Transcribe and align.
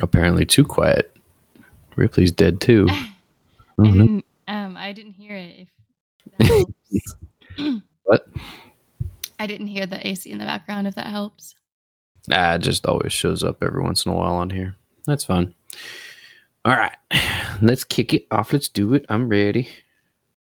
Apparently 0.00 0.44
too 0.46 0.64
quiet. 0.64 1.14
Ripley's 1.96 2.32
dead 2.32 2.60
too. 2.60 2.86
I 2.90 3.12
Mhm. 3.78 3.92
didn't. 3.92 4.24
Um, 4.48 4.76
I 4.76 4.92
didn't 4.92 5.12
hear 5.14 5.34
it. 5.36 5.68
If 6.26 6.38
that 6.38 6.46
helps. 7.58 7.82
What? 8.04 8.26
I 9.38 9.46
didn't 9.46 9.68
hear 9.68 9.86
the 9.86 10.04
AC 10.06 10.28
in 10.30 10.38
the 10.38 10.44
background. 10.44 10.86
If 10.88 10.96
that 10.96 11.06
helps. 11.06 11.54
Nah, 12.28 12.54
it 12.54 12.58
just 12.62 12.84
always 12.86 13.12
shows 13.12 13.44
up 13.44 13.62
every 13.62 13.82
once 13.82 14.04
in 14.04 14.12
a 14.12 14.14
while 14.14 14.34
on 14.34 14.50
here. 14.50 14.76
That's 15.06 15.24
fine. 15.24 15.54
All 16.64 16.76
right. 16.76 16.96
Let's 17.62 17.84
kick 17.84 18.12
it 18.12 18.26
off. 18.30 18.52
Let's 18.52 18.68
do 18.68 18.94
it. 18.94 19.06
I'm 19.08 19.28
ready. 19.28 19.68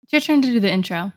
It's 0.03 0.13
your 0.13 0.21
turn 0.21 0.41
to 0.43 0.47
do 0.47 0.59
the 0.59 0.71
intro. 0.71 1.11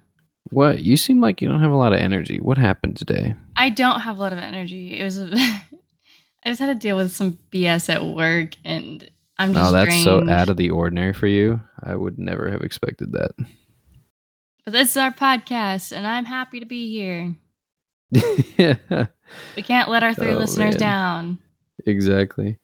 What? 0.51 0.81
You 0.83 0.97
seem 0.97 1.21
like 1.21 1.41
you 1.43 1.49
don't 1.49 1.61
have 1.61 1.71
a 1.71 1.77
lot 1.77 1.93
of 1.93 2.01
energy. 2.01 2.41
What 2.41 2.59
happened 2.59 2.97
today? 2.97 3.35
I 3.57 3.69
don't 3.71 4.01
have 4.01 4.17
a 4.17 4.21
lot 4.21 4.33
of 4.33 4.39
energy. 4.39 4.99
It 4.99 5.05
was. 5.05 5.19
A, 5.19 5.31
I 6.45 6.49
just 6.51 6.61
had 6.61 6.67
to 6.69 6.75
deal 6.75 6.97
with 6.97 7.13
some 7.13 7.39
BS 7.53 7.89
at 7.89 8.05
work, 8.05 8.55
and 8.65 9.09
I'm 9.39 9.53
just. 9.53 9.69
Oh, 9.69 9.73
that's 9.73 10.03
so 10.03 10.29
out 10.29 10.49
of 10.49 10.57
the 10.57 10.71
ordinary 10.71 11.13
for 11.13 11.27
you. 11.27 11.61
I 11.83 11.95
would 11.95 12.19
never 12.19 12.51
have 12.51 12.63
expected 12.63 13.13
that. 13.13 13.33
But 14.65 14.73
this 14.73 14.91
is 14.91 14.97
our 14.97 15.11
podcast, 15.13 15.93
and 15.97 16.07
I'm 16.07 16.25
happy 16.25 16.61
to 16.61 16.67
be 16.67 16.91
here. 16.91 17.35
yeah, 18.57 18.77
We 19.57 19.63
can't 19.63 19.89
let 19.89 20.03
our 20.03 20.15
three 20.15 20.33
Oh, 20.33 20.39
listeners 20.39 20.75
man. 20.75 20.81
down. 20.81 21.39
exactly. 21.87 22.59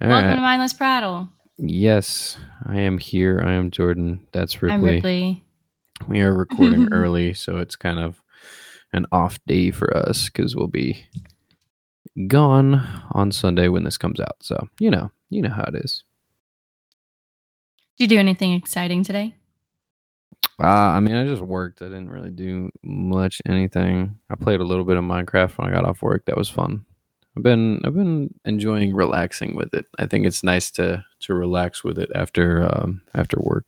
All 0.00 0.08
Welcome 0.08 0.28
right. 0.30 0.34
to 0.36 0.40
Mindless 0.40 0.72
Prattle. 0.72 1.28
Yes, 1.58 2.38
I 2.66 2.78
am 2.80 2.98
here. 2.98 3.40
I 3.44 3.52
am 3.52 3.70
Jordan. 3.70 4.26
That's 4.32 4.62
Ripley. 4.62 4.74
I'm 4.74 4.82
Ripley. 4.84 5.44
We 6.06 6.20
are 6.20 6.32
recording 6.32 6.88
early, 6.92 7.34
so 7.34 7.58
it's 7.58 7.76
kind 7.76 7.98
of 7.98 8.22
an 8.92 9.06
off 9.12 9.38
day 9.46 9.70
for 9.72 9.94
us 9.96 10.26
because 10.26 10.54
we'll 10.56 10.68
be 10.68 11.04
gone 12.26 12.86
on 13.12 13.32
Sunday 13.32 13.68
when 13.68 13.84
this 13.84 13.98
comes 13.98 14.20
out. 14.20 14.36
So 14.40 14.68
you 14.78 14.90
know, 14.90 15.10
you 15.30 15.42
know 15.42 15.50
how 15.50 15.64
it 15.64 15.74
is. 15.74 16.04
Did 17.98 18.04
you 18.04 18.16
do 18.16 18.20
anything 18.20 18.52
exciting 18.52 19.02
today? 19.02 19.34
Uh, 20.60 20.66
I 20.66 21.00
mean, 21.00 21.14
I 21.14 21.24
just 21.24 21.42
worked. 21.42 21.82
I 21.82 21.86
didn't 21.86 22.10
really 22.10 22.30
do 22.30 22.70
much 22.82 23.40
anything. 23.46 24.18
I 24.30 24.34
played 24.34 24.60
a 24.60 24.64
little 24.64 24.84
bit 24.84 24.96
of 24.96 25.04
Minecraft 25.04 25.56
when 25.56 25.68
I 25.68 25.72
got 25.72 25.84
off 25.84 26.02
work. 26.02 26.24
That 26.26 26.36
was 26.36 26.48
fun. 26.48 26.84
I've 27.36 27.42
been 27.44 27.80
I've 27.84 27.94
been 27.94 28.34
enjoying 28.44 28.94
relaxing 28.94 29.54
with 29.54 29.72
it. 29.74 29.86
I 29.98 30.06
think 30.06 30.26
it's 30.26 30.42
nice 30.42 30.70
to 30.72 31.04
to 31.20 31.34
relax 31.34 31.84
with 31.84 31.98
it 31.98 32.10
after 32.14 32.68
um 32.72 33.02
after 33.14 33.38
work. 33.40 33.66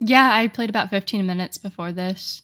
Yeah, 0.00 0.30
I 0.32 0.48
played 0.48 0.70
about 0.70 0.90
15 0.90 1.26
minutes 1.26 1.58
before 1.58 1.92
this. 1.92 2.42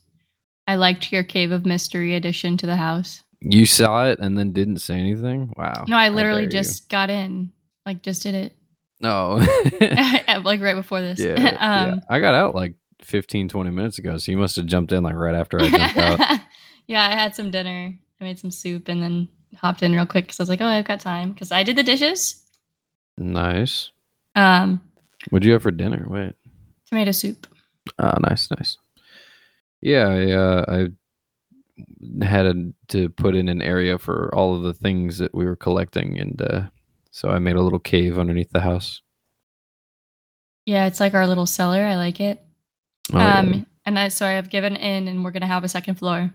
I 0.66 0.76
liked 0.76 1.12
your 1.12 1.22
Cave 1.22 1.52
of 1.52 1.66
Mystery 1.66 2.14
addition 2.14 2.56
to 2.56 2.66
the 2.66 2.76
house. 2.76 3.23
You 3.46 3.66
saw 3.66 4.06
it 4.06 4.20
and 4.20 4.38
then 4.38 4.52
didn't 4.52 4.78
say 4.78 4.94
anything. 4.94 5.52
Wow. 5.56 5.84
No, 5.86 5.96
I 5.96 6.08
literally 6.08 6.46
dare 6.46 6.60
you. 6.60 6.64
just 6.64 6.88
got 6.88 7.10
in, 7.10 7.52
like 7.84 8.02
just 8.02 8.22
did 8.22 8.34
it, 8.34 8.56
no. 9.00 9.34
like 10.42 10.60
right 10.60 10.74
before 10.74 11.00
this. 11.02 11.20
yeah, 11.20 11.38
yeah. 11.38 11.88
um, 11.92 12.00
I 12.08 12.20
got 12.20 12.34
out 12.34 12.54
like 12.54 12.74
15, 13.02 13.48
20 13.48 13.70
minutes 13.70 13.98
ago, 13.98 14.16
so 14.16 14.32
you 14.32 14.38
must 14.38 14.56
have 14.56 14.66
jumped 14.66 14.92
in 14.92 15.02
like 15.02 15.14
right 15.14 15.34
after 15.34 15.60
I 15.60 15.68
jumped 15.68 15.96
out. 15.96 16.40
yeah, 16.86 17.06
I 17.06 17.14
had 17.14 17.34
some 17.34 17.50
dinner. 17.50 17.94
I 18.20 18.24
made 18.24 18.38
some 18.38 18.50
soup 18.50 18.88
and 18.88 19.02
then 19.02 19.28
hopped 19.56 19.82
in 19.82 19.92
real 19.92 20.06
quick 20.06 20.24
because 20.24 20.40
I 20.40 20.42
was 20.42 20.48
like, 20.48 20.62
oh, 20.62 20.66
I've 20.66 20.86
got 20.86 21.00
time 21.00 21.32
because 21.32 21.52
I 21.52 21.62
did 21.64 21.76
the 21.76 21.82
dishes. 21.82 22.42
Nice. 23.18 23.90
Um, 24.34 24.80
What'd 25.30 25.44
you 25.44 25.52
have 25.52 25.62
for 25.62 25.70
dinner? 25.70 26.06
Wait. 26.08 26.32
tomato 26.86 27.12
soup. 27.12 27.46
Ah, 27.98 28.16
nice, 28.20 28.50
nice. 28.50 28.78
Yeah, 29.82 30.08
I, 30.08 30.30
uh, 30.30 30.64
I 30.68 30.88
had 32.22 32.46
a, 32.46 32.54
to 32.88 33.08
put 33.08 33.34
in 33.34 33.48
an 33.48 33.62
area 33.62 33.98
for 33.98 34.34
all 34.34 34.54
of 34.54 34.62
the 34.62 34.74
things 34.74 35.18
that 35.18 35.34
we 35.34 35.44
were 35.44 35.56
collecting, 35.56 36.18
and 36.18 36.40
uh, 36.42 36.62
so 37.10 37.30
I 37.30 37.38
made 37.38 37.56
a 37.56 37.62
little 37.62 37.78
cave 37.78 38.18
underneath 38.18 38.50
the 38.50 38.60
house. 38.60 39.02
Yeah, 40.66 40.86
it's 40.86 41.00
like 41.00 41.14
our 41.14 41.26
little 41.26 41.46
cellar. 41.46 41.82
I 41.82 41.96
like 41.96 42.20
it. 42.20 42.42
Oh, 43.12 43.18
yeah. 43.18 43.38
um, 43.38 43.66
and 43.84 43.98
I 43.98 44.08
sorry, 44.08 44.36
I've 44.36 44.50
given 44.50 44.76
in, 44.76 45.08
and 45.08 45.24
we're 45.24 45.30
gonna 45.30 45.46
have 45.46 45.64
a 45.64 45.68
second 45.68 45.96
floor. 45.96 46.32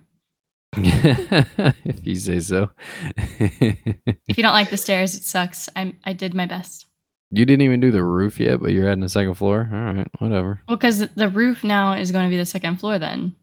if 0.77 2.05
you 2.05 2.15
say 2.15 2.39
so. 2.39 2.69
If 3.17 4.37
you 4.37 4.43
don't 4.43 4.53
like 4.53 4.69
the 4.69 4.77
stairs, 4.77 5.15
it 5.15 5.23
sucks. 5.23 5.67
I'm 5.75 5.97
I 6.05 6.13
did 6.13 6.33
my 6.35 6.45
best. 6.45 6.85
you 7.31 7.45
didn't 7.45 7.63
even 7.63 7.79
do 7.79 7.91
the 7.91 8.03
roof 8.03 8.39
yet, 8.39 8.59
but 8.59 8.71
you're 8.71 8.87
adding 8.87 9.03
a 9.03 9.09
second 9.09 9.33
floor. 9.33 9.67
All 9.71 9.93
right, 9.93 10.07
whatever. 10.19 10.61
Well, 10.67 10.77
because 10.77 11.07
the 11.15 11.29
roof 11.29 11.63
now 11.63 11.93
is 11.93 12.11
going 12.11 12.25
to 12.25 12.29
be 12.29 12.37
the 12.37 12.45
second 12.45 12.77
floor. 12.77 12.99
Then 12.99 13.35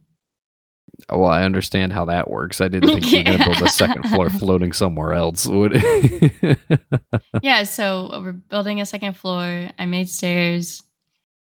Well, 1.10 1.26
I 1.30 1.42
understand 1.44 1.92
how 1.92 2.04
that 2.06 2.30
works. 2.30 2.60
I 2.60 2.68
didn't 2.68 2.88
think 2.88 3.10
you 3.12 3.18
were 3.18 3.24
gonna 3.24 3.44
build 3.44 3.62
a 3.62 3.68
second 3.68 4.02
floor 4.10 4.30
floating 4.30 4.72
somewhere 4.72 5.12
else. 5.12 5.46
Would 5.46 5.74
yeah, 7.42 7.62
so 7.64 8.08
we're 8.22 8.32
building 8.32 8.80
a 8.80 8.86
second 8.86 9.14
floor. 9.16 9.70
I 9.78 9.86
made 9.86 10.08
stairs. 10.08 10.82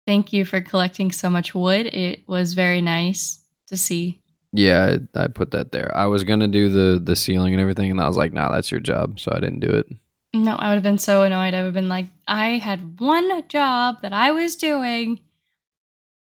Thank 0.07 0.34
you 0.34 0.45
for 0.45 0.62
collecting 0.62 1.12
so 1.12 1.29
much 1.29 1.53
wood. 1.53 1.88
It 1.88 2.28
was 2.28 2.53
very 2.53 2.81
nice 2.81 3.39
to 3.67 3.78
see. 3.78 4.19
yeah, 4.53 4.97
I, 5.16 5.23
I 5.23 5.28
put 5.28 5.51
that 5.51 5.72
there. 5.72 5.95
I 5.95 6.06
was 6.07 6.23
gonna 6.23 6.47
do 6.47 6.69
the 6.69 7.00
the 7.00 7.16
ceiling 7.16 7.53
and 7.53 7.62
everything, 7.62 7.91
and 7.91 8.01
I 8.01 8.07
was 8.07 8.18
like, 8.18 8.33
"Nah, 8.33 8.51
that's 8.51 8.72
your 8.72 8.79
job," 8.81 9.19
so 9.19 9.31
I 9.33 9.39
didn't 9.39 9.59
do 9.59 9.69
it. 9.69 9.88
No, 10.33 10.56
I 10.56 10.69
would 10.69 10.75
have 10.75 10.83
been 10.83 10.97
so 10.97 11.23
annoyed. 11.23 11.53
I 11.53 11.59
would 11.59 11.66
have 11.66 11.73
been 11.73 11.89
like, 11.89 12.07
I 12.25 12.51
had 12.57 13.00
one 13.01 13.45
job 13.50 14.01
that 14.01 14.13
I 14.13 14.31
was 14.31 14.56
doing. 14.56 15.19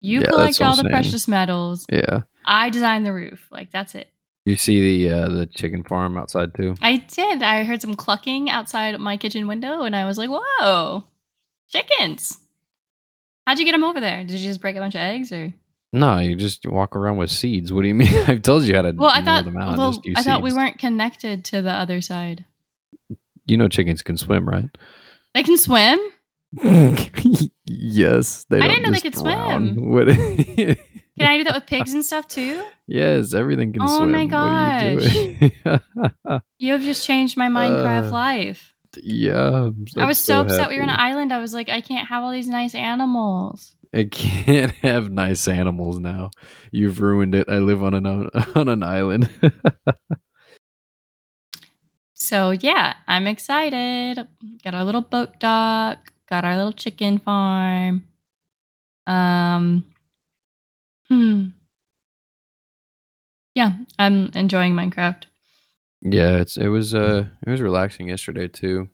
You 0.01 0.23
Yeah, 0.23 0.27
collect 0.27 0.61
all 0.61 0.75
the 0.75 0.83
saying. 0.83 0.91
precious 0.91 1.29
metals. 1.29 1.87
Yeah, 1.91 2.23
I 2.45 2.71
designed 2.71 3.07
the 3.07 3.13
roof. 3.13 3.47
Like 3.51 3.71
that's 3.71 3.95
it. 3.95 4.09
you 4.45 4.57
see 4.57 5.07
the 5.07 5.15
uh, 5.15 5.29
the 5.29 5.47
chicken 5.47 5.83
farm 5.85 6.17
outside 6.17 6.55
too. 6.55 6.75
I 6.83 6.97
did. 6.99 7.43
I 7.43 7.65
heard 7.65 7.81
some 7.83 7.95
clucking 7.95 8.51
outside 8.51 8.99
my 9.01 9.17
kitchen 9.17 9.47
window, 9.47 9.83
and 9.83 9.95
I 9.97 10.05
was 10.07 10.19
like, 10.19 10.31
"Whoa, 10.31 11.05
chickens! 11.71 12.39
How'd 13.47 13.59
you 13.59 13.65
get 13.65 13.73
them 13.73 13.85
over 13.85 14.01
there? 14.01 14.25
Did 14.25 14.33
you 14.39 14.49
just 14.49 14.61
break 14.61 14.77
a 14.77 14.81
bunch 14.81 14.95
of 14.95 15.01
eggs, 15.01 15.33
or?" 15.33 15.53
No, 15.95 16.19
you 16.19 16.37
just 16.37 16.67
walk 16.67 16.97
around 16.97 17.19
with 17.19 17.31
seeds. 17.31 17.71
What 17.73 17.83
do 17.83 17.89
you 17.89 17.95
mean? 18.03 18.09
I've 18.27 18.41
told 18.43 18.65
you 18.65 18.75
how 18.75 18.83
to 18.83 18.93
Well, 18.93 19.11
I 19.11 19.23
thought. 19.23 19.45
them 19.45 19.57
out. 19.59 19.77
Well, 19.77 20.03
I 20.17 20.23
thought 20.23 20.41
we 20.43 20.53
weren't 20.53 20.79
connected 20.79 21.45
to 21.47 21.61
the 21.61 21.71
other 21.73 22.01
side. 22.01 22.45
You 23.47 23.57
know, 23.59 23.69
chickens 23.69 24.03
can 24.03 24.17
swim, 24.17 24.49
right? 24.49 24.71
They 25.35 25.43
can 25.43 25.59
swim. 25.59 25.99
yes, 27.67 28.45
they. 28.49 28.61
I 28.61 28.69
didn't 28.69 28.83
know 28.83 28.91
they 28.91 29.01
could 29.01 29.13
drown. 29.15 29.75
swim. 29.75 30.77
Can 31.19 31.29
I 31.29 31.39
do 31.39 31.45
that 31.45 31.55
with 31.55 31.67
pigs 31.75 31.93
and 31.95 32.05
stuff 32.05 32.27
too? 32.29 32.63
yes, 32.87 33.35
everything 33.35 33.73
can 33.73 33.83
Oh 33.83 33.99
swim. 33.99 34.13
my 34.13 34.25
What 34.25 34.35
are 34.35 34.91
you? 34.93 36.41
You 36.59 36.73
have 36.73 36.83
just 36.83 37.07
changed 37.07 37.37
my 37.37 37.49
Minecraft 37.49 38.09
Uh, 38.09 38.11
life. 38.13 38.73
yeah, 39.03 39.71
I 39.99 40.05
was 40.07 40.19
so, 40.19 40.41
upset 40.41 40.69
we 40.69 40.77
were 40.77 40.83
on 40.83 40.91
an 40.91 40.99
island. 40.99 41.33
I 41.33 41.39
was 41.39 41.53
like, 41.55 41.69
I 41.69 41.81
can't 41.81 42.07
have 42.09 42.23
all 42.23 42.31
these 42.33 42.49
nice 42.49 42.75
animals. 42.75 43.75
I 43.95 44.05
can't 44.05 44.73
have 44.83 45.11
nice 45.11 45.47
animals 45.49 45.99
now. 45.99 46.31
You've 46.71 47.01
ruined 47.01 47.35
it. 47.35 47.49
I 47.49 47.59
live 47.59 47.83
on 47.83 47.95
an 47.95 48.07
on 48.55 48.69
an 48.69 48.83
island. 48.83 49.29
So 52.15 52.51
yeah, 52.53 52.95
I'm 53.09 53.27
excited. 53.27 54.27
Got 54.65 54.75
our 54.75 54.85
little 54.85 55.03
boat 55.03 55.39
dock. 55.41 56.13
Got 56.31 56.45
our 56.45 56.57
little 56.57 56.73
chicken 56.73 57.19
farm. 57.19 58.05
Um. 59.07 59.85
Hmm. 61.13 61.49
Yeah, 63.55 63.73
I'm 63.99 64.31
enjoying 64.35 64.73
Minecraft. 64.73 65.25
yeah, 66.01 66.39
it's 66.39 66.57
it 66.57 66.69
was 66.69 66.95
uh 66.95 67.27
it 67.47 67.51
was 67.51 67.61
relaxing 67.61 68.09
yesterday 68.09 68.49
too. 68.49 68.89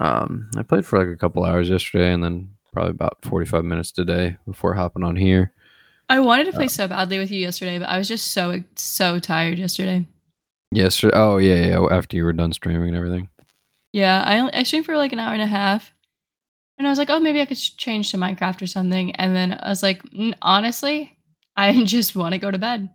Um, 0.00 0.50
I 0.56 0.64
played 0.64 0.84
for 0.84 0.98
like 0.98 1.14
a 1.14 1.16
couple 1.16 1.44
hours 1.44 1.68
yesterday, 1.68 2.12
and 2.12 2.24
then 2.24 2.50
probably 2.72 2.90
about 2.90 3.18
forty 3.24 3.46
five 3.46 3.64
minutes 3.64 3.92
today 3.92 4.36
before 4.46 4.74
hopping 4.74 5.04
on 5.04 5.14
here. 5.14 5.52
I 6.08 6.18
wanted 6.18 6.46
to 6.46 6.52
play 6.52 6.66
so 6.66 6.88
badly 6.88 7.20
with 7.20 7.30
you 7.30 7.38
yesterday, 7.40 7.78
but 7.78 7.88
I 7.88 7.98
was 7.98 8.08
just 8.08 8.32
so 8.32 8.64
so 8.74 9.20
tired 9.20 9.60
yesterday. 9.60 10.08
Yesterday, 10.72 11.16
oh 11.16 11.36
yeah, 11.38 11.66
yeah. 11.66 11.86
After 11.88 12.16
you 12.16 12.24
were 12.24 12.32
done 12.32 12.52
streaming 12.52 12.88
and 12.88 12.96
everything. 12.96 13.28
Yeah, 13.92 14.24
I 14.26 14.40
only, 14.40 14.52
I 14.54 14.64
streamed 14.64 14.86
for 14.86 14.96
like 14.96 15.12
an 15.12 15.20
hour 15.20 15.32
and 15.34 15.40
a 15.42 15.46
half, 15.46 15.92
and 16.78 16.86
I 16.88 16.90
was 16.90 16.98
like, 16.98 17.10
oh, 17.10 17.20
maybe 17.20 17.40
I 17.40 17.46
could 17.46 17.58
change 17.58 18.10
to 18.10 18.16
Minecraft 18.16 18.60
or 18.60 18.66
something. 18.66 19.14
And 19.14 19.36
then 19.36 19.52
I 19.62 19.68
was 19.68 19.84
like, 19.84 20.02
"Mm, 20.10 20.34
honestly, 20.42 21.13
I 21.56 21.84
just 21.84 22.14
want 22.16 22.32
to 22.32 22.38
go 22.38 22.50
to 22.50 22.58
bed. 22.58 22.88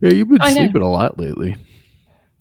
Yeah, 0.00 0.10
you've 0.10 0.28
been 0.28 0.40
I 0.40 0.50
know. 0.52 0.54
sleeping 0.62 0.82
a 0.82 0.90
lot 0.90 1.18
lately. 1.18 1.56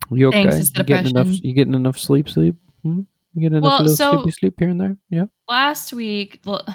You 0.10 0.28
okay? 0.30 0.44
Thanks, 0.44 0.58
it's 0.70 0.78
you 0.78 0.84
getting 0.84 1.12
enough? 1.12 1.28
You 1.28 1.54
getting 1.54 1.74
enough 1.76 1.98
sleep? 1.98 2.28
Sleep? 2.30 2.56
Hmm? 2.84 3.02
You 3.34 3.42
getting 3.42 3.60
enough 3.60 3.70
Well, 3.70 3.80
little 3.82 3.96
so- 3.96 4.12
sleepy 4.18 4.32
sleep 4.32 4.56
here 4.60 4.70
and 4.70 4.82
there? 4.82 4.98
Yeah. 5.10 5.26
Last 5.48 5.94
week, 5.94 6.42
well, 6.46 6.66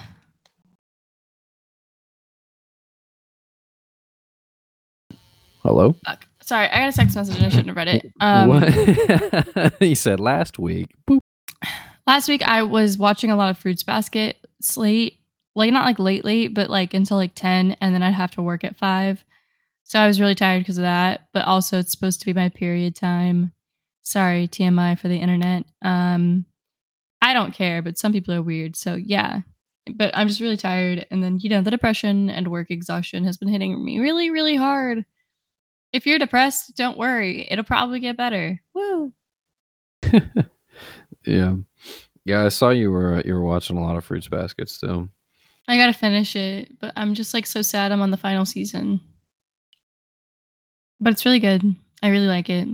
Hello. 5.63 5.95
fuck. 6.05 6.25
Sorry, 6.41 6.67
I 6.67 6.79
got 6.79 6.93
a 6.93 6.97
text 6.97 7.15
message 7.15 7.35
and 7.37 7.45
I 7.45 7.49
shouldn't 7.49 7.67
have 7.67 7.75
read 7.75 7.87
it. 7.89 8.11
Um, 8.21 8.47
what? 8.49 9.73
he 9.79 9.95
said 9.95 10.19
last 10.19 10.57
week. 10.59 10.89
Boop. 11.09 11.19
last 12.05 12.29
week 12.29 12.41
I 12.43 12.63
was 12.63 12.97
watching 12.97 13.31
a 13.31 13.35
lot 13.35 13.49
of 13.49 13.57
Fruits 13.57 13.83
Basket 13.83 14.37
slate, 14.61 15.19
like 15.57 15.73
not 15.73 15.85
like 15.85 15.99
late 15.99 16.23
late, 16.23 16.53
but 16.53 16.69
like 16.69 16.93
until 16.93 17.17
like 17.17 17.35
ten, 17.35 17.75
and 17.81 17.93
then 17.93 18.03
I'd 18.03 18.11
have 18.11 18.31
to 18.31 18.41
work 18.41 18.63
at 18.63 18.77
five. 18.77 19.23
So 19.83 19.99
I 19.99 20.07
was 20.07 20.19
really 20.19 20.35
tired 20.35 20.59
because 20.59 20.77
of 20.77 20.83
that. 20.83 21.27
But 21.33 21.45
also, 21.45 21.79
it's 21.79 21.91
supposed 21.91 22.19
to 22.19 22.25
be 22.25 22.33
my 22.33 22.49
period 22.49 22.95
time, 22.95 23.53
Sorry, 24.07 24.47
TMI 24.47 24.97
for 24.97 25.09
the 25.09 25.17
internet. 25.17 25.65
Um, 25.81 26.45
I 27.21 27.33
don't 27.33 27.53
care, 27.53 27.81
but 27.81 27.97
some 27.97 28.13
people 28.13 28.33
are 28.33 28.41
weird. 28.41 28.77
So 28.77 28.95
yeah, 28.95 29.41
but 29.95 30.15
I'm 30.15 30.29
just 30.29 30.39
really 30.39 30.55
tired. 30.55 31.05
And 31.11 31.21
then, 31.21 31.39
you 31.41 31.49
know, 31.49 31.61
the 31.61 31.71
depression 31.71 32.29
and 32.29 32.47
work 32.47 32.71
exhaustion 32.71 33.25
has 33.25 33.35
been 33.35 33.49
hitting 33.49 33.83
me 33.83 33.99
really, 33.99 34.29
really 34.29 34.55
hard. 34.55 35.03
If 35.91 36.07
you're 36.07 36.19
depressed, 36.19 36.77
don't 36.77 36.97
worry. 36.97 37.45
It'll 37.51 37.65
probably 37.65 37.99
get 37.99 38.15
better. 38.15 38.61
Woo. 38.73 39.11
yeah. 41.25 41.55
Yeah, 42.23 42.45
I 42.45 42.49
saw 42.49 42.69
you 42.69 42.91
were 42.91 43.21
you 43.25 43.33
were 43.33 43.43
watching 43.43 43.77
a 43.77 43.83
lot 43.83 43.97
of 43.97 44.05
Fruits 44.05 44.29
Basket 44.29 44.69
still. 44.69 45.09
I 45.67 45.77
gotta 45.77 45.93
finish 45.93 46.35
it, 46.35 46.79
but 46.79 46.93
I'm 46.95 47.13
just 47.13 47.33
like 47.33 47.45
so 47.45 47.61
sad 47.61 47.91
I'm 47.91 48.01
on 48.01 48.11
the 48.11 48.17
final 48.17 48.45
season. 48.45 49.01
But 50.99 51.13
it's 51.13 51.25
really 51.25 51.39
good. 51.39 51.63
I 52.01 52.07
really 52.09 52.27
like 52.27 52.49
it. 52.49 52.67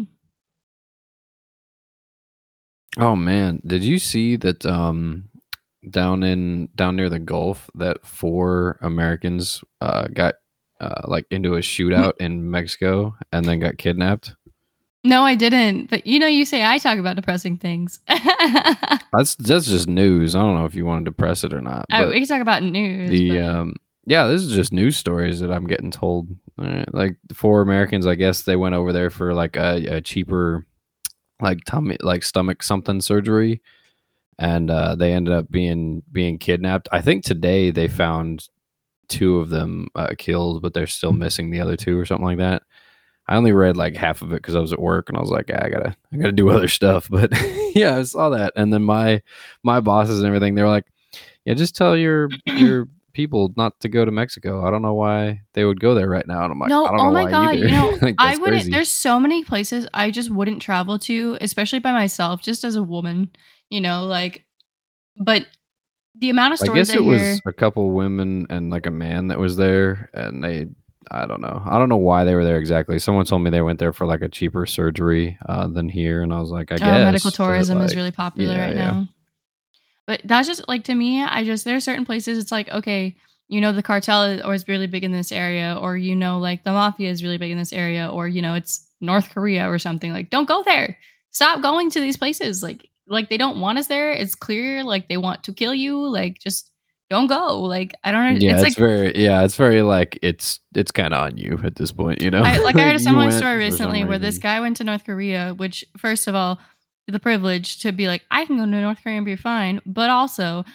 Oh 2.98 3.16
man, 3.16 3.62
did 3.66 3.84
you 3.84 3.98
see 3.98 4.36
that 4.38 4.66
um 4.66 5.30
down 5.90 6.24
in 6.24 6.69
down 6.75 6.95
near 6.95 7.10
the 7.10 7.19
Gulf 7.19 7.69
that 7.75 8.06
four 8.06 8.78
Americans 8.81 9.63
uh 9.81 10.07
got 10.07 10.36
uh 10.80 11.01
like 11.06 11.25
into 11.31 11.56
a 11.56 11.60
shootout 11.60 12.13
in 12.19 12.50
Mexico 12.50 13.16
and 13.31 13.46
then 13.46 13.60
got 13.60 13.78
kidnapped? 13.78 14.36
No, 15.04 15.24
I 15.24 15.36
didn't. 15.36 15.90
But 15.90 16.08
you 16.08 16.20
know, 16.20 16.28
you 16.28 16.46
say 16.46 16.64
I 16.64 16.78
talk 16.78 16.98
about 16.98 17.16
depressing 17.16 17.58
things. 17.58 18.00
That's 18.08 19.36
that's 19.36 19.68
just 19.68 19.88
news. 19.88 20.36
I 20.36 20.40
don't 20.40 20.56
know 20.56 20.66
if 20.66 20.74
you 20.76 20.86
want 20.86 21.06
to 21.06 21.12
depress 21.12 21.44
it 21.44 21.54
or 21.54 21.62
not. 21.62 21.86
Oh, 21.92 22.08
we 22.10 22.20
can 22.20 22.28
talk 22.28 22.42
about 22.42 22.64
news. 22.64 23.10
the 23.10 23.30
but- 23.30 23.44
um 23.44 23.76
yeah, 24.06 24.28
this 24.28 24.42
is 24.42 24.54
just 24.54 24.74
news 24.74 24.98
stories 24.98 25.40
that 25.40 25.52
I'm 25.52 25.68
getting 25.68 25.92
told. 25.92 26.28
Uh, 26.58 26.84
like 26.92 27.16
four 27.34 27.62
Americans, 27.62 28.06
I 28.06 28.16
guess 28.16 28.42
they 28.42 28.56
went 28.58 28.76
over 28.76 28.92
there 28.92 29.10
for 29.10 29.34
like 29.34 29.56
a, 29.56 29.98
a 29.98 30.02
cheaper 30.02 30.66
like 31.42 31.64
tummy 31.66 31.98
like 32.02 32.24
stomach 32.24 32.64
something 32.64 33.02
surgery 33.02 33.62
and 34.40 34.72
uh 34.72 34.96
they 34.96 35.12
ended 35.14 35.34
up 35.34 35.50
being 35.52 36.02
being 36.12 36.38
kidnapped. 36.40 36.90
I 36.92 37.02
think 37.02 37.24
today 37.24 37.70
they 37.72 37.88
found 37.88 38.48
two 39.10 39.40
of 39.40 39.50
them 39.50 39.90
uh, 39.96 40.14
killed, 40.18 40.62
but 40.62 40.74
they're 40.74 40.88
still 40.88 41.12
missing 41.14 41.52
the 41.52 41.60
other 41.62 41.76
two 41.78 42.00
or 42.00 42.06
something 42.06 42.26
like 42.26 42.38
that. 42.40 42.64
I 43.28 43.36
only 43.38 43.54
read 43.54 43.78
like 43.78 43.96
half 43.96 44.22
of 44.22 44.31
it 44.34 44.42
because 44.42 44.56
I 44.56 44.60
was 44.60 44.74
at 44.74 44.81
work 44.81 45.10
and 45.10 45.18
I 45.18 45.22
was 45.22 45.30
like, 45.30 45.50
"Ah, 45.54 45.64
I 45.64 45.70
gotta, 45.70 45.96
I 46.12 46.18
gotta 46.18 46.31
do 46.31 46.50
other 46.52 46.68
stuff. 46.68 47.08
But 47.10 47.31
yeah, 47.75 47.98
I 47.98 48.04
saw 48.04 48.30
that, 48.30 48.54
and 48.56 48.74
then 48.74 48.84
my 48.84 49.22
my 49.64 49.80
bosses 49.80 50.20
and 50.20 50.28
everything, 50.28 50.56
they 50.56 50.64
were 50.64 50.70
like, 50.70 50.86
yeah, 51.46 51.54
just 51.54 51.75
tell 51.75 51.96
your 51.98 52.30
your 52.46 52.88
people 53.14 53.54
not 53.56 53.80
to 53.81 53.90
go 53.90 54.06
to 54.06 54.12
Mexico. 54.12 54.66
I 54.66 54.72
don't 54.72 54.81
know 54.81 54.94
why 54.94 55.42
they 55.54 55.66
would 55.66 55.80
go 55.80 55.94
there 55.94 56.10
right 56.10 56.28
now. 56.28 56.44
And 56.44 56.52
I'm 56.52 56.60
like, 56.60 56.70
no, 56.70 56.88
oh 56.88 57.12
my 57.12 57.30
god, 57.30 57.56
either. 57.56 57.66
you 57.66 57.72
know, 57.72 57.90
like, 58.02 58.16
I 58.18 58.38
wouldn't. 58.38 58.62
crazy. 58.62 58.72
There's 58.72 58.90
so 58.90 59.20
many 59.20 59.44
places 59.44 59.88
I 59.94 60.12
just 60.12 60.30
wouldn't 60.30 60.62
travel 60.62 61.00
to, 61.00 61.38
especially 61.42 61.80
by 61.80 61.92
myself, 61.92 62.42
just 62.42 62.64
as 62.64 62.75
a 62.75 62.84
woman. 62.84 63.30
You 63.70 63.81
know, 63.81 64.06
like, 64.06 64.46
but 65.18 65.48
the 66.16 66.30
amount 66.30 66.54
of 66.54 66.60
stories 66.60 66.90
I 66.90 66.94
guess 66.94 67.02
I, 67.02 67.04
it 67.04 67.06
was 67.06 67.42
a 67.46 67.54
couple 67.54 67.92
women 67.92 68.46
and 68.50 68.70
like 68.70 68.86
a 68.86 68.92
man 68.92 69.28
that 69.28 69.40
was 69.40 69.56
there, 69.56 70.10
and 70.14 70.44
they. 70.44 70.68
I 71.12 71.26
don't 71.26 71.42
know. 71.42 71.62
I 71.66 71.78
don't 71.80 71.90
know 71.90 71.98
why 71.98 72.24
they 72.24 72.36
were 72.36 72.44
there 72.44 72.58
exactly. 72.58 73.00
Someone 73.00 73.26
told 73.26 73.42
me 73.42 73.50
they 73.50 73.62
went 73.62 73.80
there 73.80 73.94
for 73.94 74.06
like 74.06 74.22
a 74.22 74.30
cheaper 74.30 74.66
surgery 74.66 75.38
uh, 75.48 75.68
than 75.68 75.90
here, 75.90 76.22
and 76.22 76.34
I 76.34 76.40
was 76.40 76.50
like, 76.50 76.72
I 76.72 76.76
uh, 76.76 76.78
guess 76.80 77.06
medical 77.06 77.32
tourism 77.32 77.82
is 77.82 77.96
really 77.96 78.12
popular 78.12 78.56
yeah, 78.56 78.66
right 78.66 78.76
yeah. 78.76 78.92
now. 78.92 79.08
But 80.06 80.22
that's 80.26 80.48
just 80.48 80.68
like 80.68 80.84
to 80.86 80.96
me, 80.96 81.24
I 81.24 81.44
just 81.44 81.66
there 81.66 81.76
are 81.76 81.82
certain 81.82 82.06
places 82.06 82.38
it's 82.38 82.52
like, 82.52 82.70
okay, 82.70 83.16
you 83.48 83.62
know, 83.62 83.72
the 83.72 83.84
cartel 83.84 84.24
is, 84.24 84.42
or 84.42 84.54
is 84.54 84.68
really 84.68 84.88
big 84.88 85.04
in 85.04 85.12
this 85.12 85.32
area, 85.32 85.78
or 85.80 85.96
you 85.96 86.16
know, 86.16 86.40
like 86.40 86.64
the 86.64 86.72
mafia 86.72 87.10
is 87.10 87.24
really 87.24 87.38
big 87.38 87.52
in 87.52 87.58
this 87.58 87.74
area, 87.74 88.10
or 88.10 88.28
you 88.28 88.42
know, 88.42 88.56
it's 88.56 88.88
North 89.00 89.30
Korea 89.30 89.70
or 89.70 89.80
something. 89.80 90.12
Like, 90.12 90.30
don't 90.30 90.48
go 90.48 90.64
there. 90.64 90.98
Stop 91.32 91.62
going 91.62 91.90
to 91.92 92.00
these 92.00 92.18
places. 92.18 92.64
Like, 92.64 92.88
like 93.08 93.30
they 93.30 93.38
don't 93.38 93.60
want 93.60 93.78
us 93.78 93.88
there. 93.88 94.12
It's 94.12 94.36
clear, 94.36 94.84
like 94.84 95.08
they 95.08 95.18
want 95.18 95.44
to 95.44 95.54
kill 95.54 95.74
you. 95.74 96.06
Like, 96.08 96.40
just 96.40 96.70
don't 97.13 97.27
go. 97.27 97.62
Like, 97.62 97.94
I 98.04 98.12
don't. 98.12 98.42
Yeah, 98.42 98.54
it's 98.54 98.63
it's, 98.63 98.63
like 98.63 98.77
very 98.77 99.15
yeah, 99.15 99.44
it's 99.44 99.56
very 99.56 99.83
like 99.83 100.18
it's 100.24 100.60
it's 100.74 100.92
kind 100.92 101.13
of 101.13 101.21
on 101.21 101.38
you 101.38 101.60
at 101.63 101.75
this 101.75 101.92
point, 101.92 102.21
you 102.21 102.31
know. 102.31 102.42
I, 102.42 102.57
like 102.57 102.75
I 102.75 102.81
heard 102.81 102.95
a 102.95 103.00
similar 103.10 103.30
story 103.31 103.57
recently 103.57 104.04
where 104.04 104.18
this 104.18 104.39
guy 104.39 104.60
went 104.60 104.77
to 104.77 104.83
North 104.83 105.06
Korea, 105.06 105.54
which 105.56 105.86
first 105.98 106.27
of 106.27 106.33
all, 106.33 106.60
the 107.07 107.19
privilege 107.19 107.80
to 107.81 107.92
be 107.92 108.07
like, 108.07 108.24
I 108.31 108.45
can 108.45 108.57
go 108.57 108.65
to 108.65 108.68
North 108.68 108.98
Korea 109.04 109.18
and 109.18 109.25
be 109.25 109.36
fine, 109.36 109.80
but 109.86 110.10
also 110.10 110.65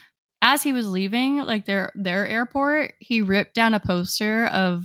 as 0.41 0.63
he 0.63 0.73
was 0.73 0.89
leaving, 0.89 1.39
like 1.39 1.67
their 1.67 1.91
their 1.97 2.27
airport, 2.27 2.95
he 3.01 3.21
ripped 3.21 3.55
down 3.55 3.75
a 3.75 3.81
poster 3.81 4.47
of 4.47 4.85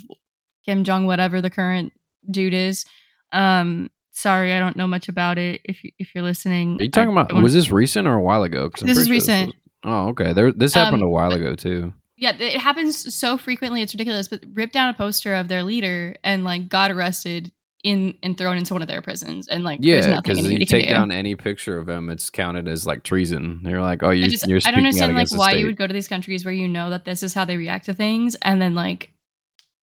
Kim 0.65 0.83
Jong, 0.83 1.05
whatever 1.05 1.39
the 1.39 1.51
current 1.51 1.93
dude 2.31 2.55
is. 2.55 2.85
Um, 3.31 3.91
sorry, 4.11 4.53
I 4.53 4.59
don't 4.59 4.75
know 4.75 4.87
much 4.87 5.07
about 5.07 5.37
it. 5.37 5.61
If 5.63 5.83
you, 5.83 5.91
if 5.99 6.15
you're 6.15 6.23
listening, 6.23 6.79
Are 6.79 6.85
you 6.85 6.89
talking 6.89 7.15
I 7.15 7.21
about? 7.21 7.43
Was 7.43 7.53
this 7.53 7.69
recent 7.69 8.07
or 8.07 8.15
a 8.15 8.21
while 8.21 8.41
ago? 8.41 8.71
This 8.81 8.97
is 8.97 9.09
recent. 9.09 9.47
was- 9.47 9.55
oh, 9.83 10.07
okay. 10.09 10.33
There, 10.33 10.51
this 10.51 10.73
happened 10.73 11.01
Um, 11.03 11.07
a 11.07 11.11
while 11.11 11.33
ago 11.33 11.55
too. 11.55 11.93
yeah, 12.17 12.33
it 12.39 12.59
happens 12.59 13.13
so 13.13 13.37
frequently, 13.37 13.81
it's 13.81 13.93
ridiculous. 13.93 14.27
But 14.27 14.43
ripped 14.53 14.73
down 14.73 14.89
a 14.89 14.93
poster 14.93 15.33
of 15.35 15.47
their 15.47 15.63
leader 15.63 16.15
and 16.23 16.43
like 16.43 16.69
got 16.69 16.91
arrested 16.91 17.51
in 17.83 18.17
and 18.23 18.37
thrown 18.37 18.55
into 18.57 18.73
one 18.73 18.81
of 18.81 18.87
their 18.87 19.01
prisons, 19.01 19.47
and 19.49 19.63
like 19.65 19.81
there's 19.81 20.07
Yeah, 20.07 20.21
because 20.21 20.49
you 20.49 20.65
take 20.65 20.85
do. 20.85 20.91
down 20.93 21.11
any 21.11 21.35
picture 21.35 21.77
of 21.77 21.89
him, 21.89 22.09
it's 22.09 22.29
counted 22.29 22.67
as 22.67 22.87
like 22.87 23.03
treason. 23.03 23.59
They're 23.63 23.81
like, 23.81 24.03
oh, 24.03 24.11
you're 24.11 24.27
I 24.27 24.29
just 24.29 24.47
you're 24.47 24.59
I 24.65 24.71
don't 24.71 24.79
understand 24.85 25.15
like 25.15 25.31
why 25.31 25.51
you 25.51 25.65
would 25.65 25.75
go 25.75 25.85
to 25.85 25.93
these 25.93 26.07
countries 26.07 26.45
where 26.45 26.53
you 26.53 26.67
know 26.69 26.89
that 26.91 27.03
this 27.03 27.23
is 27.23 27.33
how 27.33 27.43
they 27.43 27.57
react 27.57 27.85
to 27.87 27.93
things, 27.93 28.35
and 28.41 28.61
then 28.61 28.73
like, 28.73 29.11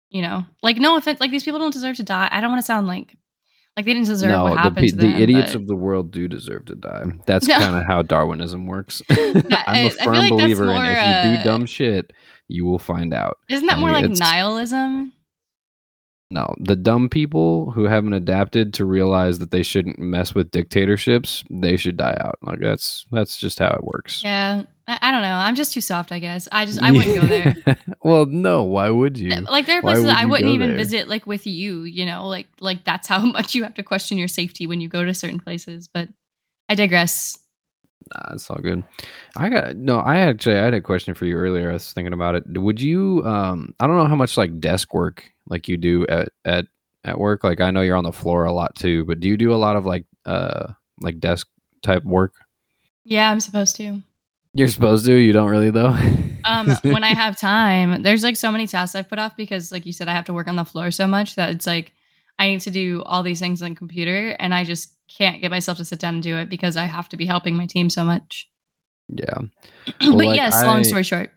you 0.09 0.21
know, 0.21 0.45
like 0.63 0.77
no 0.77 0.95
offense, 0.95 1.19
like 1.19 1.31
these 1.31 1.43
people 1.43 1.59
don't 1.59 1.73
deserve 1.73 1.97
to 1.97 2.03
die. 2.03 2.29
I 2.31 2.39
don't 2.39 2.51
want 2.51 2.61
to 2.61 2.65
sound 2.65 2.87
like 2.87 3.17
like 3.77 3.85
they 3.85 3.93
didn't 3.93 4.07
deserve 4.07 4.29
no, 4.31 4.43
what 4.43 4.53
the, 4.55 4.59
happened 4.61 4.77
pe- 4.77 4.87
to 4.89 4.95
the 4.95 5.07
idiots 5.21 5.53
but- 5.53 5.61
of 5.61 5.67
the 5.67 5.75
world 5.75 6.11
do 6.11 6.27
deserve 6.27 6.65
to 6.65 6.75
die. 6.75 7.05
That's 7.25 7.47
No. 7.47 7.57
kind 7.59 7.75
of 7.77 7.83
how 7.85 8.01
Darwinism 8.01 8.65
works. 8.67 9.01
I'm 9.09 9.87
a 9.87 9.89
firm 9.89 10.13
like 10.15 10.31
believer 10.31 10.63
in 10.65 10.69
more, 10.69 10.85
if 10.85 11.25
you 11.25 11.31
do 11.35 11.39
uh, 11.39 11.43
dumb 11.43 11.65
shit, 11.65 12.11
you 12.47 12.65
will 12.65 12.79
find 12.79 13.13
out. 13.13 13.37
Isn't 13.49 13.67
that 13.67 13.77
I 13.77 13.79
more 13.79 13.89
mean, 13.89 13.95
like 13.95 14.03
it's- 14.05 14.19
nihilism? 14.19 15.13
No, 16.31 16.53
the 16.59 16.75
dumb 16.75 17.09
people 17.09 17.71
who 17.71 17.85
haven't 17.85 18.13
adapted 18.13 18.71
to 18.75 18.85
realize 18.85 19.39
that 19.39 19.49
they 19.49 19.63
shouldn't 19.63 19.97
mess 19.97 20.35
with 20.35 20.51
dictatorships, 20.51 21.43
they 21.49 21.75
should 21.75 21.97
die 21.97 22.15
out. 22.19 22.37
Like 22.43 22.59
that's 22.59 23.07
that's 23.11 23.35
just 23.37 23.57
how 23.57 23.69
it 23.71 23.83
works. 23.83 24.21
Yeah, 24.23 24.61
I, 24.89 24.97
I 25.03 25.11
don't 25.11 25.21
know. 25.21 25.35
I'm 25.35 25.55
just 25.55 25.71
too 25.71 25.81
soft, 25.81 26.11
I 26.11 26.17
guess. 26.17 26.47
I 26.51 26.65
just 26.65 26.81
I 26.81 26.91
wouldn't 26.91 27.21
go 27.21 27.27
there. 27.27 27.55
well, 28.03 28.25
no, 28.25 28.63
why 28.63 28.89
would 28.89 29.19
you? 29.19 29.29
Like 29.41 29.67
there 29.67 29.77
are 29.77 29.81
places 29.81 30.05
would 30.05 30.15
I 30.15 30.23
you 30.23 30.29
wouldn't 30.29 30.49
go 30.49 30.53
even 30.53 30.69
there? 30.69 30.77
visit 30.77 31.07
like 31.07 31.27
with 31.27 31.45
you, 31.45 31.83
you 31.83 32.07
know, 32.07 32.27
like 32.27 32.47
like 32.59 32.83
that's 32.85 33.07
how 33.07 33.19
much 33.25 33.53
you 33.53 33.63
have 33.63 33.75
to 33.75 33.83
question 33.83 34.17
your 34.17 34.27
safety 34.27 34.65
when 34.65 34.81
you 34.81 34.89
go 34.89 35.05
to 35.05 35.13
certain 35.13 35.39
places. 35.39 35.87
But 35.87 36.09
I 36.69 36.75
digress. 36.75 37.37
Nah, 38.11 38.33
it's 38.33 38.49
all 38.49 38.57
good. 38.57 38.83
I 39.37 39.49
got 39.49 39.75
no. 39.75 39.99
I 39.99 40.17
actually 40.17 40.57
I 40.57 40.63
had 40.63 40.73
a 40.73 40.81
question 40.81 41.13
for 41.13 41.25
you 41.25 41.35
earlier. 41.35 41.69
I 41.69 41.73
was 41.73 41.93
thinking 41.93 42.13
about 42.13 42.33
it. 42.33 42.43
Would 42.47 42.81
you? 42.81 43.23
Um, 43.25 43.75
I 43.79 43.85
don't 43.85 43.97
know 43.97 44.07
how 44.07 44.15
much 44.15 44.37
like 44.37 44.59
desk 44.59 44.95
work 44.95 45.23
like 45.47 45.67
you 45.67 45.77
do 45.77 46.07
at 46.07 46.29
at 46.45 46.65
at 47.03 47.19
work. 47.19 47.43
Like 47.43 47.61
I 47.61 47.69
know 47.69 47.81
you're 47.81 47.95
on 47.95 48.03
the 48.03 48.11
floor 48.11 48.45
a 48.45 48.53
lot 48.53 48.73
too, 48.73 49.05
but 49.05 49.19
do 49.19 49.27
you 49.27 49.37
do 49.37 49.53
a 49.53 49.55
lot 49.55 49.75
of 49.75 49.85
like 49.85 50.05
uh 50.25 50.73
like 50.99 51.19
desk 51.19 51.47
type 51.83 52.03
work? 52.03 52.33
Yeah, 53.03 53.29
I'm 53.29 53.39
supposed 53.39 53.75
to. 53.75 54.01
You're 54.53 54.67
supposed 54.67 55.05
to. 55.05 55.13
You 55.15 55.31
don't 55.31 55.49
really 55.49 55.69
though. 55.69 55.95
Um, 56.43 56.69
when 56.83 57.03
I 57.03 57.13
have 57.13 57.39
time, 57.39 58.01
there's 58.03 58.23
like 58.23 58.35
so 58.35 58.51
many 58.51 58.65
tasks 58.67 58.95
I've 58.95 59.09
put 59.09 59.19
off 59.19 59.37
because, 59.37 59.71
like 59.71 59.85
you 59.85 59.93
said, 59.93 60.07
I 60.07 60.13
have 60.13 60.25
to 60.25 60.33
work 60.33 60.47
on 60.47 60.55
the 60.55 60.65
floor 60.65 60.91
so 60.91 61.05
much 61.07 61.35
that 61.35 61.49
it's 61.51 61.67
like 61.67 61.93
I 62.39 62.47
need 62.49 62.61
to 62.61 62.71
do 62.71 63.03
all 63.03 63.21
these 63.21 63.39
things 63.39 63.61
on 63.61 63.69
the 63.69 63.75
computer, 63.75 64.35
and 64.39 64.53
I 64.53 64.63
just 64.63 64.93
can't 65.07 65.41
get 65.41 65.51
myself 65.51 65.77
to 65.77 65.85
sit 65.85 65.99
down 65.99 66.15
and 66.15 66.23
do 66.23 66.37
it 66.37 66.49
because 66.49 66.77
I 66.77 66.85
have 66.85 67.09
to 67.09 67.17
be 67.17 67.25
helping 67.25 67.55
my 67.55 67.65
team 67.65 67.89
so 67.89 68.03
much. 68.03 68.49
yeah. 69.09 69.37
but 69.99 70.11
like, 70.11 70.35
yes, 70.35 70.55
I- 70.55 70.65
long 70.65 70.83
story 70.83 71.03
short, 71.03 71.31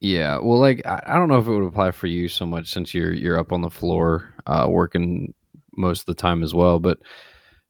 Yeah, 0.00 0.38
well, 0.38 0.58
like 0.58 0.84
I, 0.86 1.02
I 1.06 1.14
don't 1.14 1.28
know 1.28 1.38
if 1.38 1.46
it 1.46 1.50
would 1.50 1.66
apply 1.66 1.92
for 1.92 2.08
you 2.08 2.28
so 2.28 2.44
much 2.44 2.70
since 2.70 2.92
you're 2.92 3.12
you're 3.12 3.38
up 3.38 3.52
on 3.52 3.62
the 3.62 3.70
floor 3.70 4.34
uh, 4.46 4.66
working 4.68 5.32
most 5.76 6.00
of 6.00 6.06
the 6.06 6.14
time 6.14 6.42
as 6.42 6.52
well. 6.52 6.78
But 6.78 6.98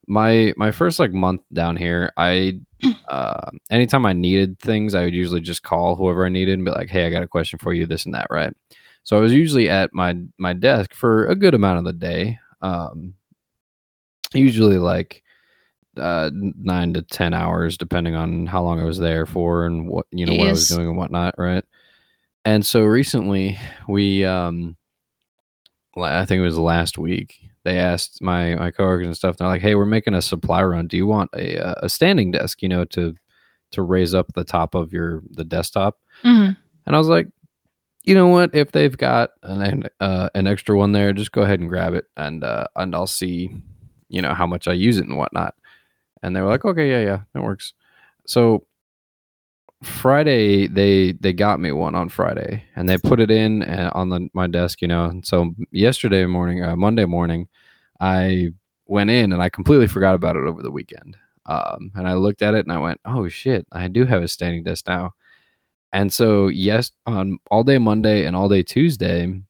my 0.09 0.53
my 0.57 0.73
first 0.73 0.99
like 0.99 1.13
month 1.13 1.43
down 1.53 1.77
here, 1.77 2.13
I 2.17 2.61
uh, 3.09 3.51
anytime 3.71 4.07
I 4.07 4.13
needed 4.13 4.59
things, 4.59 4.95
I 4.95 5.05
would 5.05 5.15
usually 5.15 5.41
just 5.41 5.63
call 5.63 5.97
whoever 5.97 6.25
I 6.25 6.29
needed 6.29 6.55
and 6.55 6.65
be 6.65 6.71
like, 6.71 6.89
"Hey, 6.89 7.07
I 7.07 7.11
got 7.11 7.23
a 7.23 7.29
question 7.29 7.59
for 7.59 7.73
you, 7.73 7.87
this 7.87 8.05
and 8.05 8.15
that." 8.15 8.27
Right. 8.31 8.53
So 9.03 9.17
I 9.17 9.21
was 9.21 9.33
usually 9.33 9.69
at 9.69 9.93
my 9.93 10.17
my 10.39 10.53
desk 10.53 10.95
for 10.95 11.27
a 11.27 11.35
good 11.35 11.55
amount 11.55 11.79
of 11.79 11.85
the 11.85 11.93
day. 11.93 12.39
Um, 12.63 13.15
usually 14.33 14.79
like 14.79 15.23
uh 15.97 16.31
nine 16.33 16.95
to 16.95 17.03
ten 17.03 17.35
hours 17.35 17.77
depending 17.77 18.15
on 18.15 18.47
how 18.47 18.63
long 18.63 18.79
i 18.79 18.85
was 18.85 18.97
there 18.97 19.27
for 19.27 19.67
and 19.67 19.89
what 19.89 20.07
you 20.13 20.25
know 20.25 20.35
what 20.35 20.47
i 20.47 20.51
was 20.51 20.69
doing 20.69 20.87
and 20.87 20.97
whatnot 20.97 21.35
right 21.37 21.65
and 22.45 22.65
so 22.65 22.85
recently 22.85 23.59
we 23.89 24.25
um, 24.25 24.77
I 25.97 26.25
think 26.25 26.41
it 26.41 26.45
was 26.45 26.59
last 26.59 26.99
week 26.99 27.50
they 27.65 27.79
asked 27.79 28.23
my 28.23 28.55
my 28.57 28.71
coworkers 28.71 29.07
and 29.07 29.17
stuff 29.17 29.37
they're 29.37 29.49
like 29.49 29.61
hey 29.63 29.75
we're 29.75 29.85
making 29.87 30.15
a 30.15 30.23
supply 30.23 30.63
run 30.63 30.87
do 30.87 30.97
you 30.97 31.07
want 31.07 31.31
a 31.35 31.57
a 31.85 31.89
standing 31.89 32.31
desk 32.31 32.63
you 32.63 32.69
know 32.69 32.85
to 32.85 33.15
to 33.73 33.83
raise 33.83 34.15
up 34.15 34.33
the 34.35 34.45
top 34.45 34.75
of 34.75 34.93
your 34.93 35.23
the 35.31 35.45
desktop 35.45 35.99
Mhm. 36.25 36.57
and 36.87 36.95
i 36.97 36.99
was 36.99 37.09
like 37.09 37.29
you 38.05 38.15
know 38.15 38.29
what 38.29 38.55
if 38.55 38.73
they've 38.73 38.97
got 38.97 39.31
an 39.43 39.85
uh, 40.01 40.31
an 40.35 40.47
extra 40.47 40.77
one 40.77 40.93
there 40.93 41.13
just 41.13 41.33
go 41.33 41.43
ahead 41.43 41.61
and 41.61 41.69
grab 41.69 41.95
it 41.95 42.07
and 42.17 42.43
uh 42.45 42.67
and 42.77 42.95
i'll 42.95 43.07
see 43.07 43.51
you 44.09 44.23
know 44.23 44.35
how 44.35 44.47
much 44.47 44.67
i 44.67 44.73
use 44.73 44.97
it 44.99 45.07
and 45.07 45.17
whatnot 45.19 45.55
and 46.23 46.37
they 46.37 46.43
were 46.43 46.49
like, 46.49 46.67
okay, 46.67 46.91
yeah, 46.91 47.01
yeah, 47.01 47.21
that 47.33 47.43
works. 47.43 47.73
So 48.27 48.67
Friday 49.83 50.67
they 50.67 51.13
they 51.13 51.33
got 51.33 51.59
me 51.59 51.73
one 51.73 51.95
on 51.95 52.11
Friday 52.11 52.65
and 52.77 52.89
they 52.89 52.99
put 52.99 53.19
it 53.19 53.31
in 53.31 53.63
uh, 53.63 53.91
on 53.95 54.11
the, 54.11 54.29
my 54.35 54.47
desk, 54.47 54.83
you 54.83 54.89
know. 54.89 55.07
And 55.07 55.27
so 55.27 55.55
yesterday 55.71 56.27
morning, 56.27 56.63
uh, 56.63 56.77
Monday 56.77 57.07
morning, 57.07 57.49
I 57.99 58.49
went 58.87 59.11
in 59.11 59.33
and 59.33 59.43
I 59.43 59.49
completely 59.49 59.87
forgot 59.89 60.15
about 60.15 60.37
it 60.37 60.47
over 60.47 60.63
the 60.63 60.71
weekend. 60.71 61.17
Um, 61.47 61.93
and 61.95 62.07
I 62.07 62.15
looked 62.15 62.43
at 62.43 62.55
it 62.55 62.67
and 62.67 62.73
I 62.73 62.79
went, 62.79 63.01
"Oh 63.07 63.29
shit, 63.29 63.67
I 63.73 63.89
do 63.89 64.05
have 64.05 64.23
a 64.23 64.29
standing 64.29 64.65
desk 64.65 64.87
now." 64.87 65.13
And 65.93 66.13
so 66.13 66.49
yes, 66.49 66.93
on 67.07 67.39
all 67.51 67.65
day 67.65 67.79
Monday 67.79 68.27
and 68.27 68.37
all 68.37 68.49
day 68.49 68.63
Tuesday, 68.63 69.41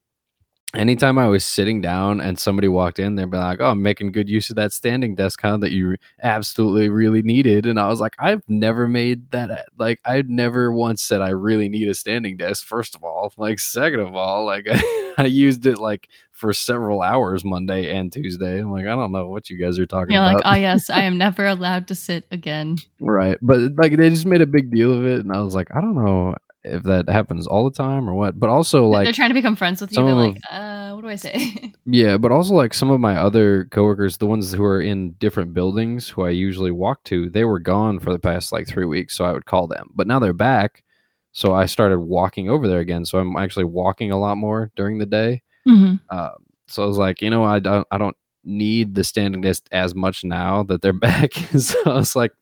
anytime 0.75 1.19
I 1.19 1.27
was 1.27 1.45
sitting 1.45 1.81
down 1.81 2.21
and 2.21 2.39
somebody 2.39 2.69
walked 2.69 2.99
in, 2.99 3.17
they'd 3.17 3.31
be 3.31 3.37
like, 3.37 3.61
"Oh, 3.61 3.71
I'm 3.71 3.83
making 3.83 4.13
good 4.13 4.29
use 4.29 4.51
of 4.51 4.57
that 4.57 4.73
standing 4.73 5.15
desk, 5.15 5.41
huh? 5.43 5.57
That 5.59 5.73
you 5.73 5.97
absolutely 6.23 6.89
really 6.89 7.23
needed." 7.23 7.67
And 7.67 7.79
I 7.81 7.89
was 7.89 8.01
like, 8.01 8.15
"I've 8.19 8.43
never 8.49 8.89
made 8.89 9.31
that. 9.33 9.51
Uh, 9.51 9.63
like, 9.79 10.01
I've 10.05 10.29
never 10.29 10.73
once 10.73 11.03
said 11.03 11.21
I 11.21 11.31
really 11.31 11.69
need 11.69 11.89
a 11.89 11.95
standing 11.95 12.37
desk. 12.37 12.67
First 12.67 12.95
of 12.95 13.05
all, 13.05 13.33
like, 13.37 13.59
second 13.59 14.01
of 14.01 14.15
all, 14.15 14.45
like, 14.45 14.67
I, 15.19 15.25
used 15.31 15.67
it 15.67 15.79
like 15.79 16.09
for 16.33 16.53
several 16.53 17.03
hours 17.03 17.45
Monday 17.45 17.95
and 17.95 18.13
Tuesday. 18.13 18.59
I'm 18.59 18.73
like, 18.73 18.87
I 18.87 18.97
don't 18.97 19.13
know 19.13 19.29
what 19.29 19.51
you 19.51 19.59
guys 19.59 19.79
are 19.79 19.87
talking 19.87 20.15
You're 20.15 20.23
about. 20.23 20.45
like, 20.45 20.47
oh 20.47 20.57
yes, 20.61 20.91
I 20.91 21.03
am 21.03 21.19
never 21.19 21.47
allowed 21.47 21.89
to 21.89 21.95
sit 21.95 22.27
again. 22.31 22.79
right, 23.01 23.39
but 23.43 23.61
like 23.77 23.97
they 23.97 24.11
just 24.11 24.27
made 24.27 24.43
a 24.43 24.47
big 24.47 24.71
deal 24.71 24.93
of 24.93 25.05
it, 25.05 25.21
and 25.21 25.33
I 25.33 25.41
was 25.41 25.55
like, 25.55 25.75
I 25.75 25.81
don't 25.81 25.95
know 25.95 26.35
if 26.65 26.83
that 26.85 27.09
happens 27.09 27.47
all 27.47 27.65
the 27.69 27.77
time 27.77 28.09
or 28.09 28.15
what. 28.15 28.39
But 28.39 28.51
also 28.51 28.87
like 28.87 29.05
They're 29.07 29.13
trying 29.13 29.31
to 29.31 29.35
become 29.35 29.57
friends 29.57 29.81
with 29.81 29.93
you. 29.93 30.05
They're 30.05 30.15
like, 30.15 30.37
uh, 30.51 30.93
what 30.93 31.03
do 31.03 31.09
I 31.09 31.17
say? 31.17 31.73
Yeah, 31.87 32.19
but 32.19 32.31
also 32.31 32.55
like 32.55 32.73
some 32.75 32.91
of 32.91 33.01
my 33.01 33.17
other 33.17 33.65
coworkers, 33.73 34.19
the 34.19 34.27
ones 34.27 34.53
who 34.53 34.63
are 34.63 34.81
in 34.81 35.13
different 35.13 35.55
buildings 35.55 36.09
who 36.09 36.23
I 36.23 36.31
usually 36.31 36.71
walk 36.71 37.03
to, 37.05 37.29
they 37.31 37.45
were 37.45 37.59
gone 37.59 37.99
for 37.99 38.13
the 38.13 38.19
past 38.19 38.53
like 38.53 38.69
three 38.69 38.85
weeks, 38.85 39.17
so 39.17 39.25
I 39.25 39.33
would 39.33 39.47
call 39.47 39.67
them. 39.67 39.89
But 39.95 40.07
now 40.07 40.19
they're 40.21 40.33
back, 40.33 40.85
so 41.33 41.53
I 41.55 41.67
started 41.67 41.99
walking 42.01 42.49
over 42.49 42.69
there 42.69 42.79
again. 42.81 43.05
So 43.05 43.19
I'm 43.19 43.35
actually 43.37 43.65
walking 43.65 44.13
a 44.13 44.19
lot 44.21 44.37
more 44.37 44.71
during 44.77 44.99
the 44.99 45.07
day. 45.07 45.43
hmm 45.65 45.95
Uh, 46.11 46.31
so 46.69 46.85
I 46.85 46.87
was 46.87 46.99
like, 46.99 47.23
you 47.23 47.31
know, 47.31 47.43
I 47.45 47.59
don't, 47.59 47.87
I 47.91 47.99
don't 47.99 48.17
need 48.45 48.95
the 48.95 49.03
standing 49.03 49.41
desk 49.41 49.65
as 49.73 49.95
much 49.95 50.23
now 50.23 50.63
that 50.65 50.83
they're 50.83 50.93
back. 51.09 51.33
so 51.59 51.77
I 51.87 51.95
was 51.95 52.15
like, 52.15 52.33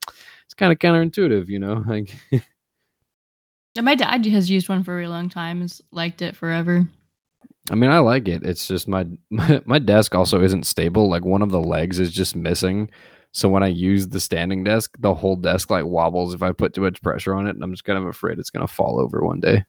it's 0.44 0.54
kind 0.54 0.72
of 0.72 0.78
counterintuitive, 0.78 1.48
you 1.48 1.60
know, 1.60 1.84
like. 1.86 2.14
And 3.78 3.84
my 3.84 3.94
dad 3.94 4.26
has 4.26 4.50
used 4.50 4.68
one 4.68 4.82
for 4.82 4.92
a 4.92 4.96
really 4.96 5.12
long 5.12 5.28
time. 5.28 5.60
Has 5.60 5.80
liked 5.92 6.20
it 6.20 6.34
forever. 6.34 6.84
I 7.70 7.76
mean, 7.76 7.90
I 7.90 8.00
like 8.00 8.26
it. 8.26 8.42
It's 8.42 8.66
just 8.66 8.88
my, 8.88 9.06
my 9.30 9.62
my 9.66 9.78
desk 9.78 10.16
also 10.16 10.42
isn't 10.42 10.66
stable. 10.66 11.08
Like 11.08 11.24
one 11.24 11.42
of 11.42 11.50
the 11.50 11.60
legs 11.60 12.00
is 12.00 12.10
just 12.10 12.34
missing. 12.34 12.90
So 13.30 13.48
when 13.48 13.62
I 13.62 13.68
use 13.68 14.08
the 14.08 14.18
standing 14.18 14.64
desk, 14.64 14.96
the 14.98 15.14
whole 15.14 15.36
desk 15.36 15.70
like 15.70 15.84
wobbles 15.84 16.34
if 16.34 16.42
I 16.42 16.50
put 16.50 16.74
too 16.74 16.80
much 16.80 17.00
pressure 17.00 17.36
on 17.36 17.46
it, 17.46 17.50
and 17.50 17.62
I'm 17.62 17.70
just 17.70 17.84
kind 17.84 17.96
of 17.96 18.06
afraid 18.06 18.40
it's 18.40 18.50
gonna 18.50 18.66
fall 18.66 18.98
over 18.98 19.24
one 19.24 19.38
day. 19.38 19.64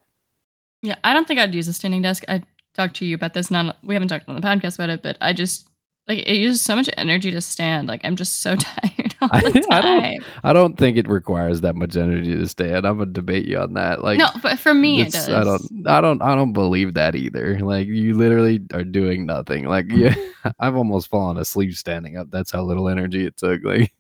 Yeah, 0.82 0.96
I 1.04 1.14
don't 1.14 1.28
think 1.28 1.40
I'd 1.40 1.54
use 1.54 1.68
a 1.68 1.74
standing 1.74 2.02
desk. 2.02 2.24
I 2.28 2.42
talked 2.74 2.96
to 2.96 3.06
you 3.06 3.14
about 3.14 3.36
this. 3.36 3.52
Not 3.52 3.78
we 3.84 3.94
haven't 3.94 4.08
talked 4.08 4.28
on 4.28 4.34
the 4.34 4.42
podcast 4.42 4.74
about 4.74 4.90
it, 4.90 5.04
but 5.04 5.18
I 5.22 5.34
just 5.34 5.69
like 6.10 6.28
it 6.28 6.36
uses 6.38 6.62
so 6.62 6.76
much 6.76 6.90
energy 6.98 7.32
to 7.32 7.40
stand. 7.40 7.88
Like 7.88 8.02
I'm 8.04 8.16
just 8.18 8.42
so 8.42 8.56
tired 8.58 9.16
all 9.22 9.30
I- 9.32 9.42
the 9.42 9.68
I 9.72 9.82
don't- 9.82 10.02
time. 10.02 10.26
I 10.44 10.52
don't 10.54 10.78
think 10.78 10.98
it 10.98 11.08
requires 11.08 11.62
that 11.62 11.76
much 11.76 11.96
energy 11.96 12.36
to 12.36 12.48
stand. 12.48 12.86
I'm 12.88 12.98
gonna 12.98 13.12
debate 13.12 13.46
you 13.48 13.60
on 13.60 13.74
that. 13.76 14.04
Like 14.04 14.18
no, 14.18 14.28
but 14.44 14.60
for 14.60 14.74
me 14.74 15.02
it 15.02 15.12
does. 15.14 15.30
I 15.30 15.44
don't 15.44 15.88
I 15.88 16.02
don't 16.02 16.22
I 16.22 16.36
don't 16.36 16.52
believe 16.54 16.96
that 16.96 17.16
either. 17.16 17.60
Like 17.60 17.88
you 17.88 18.16
literally 18.18 18.60
are 18.74 18.84
doing 18.84 19.26
nothing. 19.26 19.66
Like 19.66 19.86
yeah, 19.90 20.16
I've 20.60 20.76
almost 20.76 21.10
fallen 21.10 21.38
asleep 21.38 21.74
standing 21.76 22.18
up. 22.18 22.32
That's 22.32 22.52
how 22.52 22.64
little 22.64 22.90
energy 22.90 23.26
it 23.26 23.38
took. 23.38 23.64
Like 23.64 23.94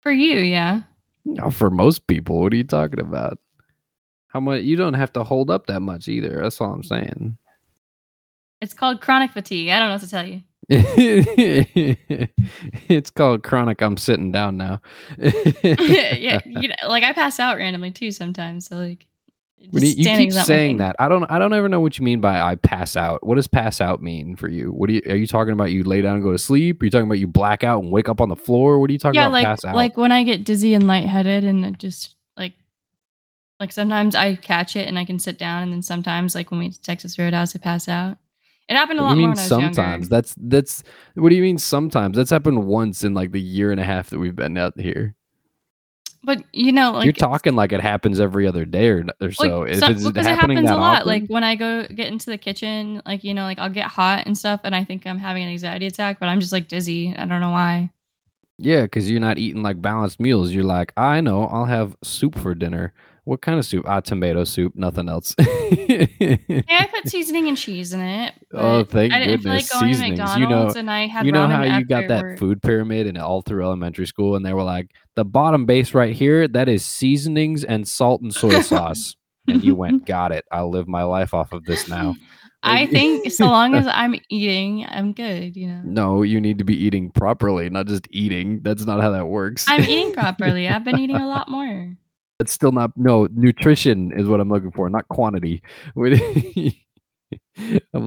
For 0.00 0.10
you, 0.12 0.38
yeah. 0.38 0.82
Not 1.24 1.52
for 1.54 1.70
most 1.70 2.06
people. 2.06 2.40
What 2.40 2.52
are 2.52 2.56
you 2.56 2.64
talking 2.64 3.00
about? 3.00 3.38
How 4.28 4.40
much? 4.40 4.62
You 4.62 4.76
don't 4.76 4.94
have 4.94 5.12
to 5.14 5.24
hold 5.24 5.50
up 5.50 5.66
that 5.66 5.80
much 5.80 6.08
either. 6.08 6.40
That's 6.42 6.60
all 6.60 6.72
I'm 6.72 6.82
saying. 6.82 7.36
It's 8.60 8.74
called 8.74 9.00
chronic 9.00 9.32
fatigue. 9.32 9.70
I 9.70 9.78
don't 9.78 9.88
know 9.88 9.94
what 9.94 10.02
to 10.02 10.10
tell 10.10 10.26
you. 10.26 10.42
it's 12.88 13.10
called 13.10 13.42
chronic. 13.42 13.80
I'm 13.82 13.96
sitting 13.96 14.30
down 14.30 14.56
now. 14.56 14.80
yeah, 15.18 16.40
you 16.46 16.68
know, 16.68 16.74
like 16.88 17.02
I 17.02 17.12
pass 17.12 17.40
out 17.40 17.56
randomly 17.56 17.90
too 17.90 18.12
sometimes. 18.12 18.66
So 18.68 18.76
like, 18.76 19.06
you, 19.58 19.80
you 19.80 20.04
keep 20.04 20.28
is 20.28 20.34
not 20.36 20.42
my 20.42 20.44
saying 20.44 20.76
that. 20.78 20.96
I 20.98 21.08
don't. 21.08 21.24
I 21.30 21.38
don't 21.38 21.52
ever 21.52 21.68
know 21.68 21.80
what 21.80 21.98
you 21.98 22.04
mean 22.04 22.20
by 22.20 22.40
I 22.40 22.54
pass 22.54 22.96
out. 22.96 23.26
What 23.26 23.34
does 23.34 23.48
pass 23.48 23.80
out 23.80 24.02
mean 24.02 24.36
for 24.36 24.48
you? 24.48 24.70
What 24.72 24.86
do 24.88 24.94
you? 24.94 25.02
Are 25.06 25.16
you 25.16 25.26
talking 25.26 25.52
about? 25.52 25.70
You 25.70 25.84
lay 25.84 26.00
down 26.02 26.14
and 26.14 26.22
go 26.22 26.32
to 26.32 26.38
sleep? 26.38 26.80
Are 26.80 26.84
you 26.84 26.90
talking 26.90 27.06
about 27.06 27.18
you 27.18 27.26
black 27.26 27.62
out 27.64 27.82
and 27.82 27.90
wake 27.92 28.08
up 28.08 28.20
on 28.20 28.28
the 28.28 28.36
floor? 28.36 28.78
What 28.78 28.90
are 28.90 28.92
you 28.92 28.98
talking 28.98 29.16
Yeah, 29.16 29.26
about? 29.26 29.32
like 29.32 29.44
pass 29.44 29.64
out. 29.64 29.74
like 29.74 29.96
when 29.96 30.12
I 30.12 30.22
get 30.22 30.44
dizzy 30.44 30.74
and 30.74 30.86
lightheaded, 30.86 31.44
and 31.44 31.64
it 31.66 31.78
just 31.78 32.14
like 32.36 32.54
like 33.58 33.72
sometimes 33.72 34.14
I 34.14 34.36
catch 34.36 34.76
it 34.76 34.88
and 34.88 34.98
I 34.98 35.04
can 35.04 35.18
sit 35.18 35.36
down, 35.36 35.62
and 35.64 35.72
then 35.72 35.82
sometimes 35.82 36.34
like 36.34 36.50
when 36.50 36.60
we 36.60 36.70
Texas 36.70 37.18
Roadhouse, 37.18 37.54
I 37.54 37.58
pass 37.58 37.88
out. 37.88 38.16
It 38.70 38.76
happened 38.76 39.00
a 39.00 39.02
What 39.02 39.08
lot 39.10 39.14
do 39.16 39.20
you 39.20 39.26
more 39.26 39.34
mean 39.34 39.36
when 39.36 39.38
I 39.38 39.42
was 39.42 39.48
sometimes? 39.74 39.76
younger. 40.04 40.06
That's 40.06 40.34
that's. 40.38 40.82
What 41.14 41.28
do 41.30 41.34
you 41.36 41.42
mean 41.42 41.58
sometimes? 41.58 42.16
That's 42.16 42.30
happened 42.30 42.66
once 42.66 43.04
in 43.04 43.12
like 43.12 43.32
the 43.32 43.40
year 43.40 43.72
and 43.72 43.80
a 43.80 43.84
half 43.84 44.08
that 44.10 44.18
we've 44.18 44.36
been 44.36 44.56
out 44.56 44.78
here. 44.80 45.14
But 46.22 46.44
you 46.52 46.70
know, 46.70 46.92
like 46.92 47.04
You're 47.04 47.12
talking 47.14 47.56
like 47.56 47.72
it 47.72 47.80
happens 47.80 48.20
every 48.20 48.46
other 48.46 48.64
day 48.66 48.88
or, 48.90 48.98
or 49.20 49.26
like, 49.28 49.34
so. 49.34 49.62
If 49.62 49.78
some- 49.78 49.92
it's 49.92 50.04
because 50.06 50.26
it 50.26 50.30
happening 50.36 50.58
happens 50.58 50.70
a 50.70 50.76
lot. 50.76 50.96
often, 50.98 51.08
Like 51.08 51.26
when 51.28 51.42
I 51.44 51.56
go 51.56 51.86
get 51.88 52.08
into 52.08 52.26
the 52.26 52.36
kitchen, 52.38 53.00
like 53.06 53.24
you 53.24 53.32
know, 53.34 53.42
like 53.42 53.58
I'll 53.58 53.70
get 53.70 53.86
hot 53.86 54.24
and 54.26 54.36
stuff, 54.36 54.60
and 54.64 54.74
I 54.76 54.84
think 54.84 55.06
I'm 55.06 55.18
having 55.18 55.42
an 55.44 55.48
anxiety 55.50 55.86
attack, 55.86 56.20
but 56.20 56.28
I'm 56.28 56.38
just 56.38 56.52
like 56.52 56.68
dizzy. 56.68 57.14
I 57.16 57.24
don't 57.24 57.40
know 57.40 57.50
why. 57.50 57.90
yeah, 58.58 58.82
because 58.82 59.10
you're 59.10 59.18
not 59.20 59.38
eating 59.38 59.62
like 59.62 59.80
balanced 59.80 60.20
meals. 60.20 60.52
You're 60.52 60.62
like, 60.64 60.92
I 60.96 61.22
know, 61.22 61.46
I'll 61.46 61.64
have 61.64 61.96
soup 62.04 62.38
for 62.38 62.54
dinner. 62.54 62.92
What 63.30 63.42
kind 63.42 63.60
of 63.60 63.64
soup? 63.64 63.84
Ah, 63.86 64.00
tomato 64.00 64.42
soup, 64.42 64.72
nothing 64.74 65.08
else. 65.08 65.36
Yeah, 65.38 66.06
I 66.18 66.88
put 66.92 67.06
seasoning 67.08 67.46
and 67.46 67.56
cheese 67.56 67.92
in 67.92 68.00
it. 68.00 68.34
Oh, 68.52 68.82
thank 68.82 69.12
I 69.12 69.20
didn't 69.20 69.42
goodness. 69.42 69.68
feel 69.70 69.78
like 69.80 69.82
going 69.82 69.94
Seasonings. 69.94 70.18
to 70.18 70.24
You 70.24 70.40
know- 70.40 70.40
McDonald's, 70.48 70.74
and 70.76 70.90
I 70.90 71.06
had 71.06 71.26
you 71.26 71.30
know 71.30 71.46
how 71.46 71.62
you 71.62 71.84
got 71.84 72.08
that 72.08 72.22
work. 72.22 72.38
food 72.40 72.60
pyramid 72.60 73.06
and 73.06 73.16
all 73.16 73.42
through 73.42 73.62
elementary 73.62 74.08
school, 74.08 74.34
and 74.34 74.44
they 74.44 74.52
were 74.52 74.64
like, 74.64 74.90
the 75.14 75.24
bottom 75.24 75.64
base 75.64 75.94
right 75.94 76.12
here, 76.12 76.48
that 76.48 76.68
is 76.68 76.84
seasonings 76.84 77.62
and 77.62 77.86
salt 77.86 78.20
and 78.20 78.34
soy 78.34 78.62
sauce. 78.62 79.14
and 79.46 79.62
you 79.62 79.76
went, 79.76 80.06
got 80.06 80.32
it. 80.32 80.44
I'll 80.50 80.68
live 80.72 80.88
my 80.88 81.04
life 81.04 81.32
off 81.32 81.52
of 81.52 81.64
this 81.66 81.86
now. 81.86 82.16
I 82.64 82.86
think 82.86 83.30
so 83.32 83.44
long 83.46 83.76
as 83.76 83.86
I'm 83.86 84.16
eating, 84.28 84.86
I'm 84.88 85.12
good. 85.12 85.54
You 85.56 85.68
know, 85.68 85.82
No, 85.84 86.22
you 86.24 86.40
need 86.40 86.58
to 86.58 86.64
be 86.64 86.74
eating 86.76 87.12
properly, 87.12 87.70
not 87.70 87.86
just 87.86 88.08
eating. 88.10 88.58
That's 88.64 88.84
not 88.86 89.00
how 89.00 89.12
that 89.12 89.26
works. 89.28 89.66
I'm 89.68 89.82
eating 89.82 90.12
properly. 90.14 90.68
I've 90.68 90.82
been 90.82 90.98
eating 90.98 91.14
a 91.14 91.28
lot 91.28 91.48
more. 91.48 91.96
It's 92.40 92.52
still 92.52 92.72
not 92.72 92.90
no 92.96 93.28
nutrition 93.32 94.12
is 94.18 94.26
what 94.26 94.40
I'm 94.40 94.48
looking 94.48 94.72
for, 94.72 94.88
not 94.88 95.06
quantity. 95.08 95.62
I'm 95.94 96.72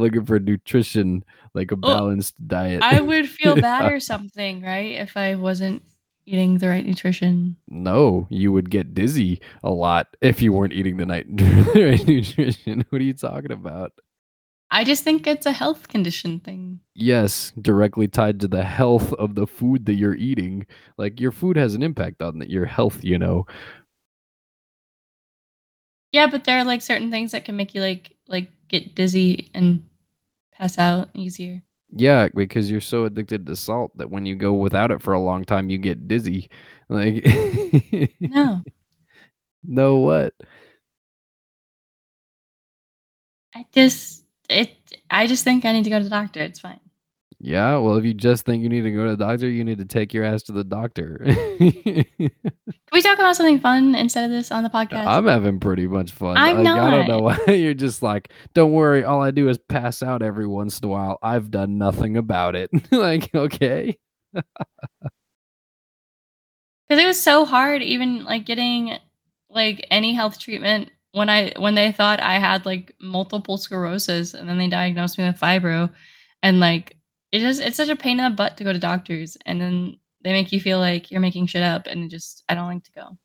looking 0.01 0.25
for 0.25 0.39
nutrition, 0.39 1.23
like 1.53 1.71
a 1.71 1.75
oh, 1.75 1.77
balanced 1.77 2.35
diet. 2.47 2.81
I 2.81 2.99
would 2.99 3.29
feel 3.29 3.55
bad 3.55 3.91
or 3.91 3.99
something, 3.99 4.61
right? 4.61 4.95
If 4.95 5.15
I 5.15 5.35
wasn't 5.35 5.83
eating 6.25 6.57
the 6.57 6.69
right 6.69 6.85
nutrition. 6.85 7.57
no, 7.67 8.27
you 8.29 8.51
would 8.51 8.69
get 8.69 8.93
dizzy 8.93 9.41
a 9.63 9.69
lot 9.69 10.07
if 10.21 10.41
you 10.41 10.53
weren't 10.53 10.73
eating 10.73 10.97
the 10.97 11.05
night 11.05 11.25
the 11.37 11.89
right 11.91 12.07
nutrition. 12.07 12.85
What 12.89 13.01
are 13.01 13.05
you 13.05 13.13
talking 13.13 13.51
about? 13.51 13.93
I 14.71 14.83
just 14.83 15.03
think 15.03 15.27
it's 15.27 15.45
a 15.45 15.51
health 15.51 15.87
condition 15.87 16.39
thing. 16.39 16.79
Yes, 16.95 17.53
directly 17.61 18.07
tied 18.07 18.39
to 18.39 18.47
the 18.47 18.63
health 18.63 19.13
of 19.13 19.35
the 19.35 19.45
food 19.45 19.85
that 19.85 19.93
you're 19.93 20.15
eating. 20.15 20.65
Like 20.97 21.19
your 21.19 21.31
food 21.31 21.57
has 21.57 21.75
an 21.75 21.83
impact 21.83 22.23
on 22.23 22.41
your 22.49 22.65
health, 22.65 23.03
you 23.03 23.19
know. 23.19 23.45
Yeah, 26.13 26.27
but 26.27 26.45
there 26.45 26.59
are 26.59 26.63
like 26.63 26.81
certain 26.81 27.11
things 27.11 27.31
that 27.33 27.43
can 27.45 27.57
make 27.57 27.75
you 27.75 27.81
like 27.81 28.15
like 28.27 28.49
get 28.69 28.95
dizzy 28.95 29.49
and 29.53 29.83
pass 30.53 30.77
out 30.77 31.09
easier. 31.15 31.61
Yeah, 31.95 32.29
because 32.33 32.71
you're 32.71 32.81
so 32.81 33.05
addicted 33.05 33.45
to 33.47 33.55
salt 33.55 33.97
that 33.97 34.09
when 34.11 34.25
you 34.25 34.35
go 34.35 34.53
without 34.53 34.91
it 34.91 35.01
for 35.01 35.13
a 35.13 35.19
long 35.19 35.45
time, 35.45 35.69
you 35.69 35.77
get 35.77 36.07
dizzy. 36.07 36.49
Like, 36.89 37.25
No, 38.27 38.63
no, 39.63 39.97
what? 39.97 40.33
I 43.55 43.65
just 43.71 44.25
it. 44.49 44.71
I 45.09 45.27
just 45.27 45.43
think 45.43 45.65
I 45.65 45.71
need 45.73 45.83
to 45.85 45.89
go 45.89 45.97
to 45.99 46.03
the 46.03 46.09
doctor. 46.09 46.41
It's 46.41 46.59
fine. 46.59 46.79
Yeah, 47.45 47.75
well, 47.79 47.97
if 47.97 48.05
you 48.05 48.13
just 48.13 48.45
think 48.45 48.63
you 48.63 48.69
need 48.69 48.83
to 48.83 48.91
go 48.91 49.03
to 49.03 49.17
the 49.17 49.25
doctor, 49.25 49.49
you 49.49 49.65
need 49.65 49.79
to 49.79 49.85
take 49.85 50.13
your 50.13 50.23
ass 50.23 50.43
to 50.43 50.53
the 50.53 50.63
doctor. 50.63 51.19
Can 51.25 52.05
we 52.93 53.01
talk 53.01 53.19
about 53.19 53.35
something 53.35 53.59
fun 53.59 53.95
instead 53.95 54.23
of 54.23 54.31
this 54.31 54.49
on 54.49 54.63
the 54.63 54.69
podcast? 54.69 55.05
I'm 55.05 55.27
having 55.27 55.59
pretty 55.59 55.85
much 55.85 56.11
fun. 56.11 56.37
I'm 56.37 56.63
Like, 56.63 56.67
I 56.67 56.89
don't 56.89 57.05
know 57.05 57.19
not. 57.19 57.45
why 57.47 57.53
you're 57.53 57.73
just 57.73 58.01
like, 58.01 58.31
don't 58.53 58.71
worry, 58.71 59.03
all 59.03 59.21
I 59.21 59.31
do 59.31 59.49
is 59.49 59.57
pass 59.57 60.01
out 60.01 60.21
every 60.21 60.47
once 60.47 60.79
in 60.79 60.85
a 60.85 60.87
while. 60.87 61.19
I've 61.21 61.51
done 61.51 61.77
nothing 61.77 62.15
about 62.15 62.55
it. 62.55 62.69
like, 62.91 63.29
okay. 63.35 63.97
because 64.33 64.43
it 66.89 67.05
was 67.05 67.21
so 67.21 67.43
hard 67.43 67.81
even 67.81 68.23
like 68.23 68.45
getting 68.45 68.97
like 69.49 69.85
any 69.91 70.13
health 70.13 70.39
treatment 70.39 70.89
when 71.11 71.29
i 71.29 71.53
when 71.59 71.75
they 71.75 71.91
thought 71.91 72.19
i 72.19 72.39
had 72.39 72.65
like 72.65 72.95
multiple 72.99 73.57
sclerosis 73.57 74.33
and 74.33 74.49
then 74.49 74.57
they 74.57 74.67
diagnosed 74.67 75.19
me 75.19 75.25
with 75.25 75.39
fibro 75.39 75.87
and 76.41 76.59
like 76.59 76.97
it 77.33 77.39
just 77.39 77.59
it's 77.59 77.75
such 77.75 77.89
a 77.89 77.95
pain 77.95 78.19
in 78.19 78.23
the 78.23 78.35
butt 78.35 78.55
to 78.57 78.63
go 78.63 78.71
to 78.71 78.79
doctors 78.79 79.37
and 79.47 79.59
then 79.59 79.97
they 80.23 80.31
make 80.31 80.53
you 80.53 80.61
feel 80.61 80.79
like 80.79 81.11
you're 81.11 81.19
making 81.19 81.47
shit 81.47 81.63
up, 81.63 81.87
and 81.87 82.09
just 82.09 82.43
I 82.47 82.55
don't 82.55 82.67
like 82.67 82.83
to 82.83 82.91
go. 82.93 83.17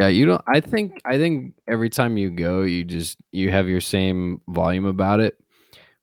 Yeah, 0.00 0.08
you 0.08 0.24
don't. 0.26 0.42
I 0.46 0.60
think 0.60 1.02
I 1.04 1.18
think 1.18 1.54
every 1.66 1.90
time 1.90 2.16
you 2.16 2.30
go, 2.30 2.62
you 2.62 2.84
just 2.84 3.18
you 3.32 3.50
have 3.50 3.68
your 3.68 3.80
same 3.80 4.40
volume 4.48 4.86
about 4.86 5.20
it, 5.20 5.36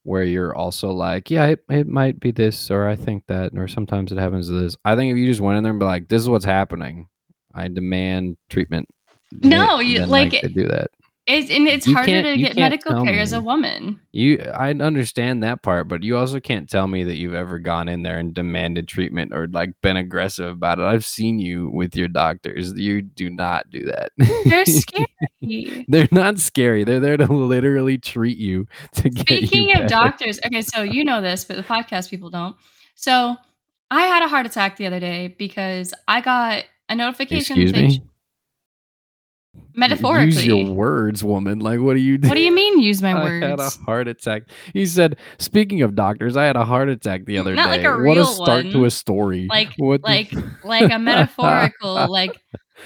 where 0.04 0.24
you're 0.24 0.54
also 0.54 0.92
like, 0.92 1.32
yeah, 1.32 1.46
it, 1.48 1.64
it 1.70 1.88
might 1.88 2.20
be 2.20 2.32
this, 2.32 2.70
or 2.70 2.88
I 2.88 2.96
think 2.96 3.24
that, 3.28 3.54
or 3.56 3.68
sometimes 3.68 4.12
it 4.12 4.20
happens 4.20 4.50
to 4.50 4.54
this. 4.54 4.76
I 4.86 4.96
think 4.96 5.12
if 5.12 5.18
you 5.18 5.26
just 5.26 5.42
went 5.42 5.58
in 5.58 5.64
there 5.64 5.72
and 5.72 5.80
be 5.80 5.86
like, 5.86 6.10
this 6.10 6.22
is 6.22 6.30
what's 6.30 6.46
happening, 6.46 7.08
I 7.54 7.70
demand 7.70 8.38
treatment. 8.50 8.88
No, 9.32 9.80
you 9.80 10.06
like, 10.06 10.32
to 10.42 10.50
do 10.50 10.68
that. 10.68 10.92
It's 11.28 11.50
and 11.50 11.68
it's 11.68 11.88
You 11.88 11.96
harder 11.96 12.22
to 12.22 12.38
get 12.38 12.56
medical 12.56 13.04
care 13.04 13.20
as 13.20 13.34
a 13.34 13.42
woman. 13.42 14.00
You, 14.12 14.38
I 14.54 14.70
understand 14.70 15.42
that 15.42 15.64
part, 15.64 15.88
but 15.88 16.04
you 16.04 16.18
also 16.18 16.40
can't 16.40 16.70
tell 16.70 16.88
me 16.88 17.04
that 17.04 17.16
you've 17.16 17.34
ever 17.34 17.58
gone 17.58 17.90
in 17.90 18.04
there 18.04 18.20
and 18.20 18.32
demanded 18.32 18.88
treatment 18.88 19.34
or 19.34 19.48
like 19.48 19.72
been 19.82 19.98
aggressive 19.98 20.52
about 20.52 20.78
it. 20.78 20.84
I've 20.84 21.04
seen 21.04 21.40
you 21.40 21.70
with 21.70 21.96
your 21.96 22.10
doctors. 22.10 22.74
You 22.74 23.02
do 23.02 23.32
not 23.32 23.72
do 23.72 23.86
that. 23.86 24.12
They're 24.46 24.66
scary. 25.42 25.86
They're 25.88 26.08
not 26.12 26.38
scary. 26.38 26.84
They're 26.84 27.00
there 27.00 27.18
to 27.18 27.26
literally 27.26 27.98
treat 27.98 28.38
you 28.38 28.68
to 28.94 29.10
get 29.10 29.42
you 29.42 29.48
Speaking 29.48 29.82
of 29.82 29.88
doctors, 29.88 30.40
okay, 30.46 30.62
so 30.62 30.84
you 30.84 31.04
know 31.04 31.22
this, 31.22 31.44
but 31.44 31.58
the 31.58 31.64
podcast 31.64 32.12
people 32.12 32.30
don't. 32.30 32.56
So 32.94 33.36
I 33.90 34.02
had 34.04 34.22
a 34.22 34.28
heart 34.28 34.46
attack 34.46 34.78
the 34.78 34.86
other 34.86 35.00
day 35.00 35.36
because 35.40 35.92
I 36.08 36.22
got 36.22 36.66
a 36.88 36.96
notification. 36.96 37.60
Excuse 37.60 37.74
me. 37.74 38.04
Metaphorically. 39.76 40.26
Use 40.28 40.46
your 40.46 40.66
words, 40.74 41.24
woman. 41.24 41.60
Like, 41.60 41.80
what 41.80 41.94
do 41.96 42.00
you? 42.00 42.18
Do? 42.18 42.28
What 42.30 42.36
do 42.36 42.42
you 42.42 42.54
mean? 42.54 42.80
Use 42.80 43.02
my 43.02 43.14
I 43.22 43.30
had 43.40 43.44
a 43.60 43.64
words. 43.64 43.76
heart 43.78 44.08
attack. 44.08 44.44
He 44.74 44.86
said, 44.86 45.18
"Speaking 45.38 45.82
of 45.82 45.96
doctors, 45.96 46.38
I 46.38 46.46
had 46.46 46.56
a 46.56 46.64
heart 46.66 46.90
attack 46.90 47.26
the 47.26 47.38
other 47.38 47.54
Not 47.56 47.66
day. 47.66 47.84
like 47.84 47.84
a 47.86 48.04
what 48.04 48.18
a 48.18 48.26
start 48.26 48.66
to 48.72 48.86
a 48.86 48.92
story. 48.92 49.48
Like- 49.50 49.74
what 49.78 50.02
like- 50.04 50.34
f- 50.34 50.44
Like 50.64 50.92
a 50.92 50.98
metaphorical, 51.00 52.10
like 52.10 52.32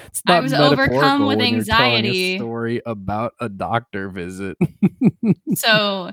It's 0.08 0.22
I 0.28 0.40
was 0.40 0.54
overcome 0.54 1.26
with 1.26 1.38
when 1.40 1.56
you're 1.56 1.64
telling 1.64 1.96
anxiety. 1.96 2.36
A 2.36 2.38
story 2.40 2.82
about 2.86 3.34
a 3.40 3.50
doctor 3.50 4.10
visit. 4.10 4.58
so 5.56 6.12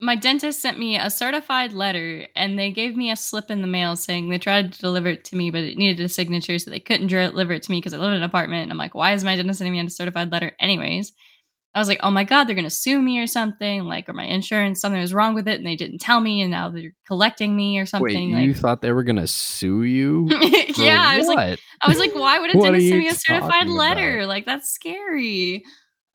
my 0.00 0.14
dentist 0.14 0.60
sent 0.60 0.78
me 0.78 0.96
a 0.96 1.10
certified 1.10 1.72
letter 1.72 2.26
and 2.36 2.58
they 2.58 2.70
gave 2.70 2.96
me 2.96 3.10
a 3.10 3.16
slip 3.16 3.50
in 3.50 3.62
the 3.62 3.68
mail 3.68 3.96
saying 3.96 4.28
they 4.28 4.38
tried 4.38 4.72
to 4.72 4.80
deliver 4.80 5.08
it 5.08 5.24
to 5.24 5.36
me 5.36 5.50
but 5.50 5.62
it 5.62 5.76
needed 5.76 6.04
a 6.04 6.08
signature 6.08 6.58
so 6.58 6.70
they 6.70 6.80
couldn't 6.80 7.08
deliver 7.08 7.52
it 7.52 7.62
to 7.62 7.70
me 7.70 7.78
because 7.78 7.92
i 7.94 7.98
live 7.98 8.10
in 8.10 8.16
an 8.16 8.22
apartment 8.22 8.62
and 8.62 8.70
i'm 8.70 8.78
like 8.78 8.94
why 8.94 9.12
is 9.12 9.24
my 9.24 9.36
dentist 9.36 9.58
sending 9.58 9.72
me 9.72 9.84
a 9.84 9.90
certified 9.90 10.30
letter 10.30 10.52
anyways 10.60 11.12
i 11.74 11.80
was 11.80 11.88
like 11.88 11.98
oh 12.02 12.10
my 12.10 12.22
god 12.22 12.44
they're 12.44 12.54
going 12.54 12.64
to 12.64 12.70
sue 12.70 13.02
me 13.02 13.18
or 13.18 13.26
something 13.26 13.84
like 13.84 14.08
or 14.08 14.12
my 14.12 14.24
insurance 14.24 14.80
something 14.80 15.00
was 15.00 15.14
wrong 15.14 15.34
with 15.34 15.48
it 15.48 15.58
and 15.58 15.66
they 15.66 15.76
didn't 15.76 15.98
tell 15.98 16.20
me 16.20 16.42
and 16.42 16.50
now 16.50 16.68
they're 16.68 16.94
collecting 17.06 17.56
me 17.56 17.78
or 17.78 17.86
something. 17.86 18.04
Wait, 18.04 18.14
something 18.14 18.44
you 18.44 18.54
thought 18.54 18.80
they 18.80 18.92
were 18.92 19.02
gonna 19.02 19.26
sue 19.26 19.82
you? 19.82 20.28
Yeah 20.78 21.02
i 21.06 21.18
was 21.18 21.26
like 21.26 21.58
i 21.82 21.88
was 21.88 21.98
like 21.98 22.14
why 22.14 22.38
would 22.38 22.50
a 22.50 22.52
dentist 22.62 22.88
send 22.88 23.00
me 23.00 23.08
a 23.08 23.14
certified 23.14 23.66
letter 23.66 24.18
about? 24.18 24.28
like 24.28 24.46
that's 24.46 24.70
scary 24.70 25.64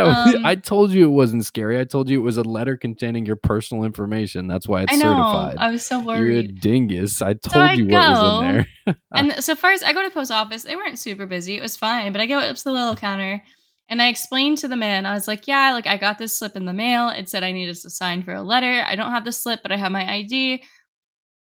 Um, 0.36 0.46
I 0.46 0.56
told 0.56 0.92
you 0.92 1.06
it 1.06 1.12
wasn't 1.12 1.46
scary. 1.46 1.80
I 1.80 1.84
told 1.84 2.10
you 2.10 2.20
it 2.20 2.24
was 2.24 2.38
a 2.38 2.44
letter 2.44 2.78
containing 2.78 3.26
your 3.26 3.36
personal 3.36 3.84
information. 3.84 4.48
That's 4.48 4.68
why 4.68 4.84
it's 4.84 4.94
i 4.94 4.96
know 4.96 5.04
certified. 5.04 5.58
i 5.58 5.72
was 5.72 5.86
so 5.86 6.00
worried. 6.00 6.32
You're 6.32 6.40
a 6.40 6.48
dingus. 6.48 7.22
I 7.22 7.34
told 7.34 7.64
I 7.64 7.74
you 7.74 7.88
what 7.88 8.10
was 8.10 8.44
in 8.44 8.66
there. 8.86 8.96
And 9.14 9.44
so 9.44 9.56
first, 9.56 9.84
I 9.84 9.94
go 9.94 10.04
to 10.04 10.10
post 10.10 10.32
office. 10.32 10.64
They 10.64 10.76
weren't 10.76 11.00
super 11.00 11.26
busy. 11.26 11.58
It 11.58 11.62
was 11.62 11.78
fine. 11.78 12.12
But 12.12 12.22
I 12.22 12.26
go 12.26 12.40
up 12.40 12.56
to 12.56 12.64
the 12.64 12.72
little 12.72 12.96
counter 12.96 13.42
and 13.90 14.02
I 14.02 14.08
explained 14.08 14.58
to 14.60 14.68
the 14.68 14.76
man, 14.76 15.06
I 15.06 15.14
was 15.14 15.28
like, 15.28 15.48
yeah, 15.48 15.74
like 15.74 15.88
I 15.88 15.98
got 15.98 16.18
this 16.18 16.38
slip 16.38 16.56
in 16.56 16.66
the 16.66 16.74
mail. 16.74 17.10
It 17.10 17.30
said 17.30 17.44
I 17.44 17.52
needed 17.52 17.76
to 17.76 17.90
sign 17.90 18.24
for 18.24 18.34
a 18.34 18.42
letter. 18.42 18.84
I 18.88 18.96
don't 18.96 19.12
have 19.12 19.26
the 19.26 19.32
slip, 19.32 19.62
but 19.62 19.72
I 19.72 19.78
have 19.78 19.92
my 19.92 20.10
ID. 20.12 20.64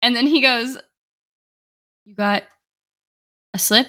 And 0.02 0.16
then 0.16 0.26
he 0.26 0.40
goes, 0.40 0.78
You 2.04 2.14
got 2.14 2.44
a 3.54 3.58
slip? 3.58 3.88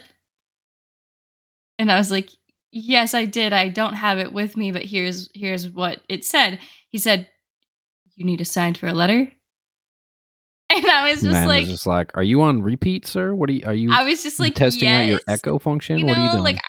And 1.80 1.92
I 1.92 1.98
was 1.98 2.12
like, 2.12 2.30
Yes, 2.72 3.14
I 3.14 3.26
did. 3.26 3.52
I 3.54 3.70
don't 3.70 3.94
have 3.94 4.18
it 4.18 4.32
with 4.32 4.56
me, 4.56 4.72
but 4.72 4.84
here's 4.84 5.30
here's 5.34 5.70
what 5.70 6.02
it 6.08 6.24
said. 6.24 6.60
He 6.90 6.98
said, 6.98 7.28
You 8.16 8.26
need 8.26 8.38
to 8.38 8.46
sign 8.46 8.74
for 8.76 8.88
a 8.88 8.94
letter? 8.94 9.32
And 10.74 10.86
I 10.86 11.12
was 11.12 11.22
just 11.22 11.34
Man 11.34 11.50
like 11.50 11.62
was 11.64 11.70
just 11.70 11.86
like, 11.86 12.16
are 12.16 12.24
you 12.24 12.42
on 12.42 12.62
repeat, 12.62 13.06
sir? 13.06 13.36
What 13.36 13.50
are 13.50 13.54
you? 13.54 13.64
Are 13.66 13.74
you 13.74 13.92
I 13.92 14.06
was 14.06 14.24
just 14.24 14.40
like 14.40 14.56
testing 14.56 14.88
out 14.88 15.06
your 15.06 15.20
echo 15.28 15.60
function? 15.60 15.98
you 15.98 16.06
what 16.06 16.16
know, 16.16 16.22
are 16.22 16.26
you 16.28 16.32
doing? 16.32 16.44
like 16.46 16.62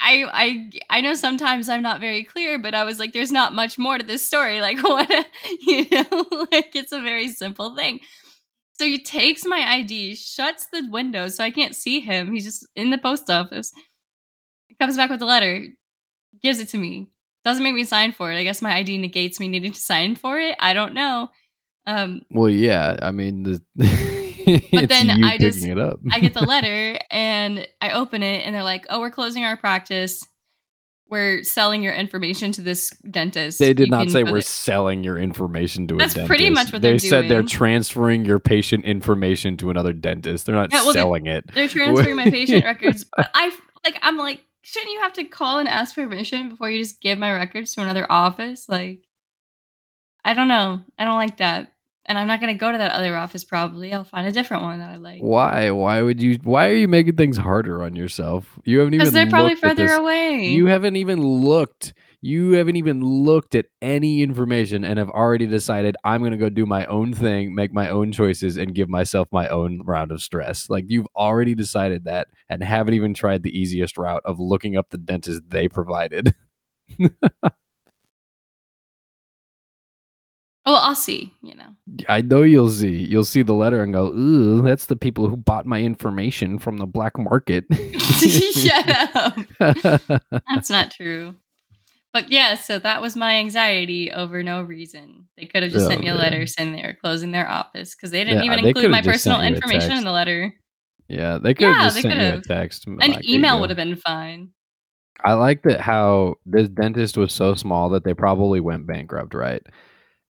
I 0.00 0.24
I 0.32 0.70
I 0.88 1.00
know 1.02 1.12
sometimes 1.12 1.68
I'm 1.68 1.82
not 1.82 2.00
very 2.00 2.24
clear, 2.24 2.58
but 2.58 2.74
I 2.74 2.84
was 2.84 2.98
like, 2.98 3.12
there's 3.12 3.30
not 3.30 3.52
much 3.52 3.76
more 3.76 3.98
to 3.98 4.04
this 4.04 4.24
story. 4.24 4.60
Like 4.62 4.82
what 4.82 5.10
you 5.60 5.86
know, 5.90 6.26
like 6.50 6.74
it's 6.74 6.92
a 6.92 7.02
very 7.02 7.28
simple 7.28 7.76
thing. 7.76 8.00
So 8.78 8.86
he 8.86 8.98
takes 8.98 9.44
my 9.44 9.58
ID, 9.58 10.14
shuts 10.14 10.66
the 10.72 10.88
window 10.90 11.28
so 11.28 11.44
I 11.44 11.50
can't 11.50 11.76
see 11.76 12.00
him. 12.00 12.32
He's 12.32 12.44
just 12.44 12.66
in 12.76 12.88
the 12.88 12.96
post 12.96 13.28
office. 13.28 13.74
Comes 14.80 14.96
back 14.96 15.10
with 15.10 15.20
the 15.20 15.26
letter, 15.26 15.64
gives 16.42 16.58
it 16.58 16.68
to 16.70 16.78
me. 16.78 17.10
Doesn't 17.44 17.62
make 17.62 17.74
me 17.74 17.84
sign 17.84 18.12
for 18.12 18.32
it. 18.32 18.36
I 18.36 18.44
guess 18.44 18.60
my 18.62 18.74
ID 18.76 18.98
negates 18.98 19.38
me 19.38 19.48
needing 19.48 19.72
to 19.72 19.80
sign 19.80 20.16
for 20.16 20.38
it. 20.38 20.56
I 20.58 20.72
don't 20.72 20.94
know. 20.94 21.30
Um, 21.86 22.22
well, 22.30 22.48
yeah. 22.50 22.96
I 23.02 23.10
mean, 23.10 23.42
the, 23.42 23.62
it's 23.76 24.88
then 24.88 25.22
I 25.24 25.38
just-. 25.38 25.64
I 25.64 26.20
get 26.20 26.34
the 26.34 26.40
letter 26.46 26.98
and 27.10 27.66
I 27.80 27.90
open 27.92 28.22
it 28.22 28.44
and 28.46 28.54
they're 28.54 28.62
like, 28.62 28.86
"Oh, 28.90 29.00
we're 29.00 29.10
closing 29.10 29.44
our 29.44 29.56
practice. 29.56 30.22
We're 31.08 31.42
selling 31.42 31.82
your 31.82 31.94
information 31.94 32.52
to 32.52 32.60
this 32.62 32.90
dentist." 33.10 33.58
They 33.58 33.72
did 33.74 33.86
You 33.88 33.90
not 33.90 34.10
say 34.10 34.22
we're 34.24 34.32
there." 34.32 34.40
selling 34.42 35.02
your 35.04 35.18
information 35.18 35.88
to 35.88 35.96
That's 35.96 36.12
a 36.12 36.16
dentist. 36.16 36.28
pretty 36.28 36.50
much 36.50 36.72
what 36.72 36.82
they 36.82 36.90
they're 36.90 36.98
said. 36.98 37.28
They're 37.30 37.42
transferring 37.42 38.24
your 38.24 38.38
patient 38.38 38.84
information 38.84 39.56
to 39.58 39.70
another 39.70 39.92
dentist. 39.92 40.46
They're 40.46 40.54
not 40.54 40.72
Yeah, 40.72 40.84
well, 40.84 40.92
selling 40.92 41.26
it. 41.26 41.50
They're 41.54 41.68
transferring 41.76 42.16
my 42.16 42.30
patient 42.30 42.64
records. 42.64 43.04
But 43.16 43.30
I 43.34 43.50
like 43.84 43.98
I'm 44.02 44.16
like, 44.18 44.42
shouldn't 44.70 44.92
you 44.92 45.00
have 45.00 45.12
to 45.14 45.24
call 45.24 45.58
and 45.58 45.68
ask 45.68 45.96
permission 45.96 46.48
before 46.48 46.70
you 46.70 46.78
just 46.78 47.00
give 47.00 47.18
my 47.18 47.32
records 47.32 47.74
to 47.74 47.82
another 47.82 48.06
office? 48.08 48.68
Like 48.68 49.00
I 50.24 50.34
don't 50.34 50.48
know. 50.48 50.80
I 50.98 51.04
don't 51.04 51.16
like 51.16 51.38
that. 51.38 51.72
And 52.06 52.16
I'm 52.18 52.28
not 52.28 52.40
gonna 52.40 52.54
go 52.54 52.70
to 52.70 52.78
that 52.78 52.92
other 52.92 53.16
office 53.16 53.44
probably. 53.44 53.92
I'll 53.92 54.04
find 54.04 54.26
a 54.28 54.32
different 54.32 54.62
one 54.62 54.78
that 54.78 54.90
I 54.90 54.96
like. 54.96 55.20
Why? 55.20 55.70
Why 55.70 56.02
would 56.02 56.22
you? 56.22 56.38
Why 56.44 56.68
are 56.68 56.74
you 56.74 56.88
making 56.88 57.16
things 57.16 57.36
harder 57.36 57.82
on 57.82 57.96
yourself? 57.96 58.58
You 58.64 58.78
haven't 58.78 58.94
even 58.94 59.04
Because 59.04 59.12
they're 59.12 59.28
probably 59.28 59.56
further 59.56 59.90
away. 59.92 60.46
You 60.46 60.66
haven't 60.66 60.96
even 60.96 61.20
looked. 61.20 61.92
You 62.22 62.52
haven't 62.52 62.76
even 62.76 63.02
looked 63.02 63.54
at 63.54 63.66
any 63.80 64.22
information 64.22 64.84
and 64.84 64.98
have 64.98 65.08
already 65.08 65.46
decided 65.46 65.96
I'm 66.04 66.20
going 66.20 66.32
to 66.32 66.36
go 66.36 66.50
do 66.50 66.66
my 66.66 66.84
own 66.86 67.14
thing, 67.14 67.54
make 67.54 67.72
my 67.72 67.88
own 67.88 68.12
choices, 68.12 68.58
and 68.58 68.74
give 68.74 68.90
myself 68.90 69.28
my 69.32 69.48
own 69.48 69.80
round 69.84 70.12
of 70.12 70.20
stress. 70.20 70.68
Like 70.68 70.84
you've 70.88 71.06
already 71.16 71.54
decided 71.54 72.04
that 72.04 72.28
and 72.50 72.62
haven't 72.62 72.94
even 72.94 73.14
tried 73.14 73.42
the 73.42 73.58
easiest 73.58 73.96
route 73.96 74.22
of 74.26 74.38
looking 74.38 74.76
up 74.76 74.90
the 74.90 74.98
dentist 74.98 75.42
they 75.48 75.66
provided. 75.66 76.34
oh, 77.00 77.10
I'll 80.66 80.94
see, 80.94 81.32
you 81.42 81.54
know. 81.54 81.74
I 82.08 82.20
know 82.20 82.42
you'll 82.42 82.68
see. 82.68 82.96
You'll 82.96 83.24
see 83.24 83.42
the 83.42 83.54
letter 83.54 83.82
and 83.82 83.94
go, 83.94 84.08
ooh, 84.08 84.60
that's 84.60 84.86
the 84.86 84.96
people 84.96 85.28
who 85.28 85.36
bought 85.36 85.64
my 85.64 85.80
information 85.80 86.58
from 86.58 86.76
the 86.76 86.86
black 86.86 87.18
market. 87.18 87.64
Shut 87.98 89.16
up. 89.16 89.38
That's 90.48 90.68
not 90.68 90.90
true. 90.90 91.34
But 92.12 92.30
yeah, 92.30 92.56
so 92.56 92.78
that 92.80 93.00
was 93.00 93.14
my 93.14 93.36
anxiety 93.36 94.10
over 94.10 94.42
no 94.42 94.62
reason. 94.62 95.28
They 95.36 95.46
could 95.46 95.62
have 95.62 95.70
just 95.70 95.86
sent 95.86 96.00
Oh, 96.00 96.02
me 96.02 96.08
a 96.08 96.12
man. 96.14 96.20
letter 96.20 96.46
saying 96.46 96.72
they 96.72 96.82
were 96.82 96.96
closing 97.00 97.30
their 97.30 97.48
office 97.48 97.94
because 97.94 98.10
they 98.10 98.24
didn't 98.24 98.42
Yeah, 98.42 98.52
even 98.52 98.64
they 98.64 98.68
include 98.70 98.90
my 98.90 99.00
personal 99.00 99.40
information 99.42 99.92
in 99.92 100.04
the 100.04 100.10
letter. 100.10 100.52
yeah, 101.08 101.38
they 101.38 101.54
could 101.54 101.68
have 101.68 101.76
Yeah, 101.76 101.84
just 101.84 101.94
they 101.96 102.02
sent 102.02 102.14
you 102.16 102.26
a 102.28 102.32
could've. 102.32 102.46
text. 102.46 102.86
An 102.86 102.98
like, 102.98 103.28
email 103.28 103.60
would 103.60 103.70
have 103.70 103.76
been 103.76 103.96
fine. 103.96 104.50
I 105.24 105.34
like 105.34 105.62
that 105.64 105.80
how 105.80 106.36
this 106.46 106.68
dentist 106.68 107.16
was 107.16 107.32
so 107.32 107.54
small 107.54 107.90
that 107.90 108.04
they 108.04 108.14
probably 108.14 108.58
went 108.58 108.86
bankrupt, 108.86 109.34
right? 109.34 109.62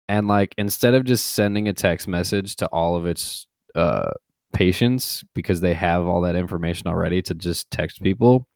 And 0.09 0.27
like 0.27 0.55
instead 0.57 0.95
of 0.95 1.05
just 1.05 1.27
sending 1.27 1.67
a 1.67 1.73
text 1.73 2.07
message 2.07 2.55
to 2.57 2.67
all 2.67 2.95
of 2.95 3.05
its 3.05 3.45
uh 3.75 4.11
patients 4.51 5.23
because 5.35 5.61
they 5.61 5.75
have 5.75 6.07
all 6.07 6.21
that 6.21 6.35
information 6.35 6.87
already 6.87 7.21
to 7.21 7.35
just 7.35 7.69
text 7.69 8.01
people, 8.01 8.47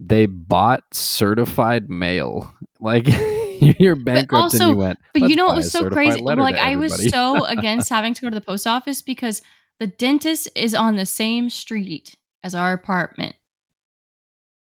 they 0.00 0.26
bought 0.26 0.82
certified 0.92 1.88
mail. 1.88 2.52
Like 2.80 3.06
you're 3.78 3.96
bankrupt 3.96 4.54
and 4.54 4.62
also- 4.62 4.70
you 4.70 4.76
went. 4.76 4.98
But 5.12 5.28
you 5.30 5.36
know 5.36 5.46
what 5.46 5.56
was 5.56 5.72
so 5.72 5.88
crazy? 5.88 6.20
Like 6.20 6.56
I 6.56 6.76
was 6.76 7.10
so 7.10 7.44
against 7.46 7.88
having 7.88 8.14
to 8.14 8.22
go 8.22 8.30
to 8.30 8.34
the 8.34 8.44
post 8.44 8.66
office 8.66 9.02
because 9.02 9.42
the 9.80 9.86
dentist 9.86 10.48
is 10.54 10.74
on 10.74 10.96
the 10.96 11.06
same 11.06 11.50
street 11.50 12.16
as 12.42 12.54
our 12.54 12.72
apartment. 12.72 13.36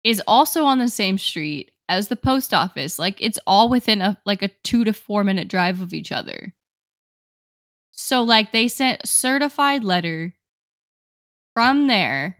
Is 0.05 0.23
also 0.27 0.65
on 0.65 0.79
the 0.79 0.89
same 0.89 1.19
street 1.19 1.73
as 1.89 2.09
the 2.09 2.17
post 2.17 2.55
office. 2.55 2.99
Like 2.99 3.21
it's 3.21 3.39
all 3.47 3.69
within 3.69 4.01
a 4.01 4.17
like 4.25 4.43
a 4.43 4.49
2 4.63 4.85
to 4.85 4.93
4 4.93 5.25
minute 5.25 5.49
drive 5.49 5.81
of 5.81 5.93
each 5.93 6.13
other. 6.13 6.55
So 7.91 8.23
like 8.23 8.53
they 8.53 8.69
sent 8.69 9.03
a 9.03 9.07
certified 9.07 9.83
letter 9.83 10.35
from 11.55 11.87
there 11.87 12.37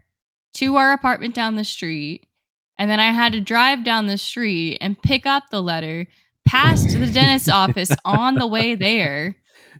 to 0.53 0.75
our 0.75 0.93
apartment 0.93 1.33
down 1.35 1.55
the 1.55 1.63
street 1.63 2.26
and 2.79 2.89
then 2.89 2.99
I 2.99 3.11
had 3.11 3.31
to 3.33 3.41
drive 3.41 3.83
down 3.83 4.07
the 4.07 4.17
street 4.17 4.77
and 4.81 5.01
pick 5.01 5.25
up 5.25 5.43
the 5.51 5.61
letter 5.61 6.05
past 6.45 6.87
the 6.89 7.07
dentist's 7.07 7.49
office 7.49 7.91
on 8.05 8.35
the 8.35 8.47
way 8.47 8.75
there 8.75 9.35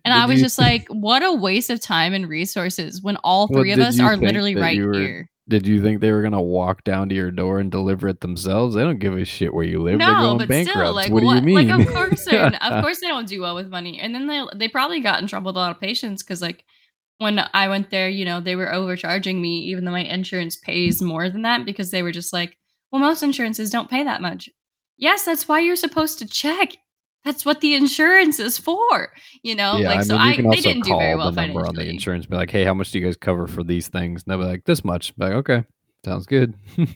And 0.06 0.14
Did 0.14 0.20
I 0.22 0.26
was 0.28 0.42
just 0.42 0.58
like, 0.60 0.86
what 0.90 1.24
a 1.24 1.34
waste 1.34 1.70
of 1.70 1.82
time 1.82 2.14
and 2.14 2.28
resources 2.30 3.02
when 3.02 3.18
all 3.24 3.48
Well, 3.50 3.62
three 3.62 3.72
of 3.72 3.80
us 3.80 4.00
are 4.00 4.16
literally 4.16 4.56
right 4.56 4.78
were- 4.80 4.94
here. 4.94 5.30
Did 5.50 5.66
you 5.66 5.82
think 5.82 6.02
they 6.02 6.12
were 6.12 6.22
gonna 6.22 6.42
walk 6.42 6.84
down 6.84 7.08
to 7.08 7.16
your 7.16 7.32
door 7.32 7.60
and 7.60 7.72
deliver 7.72 8.10
it 8.10 8.20
themselves? 8.20 8.76
They 8.76 8.82
don't 8.82 9.00
give 9.00 9.16
a 9.18 9.24
shit 9.24 9.54
where 9.54 9.64
you 9.64 9.82
live. 9.82 9.98
They're 10.00 10.10
No, 10.14 10.20
going 10.22 10.38
but 10.40 10.50
bankrupt. 10.50 10.78
still, 10.78 10.94
like, 10.94 11.10
what 11.10 11.22
do 11.22 11.28
you 11.34 11.42
mean? 11.42 11.70
Like, 11.70 11.88
of 11.88 11.94
course, 11.94 12.26
they're, 12.26 12.48
of 12.62 12.82
course, 12.84 13.00
they 13.00 13.08
don't 13.08 13.30
do 13.30 13.40
well 13.40 13.56
with 13.56 13.70
money. 13.70 13.98
And 13.98 14.14
then 14.14 14.28
they 14.28 14.44
they 14.56 14.68
probably 14.68 15.00
got 15.00 15.22
in 15.22 15.28
trouble 15.28 15.48
with 15.50 15.56
a 15.56 15.60
lot 15.60 15.72
of 15.72 15.80
patients 15.80 16.22
because, 16.22 16.42
like, 16.42 16.66
when 17.20 17.40
I 17.54 17.70
went 17.70 17.90
there, 17.92 18.10
you 18.10 18.26
know, 18.26 18.42
they 18.42 18.58
were 18.58 18.74
overcharging 18.74 19.42
me, 19.42 19.60
even 19.60 19.86
though 19.86 19.92
my 19.92 20.04
insurance 20.04 20.58
pays 20.58 21.02
more 21.02 21.30
than 21.30 21.44
that, 21.44 21.64
because 21.64 21.92
they 21.92 22.04
were 22.04 22.12
just 22.12 22.34
like, 22.34 22.57
well, 22.92 23.02
most 23.02 23.24
insurances 23.24 23.70
don't 23.70 23.90
pay 23.90 24.04
that 24.04 24.22
much. 24.22 24.50
Yes, 24.98 25.26
that's 25.26 25.48
why 25.48 25.60
you're 25.60 25.76
supposed 25.76 26.20
to 26.20 26.28
check. 26.28 26.78
That's 27.26 27.44
what 27.46 27.60
the 27.62 27.76
insurance 27.76 28.40
is 28.40 28.58
for, 28.58 29.12
you 29.44 29.54
know. 29.54 29.76
yeah, 29.78 29.90
like, 29.90 30.00
I 30.00 30.04
so 30.04 30.18
mean, 30.18 30.26
you 30.26 30.32
I 30.32 30.36
can 30.36 30.44
they 30.46 30.50
also 30.58 30.62
didn't 30.62 30.84
do 30.86 30.90
call 30.92 31.00
very 31.00 31.16
well 31.16 31.32
the 31.32 31.46
number 31.46 31.68
on 31.68 31.76
the 31.76 31.86
insurance. 31.90 32.26
Be 32.26 32.38
like, 32.38 32.50
hey, 32.50 32.64
how 32.64 32.74
much 32.74 32.92
do 32.92 33.00
you 33.00 33.06
guys 33.06 33.18
cover 33.18 33.48
for 33.48 33.64
these 33.64 33.90
things? 33.90 34.24
And 34.24 34.32
they'll 34.32 34.40
be 34.40 34.46
like, 34.50 34.64
this 34.64 34.86
much. 34.86 35.14
Be 35.18 35.26
like, 35.26 35.34
okay, 35.34 35.64
sounds 36.06 36.26
good. 36.26 36.54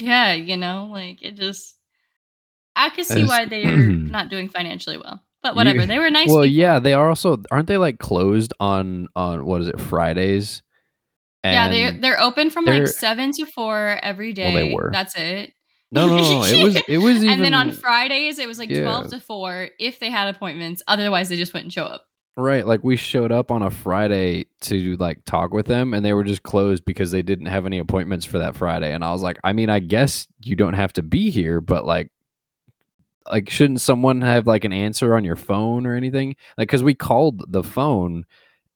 Yeah, 0.00 0.32
you 0.34 0.56
know, 0.56 0.88
like 0.92 1.22
it 1.22 1.36
just. 1.36 1.74
I 2.74 2.90
could 2.90 3.06
see 3.06 3.24
why 3.24 3.44
they're 3.50 3.76
not 3.76 4.28
doing 4.28 4.48
financially 4.48 4.98
well, 4.98 5.22
but 5.42 5.50
You- 5.52 5.56
whatever. 5.56 5.86
They 5.86 5.98
were 5.98 6.10
nice. 6.10 6.28
well, 6.28 6.36
people. 6.44 6.46
yeah, 6.46 6.78
they 6.78 6.92
are 6.94 7.08
also 7.08 7.42
aren't 7.50 7.68
they 7.68 7.78
like 7.78 7.98
closed 7.98 8.52
on 8.60 9.08
on 9.16 9.44
what 9.44 9.60
is 9.62 9.68
it 9.68 9.80
Fridays? 9.80 10.62
Yeah, 11.52 11.68
they 11.68 11.98
they're 11.98 12.20
open 12.20 12.50
from 12.50 12.64
they're- 12.64 12.80
like 12.80 12.88
seven 12.88 13.32
to 13.32 13.46
four 13.46 13.98
every 14.02 14.32
day. 14.32 14.52
Well, 14.54 14.64
they 14.66 14.74
were. 14.74 14.90
That's 14.92 15.14
it. 15.16 15.52
no, 15.92 16.06
no, 16.08 16.16
no. 16.16 16.44
It 16.44 16.62
was 16.62 16.76
it 16.88 16.98
was 16.98 17.16
even 17.18 17.28
and 17.34 17.44
then 17.44 17.54
on 17.54 17.72
Fridays 17.72 18.38
it 18.38 18.48
was 18.48 18.58
like 18.58 18.70
Yeah. 18.70 18.82
twelve 18.82 19.08
to 19.10 19.20
four 19.20 19.68
if 19.78 19.98
they 20.00 20.10
had 20.10 20.34
appointments. 20.34 20.82
Otherwise, 20.88 21.28
they 21.28 21.36
just 21.36 21.54
wouldn't 21.54 21.72
show 21.72 21.84
up. 21.84 22.02
Right, 22.38 22.66
like 22.66 22.84
we 22.84 22.96
showed 22.96 23.32
up 23.32 23.50
on 23.50 23.62
a 23.62 23.70
Friday 23.70 24.44
to 24.62 24.96
like 24.98 25.24
talk 25.24 25.54
with 25.54 25.64
them 25.64 25.94
and 25.94 26.04
they 26.04 26.12
were 26.12 26.22
just 26.24 26.42
closed 26.42 26.84
because 26.84 27.10
they 27.10 27.22
didn't 27.22 27.46
have 27.46 27.64
any 27.64 27.78
appointments 27.78 28.26
for 28.26 28.36
that 28.40 28.54
Friday 28.56 28.92
and 28.92 29.02
I 29.02 29.10
was 29.12 29.22
like, 29.22 29.38
I 29.42 29.54
mean, 29.54 29.70
I 29.70 29.78
guess 29.78 30.26
you 30.42 30.54
don't 30.54 30.74
have 30.74 30.92
to 30.94 31.02
be 31.02 31.30
here, 31.30 31.62
but 31.62 31.86
like 31.86 32.10
like 33.30 33.50
shouldn't 33.50 33.80
someone 33.80 34.20
have 34.20 34.46
like 34.46 34.64
an 34.64 34.72
answer 34.72 35.14
on 35.16 35.24
your 35.24 35.34
phone 35.36 35.86
or 35.86 35.94
anything? 35.94 36.36
Like 36.58 36.68
cuz 36.68 36.82
we 36.82 36.94
called 36.94 37.42
the 37.50 37.62
phone 37.64 38.24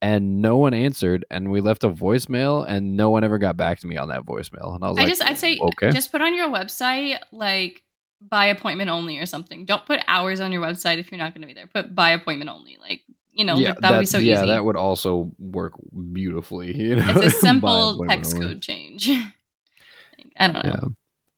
and 0.03 0.41
no 0.41 0.57
one 0.57 0.75
answered 0.75 1.25
and 1.31 1.51
we 1.51 1.61
left 1.61 1.85
a 1.85 1.91
voicemail 1.91 2.65
and 2.67 2.97
no 2.97 3.11
one 3.11 3.23
ever 3.25 3.39
got 3.39 3.57
back 3.57 3.79
to 3.81 3.87
me 3.87 3.97
on 3.97 4.09
that 4.09 4.25
voicemail 4.25 4.75
and 4.75 4.85
I 4.85 4.89
was 4.89 4.99
I 4.99 5.03
like, 5.03 5.09
just 5.09 5.23
I'd 5.23 5.39
say 5.39 5.59
okay. 5.59 5.91
just 5.91 6.11
put 6.11 6.23
on 6.23 6.35
your 6.35 6.49
website 6.49 7.19
like 7.33 7.83
by 8.21 8.47
appointment 8.47 8.91
only 8.91 9.19
or 9.19 9.27
something. 9.27 9.65
Don't 9.65 9.85
put 9.87 10.01
hours 10.07 10.41
on 10.41 10.53
your 10.53 10.63
website 10.63 10.99
if 10.99 11.11
you're 11.11 11.19
not 11.19 11.35
going 11.35 11.43
to 11.43 11.49
be 11.49 11.55
there. 11.55 11.67
Put 11.67 11.95
by 11.95 12.11
appointment 12.11 12.51
only. 12.51 12.77
Like 12.81 13.03
you 13.33 13.45
know 13.45 13.57
yeah, 13.57 13.75
that 13.81 13.93
would 13.93 14.01
be 14.01 14.07
so 14.07 14.19
yeah, 14.19 14.39
easy. 14.39 14.47
that 14.49 14.65
would 14.65 14.77
also 14.77 15.31
work 15.39 15.73
beautifully, 16.13 16.77
you 16.77 16.97
know. 16.97 17.09
it's 17.17 17.37
a 17.37 17.39
simple 17.41 18.05
text 18.07 18.35
only. 18.35 18.49
code 18.49 18.63
change. 18.63 19.09
I 20.37 20.49
don't 20.49 20.55
know. 20.55 20.63
Yeah. 20.65 20.89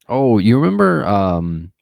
Oh, 0.08 0.38
you 0.38 0.58
remember 0.58 1.06
um 1.06 1.72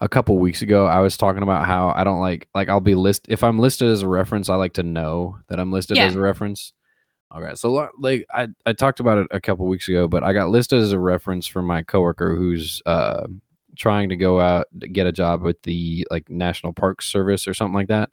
a 0.00 0.08
couple 0.08 0.36
weeks 0.38 0.60
ago 0.62 0.86
I 0.86 1.00
was 1.00 1.16
talking 1.16 1.42
about 1.42 1.64
how 1.66 1.92
I 1.96 2.04
don't 2.04 2.20
like 2.20 2.48
like 2.54 2.68
I'll 2.68 2.80
be 2.80 2.94
list 2.94 3.26
if 3.28 3.42
I'm 3.42 3.58
listed 3.58 3.88
as 3.88 4.02
a 4.02 4.08
reference, 4.08 4.48
I 4.48 4.56
like 4.56 4.74
to 4.74 4.82
know 4.82 5.38
that 5.48 5.58
I'm 5.58 5.72
listed 5.72 5.96
Yeah. 5.96 6.04
as 6.06 6.14
a 6.16 6.20
reference. 6.20 6.72
Okay, 7.34 7.54
so 7.54 7.90
like 7.98 8.24
I 8.32 8.48
I 8.66 8.72
talked 8.72 9.00
about 9.00 9.18
it 9.18 9.26
a 9.30 9.40
couple 9.40 9.66
weeks 9.66 9.88
ago, 9.88 10.06
but 10.06 10.22
I 10.22 10.32
got 10.32 10.50
listed 10.50 10.80
as 10.80 10.92
a 10.92 10.98
reference 10.98 11.46
for 11.46 11.62
my 11.62 11.82
coworker 11.82 12.36
who's 12.36 12.80
uh 12.86 13.26
trying 13.76 14.08
to 14.10 14.16
go 14.16 14.40
out 14.40 14.66
to 14.80 14.88
get 14.88 15.06
a 15.06 15.12
job 15.12 15.42
with 15.42 15.60
the 15.62 16.06
like 16.10 16.30
National 16.30 16.72
Park 16.72 17.02
Service 17.02 17.46
or 17.48 17.52
something 17.54 17.74
like 17.74 17.88
that. 17.88 18.10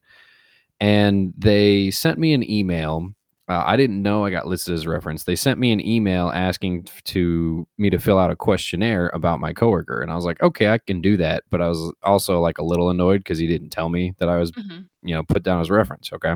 And 0.80 1.34
they 1.38 1.92
sent 1.92 2.18
me 2.20 2.34
an 2.34 2.50
email 2.50 3.14
uh, 3.50 3.64
I 3.66 3.76
didn't 3.76 4.02
know 4.02 4.24
I 4.26 4.30
got 4.32 4.48
listed 4.48 4.74
as 4.74 4.86
a 4.86 4.90
reference. 4.90 5.26
They 5.26 5.36
sent 5.36 5.60
me 5.60 5.72
an 5.74 5.86
email 5.86 6.30
asking 6.34 6.88
to 7.06 7.68
me 7.78 7.90
to 7.90 8.00
fill 8.00 8.18
out 8.18 8.32
a 8.32 8.36
questionnaire 8.36 9.12
about 9.14 9.40
my 9.42 9.52
coworker, 9.54 10.02
and 10.02 10.12
I 10.12 10.16
was 10.16 10.26
like, 10.26 10.42
okay, 10.42 10.70
I 10.70 10.78
can 10.78 11.02
do 11.02 11.18
that. 11.18 11.44
But 11.50 11.62
I 11.62 11.68
was 11.68 11.92
also 12.04 12.40
like 12.40 12.58
a 12.58 12.64
little 12.64 12.90
annoyed 12.90 13.20
because 13.20 13.40
he 13.40 13.48
didn't 13.48 13.70
tell 13.72 13.90
me 13.90 14.14
that 14.20 14.30
I 14.30 14.38
was, 14.38 14.52
Mhm. 14.54 14.86
you 15.04 15.14
know, 15.14 15.24
put 15.24 15.44
down 15.44 15.60
as 15.62 15.70
reference. 15.70 16.12
Okay, 16.14 16.36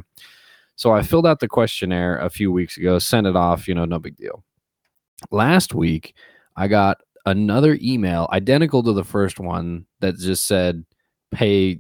so 0.76 0.92
I 0.94 1.02
filled 1.02 1.26
out 1.26 1.40
the 1.40 1.48
questionnaire 1.48 2.18
a 2.20 2.30
few 2.30 2.52
weeks 2.52 2.78
ago, 2.78 3.00
sent 3.00 3.26
it 3.28 3.36
off. 3.38 3.68
You 3.68 3.76
know, 3.76 3.86
no 3.86 4.00
big 4.00 4.18
deal. 4.18 4.44
Last 5.32 5.74
week, 5.74 6.14
I 6.56 6.68
got 6.68 6.98
another 7.26 7.78
email 7.82 8.28
identical 8.32 8.84
to 8.84 8.94
the 8.94 9.04
first 9.04 9.40
one 9.40 9.86
that 10.02 10.18
just 10.18 10.46
said, 10.46 10.86
"Pay 11.32 11.80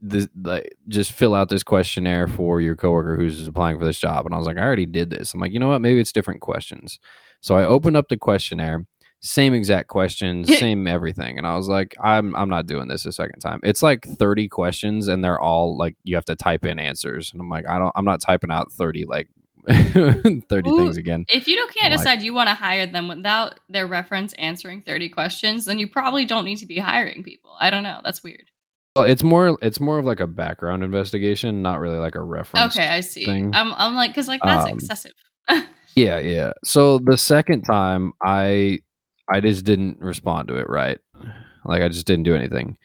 this 0.00 0.28
like 0.42 0.76
just 0.88 1.12
fill 1.12 1.34
out 1.34 1.48
this 1.48 1.62
questionnaire 1.62 2.28
for 2.28 2.60
your 2.60 2.76
coworker 2.76 3.16
who's 3.16 3.46
applying 3.48 3.78
for 3.78 3.84
this 3.84 3.98
job 3.98 4.26
and 4.26 4.34
i 4.34 4.38
was 4.38 4.46
like 4.46 4.58
i 4.58 4.62
already 4.62 4.86
did 4.86 5.10
this 5.10 5.32
i'm 5.32 5.40
like 5.40 5.52
you 5.52 5.58
know 5.58 5.68
what 5.68 5.80
maybe 5.80 5.98
it's 6.00 6.12
different 6.12 6.40
questions 6.40 6.98
so 7.40 7.56
i 7.56 7.64
opened 7.64 7.96
up 7.96 8.08
the 8.08 8.16
questionnaire 8.16 8.84
same 9.20 9.54
exact 9.54 9.88
questions 9.88 10.46
same 10.58 10.86
everything 10.86 11.38
and 11.38 11.46
i 11.46 11.56
was 11.56 11.66
like 11.68 11.94
i'm 12.02 12.36
i'm 12.36 12.50
not 12.50 12.66
doing 12.66 12.88
this 12.88 13.06
a 13.06 13.12
second 13.12 13.40
time 13.40 13.58
it's 13.62 13.82
like 13.82 14.04
30 14.06 14.48
questions 14.48 15.08
and 15.08 15.24
they're 15.24 15.40
all 15.40 15.76
like 15.78 15.96
you 16.04 16.14
have 16.14 16.26
to 16.26 16.36
type 16.36 16.66
in 16.66 16.78
answers 16.78 17.32
and 17.32 17.40
i'm 17.40 17.48
like 17.48 17.66
i 17.66 17.78
don't 17.78 17.92
i'm 17.96 18.04
not 18.04 18.20
typing 18.20 18.50
out 18.50 18.70
30 18.72 19.06
like 19.06 19.28
30 19.68 20.42
Ooh. 20.68 20.78
things 20.78 20.96
again 20.96 21.24
If 21.28 21.48
you 21.48 21.56
don't 21.56 21.72
can't 21.74 21.90
Like- 21.90 21.98
decide 22.00 22.22
you 22.22 22.32
want 22.34 22.48
to 22.50 22.54
hire 22.54 22.86
them 22.86 23.08
without 23.08 23.58
their 23.68 23.86
reference 23.88 24.32
answering 24.34 24.82
30 24.82 25.08
questions, 25.08 25.64
then 25.64 25.80
you 25.80 25.88
probably 25.88 26.24
don't 26.24 26.44
need 26.44 26.58
to 26.58 26.66
be 26.66 26.78
hiring 26.78 27.24
people. 27.24 27.50
I 27.58 27.70
don't 27.70 27.82
know. 27.82 28.00
That's 28.04 28.22
weird. 28.22 28.44
Well, 28.96 29.04
it's 29.04 29.22
more 29.22 29.56
it's 29.62 29.78
more 29.80 29.98
of 29.98 30.04
like 30.04 30.20
a 30.20 30.26
background 30.26 30.82
investigation 30.82 31.62
not 31.62 31.78
really 31.80 31.98
like 31.98 32.14
a 32.14 32.22
reference 32.22 32.76
Okay, 32.76 32.88
I 32.88 33.00
see. 33.00 33.24
thing. 33.24 33.54
I'm, 33.54 33.72
I'm 33.74 33.94
like, 33.94 34.10
because 34.10 34.28
like 34.28 34.40
that's 34.42 34.64
Um, 34.70 34.72
excessive. 34.78 35.12
Yeah, 35.94 36.18
yeah. 36.18 36.52
So 36.62 36.98
the 36.98 37.16
second 37.16 37.62
time 37.62 38.12
I 38.22 38.80
I 39.30 39.40
just 39.40 39.64
didn't 39.64 39.98
respond 39.98 40.48
to 40.48 40.56
it 40.56 40.68
right. 40.68 40.98
Like 41.64 41.82
I 41.82 41.88
just 41.88 42.06
didn't 42.06 42.24
do 42.24 42.34
anything. 42.34 42.76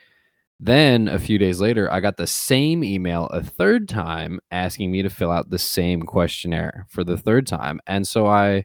Then 0.61 1.07
a 1.09 1.19
few 1.19 1.37
days 1.37 1.59
later, 1.59 1.91
I 1.91 1.99
got 1.99 2.15
the 2.17 2.25
same 2.27 2.83
email 2.83 3.25
a 3.27 3.43
third 3.43 3.89
time 3.89 4.39
asking 4.51 4.91
me 4.91 5.01
to 5.01 5.09
fill 5.09 5.29
out 5.31 5.49
the 5.49 5.59
same 5.59 6.03
questionnaire 6.03 6.85
for 6.89 7.03
the 7.03 7.17
third 7.17 7.47
time. 7.47 7.81
And 7.85 8.07
so 8.07 8.27
I 8.27 8.63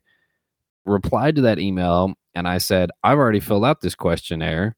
replied 0.84 1.34
to 1.36 1.42
that 1.42 1.58
email 1.58 2.12
and 2.34 2.46
I 2.46 2.58
said, 2.58 2.90
I've 3.02 3.18
already 3.18 3.40
filled 3.40 3.64
out 3.64 3.80
this 3.80 3.94
questionnaire. 3.96 4.76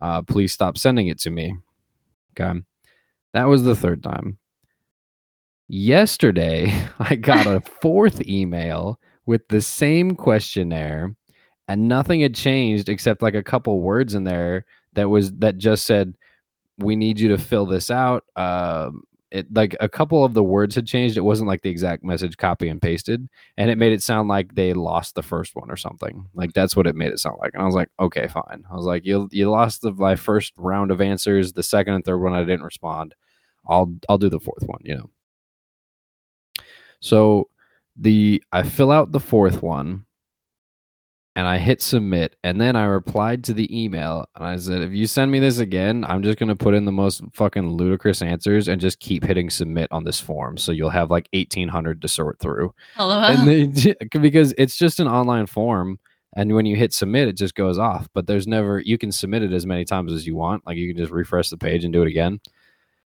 Uh, 0.00 0.22
please 0.22 0.52
stop 0.52 0.76
sending 0.78 1.08
it 1.08 1.18
to 1.20 1.30
me. 1.30 1.56
Okay. 2.38 2.60
That 3.34 3.44
was 3.44 3.62
the 3.62 3.76
third 3.76 4.02
time. 4.02 4.38
Yesterday, 5.68 6.86
I 6.98 7.16
got 7.16 7.46
a 7.46 7.60
fourth 7.80 8.26
email 8.26 8.98
with 9.26 9.46
the 9.48 9.62
same 9.62 10.16
questionnaire 10.16 11.14
and 11.68 11.88
nothing 11.88 12.20
had 12.20 12.34
changed 12.34 12.88
except 12.88 13.22
like 13.22 13.34
a 13.34 13.42
couple 13.42 13.80
words 13.80 14.14
in 14.14 14.24
there 14.24 14.66
that 14.94 15.08
was 15.08 15.32
that 15.34 15.58
just 15.58 15.86
said 15.86 16.14
we 16.78 16.96
need 16.96 17.20
you 17.20 17.28
to 17.28 17.38
fill 17.38 17.66
this 17.66 17.90
out 17.90 18.24
um 18.36 19.02
it 19.32 19.52
like 19.52 19.74
a 19.80 19.88
couple 19.88 20.24
of 20.24 20.34
the 20.34 20.42
words 20.42 20.74
had 20.74 20.86
changed. 20.86 21.16
It 21.16 21.22
wasn't 21.22 21.48
like 21.48 21.62
the 21.62 21.70
exact 21.70 22.04
message 22.04 22.36
copy 22.36 22.68
and 22.68 22.80
pasted 22.80 23.28
and 23.56 23.70
it 23.70 23.78
made 23.78 23.92
it 23.92 24.02
sound 24.02 24.28
like 24.28 24.54
they 24.54 24.74
lost 24.74 25.14
the 25.14 25.22
first 25.22 25.56
one 25.56 25.70
or 25.70 25.76
something. 25.76 26.26
Like 26.34 26.50
mm-hmm. 26.50 26.60
that's 26.60 26.76
what 26.76 26.86
it 26.86 26.94
made 26.94 27.12
it 27.12 27.18
sound 27.18 27.38
like 27.40 27.54
and 27.54 27.62
i 27.62 27.66
was 27.66 27.74
like 27.74 27.88
okay 27.98 28.28
fine. 28.28 28.64
I 28.70 28.74
was 28.76 28.84
like 28.84 29.06
you 29.06 29.28
you 29.32 29.50
lost 29.50 29.80
the 29.80 29.92
my 29.92 30.16
first 30.16 30.52
round 30.56 30.90
of 30.90 31.00
answers 31.00 31.54
the 31.54 31.62
second 31.62 31.94
and 31.94 32.04
third 32.04 32.18
one 32.18 32.34
i 32.34 32.40
didn't 32.40 32.62
respond. 32.62 33.14
I'll 33.66 33.92
i'll 34.08 34.18
do 34.18 34.28
the 34.28 34.40
fourth 34.40 34.64
one 34.64 34.80
you 34.84 34.96
know? 34.96 35.10
So 37.00 37.48
the 37.96 38.42
I 38.52 38.62
fill 38.62 38.92
out 38.92 39.12
the 39.12 39.20
fourth 39.20 39.62
one 39.62 40.04
and 41.34 41.46
I 41.46 41.58
hit 41.58 41.80
submit 41.80 42.36
and 42.44 42.60
then 42.60 42.76
I 42.76 42.84
replied 42.84 43.44
to 43.44 43.54
the 43.54 43.68
email 43.82 44.26
and 44.34 44.44
I 44.44 44.56
said 44.56 44.82
if 44.82 44.92
you 44.92 45.06
send 45.06 45.30
me 45.30 45.38
this 45.38 45.58
again 45.58 46.04
I'm 46.04 46.22
just 46.22 46.38
going 46.38 46.48
to 46.48 46.56
put 46.56 46.74
in 46.74 46.84
the 46.84 46.92
most 46.92 47.22
fucking 47.32 47.70
ludicrous 47.70 48.22
answers 48.22 48.68
and 48.68 48.80
just 48.80 49.00
keep 49.00 49.24
hitting 49.24 49.50
submit 49.50 49.88
on 49.90 50.04
this 50.04 50.20
form 50.20 50.58
so 50.58 50.72
you'll 50.72 50.90
have 50.90 51.10
like 51.10 51.28
1800 51.32 52.02
to 52.02 52.08
sort 52.08 52.38
through 52.38 52.74
Hello. 52.96 53.20
and 53.22 53.48
they, 53.48 53.94
because 54.18 54.54
it's 54.58 54.76
just 54.76 55.00
an 55.00 55.08
online 55.08 55.46
form 55.46 55.98
and 56.36 56.54
when 56.54 56.66
you 56.66 56.76
hit 56.76 56.92
submit 56.92 57.28
it 57.28 57.36
just 57.36 57.54
goes 57.54 57.78
off 57.78 58.08
but 58.14 58.26
there's 58.26 58.46
never 58.46 58.80
you 58.80 58.98
can 58.98 59.12
submit 59.12 59.42
it 59.42 59.52
as 59.52 59.66
many 59.66 59.84
times 59.84 60.12
as 60.12 60.26
you 60.26 60.36
want 60.36 60.66
like 60.66 60.76
you 60.76 60.88
can 60.88 60.96
just 60.96 61.12
refresh 61.12 61.48
the 61.48 61.58
page 61.58 61.84
and 61.84 61.92
do 61.92 62.02
it 62.02 62.08
again 62.08 62.40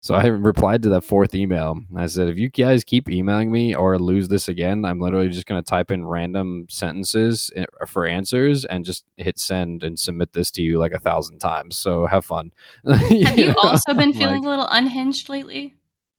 so 0.04 0.14
i 0.14 0.26
replied 0.26 0.82
to 0.82 0.88
that 0.88 1.02
fourth 1.02 1.34
email. 1.34 1.80
I 1.96 2.06
said 2.06 2.28
if 2.28 2.36
you 2.36 2.48
guys 2.48 2.84
keep 2.84 3.08
emailing 3.08 3.50
me 3.50 3.74
or 3.74 3.98
lose 3.98 4.28
this 4.28 4.48
again 4.48 4.84
i'm 4.84 5.00
literally 5.00 5.28
just 5.28 5.46
going 5.46 5.62
to 5.62 5.68
type 5.68 5.90
in 5.90 6.06
random 6.06 6.66
sentences 6.68 7.50
for 7.86 8.06
answers 8.06 8.64
and 8.64 8.84
just 8.84 9.04
hit 9.16 9.38
send 9.38 9.82
and 9.82 9.98
submit 9.98 10.32
this 10.32 10.50
to 10.52 10.62
you 10.62 10.78
like 10.78 10.92
a 10.92 10.98
thousand 10.98 11.38
times. 11.38 11.76
So 11.76 12.06
have 12.06 12.24
fun. 12.24 12.52
Have 12.86 13.38
you 13.38 13.54
also 13.62 13.94
been 13.94 14.12
feeling 14.12 14.44
a 14.44 14.48
little 14.48 14.68
unhinged 14.70 15.28
lately? 15.28 15.74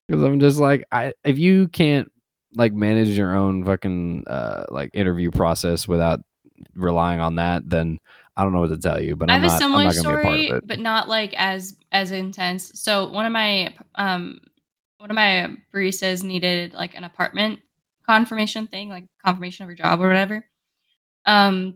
because 0.07 0.23
I'm 0.23 0.39
just 0.39 0.59
like, 0.59 0.85
I 0.91 1.13
if 1.23 1.37
you 1.37 1.67
can't 1.69 2.11
like 2.55 2.73
manage 2.73 3.09
your 3.09 3.35
own 3.35 3.65
fucking 3.65 4.25
uh 4.27 4.65
like 4.69 4.91
interview 4.93 5.31
process 5.31 5.87
without 5.87 6.21
relying 6.75 7.19
on 7.19 7.35
that, 7.35 7.69
then 7.69 7.99
I 8.37 8.43
don't 8.43 8.53
know 8.53 8.59
what 8.61 8.69
to 8.69 8.77
tell 8.77 9.01
you. 9.01 9.15
But 9.15 9.29
I 9.29 9.35
I'm 9.35 9.41
have 9.41 9.51
not, 9.51 9.55
a 9.55 9.59
similar 9.59 9.79
I'm 9.81 9.85
not 9.87 9.95
gonna 9.95 10.17
be 10.17 10.19
a 10.19 10.47
story, 10.47 10.57
it. 10.57 10.67
but 10.67 10.79
not 10.79 11.07
like 11.07 11.33
as 11.37 11.75
as 11.91 12.11
intense. 12.11 12.71
So 12.79 13.09
one 13.09 13.25
of 13.25 13.31
my 13.31 13.73
um 13.95 14.39
one 14.97 15.09
of 15.09 15.15
my 15.15 15.55
baristas 15.73 16.23
needed 16.23 16.73
like 16.73 16.95
an 16.95 17.03
apartment 17.03 17.59
confirmation 18.05 18.67
thing, 18.67 18.89
like 18.89 19.05
confirmation 19.23 19.63
of 19.63 19.69
her 19.69 19.75
job 19.75 20.01
or 20.01 20.07
whatever. 20.07 20.45
Um, 21.25 21.75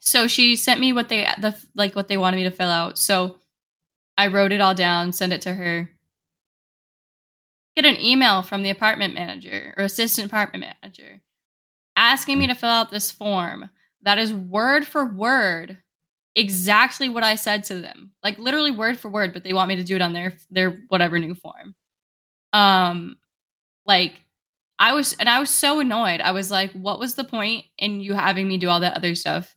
so 0.00 0.26
she 0.26 0.56
sent 0.56 0.80
me 0.80 0.92
what 0.92 1.08
they 1.08 1.26
the 1.40 1.56
like 1.74 1.94
what 1.94 2.08
they 2.08 2.16
wanted 2.16 2.36
me 2.36 2.44
to 2.44 2.50
fill 2.50 2.68
out. 2.68 2.98
So 2.98 3.38
I 4.18 4.26
wrote 4.26 4.52
it 4.52 4.60
all 4.60 4.74
down, 4.74 5.12
sent 5.12 5.32
it 5.32 5.42
to 5.42 5.54
her. 5.54 5.88
Get 7.76 7.86
an 7.86 8.00
email 8.00 8.42
from 8.42 8.62
the 8.62 8.70
apartment 8.70 9.14
manager 9.14 9.72
or 9.78 9.84
assistant 9.84 10.26
apartment 10.26 10.66
manager 10.82 11.22
asking 11.96 12.38
me 12.38 12.46
to 12.46 12.54
fill 12.54 12.68
out 12.68 12.90
this 12.90 13.10
form 13.10 13.70
that 14.02 14.18
is 14.18 14.32
word 14.32 14.86
for 14.86 15.04
word 15.04 15.78
exactly 16.34 17.08
what 17.08 17.24
I 17.24 17.34
said 17.34 17.64
to 17.64 17.80
them. 17.80 18.12
Like 18.22 18.38
literally 18.38 18.70
word 18.70 18.98
for 18.98 19.08
word, 19.10 19.32
but 19.32 19.44
they 19.44 19.52
want 19.52 19.68
me 19.68 19.76
to 19.76 19.84
do 19.84 19.96
it 19.96 20.02
on 20.02 20.12
their 20.12 20.34
their 20.50 20.82
whatever 20.88 21.18
new 21.18 21.34
form. 21.34 21.74
Um 22.52 23.16
like 23.86 24.14
I 24.78 24.94
was 24.94 25.14
and 25.14 25.28
I 25.28 25.38
was 25.38 25.50
so 25.50 25.80
annoyed. 25.80 26.20
I 26.20 26.32
was 26.32 26.50
like, 26.50 26.72
what 26.72 26.98
was 26.98 27.14
the 27.14 27.24
point 27.24 27.64
in 27.78 28.00
you 28.00 28.14
having 28.14 28.48
me 28.48 28.58
do 28.58 28.68
all 28.68 28.80
that 28.80 28.96
other 28.96 29.14
stuff? 29.14 29.54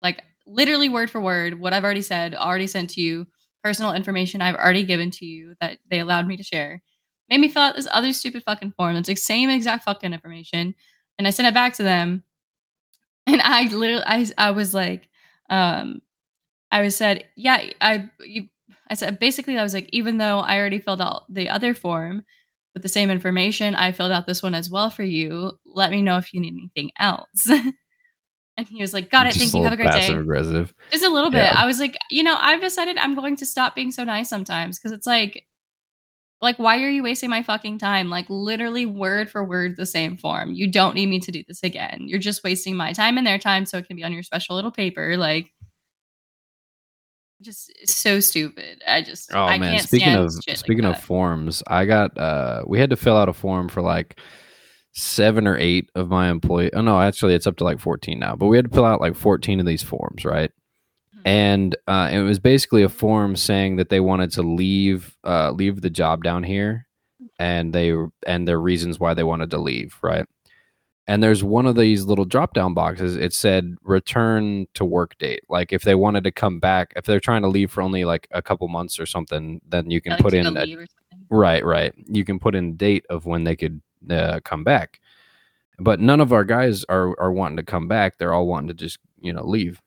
Like 0.00 0.22
literally 0.46 0.88
word 0.88 1.10
for 1.10 1.20
word, 1.20 1.60
what 1.60 1.72
I've 1.72 1.84
already 1.84 2.02
said, 2.02 2.34
already 2.34 2.66
sent 2.66 2.90
to 2.90 3.00
you, 3.00 3.26
personal 3.62 3.92
information 3.92 4.40
I've 4.40 4.56
already 4.56 4.84
given 4.84 5.10
to 5.12 5.26
you 5.26 5.54
that 5.60 5.78
they 5.90 6.00
allowed 6.00 6.26
me 6.26 6.36
to 6.36 6.42
share. 6.42 6.82
Made 7.28 7.40
me 7.40 7.48
fill 7.48 7.62
out 7.62 7.76
this 7.76 7.88
other 7.90 8.12
stupid 8.12 8.42
fucking 8.44 8.72
form. 8.72 8.96
It's 8.96 9.08
like 9.08 9.18
same 9.18 9.50
exact 9.50 9.84
fucking 9.84 10.12
information. 10.12 10.74
And 11.18 11.26
I 11.26 11.30
sent 11.30 11.48
it 11.48 11.54
back 11.54 11.74
to 11.74 11.82
them. 11.82 12.24
And 13.26 13.40
I 13.40 13.64
literally 13.68 14.02
I 14.04 14.26
I 14.36 14.50
was 14.50 14.74
like, 14.74 15.08
um, 15.48 16.02
I 16.70 16.82
was 16.82 16.96
said, 16.96 17.24
yeah, 17.36 17.62
I 17.80 18.10
you 18.24 18.48
I 18.90 18.94
said 18.94 19.18
basically 19.18 19.58
I 19.58 19.62
was 19.62 19.74
like, 19.74 19.88
even 19.92 20.18
though 20.18 20.40
I 20.40 20.58
already 20.58 20.78
filled 20.78 21.00
out 21.00 21.24
the 21.32 21.48
other 21.48 21.74
form 21.74 22.24
with 22.74 22.82
the 22.82 22.88
same 22.88 23.10
information, 23.10 23.74
I 23.74 23.92
filled 23.92 24.12
out 24.12 24.26
this 24.26 24.42
one 24.42 24.54
as 24.54 24.70
well 24.70 24.90
for 24.90 25.02
you. 25.02 25.52
Let 25.64 25.90
me 25.90 26.02
know 26.02 26.16
if 26.18 26.34
you 26.34 26.40
need 26.40 26.54
anything 26.54 26.90
else. 26.98 27.46
and 28.56 28.68
he 28.68 28.80
was 28.80 28.92
like, 28.92 29.10
Got 29.10 29.26
it, 29.26 29.34
Just 29.34 29.52
thank 29.52 29.54
you. 29.54 29.62
Have 29.62 29.72
a 29.72 29.76
great 29.76 29.92
day. 29.92 30.12
aggressive. 30.12 30.74
Just 30.90 31.04
a 31.04 31.10
little 31.10 31.30
bit. 31.30 31.44
Yeah. 31.44 31.54
I 31.56 31.66
was 31.66 31.80
like, 31.80 31.96
you 32.10 32.22
know, 32.22 32.36
I've 32.40 32.60
decided 32.60 32.96
I'm 32.98 33.14
going 33.14 33.36
to 33.36 33.46
stop 33.46 33.74
being 33.74 33.92
so 33.92 34.04
nice 34.04 34.28
sometimes 34.28 34.78
because 34.78 34.92
it's 34.92 35.06
like, 35.06 35.44
like, 36.42 36.58
why 36.58 36.82
are 36.82 36.90
you 36.90 37.04
wasting 37.04 37.30
my 37.30 37.42
fucking 37.42 37.78
time? 37.78 38.10
Like, 38.10 38.26
literally 38.28 38.84
word 38.84 39.30
for 39.30 39.44
word 39.44 39.76
the 39.76 39.86
same 39.86 40.16
form. 40.16 40.52
You 40.52 40.66
don't 40.66 40.94
need 40.94 41.06
me 41.06 41.20
to 41.20 41.30
do 41.30 41.44
this 41.46 41.62
again. 41.62 42.02
You're 42.02 42.18
just 42.18 42.42
wasting 42.42 42.76
my 42.76 42.92
time 42.92 43.16
and 43.16 43.26
their 43.26 43.38
time 43.38 43.64
so 43.64 43.78
it 43.78 43.86
can 43.86 43.96
be 43.96 44.02
on 44.02 44.12
your 44.12 44.24
special 44.24 44.56
little 44.56 44.72
paper. 44.72 45.16
Like, 45.16 45.52
just 47.40 47.72
so 47.88 48.20
stupid. 48.20 48.82
I 48.86 49.02
just, 49.02 49.32
Oh 49.32 49.44
I 49.44 49.58
man, 49.58 49.76
can't 49.76 49.86
speaking 49.86 50.10
stand 50.10 50.24
of 50.24 50.32
shit 50.32 50.48
like 50.48 50.58
speaking 50.58 50.84
of 50.84 51.00
forms, 51.00 51.62
I 51.66 51.84
got 51.84 52.16
uh 52.16 52.62
we 52.66 52.78
had 52.78 52.90
to 52.90 52.96
fill 52.96 53.16
out 53.16 53.28
a 53.28 53.32
form 53.32 53.68
for 53.68 53.82
like 53.82 54.18
seven 54.92 55.46
or 55.46 55.56
eight 55.56 55.90
of 55.94 56.08
my 56.08 56.28
employee. 56.28 56.72
Oh 56.72 56.82
no, 56.82 57.00
actually 57.00 57.34
it's 57.34 57.46
up 57.46 57.56
to 57.56 57.64
like 57.64 57.80
14 57.80 58.18
now, 58.18 58.36
but 58.36 58.46
we 58.46 58.56
had 58.56 58.66
to 58.66 58.70
fill 58.70 58.84
out 58.84 59.00
like 59.00 59.16
14 59.16 59.60
of 59.60 59.66
these 59.66 59.82
forms, 59.82 60.24
right? 60.24 60.50
And 61.24 61.76
uh 61.86 62.10
it 62.12 62.20
was 62.20 62.38
basically 62.38 62.82
a 62.82 62.88
form 62.88 63.36
saying 63.36 63.76
that 63.76 63.88
they 63.88 64.00
wanted 64.00 64.32
to 64.32 64.42
leave 64.42 65.16
uh 65.24 65.50
leave 65.52 65.80
the 65.80 65.90
job 65.90 66.22
down 66.22 66.42
here 66.42 66.86
and 67.38 67.72
they 67.72 67.92
and 68.26 68.46
their 68.46 68.60
reasons 68.60 69.00
why 69.00 69.14
they 69.14 69.24
wanted 69.24 69.50
to 69.50 69.58
leave, 69.58 69.96
right? 70.02 70.26
And 71.08 71.22
there's 71.22 71.42
one 71.42 71.66
of 71.66 71.74
these 71.74 72.04
little 72.04 72.24
drop 72.24 72.54
down 72.54 72.74
boxes. 72.74 73.16
It 73.16 73.32
said 73.32 73.74
return 73.82 74.66
to 74.74 74.84
work 74.84 75.18
date. 75.18 75.42
Like 75.48 75.72
if 75.72 75.82
they 75.82 75.96
wanted 75.96 76.22
to 76.24 76.30
come 76.30 76.60
back, 76.60 76.92
if 76.94 77.04
they're 77.04 77.20
trying 77.20 77.42
to 77.42 77.48
leave 77.48 77.72
for 77.72 77.82
only 77.82 78.04
like 78.04 78.28
a 78.30 78.40
couple 78.40 78.68
months 78.68 79.00
or 79.00 79.06
something, 79.06 79.60
then 79.68 79.90
you 79.90 80.00
can 80.00 80.12
like, 80.12 80.20
put 80.20 80.34
in 80.34 80.46
a, 80.46 80.50
leave 80.52 80.78
or 80.78 80.86
something. 80.86 81.26
right, 81.28 81.64
right. 81.64 81.92
You 82.06 82.24
can 82.24 82.38
put 82.38 82.54
in 82.54 82.76
date 82.76 83.04
of 83.10 83.26
when 83.26 83.42
they 83.42 83.56
could 83.56 83.82
uh, 84.08 84.38
come 84.44 84.62
back. 84.62 85.00
But 85.78 85.98
none 85.98 86.20
of 86.20 86.32
our 86.32 86.44
guys 86.44 86.84
are 86.84 87.18
are 87.20 87.32
wanting 87.32 87.56
to 87.56 87.64
come 87.64 87.88
back. 87.88 88.18
They're 88.18 88.32
all 88.32 88.46
wanting 88.46 88.68
to 88.68 88.74
just 88.74 88.98
you 89.20 89.32
know 89.32 89.44
leave. 89.44 89.81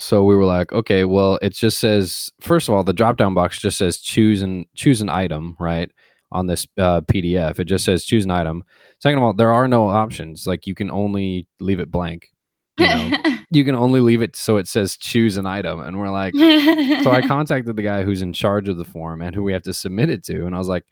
So 0.00 0.24
we 0.24 0.34
were 0.34 0.44
like, 0.44 0.72
okay, 0.72 1.04
well, 1.04 1.38
it 1.40 1.54
just 1.54 1.78
says 1.78 2.30
first 2.40 2.68
of 2.68 2.74
all, 2.74 2.82
the 2.82 2.92
drop 2.92 3.16
down 3.16 3.34
box 3.34 3.60
just 3.60 3.78
says 3.78 3.98
choose 3.98 4.42
an 4.42 4.66
choose 4.74 5.00
an 5.00 5.08
item, 5.08 5.56
right? 5.60 5.90
On 6.32 6.46
this 6.46 6.66
uh, 6.78 7.00
PDF, 7.02 7.60
it 7.60 7.64
just 7.64 7.84
says 7.84 8.04
choose 8.04 8.24
an 8.24 8.32
item. 8.32 8.64
Second 8.98 9.18
of 9.18 9.24
all, 9.24 9.32
there 9.34 9.52
are 9.52 9.68
no 9.68 9.88
options. 9.88 10.46
Like 10.46 10.66
you 10.66 10.74
can 10.74 10.90
only 10.90 11.46
leave 11.60 11.78
it 11.78 11.90
blank. 11.90 12.28
You 12.76 12.86
know, 12.86 13.18
you 13.50 13.64
can 13.64 13.76
only 13.76 14.00
leave 14.00 14.20
it 14.20 14.34
so 14.34 14.56
it 14.56 14.66
says 14.66 14.96
choose 14.96 15.36
an 15.36 15.46
item, 15.46 15.80
and 15.80 15.98
we're 15.98 16.10
like, 16.10 16.34
so 16.34 17.10
I 17.12 17.22
contacted 17.26 17.76
the 17.76 17.82
guy 17.82 18.02
who's 18.02 18.22
in 18.22 18.32
charge 18.32 18.68
of 18.68 18.76
the 18.78 18.84
form 18.84 19.22
and 19.22 19.34
who 19.34 19.44
we 19.44 19.52
have 19.52 19.62
to 19.62 19.72
submit 19.74 20.10
it 20.10 20.24
to, 20.24 20.44
and 20.46 20.56
I 20.56 20.58
was 20.58 20.68
like, 20.68 20.84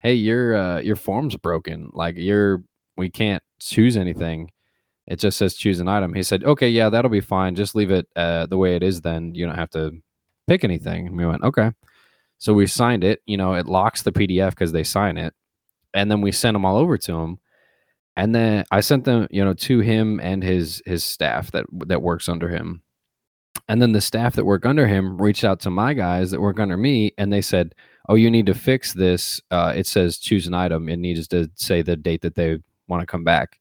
"Hey, 0.00 0.14
your 0.14 0.56
uh, 0.56 0.80
your 0.80 0.96
form's 0.96 1.36
broken. 1.36 1.90
Like, 1.92 2.16
you're 2.16 2.64
we 2.96 3.08
can't 3.10 3.42
choose 3.60 3.96
anything. 3.96 4.50
It 5.06 5.18
just 5.18 5.38
says 5.38 5.54
choose 5.54 5.80
an 5.80 5.88
item." 5.88 6.14
He 6.14 6.22
said, 6.22 6.44
"Okay, 6.44 6.68
yeah, 6.68 6.88
that'll 6.88 7.10
be 7.10 7.20
fine. 7.20 7.54
Just 7.54 7.74
leave 7.74 7.90
it 7.90 8.08
uh, 8.16 8.46
the 8.46 8.58
way 8.58 8.76
it 8.76 8.82
is. 8.82 9.00
Then 9.00 9.34
you 9.34 9.46
don't 9.46 9.56
have 9.56 9.70
to 9.70 9.92
pick 10.48 10.64
anything." 10.64 11.08
And 11.08 11.16
we 11.16 11.26
went, 11.26 11.42
"Okay." 11.42 11.72
So 12.38 12.54
we 12.54 12.66
signed 12.66 13.04
it. 13.04 13.22
You 13.26 13.36
know, 13.36 13.54
it 13.54 13.66
locks 13.66 14.02
the 14.02 14.12
PDF 14.12 14.50
because 14.50 14.72
they 14.72 14.84
sign 14.84 15.16
it, 15.18 15.34
and 15.94 16.10
then 16.10 16.20
we 16.20 16.32
sent 16.32 16.54
them 16.54 16.64
all 16.64 16.76
over 16.76 16.98
to 16.98 17.14
him. 17.20 17.38
And 18.16 18.34
then 18.34 18.64
I 18.70 18.80
sent 18.80 19.04
them, 19.04 19.26
you 19.30 19.44
know, 19.44 19.54
to 19.54 19.80
him 19.80 20.20
and 20.20 20.42
his 20.42 20.82
his 20.86 21.04
staff 21.04 21.50
that 21.52 21.66
that 21.86 22.02
works 22.02 22.28
under 22.28 22.48
him. 22.48 22.82
And 23.68 23.80
then 23.80 23.92
the 23.92 24.00
staff 24.00 24.34
that 24.34 24.44
work 24.44 24.66
under 24.66 24.86
him 24.86 25.20
reached 25.20 25.44
out 25.44 25.60
to 25.60 25.70
my 25.70 25.94
guys 25.94 26.30
that 26.30 26.40
work 26.40 26.60
under 26.60 26.76
me, 26.76 27.12
and 27.18 27.32
they 27.32 27.40
said, 27.42 27.74
"Oh, 28.08 28.16
you 28.16 28.30
need 28.30 28.46
to 28.46 28.54
fix 28.54 28.92
this. 28.92 29.40
Uh, 29.50 29.72
it 29.76 29.86
says 29.86 30.18
choose 30.18 30.46
an 30.46 30.54
item. 30.54 30.88
It 30.88 30.98
needs 30.98 31.28
to 31.28 31.50
say 31.54 31.82
the 31.82 31.96
date 31.96 32.22
that 32.22 32.34
they 32.34 32.58
want 32.88 33.00
to 33.02 33.06
come 33.06 33.24
back." 33.24 33.58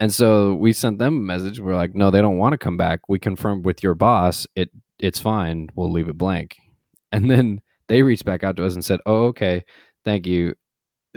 And 0.00 0.12
so 0.12 0.54
we 0.54 0.72
sent 0.72 0.98
them 0.98 1.16
a 1.16 1.20
message. 1.20 1.58
We're 1.60 1.76
like, 1.76 1.94
"No, 1.94 2.10
they 2.10 2.20
don't 2.20 2.38
want 2.38 2.52
to 2.52 2.58
come 2.58 2.76
back. 2.76 3.00
We 3.08 3.18
confirmed 3.18 3.64
with 3.64 3.82
your 3.82 3.94
boss. 3.94 4.46
It 4.54 4.70
it's 4.98 5.18
fine. 5.20 5.68
We'll 5.74 5.90
leave 5.92 6.08
it 6.08 6.18
blank." 6.18 6.56
And 7.12 7.30
then 7.30 7.60
they 7.88 8.02
reached 8.02 8.24
back 8.26 8.42
out 8.44 8.56
to 8.56 8.66
us 8.66 8.74
and 8.74 8.84
said, 8.84 9.00
"Oh, 9.06 9.26
okay, 9.26 9.64
thank 10.04 10.26
you." 10.26 10.54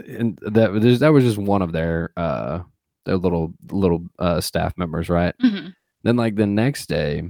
And 0.08 0.38
that 0.42 0.80
there's- 0.82 1.00
that 1.00 1.12
was 1.12 1.24
just 1.24 1.38
one 1.38 1.62
of 1.62 1.72
their 1.72 2.12
uh 2.16 2.60
their 3.06 3.16
little 3.18 3.54
little 3.72 4.06
uh 4.18 4.40
staff 4.40 4.76
members, 4.78 5.08
right? 5.10 5.34
Mhm. 5.42 5.74
Then 6.04 6.16
like 6.16 6.36
the 6.36 6.46
next 6.46 6.88
day, 6.88 7.22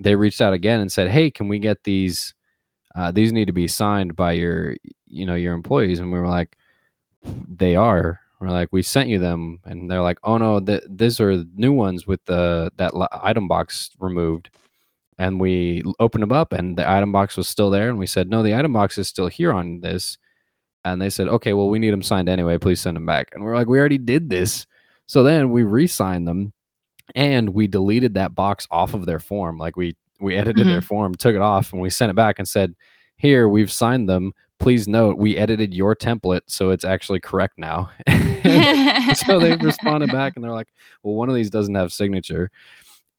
they 0.00 0.16
reached 0.16 0.40
out 0.42 0.52
again 0.54 0.80
and 0.80 0.92
said, 0.92 1.10
"Hey, 1.10 1.30
can 1.30 1.48
we 1.48 1.58
get 1.60 1.84
these? 1.84 2.34
Uh, 2.96 3.12
these 3.12 3.32
need 3.32 3.46
to 3.46 3.52
be 3.54 3.68
signed 3.68 4.16
by 4.16 4.32
your, 4.32 4.76
you 5.08 5.26
know, 5.26 5.34
your 5.36 5.54
employees." 5.54 6.00
And 6.00 6.12
we 6.12 6.18
were 6.20 6.28
like, 6.28 6.56
"They 7.48 7.76
are." 7.76 8.20
We're 8.42 8.50
like, 8.50 8.70
"We 8.72 8.82
sent 8.82 9.08
you 9.08 9.20
them," 9.20 9.60
and 9.64 9.88
they're 9.88 10.02
like, 10.02 10.18
"Oh 10.24 10.36
no, 10.36 10.58
th- 10.58 10.82
these 10.88 11.20
are 11.20 11.44
new 11.54 11.72
ones 11.72 12.08
with 12.08 12.24
the 12.24 12.72
that 12.76 12.92
item 13.12 13.46
box 13.46 13.90
removed." 14.00 14.50
And 15.16 15.38
we 15.38 15.84
opened 16.00 16.22
them 16.22 16.32
up, 16.32 16.52
and 16.52 16.76
the 16.76 16.90
item 16.90 17.12
box 17.12 17.36
was 17.36 17.48
still 17.48 17.70
there. 17.70 17.88
And 17.88 17.98
we 17.98 18.06
said, 18.06 18.28
"No, 18.28 18.42
the 18.42 18.56
item 18.56 18.72
box 18.72 18.98
is 18.98 19.06
still 19.06 19.28
here 19.28 19.52
on 19.52 19.80
this." 19.80 20.18
And 20.84 21.00
they 21.00 21.08
said, 21.08 21.28
"Okay, 21.28 21.52
well, 21.52 21.70
we 21.70 21.78
need 21.78 21.92
them 21.92 22.02
signed 22.02 22.28
anyway. 22.28 22.58
Please 22.58 22.80
send 22.80 22.96
them 22.96 23.06
back." 23.06 23.30
And 23.32 23.44
we're 23.44 23.54
like, 23.54 23.68
"We 23.68 23.78
already 23.78 23.98
did 23.98 24.28
this." 24.28 24.66
So 25.06 25.22
then 25.22 25.50
we 25.50 25.62
re-signed 25.62 26.26
them 26.26 26.52
and 27.14 27.50
we 27.50 27.68
deleted 27.68 28.14
that 28.14 28.34
box 28.34 28.66
off 28.70 28.94
of 28.94 29.06
their 29.06 29.18
form 29.18 29.58
like 29.58 29.76
we 29.76 29.96
we 30.20 30.36
edited 30.38 30.66
their 30.66 30.78
mm-hmm. 30.78 30.86
form 30.86 31.14
took 31.14 31.34
it 31.34 31.40
off 31.40 31.72
and 31.72 31.82
we 31.82 31.90
sent 31.90 32.10
it 32.10 32.16
back 32.16 32.38
and 32.38 32.48
said 32.48 32.74
here 33.16 33.48
we've 33.48 33.72
signed 33.72 34.08
them 34.08 34.32
please 34.62 34.86
note 34.88 35.18
we 35.18 35.36
edited 35.36 35.74
your 35.74 35.94
template 35.94 36.40
so 36.46 36.70
it's 36.70 36.84
actually 36.84 37.20
correct 37.20 37.58
now. 37.58 37.90
So 39.14 39.38
they 39.38 39.54
responded 39.60 40.10
back 40.10 40.32
and 40.34 40.44
they're 40.44 40.50
like 40.52 40.68
well 41.02 41.14
one 41.14 41.28
of 41.28 41.34
these 41.34 41.50
doesn't 41.50 41.74
have 41.74 41.92
signature. 41.92 42.50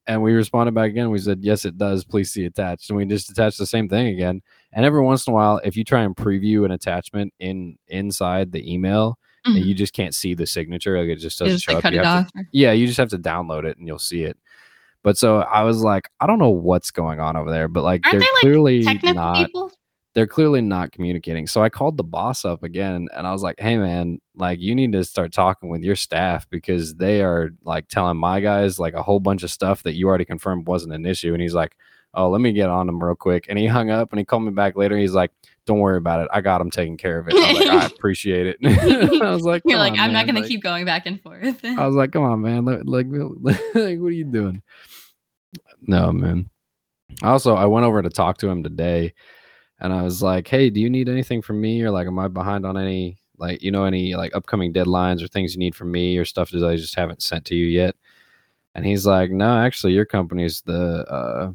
And 0.06 0.22
we 0.22 0.34
responded 0.34 0.74
back 0.74 0.90
again. 0.90 1.12
We 1.12 1.20
said 1.20 1.40
yes 1.42 1.64
it 1.66 1.78
does. 1.78 2.04
Please 2.04 2.30
see 2.32 2.44
attached. 2.46 2.90
And 2.90 2.98
we 2.98 3.06
just 3.06 3.30
attached 3.30 3.58
the 3.58 3.66
same 3.66 3.88
thing 3.88 4.08
again. 4.08 4.42
And 4.74 4.86
every 4.86 5.02
once 5.02 5.26
in 5.28 5.32
a 5.32 5.36
while 5.36 5.62
if 5.64 5.78
you 5.78 5.84
try 5.84 6.02
and 6.04 6.16
preview 6.16 6.66
an 6.66 6.72
attachment 6.72 7.34
in 7.40 7.78
inside 7.88 8.52
the 8.52 8.72
email 8.74 9.18
Mhm. 9.46 9.66
you 9.66 9.74
just 9.74 9.92
can't 9.94 10.16
see 10.16 10.34
the 10.34 10.46
signature 10.46 10.98
like 10.98 11.10
it 11.10 11.18
just 11.18 11.38
doesn't 11.38 11.56
just 11.56 11.66
show 11.66 11.74
like 11.74 11.84
up. 11.86 11.94
cut 11.94 11.94
You 11.94 12.02
to- 12.44 12.48
yeah, 12.54 12.72
you 12.72 12.88
just 12.88 12.98
have 12.98 13.10
to 13.10 13.18
download 13.20 13.66
it 13.66 13.78
and 13.78 13.86
you'll 13.88 14.00
see 14.00 14.24
it. 14.24 14.38
But 15.04 15.18
so 15.18 15.40
I 15.40 15.64
was 15.64 15.82
like, 15.84 16.10
I 16.22 16.28
don't 16.28 16.40
know 16.40 16.50
what's 16.50 16.92
going 16.92 17.20
on 17.20 17.36
over 17.36 17.52
there, 17.52 17.68
but 17.68 17.84
like 17.84 18.06
Aren't 18.06 18.12
they're 18.14 18.20
they, 18.22 18.26
like, 18.82 19.02
clearly 19.02 19.14
not 19.14 19.36
people. 19.48 19.72
They're 20.14 20.28
clearly 20.28 20.62
not 20.62 20.92
communicating. 20.92 21.48
So 21.48 21.64
I 21.64 21.70
called 21.70 21.98
the 21.98 22.04
boss 22.04 22.46
up 22.46 22.64
again 22.64 23.08
and 23.16 23.26
I 23.28 23.32
was 23.32 23.42
like, 23.42 23.60
"Hey 23.60 23.78
man, 23.78 24.20
like 24.36 24.60
you 24.60 24.76
need 24.76 24.92
to 24.94 25.04
start 25.04 25.32
talking 25.32 25.70
with 25.70 25.82
your 25.82 25.96
staff 25.96 26.48
because 26.50 26.96
they 26.96 27.22
are 27.24 27.50
like 27.64 27.88
telling 27.88 28.18
my 28.18 28.40
guys 28.40 28.78
like 28.80 28.94
a 28.94 29.02
whole 29.02 29.20
bunch 29.20 29.44
of 29.44 29.50
stuff 29.52 29.84
that 29.84 29.96
you 29.96 30.08
already 30.08 30.26
confirmed 30.26 30.68
wasn't 30.68 30.94
an 30.94 31.06
issue." 31.06 31.34
And 31.34 31.42
he's 31.42 31.56
like, 31.56 31.76
"Oh, 32.14 32.30
let 32.30 32.42
me 32.42 32.54
get 32.54 32.70
on 32.70 32.86
them 32.86 33.04
real 33.04 33.16
quick." 33.16 33.48
And 33.50 33.58
he 33.58 33.66
hung 33.66 33.90
up 33.90 34.12
and 34.12 34.20
he 34.20 34.26
called 34.26 34.44
me 34.44 34.52
back 34.52 34.76
later. 34.76 34.96
He's 34.98 35.14
like, 35.14 35.32
"Don't 35.66 35.80
worry 35.80 35.98
about 35.98 36.22
it. 36.22 36.28
I 36.32 36.42
got 36.42 36.62
him 36.62 36.70
taken 36.70 36.96
care 36.96 37.18
of 37.18 37.28
it." 37.28 37.34
I 37.36 37.52
like, 37.54 37.68
"I 37.70 37.86
appreciate 37.96 38.46
it." 38.46 38.58
I 39.22 39.32
was 39.32 39.44
like, 39.44 39.64
You're 39.66 39.80
like, 39.80 39.94
on, 39.94 40.00
I'm 40.00 40.14
not 40.14 40.28
man." 40.28 40.36
gonna 40.36 40.48
keep 40.48 40.62
going 40.62 40.86
back 40.86 41.08
and 41.08 41.20
forth. 41.22 41.66
I 41.66 41.88
was 41.88 41.96
like, 41.96 42.12
come 42.12 42.24
on, 42.24 42.42
man. 42.42 42.66
Like, 42.66 42.82
like, 42.86 43.08
like, 43.74 44.00
what 44.00 44.08
are 44.08 44.12
you 44.12 44.26
doing? 44.26 44.62
No, 45.82 46.12
man. 46.12 46.52
Also, 47.24 47.56
I 47.56 47.66
went 47.66 47.86
over 47.86 48.02
to 48.02 48.10
talk 48.10 48.38
to 48.40 48.48
him 48.50 48.64
today 48.64 49.14
and 49.84 49.94
I 49.94 50.04
was 50.04 50.24
like, 50.24 50.48
hey, 50.50 50.72
do 50.72 50.82
you 50.82 50.90
need 50.90 51.10
anything 51.10 51.44
from 51.44 51.62
me? 51.62 51.84
Or 51.84 51.92
like, 51.92 52.08
am 52.08 52.20
I 52.20 52.30
behind 52.30 52.66
on 52.66 52.78
any 52.78 53.18
Like, 53.40 53.64
you 53.64 53.72
know, 53.72 53.86
any 53.86 54.16
like 54.16 54.36
upcoming 54.36 54.74
deadlines 54.74 55.24
or 55.24 55.28
things 55.30 55.54
you 55.56 55.60
need 55.60 55.76
from 55.76 55.92
me 55.92 56.18
or 56.18 56.26
stuff 56.26 56.52
that 56.52 56.66
I 56.68 56.78
just 56.78 56.96
haven't 56.96 57.24
sent 57.24 57.46
to 57.48 57.56
you 57.56 57.68
yet?" 57.68 57.96
And 58.76 58.86
he's 58.86 59.06
like, 59.08 59.32
"No, 59.32 59.58
actually, 59.60 59.94
your 59.94 60.06
company's 60.06 60.62
the 60.64 61.06
uh, 61.10 61.52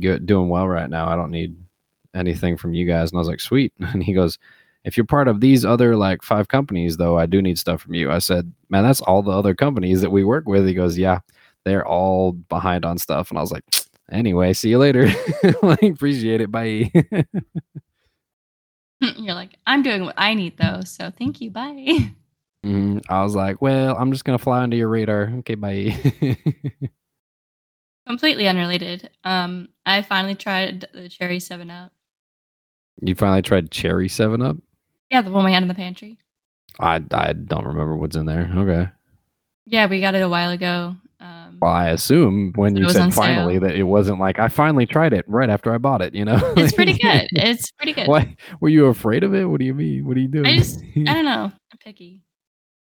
good, 0.00 0.26
doing 0.26 0.48
well 0.48 0.68
right 0.68 0.90
now. 0.90 1.08
I 1.08 1.16
don't 1.16 1.30
need 1.30 1.56
anything 2.14 2.56
from 2.56 2.74
you 2.74 2.86
guys." 2.86 3.10
And 3.10 3.18
I 3.18 3.20
was 3.20 3.28
like, 3.28 3.40
"Sweet." 3.40 3.72
And 3.80 4.02
he 4.04 4.12
goes, 4.14 4.38
"If 4.84 4.96
you're 4.96 5.06
part 5.06 5.28
of 5.28 5.40
these 5.40 5.64
other 5.64 5.96
like 5.96 6.22
five 6.22 6.48
companies, 6.48 6.96
though, 6.96 7.18
I 7.18 7.26
do 7.26 7.42
need 7.42 7.58
stuff 7.58 7.82
from 7.82 7.94
you." 7.94 8.10
I 8.10 8.18
said, 8.20 8.52
"Man, 8.70 8.84
that's 8.84 9.00
all 9.02 9.22
the 9.22 9.32
other 9.32 9.54
companies 9.54 10.00
that 10.02 10.10
we 10.12 10.24
work 10.24 10.46
with." 10.48 10.66
He 10.66 10.74
goes, 10.74 10.98
"Yeah, 10.98 11.20
they're 11.64 11.86
all 11.86 12.32
behind 12.32 12.84
on 12.84 12.98
stuff." 12.98 13.30
And 13.30 13.38
I 13.38 13.42
was 13.42 13.52
like, 13.52 13.64
"Anyway, 14.10 14.52
see 14.52 14.70
you 14.70 14.78
later. 14.78 15.10
like, 15.62 15.82
appreciate 15.82 16.40
it. 16.40 16.50
Bye." 16.50 16.90
You're 19.00 19.34
like, 19.34 19.56
I'm 19.66 19.82
doing 19.82 20.04
what 20.04 20.14
I 20.16 20.34
need 20.34 20.56
though, 20.58 20.82
so 20.84 21.10
thank 21.10 21.40
you. 21.40 21.50
Bye. 21.50 22.14
Mhm. 22.64 23.02
I 23.08 23.24
was 23.24 23.34
like, 23.34 23.60
"Well, 23.60 23.96
I'm 23.96 24.12
just 24.12 24.24
gonna 24.24 24.38
fly 24.38 24.62
under 24.62 24.76
your 24.76 24.86
radar. 24.86 25.32
Okay, 25.38 25.56
bye." 25.56 25.96
Completely 28.06 28.46
unrelated. 28.46 29.10
Um, 29.24 29.68
I 29.84 30.02
finally 30.02 30.36
tried 30.36 30.86
the 30.94 31.08
cherry 31.08 31.40
seven 31.40 31.70
up. 31.70 31.90
you 33.00 33.16
finally 33.16 33.42
tried 33.42 33.72
cherry 33.72 34.08
Seven 34.08 34.42
Up? 34.42 34.56
Yeah, 35.10 35.22
the 35.22 35.32
one 35.32 35.44
we 35.44 35.52
had 35.52 35.62
in 35.62 35.68
the 35.68 35.74
pantry. 35.74 36.18
I 36.78 37.02
I 37.10 37.32
don't 37.32 37.66
remember 37.66 37.96
what's 37.96 38.14
in 38.14 38.26
there. 38.26 38.48
Okay. 38.54 38.88
Yeah, 39.66 39.86
we 39.86 40.00
got 40.00 40.14
it 40.14 40.22
a 40.22 40.28
while 40.28 40.50
ago. 40.52 40.94
Um, 41.22 41.58
Well, 41.62 41.70
I 41.70 41.90
assume 41.90 42.52
when 42.56 42.74
you 42.76 42.88
said 42.88 43.14
finally 43.14 43.54
sale. 43.54 43.60
that 43.62 43.76
it 43.76 43.84
wasn't 43.84 44.18
like 44.18 44.38
I 44.38 44.48
finally 44.48 44.86
tried 44.86 45.12
it 45.12 45.24
right 45.28 45.48
after 45.48 45.72
I 45.72 45.78
bought 45.78 46.02
it. 46.02 46.14
You 46.14 46.24
know, 46.24 46.38
it's 46.56 46.72
pretty 46.72 46.92
good. 46.98 47.28
It's 47.32 47.70
pretty 47.72 47.92
good. 47.92 48.08
Why 48.08 48.36
were 48.60 48.68
you 48.68 48.86
afraid 48.86 49.22
of 49.22 49.34
it? 49.34 49.44
What 49.44 49.60
do 49.60 49.64
you 49.66 49.74
mean? 49.74 50.04
What 50.06 50.16
are 50.16 50.20
you 50.20 50.28
doing? 50.28 50.46
I 50.46 50.56
just, 50.58 50.80
I 50.96 51.02
don't 51.14 51.24
know. 51.24 51.52
I'm 51.70 51.78
picky. 51.78 52.20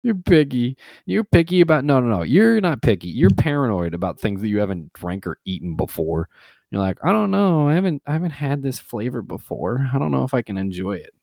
You're 0.01 0.15
picky. 0.15 0.75
You're 1.05 1.23
picky 1.23 1.61
about 1.61 1.85
no, 1.85 1.99
no, 1.99 2.07
no. 2.07 2.23
You're 2.23 2.59
not 2.59 2.81
picky. 2.81 3.07
You're 3.07 3.29
paranoid 3.29 3.93
about 3.93 4.19
things 4.19 4.41
that 4.41 4.47
you 4.49 4.57
haven't 4.59 4.91
drank 4.93 5.25
or 5.27 5.37
eaten 5.45 5.75
before. 5.75 6.27
You're 6.71 6.81
like, 6.81 6.97
I 7.03 7.11
don't 7.11 7.29
know. 7.31 7.69
I 7.69 7.75
haven't, 7.75 8.01
I 8.07 8.13
haven't 8.13 8.31
had 8.31 8.63
this 8.63 8.79
flavor 8.79 9.21
before. 9.21 9.87
I 9.93 9.99
don't 9.99 10.11
know 10.11 10.23
if 10.23 10.33
I 10.33 10.41
can 10.41 10.57
enjoy 10.57 10.93
it. 10.93 11.13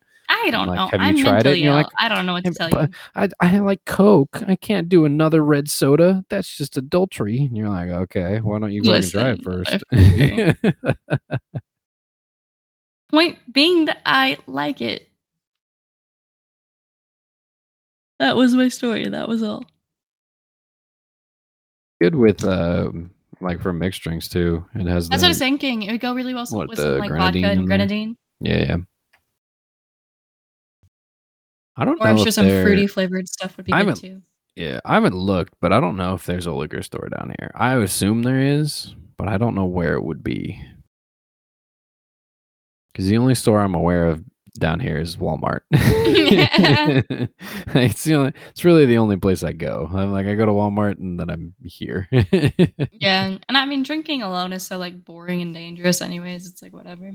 I 0.42 0.50
don't 0.50 0.66
Like, 0.68 0.76
know. 0.76 0.88
have 0.88 1.00
you 1.00 1.06
I'm 1.06 1.16
tried 1.16 1.40
it? 1.40 1.44
mentally 1.44 1.60
And 1.62 1.68
ill. 1.68 1.74
like, 1.74 1.86
I 1.98 2.08
don't 2.08 2.26
know 2.26 2.32
what 2.34 2.44
to 2.44 2.54
tell 2.54 2.70
you. 2.70 2.88
I, 3.14 3.28
I 3.40 3.58
like 3.58 3.84
Coke. 3.84 4.42
I 4.46 4.56
can't 4.56 4.88
do 4.88 5.04
another 5.04 5.44
red 5.44 5.68
soda. 5.70 6.24
That's 6.30 6.56
just 6.56 6.76
adultery. 6.76 7.38
And 7.40 7.56
you're 7.56 7.68
like, 7.68 7.90
okay, 7.90 8.38
why 8.40 8.58
don't 8.58 8.72
you 8.72 8.82
go 8.82 8.92
ahead 8.92 9.04
and 9.04 9.12
try 9.12 9.30
it 9.30 9.42
first? 9.42 9.84
Point 13.10 13.38
being 13.52 13.86
that 13.86 14.00
I 14.06 14.38
like 14.46 14.80
it. 14.80 15.08
That 18.20 18.36
was 18.36 18.54
my 18.54 18.68
story. 18.68 19.08
That 19.08 19.28
was 19.28 19.42
all. 19.42 19.64
Good 22.00 22.14
with 22.14 22.44
uh, 22.44 22.90
like 23.40 23.60
for 23.60 23.72
mixed 23.72 24.02
drinks 24.02 24.28
too. 24.28 24.64
It 24.74 24.86
has 24.86 25.08
That's 25.08 25.22
the, 25.22 25.24
what 25.24 25.26
I 25.26 25.30
was 25.30 25.38
thinking. 25.38 25.82
It 25.82 25.90
would 25.92 26.00
go 26.00 26.14
really 26.14 26.34
well 26.34 26.46
What, 26.50 26.68
with 26.68 26.78
some 26.78 26.98
like 26.98 27.08
grenadine 27.10 27.42
vodka 27.42 27.52
and 27.52 27.60
there? 27.60 27.66
grenadine, 27.66 28.16
yeah, 28.40 28.58
yeah. 28.58 28.76
I 31.80 31.86
don't 31.86 31.94
or 31.94 32.04
know 32.04 32.10
I'm 32.10 32.16
if 32.18 32.24
sure 32.24 32.32
some 32.32 32.46
fruity 32.46 32.86
flavored 32.86 33.26
stuff 33.26 33.56
would 33.56 33.64
be 33.64 33.72
good 33.72 33.96
too. 33.96 34.20
Yeah, 34.54 34.80
I 34.84 34.94
haven't 34.94 35.14
looked, 35.14 35.54
but 35.60 35.72
I 35.72 35.80
don't 35.80 35.96
know 35.96 36.14
if 36.14 36.26
there's 36.26 36.44
a 36.44 36.52
liquor 36.52 36.82
store 36.82 37.08
down 37.08 37.32
here. 37.38 37.50
I 37.54 37.74
assume 37.76 38.22
there 38.22 38.38
is, 38.38 38.94
but 39.16 39.28
I 39.28 39.38
don't 39.38 39.54
know 39.54 39.64
where 39.64 39.94
it 39.94 40.02
would 40.02 40.22
be. 40.22 40.62
Because 42.92 43.06
the 43.06 43.16
only 43.16 43.34
store 43.34 43.60
I'm 43.60 43.74
aware 43.74 44.08
of 44.08 44.22
down 44.58 44.80
here 44.80 44.98
is 44.98 45.16
Walmart. 45.16 45.60
it's 45.72 47.32
the 48.04 48.14
only, 48.14 48.32
it's 48.50 48.64
really 48.64 48.84
the 48.84 48.98
only 48.98 49.16
place 49.16 49.42
I 49.42 49.52
go. 49.52 49.88
I'm 49.90 50.12
like 50.12 50.26
I 50.26 50.34
go 50.34 50.44
to 50.44 50.52
Walmart 50.52 50.98
and 50.98 51.18
then 51.18 51.30
I'm 51.30 51.54
here. 51.62 52.08
Yeah, 52.10 53.38
and 53.48 53.56
I 53.56 53.64
mean, 53.64 53.84
drinking 53.84 54.22
alone 54.22 54.52
is 54.52 54.66
so 54.66 54.76
like 54.76 55.02
boring 55.02 55.40
and 55.40 55.54
dangerous. 55.54 56.02
Anyways, 56.02 56.46
it's 56.46 56.60
like 56.60 56.74
whatever. 56.74 57.12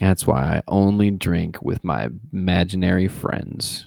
That's 0.00 0.26
why 0.26 0.42
I 0.42 0.62
only 0.68 1.10
drink 1.10 1.62
with 1.62 1.82
my 1.82 2.08
imaginary 2.32 3.08
friends. 3.08 3.86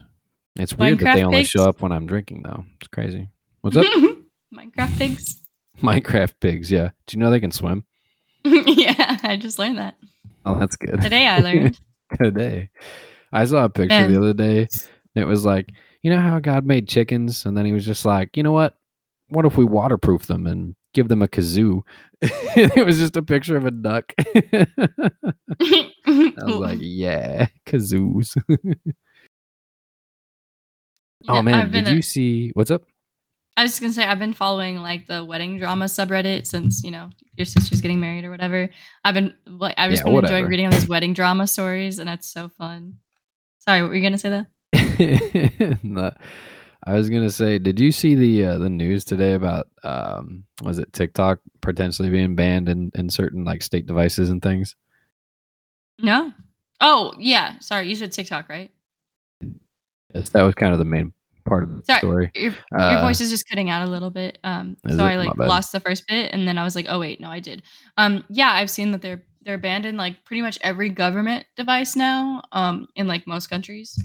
It's 0.56 0.74
weird 0.76 1.00
that 1.00 1.16
they 1.16 1.24
only 1.24 1.40
pigs? 1.40 1.50
show 1.50 1.68
up 1.70 1.82
when 1.82 1.92
I'm 1.92 2.08
drinking 2.08 2.42
though. 2.44 2.66
It's 2.80 2.88
crazy. 2.88 3.30
What's 3.62 3.78
up? 3.78 3.86
Minecraft 4.54 4.98
pigs. 4.98 5.42
Minecraft 5.82 6.34
pigs, 6.42 6.70
yeah. 6.72 6.90
Do 7.08 7.18
you 7.18 7.24
know 7.24 7.30
they 7.32 7.40
can 7.40 7.52
swim? 7.52 7.86
yeah, 8.44 9.18
I 9.24 9.38
just 9.38 9.60
learned 9.60 9.78
that 9.78 9.96
Oh, 10.46 10.60
that's 10.60 10.76
good. 10.76 11.00
today. 11.02 11.28
I 11.28 11.40
learned. 11.40 11.80
today. 12.22 12.70
I 13.32 13.46
saw 13.46 13.64
a 13.66 13.70
picture 13.70 13.88
Man. 13.96 14.12
the 14.12 14.20
other 14.20 14.34
day. 14.34 14.68
It 15.16 15.26
was 15.26 15.46
like, 15.46 15.70
you 16.02 16.10
know 16.12 16.20
how 16.20 16.40
God 16.40 16.66
made 16.66 16.88
chickens, 16.88 17.46
and 17.46 17.56
then 17.56 17.66
he 17.66 17.72
was 17.72 17.86
just 17.86 18.04
like, 18.06 18.36
you 18.36 18.44
know 18.44 18.52
what? 18.52 18.76
What 19.30 19.46
if 19.46 19.56
we 19.56 19.64
waterproof 19.66 20.26
them 20.26 20.48
and 20.48 20.76
give 20.94 21.08
them 21.08 21.22
a 21.22 21.28
kazoo? 21.28 21.84
it 22.56 22.86
was 22.86 22.98
just 23.00 23.18
a 23.18 23.24
picture 23.24 23.58
of 23.58 23.66
a 23.66 23.72
duck. 23.72 24.14
I 24.20 24.68
was 26.44 26.56
like, 26.56 26.78
yeah, 26.82 27.48
kazoos. 27.66 28.36
Know, 31.28 31.36
oh 31.36 31.42
man, 31.42 31.72
did 31.72 31.88
a- 31.88 31.94
you 31.96 32.02
see 32.02 32.50
what's 32.54 32.72
up? 32.72 32.84
I 33.58 33.64
was 33.64 33.72
just 33.72 33.82
gonna 33.82 33.94
say 33.94 34.04
I've 34.06 34.18
been 34.20 34.34
following 34.34 34.78
like 34.78 35.08
the 35.08 35.24
wedding 35.26 35.58
drama 35.60 35.86
subreddit 35.86 36.48
since 36.48 36.84
you 36.84 36.92
know 36.92 37.10
your 37.36 37.46
sister's 37.46 37.82
getting 37.82 38.00
married 38.00 38.24
or 38.24 38.32
whatever. 38.32 38.70
I've 39.04 39.14
been 39.14 39.34
like 39.46 39.76
I've 39.78 39.92
just 39.92 40.02
Yeah, 40.02 40.06
been 40.06 40.14
whatever. 40.14 40.36
enjoying 40.36 40.50
reading 40.50 40.66
all 40.68 40.72
these 40.72 40.88
wedding 40.88 41.14
drama 41.14 41.46
stories, 41.48 42.00
and 42.00 42.08
that's 42.08 42.30
so 42.32 42.50
fun. 42.50 42.96
Sorry, 43.60 43.82
what 43.82 43.90
were 43.90 43.96
you 43.96 44.02
gonna 44.04 44.18
say 44.18 44.30
that? 44.30 45.80
No, 45.84 46.12
I 46.84 46.94
was 46.94 47.10
gonna 47.10 47.30
say, 47.30 47.60
did 47.60 47.80
you 47.80 47.92
see 47.92 48.16
the 48.16 48.46
uh, 48.46 48.58
the 48.58 48.70
news 48.70 49.06
today 49.06 49.34
about 49.34 49.68
um 49.84 50.44
was 50.64 50.80
it 50.80 50.92
TikTok 50.94 51.40
potentially 51.62 52.10
being 52.10 52.36
banned 52.36 52.70
in, 52.70 52.92
in 52.96 53.10
certain 53.10 53.44
like 53.44 53.62
state 53.62 53.86
devices 53.86 54.30
and 54.30 54.42
things? 54.42 54.76
No. 56.00 56.34
Oh 56.80 57.14
yeah, 57.20 57.60
sorry. 57.60 57.88
You 57.88 57.96
said 57.96 58.12
TikTok, 58.12 58.50
right? 58.50 58.72
Yes, 60.14 60.30
that 60.30 60.42
was 60.42 60.56
kind 60.56 60.74
of 60.74 60.80
the 60.80 60.86
main 60.86 61.14
part 61.46 61.64
of 61.64 61.70
the 61.76 61.84
Sorry, 61.84 62.00
story. 62.00 62.32
Your, 62.36 62.52
your 62.52 62.80
Uh, 62.80 63.02
voice 63.02 63.22
is 63.22 63.30
just 63.30 63.48
cutting 63.48 63.70
out 63.70 63.88
a 63.88 63.92
little 63.92 64.10
bit. 64.10 64.38
Um, 64.44 64.78
so? 64.90 65.04
I 65.06 65.16
like 65.16 65.38
lost 65.38 65.72
the 65.72 65.80
first 65.80 66.08
bit, 66.08 66.34
and 66.34 66.48
then 66.48 66.58
I 66.58 66.64
was 66.64 66.76
like, 66.76 66.88
oh 66.90 67.00
wait, 67.00 67.20
no, 67.20 67.30
I 67.30 67.40
did. 67.40 67.64
Um, 67.98 68.24
yeah, 68.30 68.52
I've 68.52 68.70
seen 68.70 68.92
that 68.92 69.02
they're 69.02 69.24
they're 69.44 69.58
banned 69.58 69.86
in 69.86 69.98
like 69.98 70.24
pretty 70.26 70.42
much 70.42 70.58
every 70.62 70.90
government 70.90 71.46
device 71.56 71.96
now. 71.96 72.42
Um, 72.52 72.88
in 72.96 73.08
like 73.08 73.28
most 73.28 73.50
countries. 73.50 73.98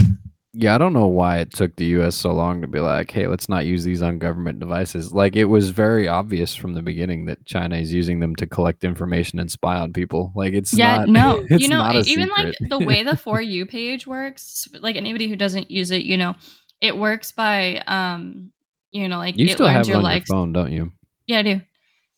Yeah, 0.58 0.74
I 0.74 0.78
don't 0.78 0.94
know 0.94 1.06
why 1.06 1.40
it 1.40 1.52
took 1.52 1.76
the 1.76 1.84
US 1.96 2.16
so 2.16 2.32
long 2.32 2.62
to 2.62 2.66
be 2.66 2.80
like, 2.80 3.10
hey, 3.10 3.26
let's 3.26 3.46
not 3.46 3.66
use 3.66 3.84
these 3.84 4.00
on 4.00 4.18
government 4.18 4.58
devices. 4.58 5.12
Like 5.12 5.36
it 5.36 5.44
was 5.44 5.68
very 5.68 6.08
obvious 6.08 6.54
from 6.54 6.72
the 6.72 6.80
beginning 6.80 7.26
that 7.26 7.44
China 7.44 7.76
is 7.76 7.92
using 7.92 8.20
them 8.20 8.34
to 8.36 8.46
collect 8.46 8.82
information 8.82 9.38
and 9.38 9.52
spy 9.52 9.76
on 9.76 9.92
people. 9.92 10.32
Like 10.34 10.54
it's 10.54 10.72
yeah, 10.72 10.98
not 10.98 11.08
no, 11.10 11.46
it's 11.50 11.62
you 11.62 11.68
know, 11.68 11.78
not 11.78 11.96
a 11.96 12.00
even 12.00 12.28
like 12.30 12.56
the 12.70 12.78
way 12.78 13.02
the 13.02 13.16
for 13.18 13.42
you 13.42 13.66
page 13.66 14.06
works, 14.06 14.66
like 14.80 14.96
anybody 14.96 15.28
who 15.28 15.36
doesn't 15.36 15.70
use 15.70 15.90
it, 15.90 16.04
you 16.04 16.16
know, 16.16 16.34
it 16.80 16.96
works 16.96 17.32
by 17.32 17.82
um, 17.86 18.50
you 18.92 19.08
know, 19.08 19.18
like 19.18 19.36
you 19.36 19.48
it 19.48 19.52
still 19.52 19.66
have 19.66 19.82
it 19.82 19.88
your 19.88 19.98
on 19.98 20.04
likes. 20.04 20.30
your 20.30 20.38
phone, 20.38 20.54
don't 20.54 20.72
you? 20.72 20.90
Yeah, 21.26 21.40
I 21.40 21.42
do. 21.42 21.60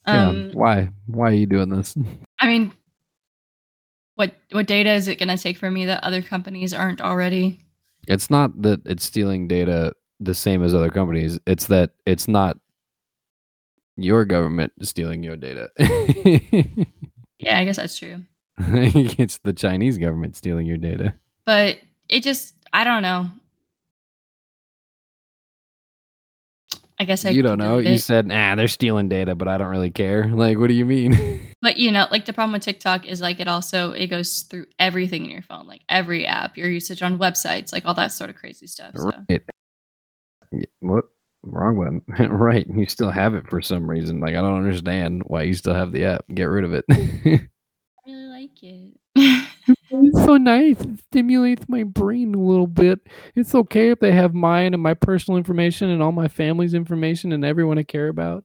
Yeah. 0.06 0.28
Um, 0.28 0.50
Why? 0.52 0.90
Why 1.06 1.30
are 1.30 1.34
you 1.34 1.46
doing 1.46 1.70
this? 1.70 1.96
I 2.38 2.46
mean, 2.46 2.72
what 4.14 4.32
what 4.52 4.68
data 4.68 4.92
is 4.92 5.08
it 5.08 5.18
going 5.18 5.28
to 5.28 5.42
take 5.42 5.58
from 5.58 5.74
me 5.74 5.86
that 5.86 6.04
other 6.04 6.22
companies 6.22 6.72
aren't 6.72 7.00
already? 7.00 7.64
It's 8.08 8.30
not 8.30 8.62
that 8.62 8.80
it's 8.86 9.04
stealing 9.04 9.46
data 9.46 9.92
the 10.18 10.34
same 10.34 10.64
as 10.64 10.74
other 10.74 10.90
companies. 10.90 11.38
It's 11.46 11.66
that 11.66 11.90
it's 12.06 12.26
not 12.26 12.58
your 13.96 14.24
government 14.24 14.72
stealing 14.82 15.22
your 15.22 15.36
data. 15.36 15.70
Yeah, 17.38 17.58
I 17.58 17.64
guess 17.64 17.76
that's 17.76 17.98
true. 17.98 18.22
it's 18.58 19.38
the 19.38 19.52
Chinese 19.52 19.98
government 19.98 20.36
stealing 20.36 20.66
your 20.66 20.76
data. 20.76 21.14
But 21.44 21.78
it 22.08 22.22
just, 22.22 22.54
I 22.72 22.84
don't 22.84 23.02
know. 23.02 23.30
I 27.00 27.04
guess 27.04 27.24
I 27.24 27.30
you 27.30 27.42
don't 27.42 27.58
know. 27.58 27.78
You 27.78 27.98
said, 27.98 28.26
nah, 28.26 28.56
they're 28.56 28.66
stealing 28.66 29.08
data, 29.08 29.34
but 29.34 29.46
I 29.46 29.56
don't 29.58 29.68
really 29.68 29.90
care. 29.90 30.28
Like, 30.38 30.58
what 30.58 30.68
do 30.68 30.74
you 30.74 30.84
mean? 30.86 31.40
But 31.60 31.76
you 31.76 31.90
know, 31.90 32.06
like 32.12 32.24
the 32.24 32.32
problem 32.32 32.52
with 32.52 32.62
TikTok 32.62 33.04
is 33.04 33.20
like 33.20 33.40
it 33.40 33.48
also 33.48 33.90
it 33.90 34.06
goes 34.06 34.42
through 34.42 34.66
everything 34.78 35.24
in 35.24 35.30
your 35.30 35.42
phone, 35.42 35.66
like 35.66 35.80
every 35.88 36.24
app, 36.24 36.56
your 36.56 36.70
usage 36.70 37.02
on 37.02 37.18
websites, 37.18 37.72
like 37.72 37.84
all 37.84 37.94
that 37.94 38.12
sort 38.12 38.30
of 38.30 38.36
crazy 38.36 38.68
stuff. 38.68 38.92
So 38.94 39.10
right. 39.28 39.42
What? 40.78 41.06
Wrong 41.42 41.76
one. 41.76 42.02
right. 42.30 42.64
You 42.72 42.86
still 42.86 43.10
have 43.10 43.34
it 43.34 43.48
for 43.48 43.60
some 43.60 43.90
reason. 43.90 44.20
Like, 44.20 44.36
I 44.36 44.40
don't 44.40 44.56
understand 44.56 45.22
why 45.26 45.42
you 45.42 45.54
still 45.54 45.74
have 45.74 45.90
the 45.90 46.04
app. 46.04 46.24
Get 46.32 46.44
rid 46.44 46.64
of 46.64 46.72
it. 46.74 46.84
I 46.90 47.48
really 48.06 48.26
like 48.28 48.62
it. 48.62 49.48
It's 49.90 50.24
so 50.24 50.36
nice. 50.36 50.80
It 50.80 50.98
stimulates 51.10 51.66
my 51.68 51.82
brain 51.82 52.34
a 52.34 52.38
little 52.38 52.66
bit. 52.66 53.00
It's 53.34 53.54
okay 53.54 53.90
if 53.90 54.00
they 54.00 54.12
have 54.12 54.34
mine 54.34 54.74
and 54.74 54.82
my 54.82 54.94
personal 54.94 55.38
information 55.38 55.90
and 55.90 56.02
all 56.02 56.12
my 56.12 56.28
family's 56.28 56.74
information 56.74 57.32
and 57.32 57.44
everyone 57.44 57.78
I 57.78 57.82
care 57.84 58.08
about. 58.08 58.44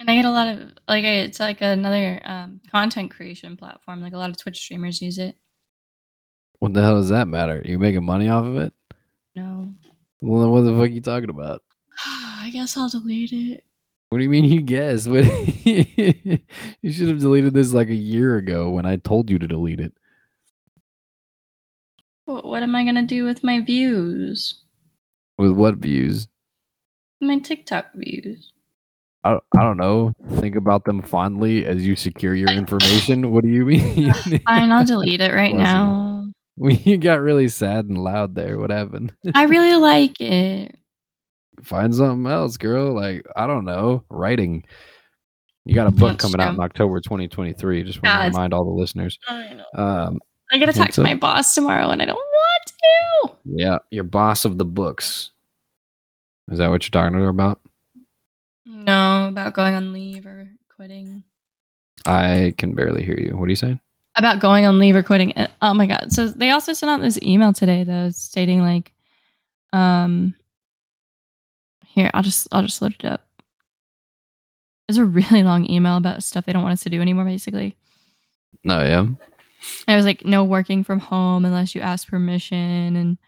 and 0.00 0.10
I 0.10 0.16
get 0.16 0.24
a 0.24 0.30
lot 0.30 0.48
of 0.48 0.72
like 0.88 1.04
it's 1.04 1.40
like 1.40 1.60
another 1.60 2.20
um, 2.24 2.60
content 2.70 3.10
creation 3.10 3.56
platform. 3.56 4.00
Like 4.02 4.12
a 4.14 4.18
lot 4.18 4.30
of 4.30 4.36
Twitch 4.36 4.58
streamers 4.58 5.00
use 5.00 5.18
it. 5.18 5.36
What 6.58 6.74
the 6.74 6.82
hell 6.82 6.94
does 6.96 7.08
that 7.08 7.28
matter? 7.28 7.62
You 7.64 7.78
making 7.78 8.04
money 8.04 8.28
off 8.28 8.44
of 8.44 8.56
it? 8.56 8.72
No. 9.34 9.72
Well, 10.20 10.42
then 10.42 10.50
what 10.50 10.60
the 10.62 10.72
fuck 10.72 10.82
are 10.82 10.86
you 10.86 11.00
talking 11.00 11.30
about? 11.30 11.62
I 12.06 12.50
guess 12.52 12.76
I'll 12.76 12.88
delete 12.88 13.32
it. 13.32 13.64
What 14.12 14.18
do 14.18 14.24
you 14.24 14.30
mean 14.30 14.44
you 14.44 14.60
guess? 14.60 15.06
What 15.08 15.24
you 15.64 16.92
should 16.92 17.08
have 17.08 17.20
deleted 17.20 17.54
this 17.54 17.72
like 17.72 17.88
a 17.88 17.94
year 17.94 18.36
ago 18.36 18.68
when 18.68 18.84
I 18.84 18.96
told 18.96 19.30
you 19.30 19.38
to 19.38 19.48
delete 19.48 19.80
it. 19.80 19.94
What, 22.26 22.44
what 22.44 22.62
am 22.62 22.74
I 22.76 22.84
gonna 22.84 23.06
do 23.06 23.24
with 23.24 23.42
my 23.42 23.62
views? 23.62 24.60
With 25.38 25.52
what 25.52 25.76
views? 25.76 26.28
My 27.22 27.38
TikTok 27.38 27.86
views. 27.94 28.52
I, 29.24 29.38
I 29.56 29.62
don't 29.62 29.78
know. 29.78 30.12
Think 30.40 30.56
about 30.56 30.84
them 30.84 31.00
fondly 31.00 31.64
as 31.64 31.86
you 31.86 31.96
secure 31.96 32.34
your 32.34 32.50
information. 32.50 33.32
What 33.32 33.44
do 33.44 33.48
you 33.48 33.64
mean? 33.64 34.12
Fine, 34.12 34.72
I'll 34.72 34.84
delete 34.84 35.22
it 35.22 35.32
right 35.32 35.54
now. 35.54 36.26
Well, 36.58 36.72
you 36.84 36.98
got 36.98 37.22
really 37.22 37.48
sad 37.48 37.86
and 37.86 37.96
loud 37.96 38.34
there. 38.34 38.58
What 38.58 38.68
happened? 38.68 39.14
I 39.34 39.44
really 39.44 39.76
like 39.76 40.20
it. 40.20 40.76
Find 41.62 41.94
something 41.94 42.30
else, 42.30 42.56
girl. 42.56 42.94
Like, 42.94 43.26
I 43.36 43.46
don't 43.46 43.64
know. 43.64 44.04
Writing. 44.08 44.64
You 45.64 45.74
got 45.74 45.86
a 45.86 45.90
book 45.92 46.12
That's 46.18 46.24
coming 46.24 46.40
out 46.40 46.54
in 46.54 46.60
October 46.60 47.00
2023. 47.00 47.84
Just 47.84 48.02
want 48.02 48.18
to 48.18 48.26
remind 48.28 48.52
all 48.52 48.64
the 48.64 48.70
listeners. 48.70 49.18
I 49.28 49.54
know. 49.54 49.64
Um, 49.82 50.20
I 50.50 50.58
gotta 50.58 50.72
talk 50.72 50.90
to 50.90 51.02
my 51.02 51.14
boss 51.14 51.54
tomorrow, 51.54 51.90
and 51.90 52.02
I 52.02 52.04
don't 52.04 52.16
want 52.16 52.66
to. 52.66 53.36
yeah, 53.44 53.78
your 53.90 54.04
boss 54.04 54.44
of 54.44 54.58
the 54.58 54.64
books. 54.64 55.30
Is 56.50 56.58
that 56.58 56.68
what 56.68 56.82
you're 56.84 56.90
talking 56.90 57.16
to 57.16 57.22
her 57.24 57.28
about? 57.30 57.60
No, 58.66 59.28
about 59.28 59.54
going 59.54 59.74
on 59.74 59.92
leave 59.92 60.26
or 60.26 60.48
quitting. 60.74 61.22
I 62.04 62.54
can 62.58 62.74
barely 62.74 63.04
hear 63.04 63.18
you. 63.18 63.36
What 63.36 63.46
are 63.46 63.50
you 63.50 63.56
saying? 63.56 63.80
About 64.16 64.40
going 64.40 64.66
on 64.66 64.78
leave 64.78 64.96
or 64.96 65.02
quitting. 65.02 65.32
Uh, 65.36 65.46
Oh 65.62 65.72
my 65.74 65.86
god! 65.86 66.12
So 66.12 66.26
they 66.28 66.50
also 66.50 66.72
sent 66.72 66.90
out 66.90 67.00
this 67.00 67.18
email 67.22 67.52
today, 67.52 67.84
though, 67.84 68.10
stating 68.10 68.60
like, 68.60 68.92
um, 69.72 70.34
here 71.94 72.10
I'll 72.14 72.22
just 72.22 72.48
I'll 72.52 72.62
just 72.62 72.80
load 72.82 72.94
it 72.98 73.04
up. 73.04 73.26
It's 74.88 74.98
a 74.98 75.04
really 75.04 75.42
long 75.42 75.68
email 75.70 75.96
about 75.96 76.22
stuff 76.22 76.44
they 76.44 76.52
don't 76.52 76.62
want 76.62 76.72
us 76.74 76.82
to 76.82 76.90
do 76.90 77.00
anymore, 77.00 77.24
basically. 77.24 77.76
No, 78.64 78.80
yeah. 78.82 79.06
I 79.86 79.96
was 79.96 80.04
like, 80.04 80.24
no 80.24 80.42
working 80.44 80.82
from 80.84 80.98
home 80.98 81.44
unless 81.44 81.74
you 81.74 81.80
ask 81.80 82.08
permission, 82.08 82.96
and 82.96 83.18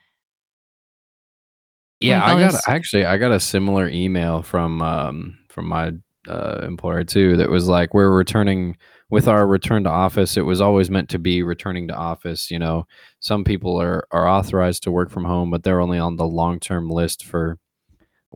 Yeah, 2.01 2.21
Like 2.23 2.37
I 2.37 2.41
got 2.41 2.53
this- 2.53 2.69
actually 2.69 3.05
I 3.07 3.17
got 3.19 3.33
a 3.33 3.41
similar 3.41 3.89
email 3.89 4.43
from 4.43 4.83
um 4.83 5.39
from 5.49 5.67
my 5.69 5.93
uh, 6.29 6.61
employer 6.63 7.05
too 7.05 7.37
that 7.37 7.51
was 7.51 7.69
like 7.69 7.93
we're 7.95 8.11
returning 8.11 8.77
with 9.11 9.29
our 9.29 9.47
return 9.47 9.85
to 9.85 9.91
office. 9.91 10.37
It 10.39 10.43
was 10.43 10.61
always 10.61 10.91
meant 10.91 11.09
to 11.11 11.19
be 11.19 11.43
returning 11.43 11.87
to 11.89 11.95
office. 11.95 12.51
You 12.51 12.59
know, 12.59 12.87
some 13.21 13.45
people 13.45 13.81
are 13.81 14.07
are 14.11 14.29
authorized 14.29 14.83
to 14.85 14.91
work 14.91 15.11
from 15.11 15.25
home, 15.25 15.51
but 15.51 15.63
they're 15.63 15.81
only 15.81 15.99
on 15.99 16.17
the 16.17 16.27
long 16.27 16.59
term 16.61 16.91
list 16.91 17.25
for 17.25 17.59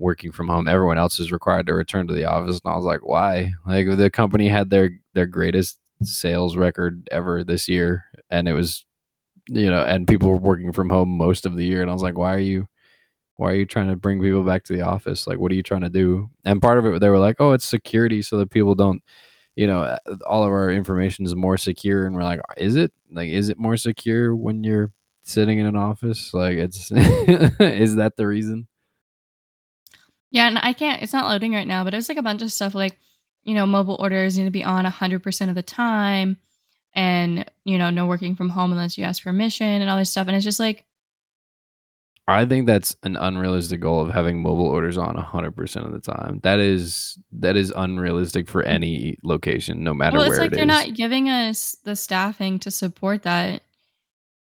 working 0.01 0.33
from 0.33 0.49
home. 0.49 0.69
Everyone 0.69 0.99
else 0.99 1.21
is 1.21 1.33
required 1.33 1.67
to 1.67 1.75
return 1.75 2.07
to 2.09 2.15
the 2.15 2.25
office, 2.25 2.61
and 2.65 2.73
I 2.73 2.77
was 2.77 2.85
like, 2.85 3.07
why? 3.07 3.53
Like 3.67 3.87
the 3.97 4.11
company 4.11 4.49
had 4.49 4.71
their 4.71 4.91
their 5.15 5.27
greatest 5.27 5.79
sales 6.03 6.57
record 6.57 7.09
ever 7.13 7.45
this 7.45 7.69
year, 7.69 8.05
and 8.31 8.49
it 8.49 8.55
was 8.55 8.85
you 9.49 9.71
know, 9.71 9.83
and 9.83 10.07
people 10.07 10.29
were 10.31 10.37
working 10.37 10.73
from 10.73 10.91
home 10.91 11.11
most 11.17 11.47
of 11.47 11.57
the 11.57 11.65
year, 11.65 11.83
and 11.83 11.91
I 11.91 11.95
was 11.95 12.03
like, 12.03 12.19
why 12.19 12.35
are 12.35 12.41
you? 12.41 12.69
why 13.39 13.53
are 13.53 13.55
you 13.55 13.67
trying 13.67 13.89
to 13.89 13.97
bring 13.97 14.21
people 14.21 14.43
back 14.43 14.65
to 14.65 14.75
the 14.75 14.83
office 14.83 15.27
like 15.27 15.39
what 15.39 15.51
are 15.51 15.55
you 15.55 15.63
trying 15.63 15.81
to 15.81 15.89
do 15.89 16.29
and 16.45 16.61
part 16.61 16.79
of 16.79 16.85
it 16.87 17.01
they 17.01 17.09
were 17.09 17.19
like 17.19 17.37
oh 17.41 17.53
it's 17.53 17.65
security 17.65 18.21
so 18.21 18.37
that 18.37 18.51
people 18.51 18.75
don't 18.75 19.03
you 19.57 19.67
know 19.67 19.83
uh, 19.83 19.99
all 20.27 20.45
of 20.45 20.51
our 20.51 20.71
information 20.71 21.25
is 21.25 21.35
more 21.35 21.57
secure 21.57 22.07
and 22.07 22.15
we're 22.15 22.23
like 22.23 22.41
is 22.57 22.77
it 22.77 22.93
like 23.11 23.31
is 23.31 23.49
it 23.49 23.59
more 23.59 23.77
secure 23.77 24.37
when 24.37 24.63
you're 24.63 24.93
sitting 25.23 25.59
in 25.59 25.67
an 25.67 25.77
office 25.77 26.33
like 26.35 26.57
it's 26.59 26.91
is 26.93 27.97
that 27.97 28.15
the 28.17 28.27
reason 28.27 28.68
Yeah, 30.31 30.47
and 30.47 30.59
I 30.61 30.73
can't. 30.73 31.03
It's 31.03 31.13
not 31.13 31.29
loading 31.29 31.53
right 31.55 31.67
now, 31.67 31.85
but 31.85 31.95
it 31.95 31.97
was 31.97 32.09
like 32.09 32.19
a 32.19 32.23
bunch 32.23 32.43
of 32.43 32.53
stuff 32.53 32.75
like, 32.75 32.99
you 33.45 33.55
know, 33.55 33.67
mobile 33.67 33.97
orders 33.99 34.37
need 34.37 34.45
to 34.45 34.51
be 34.51 34.65
on 34.65 34.85
100% 34.85 35.49
of 35.49 35.55
the 35.55 35.63
time 35.63 36.37
and, 36.95 37.51
you 37.65 37.79
know, 37.79 37.91
no 37.91 38.07
working 38.07 38.37
from 38.37 38.51
home 38.51 38.73
unless 38.73 38.99
you 38.99 39.05
ask 39.05 39.23
permission 39.23 39.67
and 39.67 39.89
all 39.89 39.97
this 39.97 40.11
stuff. 40.11 40.27
And 40.27 40.37
it's 40.37 40.45
just 40.45 40.61
like, 40.61 40.85
i 42.29 42.45
think 42.45 42.67
that's 42.67 42.95
an 43.05 43.17
unrealistic 43.17 43.81
goal 43.81 44.03
of 44.03 44.13
having 44.13 44.43
mobile 44.43 44.67
orders 44.67 44.99
on 44.99 45.17
100% 45.17 45.87
of 45.87 45.93
the 45.93 45.99
time 45.99 46.41
that 46.43 46.59
is 46.59 47.19
that 47.33 47.57
is 47.57 47.73
unrealistic 47.75 48.49
for 48.49 48.63
any 48.65 49.17
location 49.25 49.83
no 49.83 49.95
matter 49.95 50.19
well, 50.19 50.27
it's 50.27 50.33
where 50.33 50.41
like 50.41 50.53
it 50.53 50.57
they're 50.57 50.65
is 50.65 50.69
not 50.69 50.95
giving 50.95 51.31
us 51.31 51.75
the 51.85 51.97
staffing 51.97 52.59
to 52.59 52.71
support 52.71 53.23
that. 53.23 53.63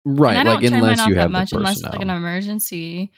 right 0.04 0.46
like 0.46 0.64
unless 0.64 1.08
you 1.08 1.16
that 1.16 1.22
have 1.22 1.32
much 1.32 1.54
unless 1.54 1.78
it's 1.78 1.84
like 1.84 2.02
an 2.02 2.10
emergency. 2.10 3.12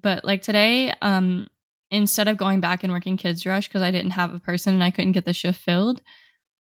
But 0.00 0.24
like 0.24 0.42
today, 0.42 0.92
um, 1.02 1.48
instead 1.90 2.28
of 2.28 2.36
going 2.36 2.60
back 2.60 2.84
and 2.84 2.92
working 2.92 3.16
kids 3.16 3.46
rush 3.46 3.68
because 3.68 3.82
I 3.82 3.90
didn't 3.90 4.12
have 4.12 4.34
a 4.34 4.40
person 4.40 4.74
and 4.74 4.84
I 4.84 4.90
couldn't 4.90 5.12
get 5.12 5.24
the 5.24 5.32
shift 5.32 5.60
filled, 5.60 6.00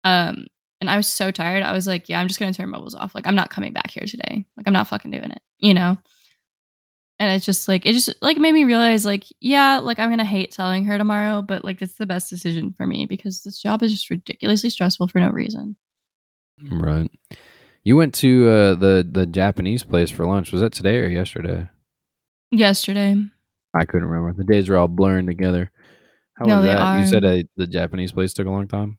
um, 0.04 0.46
and 0.80 0.88
I 0.88 0.96
was 0.96 1.08
so 1.08 1.30
tired, 1.30 1.62
I 1.62 1.72
was 1.72 1.86
like, 1.86 2.08
yeah, 2.08 2.20
I'm 2.20 2.28
just 2.28 2.38
gonna 2.38 2.52
turn 2.52 2.70
mobiles 2.70 2.94
off. 2.94 3.14
Like 3.14 3.26
I'm 3.26 3.34
not 3.34 3.50
coming 3.50 3.72
back 3.72 3.90
here 3.90 4.06
today. 4.06 4.46
Like 4.56 4.66
I'm 4.66 4.72
not 4.72 4.88
fucking 4.88 5.10
doing 5.10 5.30
it, 5.30 5.42
you 5.58 5.74
know. 5.74 5.98
And 7.20 7.34
it's 7.34 7.44
just 7.44 7.66
like 7.66 7.84
it 7.84 7.94
just 7.94 8.14
like 8.22 8.36
made 8.36 8.52
me 8.52 8.62
realize 8.62 9.04
like 9.04 9.24
yeah 9.40 9.78
like 9.78 9.98
I'm 9.98 10.10
gonna 10.10 10.24
hate 10.24 10.52
telling 10.52 10.84
her 10.84 10.98
tomorrow, 10.98 11.42
but 11.42 11.64
like 11.64 11.82
it's 11.82 11.94
the 11.94 12.06
best 12.06 12.30
decision 12.30 12.72
for 12.72 12.86
me 12.86 13.06
because 13.06 13.42
this 13.42 13.60
job 13.60 13.82
is 13.82 13.92
just 13.92 14.08
ridiculously 14.08 14.70
stressful 14.70 15.08
for 15.08 15.18
no 15.18 15.30
reason. 15.30 15.76
Right. 16.70 17.10
You 17.82 17.96
went 17.96 18.14
to 18.16 18.48
uh, 18.48 18.74
the 18.74 19.08
the 19.10 19.26
Japanese 19.26 19.82
place 19.82 20.10
for 20.10 20.26
lunch. 20.26 20.52
Was 20.52 20.60
that 20.60 20.72
today 20.72 20.98
or 20.98 21.08
yesterday? 21.08 21.68
Yesterday, 22.50 23.16
I 23.78 23.84
couldn't 23.84 24.08
remember. 24.08 24.36
The 24.36 24.50
days 24.50 24.68
are 24.68 24.76
all 24.76 24.88
blurring 24.88 25.26
together. 25.26 25.70
How 26.34 26.46
No, 26.46 26.56
was 26.56 26.66
that? 26.66 27.00
You 27.00 27.06
said 27.06 27.24
are. 27.24 27.32
uh, 27.38 27.42
the 27.56 27.66
Japanese 27.66 28.12
place 28.12 28.32
took 28.32 28.46
a 28.46 28.50
long 28.50 28.68
time. 28.68 28.98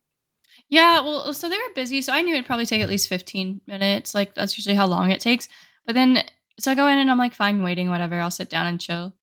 Yeah, 0.70 1.02
well, 1.02 1.34
so 1.34 1.50
they 1.50 1.58
were 1.58 1.74
busy, 1.74 2.02
so 2.02 2.14
I 2.14 2.22
knew 2.22 2.34
it'd 2.34 2.46
probably 2.46 2.66
take 2.66 2.82
at 2.82 2.90
least 2.90 3.08
15 3.10 3.62
minutes. 3.66 4.14
Like 4.14 4.36
that's 4.36 4.58
usually 4.58 4.76
how 4.76 4.86
long 4.88 5.12
it 5.12 5.20
takes. 5.20 5.50
But 5.86 5.96
then 5.96 6.24
so 6.60 6.72
I 6.72 6.76
go 6.76 6.88
in 6.88 7.00
and 7.00 7.10
I'm 7.10 7.18
like, 7.18 7.34
fine, 7.34 7.64
waiting, 7.64 7.90
whatever. 7.90 8.20
I'll 8.20 8.32
sit 8.32 8.50
down 8.50 8.68
and 8.68 8.80
chill. 8.80 9.14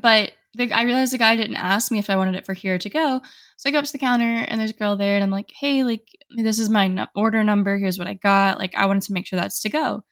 But 0.00 0.32
the, 0.54 0.72
I 0.72 0.82
realized 0.82 1.12
the 1.12 1.18
guy 1.18 1.36
didn't 1.36 1.56
ask 1.56 1.90
me 1.90 1.98
if 1.98 2.10
I 2.10 2.16
wanted 2.16 2.34
it 2.34 2.44
for 2.44 2.52
here 2.52 2.78
to 2.78 2.90
go. 2.90 3.20
So 3.56 3.68
I 3.68 3.72
go 3.72 3.78
up 3.78 3.84
to 3.84 3.92
the 3.92 3.98
counter 3.98 4.24
and 4.48 4.60
there's 4.60 4.70
a 4.70 4.74
girl 4.74 4.96
there 4.96 5.14
and 5.14 5.24
I'm 5.24 5.30
like, 5.30 5.50
hey, 5.58 5.84
like 5.84 6.06
this 6.36 6.58
is 6.58 6.68
my 6.68 6.88
nu- 6.88 7.06
order 7.14 7.42
number. 7.44 7.78
Here's 7.78 7.98
what 7.98 8.08
I 8.08 8.14
got. 8.14 8.58
Like 8.58 8.74
I 8.74 8.86
wanted 8.86 9.04
to 9.04 9.12
make 9.12 9.26
sure 9.26 9.38
that's 9.38 9.60
to 9.62 9.68
go. 9.68 10.04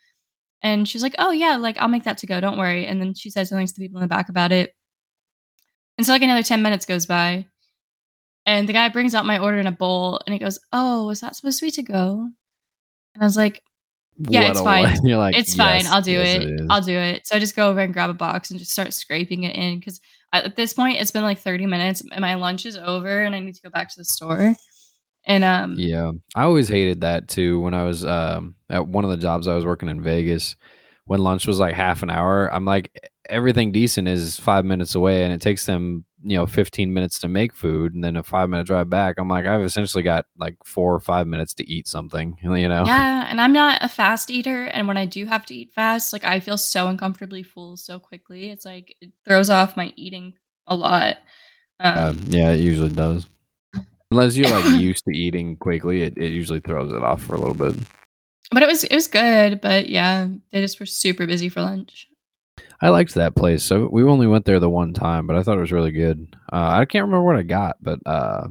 And 0.63 0.89
she's 0.89 1.03
like, 1.03 1.15
oh 1.19 1.31
yeah, 1.31 1.57
like 1.57 1.79
I'll 1.79 1.89
make 1.89 2.05
that 2.05 2.19
to 2.19 2.27
go. 2.27 2.41
Don't 2.41 2.59
worry. 2.59 2.87
And 2.87 3.01
then 3.01 3.15
she 3.15 3.31
says 3.31 3.49
something 3.49 3.67
to 3.67 3.75
the 3.75 3.81
people 3.81 3.99
in 3.99 4.03
the 4.03 4.09
back 4.09 4.29
about 4.29 4.53
it. 4.53 4.75
And 5.99 6.07
so 6.07 6.13
like 6.13 6.23
another 6.23 6.43
10 6.43 6.63
minutes 6.63 6.87
goes 6.87 7.07
by. 7.07 7.47
And 8.47 8.69
the 8.69 8.73
guy 8.73 8.89
brings 8.89 9.15
out 9.15 9.27
my 9.27 9.39
order 9.39 9.59
in 9.59 9.67
a 9.67 9.73
bowl 9.73 10.21
and 10.27 10.33
he 10.33 10.39
goes, 10.39 10.59
Oh, 10.73 11.07
was 11.07 11.21
that 11.21 11.35
supposed 11.37 11.59
to 11.61 11.67
be 11.67 11.71
to 11.73 11.83
go? 11.83 12.29
And 13.15 13.23
I 13.23 13.27
was 13.27 13.37
like, 13.37 13.63
Yeah, 14.29 14.43
What 14.43 14.51
it's 14.51 14.61
fine. 14.61 14.99
You're 15.05 15.19
like, 15.19 15.37
It's 15.37 15.55
fine. 15.55 15.87
I'll 15.87 16.03
do 16.03 16.13
yes, 16.13 16.43
it. 16.43 16.61
is." 16.61 16.67
I'll 16.71 16.83
do 16.83 16.97
it. 16.97 17.27
So 17.27 17.37
I 17.37 17.39
just 17.39 17.57
go 17.57 17.71
over 17.71 17.81
and 17.81 17.93
grab 17.93 18.11
a 18.11 18.15
box 18.15 18.51
and 18.51 18.59
just 18.59 18.73
start 18.73 18.93
scraping 18.93 19.45
it 19.45 19.57
in 19.57 19.79
because 19.79 20.01
at 20.33 20.57
this 20.57 20.75
point 20.75 21.01
it's 21.01 21.11
been 21.11 21.23
like 21.23 21.39
30 21.39 21.67
minutes 21.67 22.03
and 22.11 22.21
my 22.21 22.35
lunch 22.35 22.67
is 22.67 22.77
over 22.77 23.23
and 23.23 23.35
I 23.35 23.41
need 23.41 23.55
to 23.55 23.63
go 23.63 23.71
back 23.71 23.89
to 23.91 23.99
the 23.99 24.05
store. 24.05 24.55
And 25.27 25.45
um 25.45 25.75
Yeah, 25.77 26.13
I 26.35 26.43
always 26.43 26.69
hated 26.69 27.01
that 27.03 27.29
too. 27.29 27.61
When 27.61 27.75
I 27.75 27.85
was 27.85 28.05
um, 28.05 28.56
at 28.71 28.87
one 28.87 29.05
of 29.05 29.11
the 29.11 29.17
jobs 29.17 29.47
I 29.49 29.55
was 29.55 29.65
working 29.65 29.89
in 29.89 30.03
Vegas, 30.03 30.57
when 31.07 31.21
lunch 31.21 31.47
was 31.47 31.59
like 31.61 31.75
half 31.75 32.03
an 32.03 32.11
hour, 32.11 32.53
I'm 32.53 32.65
like, 32.65 33.11
everything 33.29 33.73
decent 33.73 34.09
is 34.09 34.39
five 34.39 34.65
minutes 34.65 34.95
away, 34.95 35.23
and 35.25 35.33
it 35.33 35.41
takes 35.41 35.67
them, 35.67 36.05
you 36.23 36.37
know, 36.37 36.47
15 36.47 36.93
minutes 36.93 37.21
to 37.21 37.29
make 37.29 37.53
food, 37.53 37.95
and 37.95 38.03
then 38.03 38.17
a 38.17 38.23
five 38.23 38.49
minute 38.49 38.67
drive 38.67 38.91
back. 38.91 39.17
I'm 39.19 39.29
like, 39.29 39.47
I've 39.47 39.63
essentially 39.63 40.03
got 40.03 40.27
like 40.37 40.57
four 40.65 40.95
or 40.95 41.01
five 41.01 41.27
minutes 41.27 41.55
to 41.55 41.71
eat 41.71 41.87
something, 41.87 42.37
you 42.43 42.69
know? 42.69 42.85
yeah, 42.85 43.27
and 43.31 43.41
I'm 43.41 43.53
not 43.53 43.83
a 43.83 43.89
fast 43.89 44.31
eater 44.31 44.65
and 44.65 44.89
when 44.89 44.97
I 44.97 45.07
do 45.07 45.25
have 45.27 45.47
to 45.47 45.55
eat 45.55 45.73
fast, 45.75 46.13
like 46.13 46.25
I 46.25 46.41
feel 46.41 46.59
so 46.59 46.89
uncomfortably 46.89 47.43
full 47.43 47.77
so 47.77 47.99
quickly. 47.99 48.51
It's 48.51 48.65
like 48.65 48.97
it 49.01 49.13
throws 49.25 49.51
off 49.51 49.77
my 49.77 49.93
eating 49.97 50.35
a 50.67 50.75
lot. 50.75 51.19
Um, 51.79 51.99
Um, 51.99 52.21
yeah, 52.29 52.51
it 52.51 52.61
usually 52.61 52.91
does. 52.91 53.29
Unless 54.11 54.37
you're 54.37 54.51
like 54.51 54.65
used 54.81 55.05
to 55.05 55.17
eating 55.17 55.57
quickly, 55.57 56.03
it, 56.03 56.17
it 56.17 56.33
usually 56.33 56.61
throws 56.61 56.93
it 56.93 57.03
off 57.03 57.23
for 57.23 57.35
a 57.35 57.39
little 57.39 57.55
bit. 57.55 57.77
But 58.51 58.63
it 58.63 58.67
was 58.69 58.85
it 58.85 58.95
was 58.95 59.09
good, 59.09 59.61
but 59.61 59.89
yeah, 59.89 60.29
they 60.53 60.61
just 60.61 60.79
were 60.81 60.87
super 60.87 61.27
busy 61.27 61.49
for 61.49 61.61
lunch. 61.63 62.09
I 62.81 62.91
liked 62.91 63.15
that 63.15 63.35
place. 63.35 63.65
So 63.65 63.89
we 63.91 64.03
only 64.05 64.27
went 64.27 64.45
there 64.45 64.61
the 64.61 64.69
one 64.69 64.93
time, 64.93 65.27
but 65.27 65.35
I 65.37 65.43
thought 65.43 65.57
it 65.57 65.63
was 65.63 65.73
really 65.73 65.93
good. 65.93 66.37
Uh, 66.53 66.69
I 66.81 66.85
can't 66.85 67.05
remember 67.05 67.23
what 67.25 67.37
I 67.37 67.43
got, 67.43 67.77
but 67.81 67.99
uh, 68.07 68.49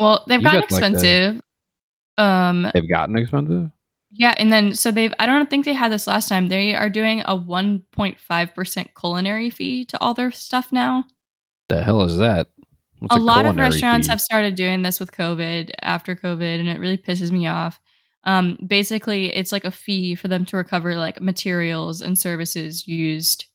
Well, 0.00 0.24
they've 0.26 0.42
gotten 0.42 0.60
got, 0.62 0.70
like, 0.72 0.80
the- 0.80 0.86
expensive. 0.88 1.42
um 2.18 2.70
they've 2.74 2.88
gotten 2.88 3.16
expensive. 3.16 3.70
yeah, 4.10 4.34
and 4.36 4.52
then 4.52 4.74
so 4.74 4.90
they've 4.90 5.14
I 5.18 5.26
don't 5.26 5.48
think 5.48 5.64
they 5.64 5.72
had 5.74 5.92
this 5.92 6.06
last 6.08 6.28
time. 6.28 6.48
They 6.48 6.74
are 6.74 6.90
doing 6.90 7.20
a 7.20 7.36
1.5% 7.36 8.86
culinary 8.98 9.50
fee 9.50 9.84
to 9.86 10.00
all 10.00 10.14
their 10.14 10.30
stuff 10.32 10.72
now. 10.72 11.04
The 11.68 11.82
hell 11.82 12.02
is 12.02 12.16
that? 12.18 12.48
What's 12.98 13.16
a 13.16 13.18
lot 13.18 13.46
of 13.46 13.56
restaurants 13.56 14.06
fee? 14.06 14.10
have 14.12 14.20
started 14.20 14.54
doing 14.54 14.82
this 14.82 15.00
with 15.00 15.12
COVID 15.12 15.70
after 15.82 16.14
COVID, 16.14 16.60
and 16.60 16.68
it 16.68 16.78
really 16.78 16.98
pisses 16.98 17.30
me 17.32 17.46
off. 17.46 17.80
Um, 18.24 18.58
basically, 18.66 19.34
it's 19.34 19.52
like 19.52 19.64
a 19.64 19.70
fee 19.70 20.14
for 20.14 20.28
them 20.28 20.44
to 20.46 20.56
recover 20.56 20.96
like 20.96 21.20
materials 21.20 22.00
and 22.00 22.18
services 22.18 22.86
used 22.86 23.46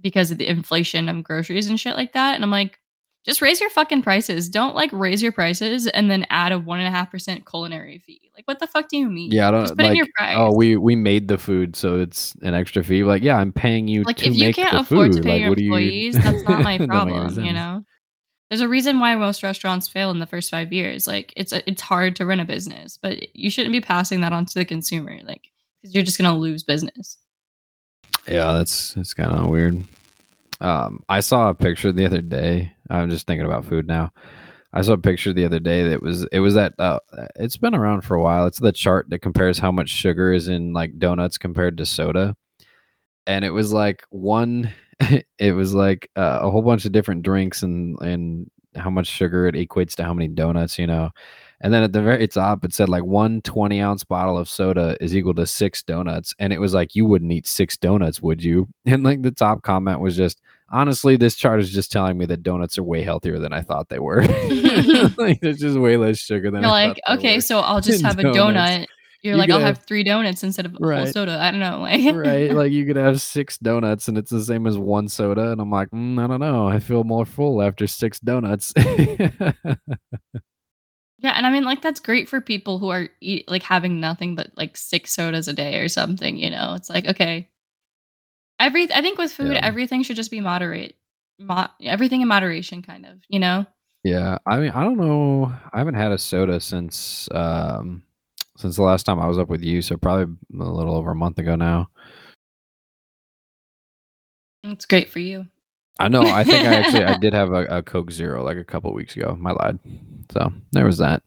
because 0.00 0.30
of 0.30 0.38
the 0.38 0.48
inflation 0.48 1.08
of 1.08 1.22
groceries 1.22 1.68
and 1.68 1.78
shit 1.78 1.96
like 1.96 2.12
that. 2.12 2.34
And 2.34 2.44
I'm 2.44 2.50
like, 2.50 2.78
just 3.24 3.40
raise 3.40 3.58
your 3.60 3.70
fucking 3.70 4.02
prices. 4.02 4.50
Don't 4.50 4.74
like 4.74 4.90
raise 4.92 5.22
your 5.22 5.32
prices 5.32 5.86
and 5.86 6.10
then 6.10 6.26
add 6.28 6.52
a 6.52 6.58
one 6.58 6.78
and 6.78 6.86
a 6.86 6.90
half 6.90 7.10
percent 7.10 7.48
culinary 7.48 7.98
fee. 7.98 8.30
Like, 8.36 8.46
what 8.46 8.58
the 8.58 8.66
fuck 8.66 8.88
do 8.88 8.98
you 8.98 9.08
mean? 9.08 9.32
Yeah, 9.32 9.48
I 9.48 9.50
don't 9.50 9.62
just 9.62 9.76
put 9.76 9.86
in 9.86 9.96
your 9.96 10.08
price. 10.16 10.36
Oh, 10.38 10.52
we 10.52 10.76
we 10.76 10.94
made 10.94 11.28
the 11.28 11.38
food, 11.38 11.74
so 11.74 11.98
it's 11.98 12.34
an 12.42 12.52
extra 12.52 12.84
fee. 12.84 13.02
Like, 13.02 13.22
yeah, 13.22 13.38
I'm 13.38 13.52
paying 13.52 13.88
you 13.88 14.02
like 14.02 14.22
if 14.26 14.34
you 14.34 14.52
can't 14.52 14.76
afford 14.76 15.12
food. 15.12 15.22
to 15.22 15.22
pay 15.22 15.32
like, 15.32 15.40
your 15.40 15.54
do 15.54 15.64
you? 15.64 15.68
employees, 15.68 16.14
that's 16.16 16.42
not 16.42 16.62
my 16.62 16.76
Doesn't 16.78 16.80
make 16.80 16.80
any 16.80 16.86
problem. 16.86 17.44
You 17.44 17.52
know, 17.54 17.84
there's 18.54 18.60
a 18.60 18.68
reason 18.68 19.00
why 19.00 19.16
most 19.16 19.42
restaurants 19.42 19.88
fail 19.88 20.12
in 20.12 20.20
the 20.20 20.28
first 20.28 20.48
five 20.48 20.72
years. 20.72 21.08
Like, 21.08 21.32
it's 21.34 21.52
it's 21.52 21.82
hard 21.82 22.14
to 22.14 22.24
run 22.24 22.38
a 22.38 22.44
business, 22.44 22.96
but 23.02 23.34
you 23.34 23.50
shouldn't 23.50 23.72
be 23.72 23.80
passing 23.80 24.20
that 24.20 24.32
on 24.32 24.46
to 24.46 24.54
the 24.54 24.64
consumer. 24.64 25.18
Like, 25.24 25.48
because 25.82 25.92
you're 25.92 26.04
just 26.04 26.18
gonna 26.18 26.38
lose 26.38 26.62
business. 26.62 27.18
Yeah, 28.28 28.52
that's 28.52 28.94
that's 28.94 29.12
kind 29.12 29.32
of 29.32 29.48
weird. 29.48 29.82
Um, 30.60 31.02
I 31.08 31.18
saw 31.18 31.48
a 31.48 31.54
picture 31.54 31.90
the 31.90 32.06
other 32.06 32.22
day. 32.22 32.72
I'm 32.88 33.10
just 33.10 33.26
thinking 33.26 33.44
about 33.44 33.64
food 33.64 33.88
now. 33.88 34.12
I 34.72 34.82
saw 34.82 34.92
a 34.92 34.98
picture 34.98 35.32
the 35.32 35.46
other 35.46 35.58
day 35.58 35.88
that 35.88 36.00
was 36.00 36.22
it 36.30 36.38
was 36.38 36.54
that 36.54 36.74
uh, 36.78 37.00
it's 37.34 37.56
been 37.56 37.74
around 37.74 38.02
for 38.02 38.14
a 38.14 38.22
while. 38.22 38.46
It's 38.46 38.60
the 38.60 38.70
chart 38.70 39.10
that 39.10 39.18
compares 39.18 39.58
how 39.58 39.72
much 39.72 39.88
sugar 39.88 40.32
is 40.32 40.46
in 40.46 40.72
like 40.72 41.00
donuts 41.00 41.38
compared 41.38 41.76
to 41.78 41.86
soda, 41.86 42.36
and 43.26 43.44
it 43.44 43.50
was 43.50 43.72
like 43.72 44.04
one. 44.10 44.72
it 45.38 45.52
was 45.54 45.74
like 45.74 46.10
uh, 46.16 46.40
a 46.42 46.50
whole 46.50 46.62
bunch 46.62 46.84
of 46.84 46.92
different 46.92 47.22
drinks 47.22 47.62
and 47.62 47.98
and 48.00 48.50
how 48.76 48.90
much 48.90 49.06
sugar 49.06 49.46
it 49.46 49.54
equates 49.54 49.94
to 49.96 50.04
how 50.04 50.14
many 50.14 50.28
donuts, 50.28 50.78
you 50.78 50.86
know. 50.86 51.10
And 51.60 51.72
then 51.72 51.82
at 51.82 51.92
the 51.92 52.02
very 52.02 52.26
top, 52.28 52.64
it 52.64 52.74
said 52.74 52.88
like 52.88 53.04
one 53.04 53.40
20 53.42 53.80
ounce 53.80 54.04
bottle 54.04 54.36
of 54.36 54.48
soda 54.48 54.96
is 55.00 55.16
equal 55.16 55.34
to 55.34 55.46
six 55.46 55.82
donuts. 55.82 56.34
And 56.38 56.52
it 56.52 56.60
was 56.60 56.74
like, 56.74 56.94
you 56.94 57.06
wouldn't 57.06 57.32
eat 57.32 57.46
six 57.46 57.76
donuts, 57.76 58.20
would 58.20 58.42
you? 58.42 58.68
And 58.86 59.02
like 59.02 59.22
the 59.22 59.30
top 59.30 59.62
comment 59.62 60.00
was 60.00 60.16
just, 60.16 60.40
honestly, 60.70 61.16
this 61.16 61.36
chart 61.36 61.60
is 61.60 61.72
just 61.72 61.90
telling 61.90 62.18
me 62.18 62.26
that 62.26 62.42
donuts 62.42 62.76
are 62.76 62.82
way 62.82 63.02
healthier 63.02 63.38
than 63.38 63.52
I 63.52 63.62
thought 63.62 63.88
they 63.88 63.98
were. 63.98 64.22
like 65.16 65.40
there's 65.40 65.58
just 65.58 65.78
way 65.78 65.96
less 65.96 66.18
sugar 66.18 66.50
than 66.50 66.62
You're 66.62 66.70
I 66.70 66.86
like, 66.88 67.00
okay, 67.08 67.36
were. 67.36 67.40
so 67.40 67.60
I'll 67.60 67.80
just 67.80 68.02
have 68.02 68.18
a 68.18 68.24
donut. 68.24 68.86
You're 69.24 69.34
You 69.34 69.38
like, 69.40 69.50
I'll 69.50 69.58
have 69.58 69.78
have- 69.78 69.86
three 69.86 70.04
donuts 70.04 70.44
instead 70.44 70.66
of 70.66 70.74
a 70.74 70.76
whole 70.78 70.86
Right. 70.88 71.12
soda. 71.12 71.38
I 71.40 71.50
don't 71.50 71.58
know. 71.60 71.80
Like, 71.80 72.14
right? 72.14 72.52
Like 72.52 72.72
you 72.72 72.84
could 72.84 72.96
have 72.96 73.20
six 73.22 73.56
donuts 73.56 74.06
and 74.06 74.18
it's 74.18 74.30
the 74.30 74.44
same 74.44 74.66
as 74.66 74.76
one 74.76 75.08
soda. 75.08 75.50
And 75.50 75.60
I'm 75.62 75.70
like, 75.70 75.88
mm, 75.90 76.22
I 76.22 76.26
don't 76.26 76.40
know. 76.40 76.68
I 76.68 76.78
feel 76.78 77.04
more 77.04 77.24
full 77.24 77.62
after 77.62 77.86
six 77.86 78.20
donuts. 78.20 78.72
Yeah, 81.20 81.32
and 81.36 81.46
I 81.46 81.50
mean, 81.50 81.64
like 81.64 81.80
that's 81.80 82.00
great 82.00 82.28
for 82.28 82.42
people 82.42 82.78
who 82.78 82.90
are 82.90 83.08
eat, 83.22 83.48
like 83.50 83.62
having 83.62 83.98
nothing 83.98 84.34
but 84.34 84.50
like 84.56 84.76
six 84.76 85.12
sodas 85.12 85.48
a 85.48 85.54
day 85.54 85.78
or 85.78 85.88
something. 85.88 86.36
You 86.36 86.50
know, 86.50 86.74
it's 86.74 86.90
like 86.90 87.06
okay, 87.06 87.48
every 88.60 88.92
I 88.92 89.00
think 89.00 89.16
with 89.16 89.32
food, 89.32 89.52
Yeah. 89.52 89.60
everything 89.62 90.02
should 90.02 90.16
just 90.16 90.30
be 90.30 90.40
moderate, 90.40 90.96
mo- 91.38 91.68
everything 91.82 92.20
in 92.20 92.28
moderation, 92.28 92.82
kind 92.82 93.06
of. 93.06 93.20
You 93.28 93.38
know, 93.38 93.64
Yeah, 94.02 94.36
I 94.44 94.58
mean, 94.58 94.70
I 94.72 94.84
don't 94.84 94.98
know. 94.98 95.50
I 95.72 95.78
haven't 95.78 95.94
had 95.94 96.12
a 96.12 96.18
soda 96.18 96.60
since 96.60 97.26
um 97.32 98.02
since 98.56 98.76
the 98.76 98.82
last 98.82 99.04
time 99.04 99.20
I 99.20 99.26
was 99.26 99.38
up 99.38 99.48
with 99.48 99.62
you, 99.62 99.82
so 99.82 99.96
probably 99.96 100.34
a 100.58 100.62
little 100.62 100.94
over 100.94 101.10
a 101.10 101.16
month 101.16 101.38
ago 101.38 101.56
now. 101.56 101.88
it's 104.64 104.86
great 104.86 105.10
for 105.10 105.18
you. 105.18 105.46
I 105.98 106.08
know. 106.08 106.22
I 106.22 106.42
think 106.44 106.66
I 106.66 106.74
actually 106.74 107.04
I 107.04 107.18
did 107.20 107.32
have 107.34 107.52
a, 107.52 107.64
a 107.66 107.82
Coke 107.82 108.10
Zero 108.10 108.42
like 108.42 108.56
a 108.56 108.64
couple 108.64 108.92
weeks 108.92 109.14
ago. 109.16 109.36
My 109.38 109.52
lied. 109.52 109.78
So 110.32 110.52
there 110.72 110.84
was 110.86 110.98
that. 110.98 111.22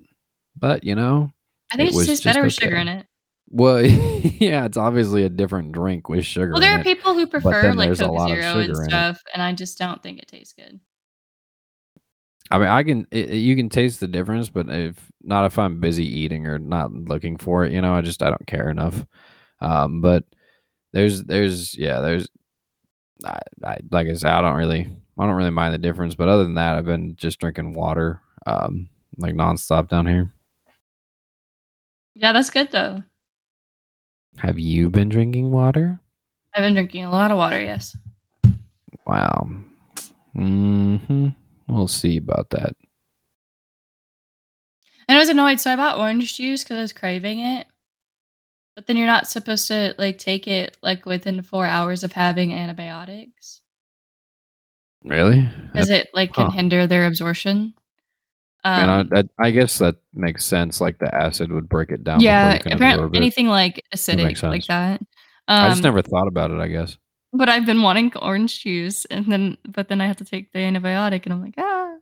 But 0.57 0.83
you 0.83 0.95
know, 0.95 1.31
I 1.71 1.77
think 1.77 1.89
It 1.89 1.93
it, 1.93 1.97
was 1.97 2.07
just 2.07 2.23
better 2.23 2.43
with 2.43 2.53
sugar 2.53 2.75
in 2.75 2.87
it. 2.87 3.05
well, 3.49 3.81
yeah, 3.85 4.65
it's 4.65 4.77
obviously 4.77 5.23
a 5.23 5.29
different 5.29 5.71
drink 5.71 6.09
with 6.09 6.25
sugar. 6.25 6.51
Well, 6.51 6.61
there 6.61 6.73
are 6.75 6.79
it. 6.79 6.83
people 6.83 7.13
who 7.13 7.27
prefer 7.27 7.73
like 7.73 7.89
Coke 7.97 7.97
Zero 8.27 8.59
and 8.59 8.65
sugar 8.67 8.81
in 8.81 8.87
it. 8.87 8.89
stuff, 8.89 9.21
and 9.33 9.41
I 9.43 9.53
just 9.53 9.77
don't 9.77 10.01
think 10.03 10.19
it 10.19 10.27
tastes 10.27 10.53
good. 10.53 10.79
I 12.51 12.57
mean, 12.57 12.67
I 12.67 12.83
can 12.83 13.07
it, 13.11 13.29
you 13.31 13.55
can 13.55 13.69
taste 13.69 13.99
the 13.99 14.07
difference, 14.07 14.49
but 14.49 14.69
if 14.69 15.11
not 15.23 15.45
if 15.45 15.59
I'm 15.59 15.79
busy 15.79 16.05
eating 16.05 16.47
or 16.47 16.59
not 16.59 16.93
looking 16.93 17.37
for 17.37 17.65
it, 17.65 17.73
you 17.73 17.81
know, 17.81 17.93
I 17.93 18.01
just 18.01 18.23
I 18.23 18.29
don't 18.29 18.47
care 18.47 18.69
enough. 18.69 19.05
Um, 19.59 20.01
but 20.01 20.23
there's 20.93 21.23
there's 21.23 21.77
yeah, 21.77 21.99
there's 21.99 22.27
I, 23.25 23.39
I 23.63 23.77
like 23.91 24.07
I 24.07 24.13
said, 24.13 24.31
I 24.31 24.41
don't 24.41 24.55
really 24.57 24.89
I 25.19 25.25
don't 25.25 25.35
really 25.35 25.49
mind 25.49 25.73
the 25.73 25.77
difference, 25.79 26.15
but 26.15 26.29
other 26.29 26.43
than 26.43 26.55
that, 26.55 26.77
I've 26.77 26.85
been 26.85 27.15
just 27.15 27.39
drinking 27.39 27.73
water 27.73 28.21
um 28.45 28.89
like 29.17 29.33
nonstop 29.35 29.89
down 29.89 30.05
here. 30.07 30.31
Yeah, 32.15 32.31
that's 32.33 32.49
good 32.49 32.71
though. 32.71 33.03
Have 34.37 34.59
you 34.59 34.89
been 34.89 35.09
drinking 35.09 35.51
water? 35.51 35.99
I've 36.53 36.63
been 36.63 36.73
drinking 36.73 37.05
a 37.05 37.11
lot 37.11 37.31
of 37.31 37.37
water. 37.37 37.59
Yes. 37.59 37.95
Wow. 39.05 39.49
hmm 40.33 41.27
We'll 41.67 41.87
see 41.87 42.17
about 42.17 42.49
that. 42.51 42.75
And 45.07 45.17
I 45.17 45.19
was 45.19 45.29
annoyed, 45.29 45.59
so 45.59 45.71
I 45.71 45.75
bought 45.75 45.97
orange 45.99 46.35
juice 46.35 46.63
because 46.63 46.77
I 46.77 46.81
was 46.81 46.93
craving 46.93 47.39
it. 47.39 47.67
But 48.75 48.87
then 48.87 48.97
you're 48.97 49.07
not 49.07 49.27
supposed 49.27 49.67
to 49.67 49.95
like 49.97 50.17
take 50.17 50.47
it 50.47 50.77
like 50.81 51.05
within 51.05 51.41
four 51.41 51.65
hours 51.65 52.03
of 52.03 52.11
having 52.11 52.53
antibiotics 52.53 53.61
Really? 55.03 55.47
because 55.73 55.89
it 55.89 56.09
like 56.13 56.33
can 56.33 56.45
Huh. 56.45 56.51
hinder 56.51 56.85
their 56.87 57.05
absorption. 57.07 57.73
And 58.63 58.91
I, 58.91 59.19
Um, 59.19 59.29
I 59.39 59.51
guess 59.51 59.77
that 59.79 59.95
makes 60.13 60.43
sense. 60.45 60.81
Like 60.81 60.99
the 60.99 61.13
acid 61.13 61.51
would 61.51 61.69
break 61.69 61.89
it 61.91 62.03
down. 62.03 62.21
yeah, 62.21 62.59
apparently 62.65 63.17
anything 63.17 63.47
like 63.47 63.83
acidic 63.95 64.43
like 64.43 64.65
that. 64.67 65.01
I 65.47 65.69
just 65.69 65.79
Um, 65.79 65.83
never 65.83 66.01
thought 66.01 66.27
about 66.27 66.51
it. 66.51 66.59
I 66.59 66.67
guess. 66.67 66.97
But 67.37 67.49
I've 67.49 67.65
been 67.65 67.81
wanting 67.81 68.11
orange 68.21 68.63
juice, 68.63 69.05
and 69.05 69.25
then 69.31 69.57
but 69.67 69.87
then 69.89 70.01
I 70.01 70.07
have 70.07 70.17
to 70.17 70.25
take 70.25 70.51
the 70.53 70.59
antibiotic, 70.59 71.23
and 71.25 71.33
I'm 71.33 71.41
like 71.43 71.53
ah. 71.57 71.93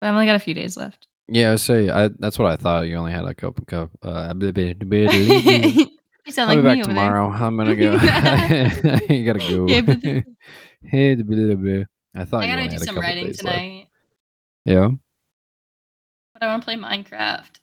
But 0.00 0.06
I've 0.08 0.14
only 0.14 0.26
got 0.26 0.36
a 0.36 0.40
few 0.40 0.54
days 0.54 0.76
left. 0.76 1.06
Yeah, 1.28 1.52
I 1.52 1.56
say 1.56 1.90
I. 1.90 2.08
That's 2.18 2.38
what 2.38 2.50
I 2.52 2.56
thought. 2.56 2.86
You 2.86 2.96
only 2.96 3.12
had 3.12 3.24
a 3.24 3.34
couple 3.34 3.64
cup. 3.66 3.90
Uh, 4.02 4.32
blah, 4.34 4.50
blah, 4.52 4.72
blah, 4.72 4.86
blah, 4.86 5.08
blah. 5.08 5.12
you 5.18 6.32
sound 6.32 6.50
I'll 6.50 6.56
like 6.56 6.58
be 6.58 6.62
me 6.62 6.62
back 6.62 6.78
over 6.78 6.94
there. 6.94 7.04
tomorrow. 7.04 7.30
I'm 7.30 7.56
gonna 7.56 7.76
go. 7.76 7.92
you 9.14 9.26
gotta 9.26 9.38
go. 9.40 9.66
Yeah, 9.68 9.80
but 9.82 10.00
the- 10.00 10.24
hey. 10.84 11.84
I 12.14 12.24
thought 12.24 12.42
I 12.44 12.46
you 12.46 12.56
gotta 12.56 12.68
do 12.68 12.78
some 12.78 12.98
writing 12.98 13.26
days 13.26 13.42
left. 13.42 13.56
tonight, 13.58 13.88
Yeah. 14.64 14.88
but 16.32 16.42
I 16.42 16.46
want 16.46 16.62
to 16.62 16.64
play 16.64 16.76
Minecraft. 16.76 17.57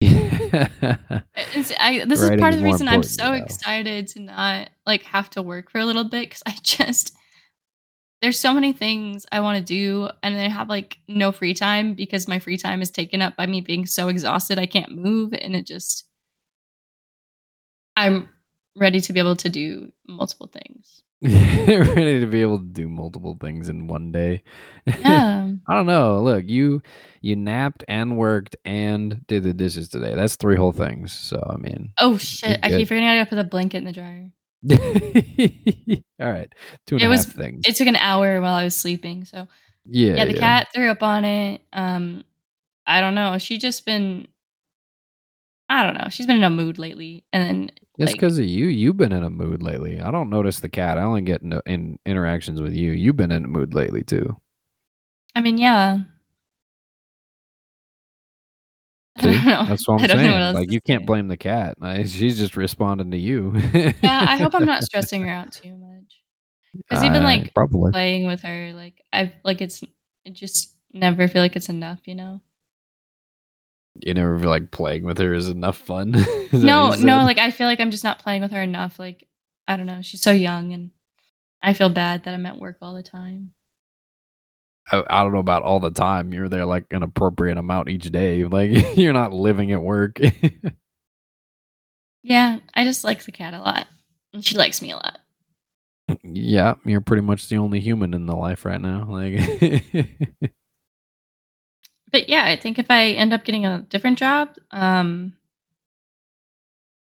Yeah. 0.50 0.68
I, 1.78 2.04
this 2.06 2.22
is 2.22 2.30
part 2.40 2.54
of 2.54 2.60
the 2.60 2.64
reason 2.64 2.88
I'm 2.88 3.02
so 3.02 3.24
though. 3.24 3.32
excited 3.32 4.06
to 4.08 4.20
not 4.20 4.70
like 4.86 5.02
have 5.02 5.28
to 5.30 5.42
work 5.42 5.70
for 5.70 5.78
a 5.78 5.84
little 5.84 6.04
bit 6.04 6.28
because 6.28 6.42
I 6.46 6.56
just 6.62 7.14
there's 8.22 8.38
so 8.38 8.52
many 8.54 8.72
things 8.72 9.26
I 9.30 9.40
want 9.40 9.58
to 9.58 9.64
do 9.64 10.08
and 10.22 10.36
I 10.36 10.48
have 10.48 10.68
like 10.68 10.98
no 11.06 11.32
free 11.32 11.54
time 11.54 11.94
because 11.94 12.28
my 12.28 12.38
free 12.38 12.56
time 12.56 12.80
is 12.80 12.90
taken 12.90 13.22
up 13.22 13.36
by 13.36 13.46
me 13.46 13.60
being 13.60 13.86
so 13.86 14.08
exhausted 14.08 14.58
I 14.58 14.66
can't 14.66 14.96
move 14.96 15.34
and 15.34 15.54
it 15.54 15.66
just 15.66 16.04
I'm 17.96 18.28
ready 18.76 19.00
to 19.00 19.12
be 19.12 19.18
able 19.18 19.36
to 19.36 19.48
do 19.48 19.92
multiple 20.06 20.46
things. 20.46 21.02
Ready 21.22 22.20
to 22.20 22.26
be 22.26 22.42
able 22.42 22.58
to 22.58 22.64
do 22.64 22.88
multiple 22.88 23.36
things 23.40 23.68
in 23.68 23.88
one 23.88 24.12
day. 24.12 24.42
Yeah. 24.86 25.50
I 25.68 25.74
don't 25.74 25.86
know. 25.86 26.22
Look, 26.22 26.44
you 26.48 26.80
you 27.20 27.34
napped 27.34 27.82
and 27.88 28.16
worked 28.16 28.54
and 28.64 29.26
did 29.26 29.42
the 29.42 29.52
dishes 29.52 29.88
today. 29.88 30.14
That's 30.14 30.36
three 30.36 30.54
whole 30.56 30.70
things. 30.72 31.12
So 31.12 31.44
I 31.52 31.56
mean, 31.56 31.92
oh 31.98 32.18
shit! 32.18 32.60
I 32.62 32.68
keep 32.68 32.86
forgetting 32.86 33.08
I 33.08 33.16
gotta 33.18 33.30
put 33.30 33.36
the 33.36 33.44
blanket 33.44 33.78
in 33.78 33.84
the 33.84 33.92
dryer. 33.92 34.30
all 36.20 36.32
right, 36.32 36.52
two 36.86 36.96
and 36.96 37.02
It 37.02 37.06
a 37.06 37.08
half 37.08 37.10
was- 37.10 37.26
things. 37.26 37.64
It 37.66 37.74
took 37.76 37.88
an 37.88 37.96
hour 37.96 38.40
while 38.40 38.54
I 38.54 38.64
was 38.64 38.76
sleeping, 38.76 39.24
so 39.24 39.48
yeah, 39.86 40.14
yeah, 40.14 40.24
the 40.24 40.34
cat 40.34 40.68
threw 40.72 40.88
up 40.88 41.02
on 41.02 41.24
it. 41.24 41.62
Um, 41.72 42.24
I 42.86 43.00
don't 43.00 43.14
know. 43.14 43.38
She 43.38 43.58
just 43.58 43.84
been, 43.84 44.28
I 45.68 45.82
don't 45.84 45.94
know. 45.98 46.08
She's 46.10 46.26
been 46.26 46.36
in 46.38 46.44
a 46.44 46.50
mood 46.50 46.78
lately, 46.78 47.24
and 47.32 47.42
then 47.44 47.70
It's 47.98 48.12
like, 48.12 48.14
because 48.14 48.38
of 48.38 48.46
you. 48.46 48.66
You've 48.66 48.96
been 48.96 49.12
in 49.12 49.22
a 49.22 49.30
mood 49.30 49.62
lately. 49.62 50.00
I 50.00 50.10
don't 50.10 50.30
notice 50.30 50.60
the 50.60 50.68
cat. 50.68 50.98
I 50.98 51.02
only 51.02 51.20
get 51.22 51.42
in, 51.42 51.60
in 51.66 51.98
interactions 52.06 52.60
with 52.60 52.72
you. 52.74 52.92
You've 52.92 53.16
been 53.16 53.30
in 53.32 53.44
a 53.44 53.48
mood 53.48 53.74
lately 53.74 54.02
too. 54.02 54.36
I 55.34 55.40
mean, 55.42 55.58
yeah. 55.58 55.98
I 59.16 59.20
See? 59.22 59.32
don't 59.32 59.44
know. 59.44 59.64
That's 59.66 59.86
what 59.88 60.00
I 60.10 60.14
I'm 60.14 60.22
know 60.22 60.32
what 60.32 60.40
saying. 60.40 60.54
Like 60.54 60.70
you 60.72 60.80
can't 60.80 61.04
blame 61.06 61.28
the 61.28 61.36
cat. 61.36 61.76
I, 61.82 62.04
she's 62.04 62.38
just 62.38 62.56
responding 62.56 63.10
to 63.10 63.18
you. 63.18 63.52
Yeah, 64.02 64.24
I 64.28 64.36
hope 64.38 64.54
I'm 64.54 64.64
not 64.64 64.84
stressing 64.84 65.22
her 65.22 65.30
out 65.30 65.52
too 65.52 65.74
much. 65.76 66.22
Because 66.74 67.02
even 67.04 67.24
like 67.24 67.52
probably. 67.54 67.92
playing 67.92 68.26
with 68.26 68.42
her, 68.42 68.72
like 68.74 69.02
I've 69.12 69.32
like 69.44 69.60
it's 69.60 69.82
it 70.24 70.32
just 70.34 70.74
never 70.92 71.26
feel 71.28 71.42
like 71.42 71.56
it's 71.56 71.68
enough, 71.68 72.00
you 72.06 72.14
know. 72.14 72.40
You 74.00 74.14
know, 74.14 74.36
like 74.36 74.70
playing 74.70 75.04
with 75.04 75.18
her 75.18 75.34
is 75.34 75.48
enough 75.48 75.78
fun. 75.78 76.14
Is 76.52 76.64
No, 76.64 76.90
no, 76.90 77.24
like 77.24 77.38
I 77.38 77.50
feel 77.50 77.66
like 77.66 77.80
I'm 77.80 77.90
just 77.90 78.04
not 78.04 78.18
playing 78.18 78.42
with 78.42 78.52
her 78.52 78.62
enough. 78.62 78.98
Like 78.98 79.26
I 79.66 79.76
don't 79.76 79.86
know, 79.86 80.02
she's 80.02 80.22
so 80.22 80.30
young, 80.30 80.72
and 80.72 80.90
I 81.62 81.72
feel 81.74 81.90
bad 81.90 82.24
that 82.24 82.34
I'm 82.34 82.46
at 82.46 82.58
work 82.58 82.78
all 82.80 82.94
the 82.94 83.02
time. 83.02 83.52
I, 84.90 85.04
I 85.08 85.22
don't 85.22 85.32
know 85.32 85.38
about 85.38 85.62
all 85.62 85.80
the 85.80 85.90
time. 85.90 86.32
You're 86.32 86.48
there 86.48 86.64
like 86.64 86.86
an 86.92 87.02
appropriate 87.02 87.58
amount 87.58 87.90
each 87.90 88.10
day. 88.10 88.44
Like 88.48 88.96
you're 88.96 89.12
not 89.12 89.32
living 89.32 89.72
at 89.72 89.82
work. 89.82 90.18
Yeah, 92.22 92.58
I 92.74 92.84
just 92.84 93.04
like 93.04 93.24
the 93.24 93.32
cat 93.32 93.54
a 93.54 93.60
lot, 93.60 93.86
and 94.34 94.44
she 94.44 94.56
likes 94.56 94.82
me 94.82 94.90
a 94.90 94.96
lot. 94.96 95.18
Yeah, 96.22 96.74
you're 96.84 97.00
pretty 97.00 97.22
much 97.22 97.48
the 97.48 97.58
only 97.58 97.80
human 97.80 98.12
in 98.12 98.26
the 98.26 98.36
life 98.36 98.64
right 98.64 98.80
now. 98.80 99.06
Like, 99.08 100.52
But 102.10 102.28
yeah, 102.28 102.44
I 102.44 102.56
think 102.56 102.78
if 102.78 102.86
I 102.90 103.08
end 103.10 103.32
up 103.32 103.44
getting 103.44 103.66
a 103.66 103.80
different 103.82 104.18
job, 104.18 104.50
um, 104.70 105.34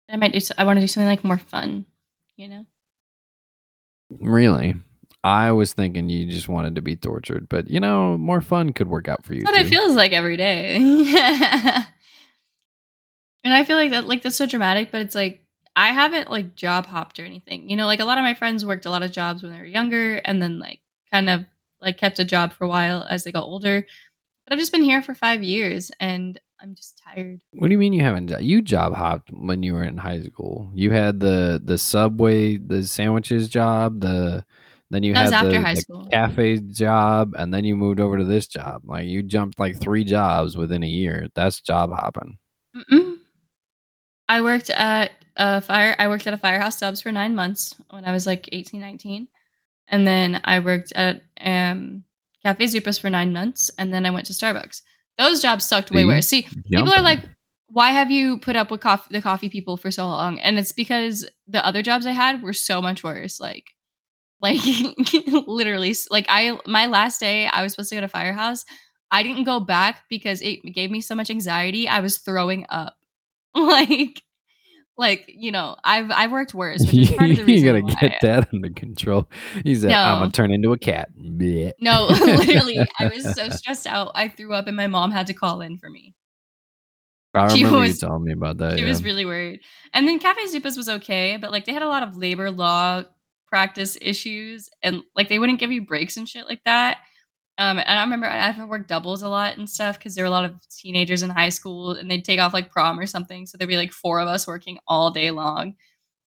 I 0.09 0.15
might 0.17 0.33
do. 0.33 0.39
So- 0.39 0.55
I 0.57 0.63
want 0.63 0.77
to 0.77 0.81
do 0.81 0.87
something 0.87 1.07
like 1.07 1.23
more 1.23 1.37
fun, 1.37 1.85
you 2.37 2.47
know. 2.47 2.65
really, 4.09 4.75
I 5.23 5.51
was 5.51 5.73
thinking 5.73 6.09
you 6.09 6.29
just 6.31 6.47
wanted 6.47 6.75
to 6.75 6.81
be 6.81 6.95
tortured, 6.95 7.49
but 7.49 7.69
you 7.69 7.79
know, 7.79 8.17
more 8.17 8.41
fun 8.41 8.73
could 8.73 8.87
work 8.87 9.07
out 9.07 9.25
for 9.25 9.33
you 9.33 9.41
That's 9.41 9.51
what 9.57 9.61
too. 9.61 9.67
it 9.67 9.69
feels 9.69 9.95
like 9.95 10.11
every 10.11 10.37
day. 10.37 10.75
and 13.43 13.53
I 13.53 13.63
feel 13.63 13.77
like 13.77 13.91
that, 13.91 14.07
like 14.07 14.21
that's 14.23 14.35
so 14.35 14.45
dramatic, 14.45 14.91
but 14.91 15.01
it's 15.01 15.15
like 15.15 15.41
I 15.75 15.87
haven't 15.91 16.29
like 16.31 16.55
job 16.55 16.85
hopped 16.85 17.19
or 17.19 17.25
anything. 17.25 17.69
You 17.69 17.75
know, 17.77 17.85
like 17.85 17.99
a 17.99 18.05
lot 18.05 18.17
of 18.17 18.23
my 18.23 18.33
friends 18.33 18.65
worked 18.65 18.85
a 18.85 18.89
lot 18.91 19.03
of 19.03 19.11
jobs 19.11 19.43
when 19.43 19.51
they 19.51 19.59
were 19.59 19.65
younger, 19.65 20.15
and 20.17 20.41
then 20.41 20.59
like 20.59 20.79
kind 21.11 21.29
of 21.29 21.45
like 21.81 21.97
kept 21.97 22.19
a 22.19 22.25
job 22.25 22.53
for 22.53 22.63
a 22.65 22.69
while 22.69 23.05
as 23.09 23.23
they 23.23 23.31
got 23.31 23.43
older. 23.43 23.85
But 24.45 24.53
I've 24.53 24.59
just 24.59 24.71
been 24.71 24.83
here 24.83 25.01
for 25.01 25.15
five 25.15 25.43
years, 25.43 25.91
and 25.99 26.39
I'm 26.61 26.75
just 26.75 27.01
tired. 27.03 27.41
What 27.51 27.67
do 27.67 27.71
you 27.71 27.77
mean 27.77 27.93
you 27.93 28.01
haven't? 28.01 28.29
You 28.41 28.61
job 28.61 28.93
hopped 28.93 29.29
when 29.31 29.63
you 29.63 29.73
were 29.73 29.83
in 29.83 29.97
high 29.97 30.21
school. 30.21 30.69
You 30.73 30.91
had 30.91 31.19
the 31.19 31.61
the 31.63 31.77
subway, 31.77 32.57
the 32.57 32.83
sandwiches 32.83 33.49
job, 33.49 34.01
the 34.01 34.45
then 34.91 35.03
you 35.03 35.13
That 35.13 35.33
had 35.33 35.51
the, 35.51 35.83
the 35.87 36.07
cafe 36.11 36.57
job, 36.59 37.33
and 37.37 37.53
then 37.53 37.65
you 37.65 37.75
moved 37.75 37.99
over 37.99 38.17
to 38.17 38.23
this 38.23 38.47
job. 38.47 38.83
Like 38.85 39.07
you 39.07 39.23
jumped 39.23 39.59
like 39.59 39.79
three 39.79 40.03
jobs 40.03 40.55
within 40.55 40.83
a 40.83 40.87
year. 40.87 41.27
That's 41.33 41.59
job 41.59 41.91
hopping. 41.91 42.37
Mm-mm. 42.75 43.17
I 44.29 44.41
worked 44.41 44.69
at 44.69 45.11
a 45.37 45.61
fire. 45.61 45.95
I 45.97 46.07
worked 46.07 46.27
at 46.27 46.33
a 46.33 46.37
firehouse 46.37 46.77
subs 46.77 47.01
for 47.01 47.11
nine 47.11 47.35
months 47.35 47.75
when 47.89 48.05
I 48.05 48.11
was 48.11 48.27
like 48.27 48.47
18, 48.51 48.79
19. 48.79 49.27
and 49.87 50.07
then 50.07 50.41
I 50.43 50.59
worked 50.59 50.93
at 50.93 51.21
um 51.41 52.03
Cafe 52.45 52.65
Zupas 52.65 53.01
for 53.01 53.09
nine 53.09 53.33
months, 53.33 53.71
and 53.79 53.91
then 53.91 54.05
I 54.05 54.11
went 54.11 54.27
to 54.27 54.33
Starbucks. 54.33 54.83
Those 55.17 55.41
jobs 55.41 55.65
sucked 55.65 55.89
way 55.89 56.05
worse. 56.05 56.27
See, 56.27 56.43
people 56.43 56.93
are 56.93 57.01
like, 57.01 57.21
"Why 57.69 57.89
have 57.89 58.11
you 58.11 58.37
put 58.37 58.55
up 58.55 58.69
with 58.69 58.81
coffee, 58.81 59.07
the 59.09 59.21
coffee 59.21 59.49
people 59.49 59.77
for 59.77 59.89
so 59.89 60.05
long?" 60.07 60.39
And 60.39 60.59
it's 60.59 60.71
because 60.71 61.27
the 61.47 61.65
other 61.65 61.81
jobs 61.81 62.05
I 62.05 62.11
had 62.11 62.43
were 62.43 62.53
so 62.53 62.83
much 62.83 63.03
worse. 63.03 63.39
Like, 63.39 63.63
like 64.41 64.61
literally, 65.47 65.95
like 66.11 66.27
I 66.29 66.59
my 66.67 66.85
last 66.85 67.19
day, 67.19 67.47
I 67.47 67.63
was 67.63 67.71
supposed 67.73 67.89
to 67.89 67.95
go 67.95 68.01
to 68.01 68.07
Firehouse. 68.07 68.63
I 69.09 69.23
didn't 69.23 69.45
go 69.45 69.59
back 69.59 70.03
because 70.07 70.41
it 70.41 70.61
gave 70.73 70.91
me 70.91 71.01
so 71.01 71.15
much 71.15 71.31
anxiety. 71.31 71.87
I 71.87 71.99
was 71.99 72.19
throwing 72.19 72.65
up. 72.69 72.95
Like, 73.55 74.21
like 74.97 75.25
you 75.27 75.51
know, 75.51 75.75
I've 75.83 76.09
I've 76.11 76.31
worked 76.31 76.53
worse, 76.53 76.81
which 76.85 76.93
is 76.95 77.11
part 77.17 77.29
of 77.31 77.45
the 77.45 77.51
you 77.51 77.65
gotta 77.65 77.81
why. 77.81 77.93
get 77.99 78.21
that 78.21 78.49
under 78.53 78.69
control. 78.69 79.29
He 79.63 79.75
said, 79.75 79.91
"I'm 79.91 80.19
gonna 80.21 80.31
turn 80.31 80.51
into 80.51 80.71
a 80.73 80.77
cat." 80.77 81.09
No, 81.17 82.05
literally, 82.09 82.79
I 82.99 83.07
was 83.07 83.23
so 83.35 83.49
stressed 83.49 83.87
out. 83.87 84.11
I 84.15 84.27
threw 84.29 84.53
up, 84.53 84.67
and 84.67 84.77
my 84.77 84.87
mom 84.87 85.11
had 85.11 85.27
to 85.27 85.33
call 85.33 85.61
in 85.61 85.77
for 85.77 85.89
me. 85.89 86.13
I 87.33 87.49
She 87.53 87.63
remember 87.65 87.79
you 87.85 87.89
was- 87.89 87.99
telling 87.99 88.23
me 88.23 88.31
about 88.31 88.57
that. 88.59 88.77
She 88.77 88.83
yeah. 88.83 88.89
was 88.89 89.03
really 89.03 89.25
worried. 89.25 89.59
And 89.93 90.07
then 90.07 90.19
Cafe 90.19 90.41
Zupas 90.47 90.77
was 90.77 90.87
okay, 90.87 91.37
but 91.37 91.51
like 91.51 91.65
they 91.65 91.73
had 91.73 91.81
a 91.83 91.87
lot 91.89 92.01
of 92.03 92.15
labor 92.15 92.49
law 92.49 93.03
practice 93.47 93.97
issues, 94.01 94.69
and 94.81 95.01
like 95.15 95.27
they 95.27 95.39
wouldn't 95.39 95.59
give 95.59 95.71
you 95.71 95.85
breaks 95.85 96.15
and 96.15 96.27
shit 96.29 96.45
like 96.47 96.61
that. 96.63 96.99
Um, 97.57 97.77
and 97.79 97.87
I 97.99 98.03
remember 98.03 98.27
I 98.27 98.51
had 98.51 98.67
worked 98.67 98.89
doubles 98.89 99.21
a 99.23 99.29
lot 99.29 99.57
and 99.57 99.69
stuff 99.69 99.97
because 99.97 100.13
there 100.13 100.25
were 100.25 100.27
a 100.27 100.31
lot 100.31 100.43
of 100.45 100.55
teenagers 100.69 101.23
in 101.23 101.29
high 101.29 101.49
school, 101.49 101.91
and 101.91 102.11
they'd 102.11 102.25
take 102.25 102.39
off 102.39 102.53
like 102.53 102.71
prom 102.71 102.99
or 102.99 103.05
something, 103.07 103.45
so 103.45 103.57
there'd 103.57 103.69
be 103.69 103.77
like 103.77 103.93
four 103.93 104.19
of 104.19 104.27
us 104.27 104.47
working 104.47 104.77
all 104.87 105.09
day 105.11 105.31
long. 105.31 105.75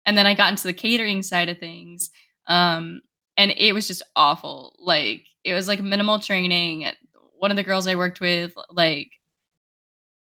And 0.07 0.18
then 0.18 0.26
I 0.26 0.35
got 0.35 0.51
into 0.51 0.64
the 0.68 0.72
catering 0.74 1.22
side 1.22 1.49
of 1.51 1.59
things, 1.59 2.11
um, 2.49 3.03
and 3.37 3.53
it 3.57 3.74
was 3.74 3.89
just 3.89 4.03
awful. 4.16 4.76
Like 4.81 5.24
it 5.45 5.55
was 5.55 5.68
like 5.68 5.81
minimal 5.83 6.18
training. 6.20 6.87
One 7.39 7.51
of 7.51 7.57
the 7.59 7.64
girls 7.64 7.87
I 7.87 7.97
worked 7.97 8.20
with, 8.20 8.55
like 8.70 9.11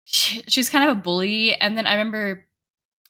she, 0.04 0.42
she 0.48 0.60
was 0.60 0.70
kind 0.70 0.88
of 0.88 0.96
a 0.96 1.00
bully. 1.00 1.54
And 1.56 1.76
then 1.76 1.86
I 1.86 1.92
remember 1.92 2.46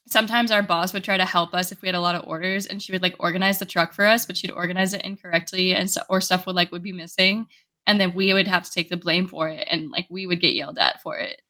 sometimes 0.07 0.51
our 0.51 0.63
boss 0.63 0.93
would 0.93 1.03
try 1.03 1.17
to 1.17 1.25
help 1.25 1.53
us 1.53 1.71
if 1.71 1.81
we 1.81 1.87
had 1.87 1.95
a 1.95 2.01
lot 2.01 2.15
of 2.15 2.27
orders, 2.27 2.67
and 2.67 2.81
she 2.81 2.91
would 2.91 3.01
like 3.03 3.15
organize 3.19 3.59
the 3.59 3.65
truck 3.65 3.93
for 3.93 4.05
us, 4.05 4.25
but 4.25 4.37
she'd 4.37 4.51
organize 4.51 4.93
it 4.93 5.03
incorrectly, 5.03 5.75
and 5.75 5.89
so 5.89 6.01
or 6.09 6.21
stuff 6.21 6.45
would 6.47 6.55
like 6.55 6.71
would 6.71 6.83
be 6.83 6.93
missing, 6.93 7.47
and 7.87 7.99
then 7.99 8.13
we 8.13 8.33
would 8.33 8.47
have 8.47 8.63
to 8.63 8.71
take 8.71 8.89
the 8.89 8.97
blame 8.97 9.27
for 9.27 9.47
it, 9.49 9.67
and 9.71 9.91
like 9.91 10.07
we 10.09 10.27
would 10.27 10.41
get 10.41 10.55
yelled 10.55 10.77
at 10.77 11.01
for 11.01 11.17
it. 11.17 11.41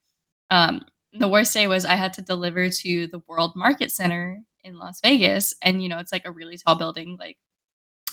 Um, 0.52 0.86
the 1.14 1.28
worst 1.28 1.54
day 1.54 1.68
was 1.68 1.86
I 1.86 1.96
had 1.96 2.14
to 2.14 2.22
deliver 2.22 2.70
to 2.70 3.08
the 3.08 3.22
World 3.28 3.54
Market 3.56 3.92
Center 3.92 4.42
in 4.64 4.78
Las 4.78 5.00
Vegas, 5.02 5.54
and 5.62 5.82
you 5.82 5.90
know 5.90 6.00
it's 6.00 6.12
like 6.12 6.26
a 6.26 6.32
really 6.32 6.58
tall 6.58 6.76
building, 6.76 7.18
like, 7.20 7.38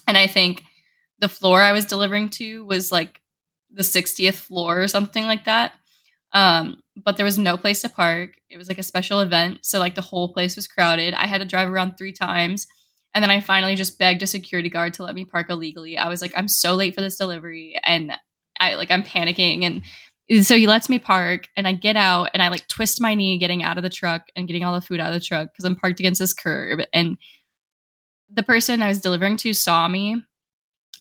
and 0.06 0.16
I 0.16 0.26
think 0.26 0.64
the 1.18 1.28
floor 1.28 1.60
I 1.62 1.72
was 1.72 1.84
delivering 1.84 2.28
to 2.30 2.64
was 2.64 2.92
like 2.92 3.20
the 3.70 3.82
60th 3.82 4.34
floor 4.34 4.82
or 4.82 4.88
something 4.88 5.24
like 5.24 5.44
that. 5.46 5.72
Um, 6.32 6.80
but 6.96 7.16
there 7.16 7.24
was 7.24 7.38
no 7.38 7.56
place 7.56 7.82
to 7.82 7.88
park. 7.88 8.30
It 8.50 8.58
was 8.58 8.68
like 8.68 8.78
a 8.78 8.82
special 8.82 9.20
event, 9.20 9.60
so 9.62 9.78
like 9.78 9.94
the 9.94 10.00
whole 10.00 10.32
place 10.32 10.56
was 10.56 10.66
crowded. 10.66 11.14
I 11.14 11.26
had 11.26 11.40
to 11.40 11.46
drive 11.46 11.68
around 11.70 11.96
three 11.96 12.12
times, 12.12 12.66
and 13.14 13.22
then 13.22 13.30
I 13.30 13.40
finally 13.40 13.76
just 13.76 13.98
begged 13.98 14.22
a 14.22 14.26
security 14.26 14.68
guard 14.68 14.94
to 14.94 15.02
let 15.02 15.14
me 15.14 15.24
park 15.24 15.50
illegally. 15.50 15.98
I 15.98 16.08
was 16.08 16.22
like, 16.22 16.32
I'm 16.36 16.48
so 16.48 16.74
late 16.74 16.94
for 16.94 17.00
this 17.00 17.16
delivery, 17.16 17.78
and 17.84 18.12
I 18.60 18.74
like 18.74 18.90
I'm 18.90 19.02
panicking, 19.02 19.64
and 19.64 20.46
so 20.46 20.56
he 20.56 20.66
lets 20.66 20.88
me 20.88 20.98
park, 20.98 21.48
and 21.56 21.68
I 21.68 21.72
get 21.72 21.96
out, 21.96 22.30
and 22.32 22.42
I 22.42 22.48
like 22.48 22.66
twist 22.68 23.00
my 23.00 23.14
knee 23.14 23.38
getting 23.38 23.62
out 23.62 23.76
of 23.76 23.82
the 23.82 23.90
truck 23.90 24.22
and 24.36 24.46
getting 24.46 24.64
all 24.64 24.74
the 24.74 24.86
food 24.86 25.00
out 25.00 25.12
of 25.12 25.20
the 25.20 25.26
truck 25.26 25.48
because 25.52 25.64
I'm 25.64 25.76
parked 25.76 26.00
against 26.00 26.20
this 26.20 26.34
curb, 26.34 26.80
and 26.92 27.18
the 28.34 28.42
person 28.42 28.82
I 28.82 28.88
was 28.88 29.00
delivering 29.00 29.36
to 29.38 29.52
saw 29.52 29.86
me 29.88 30.22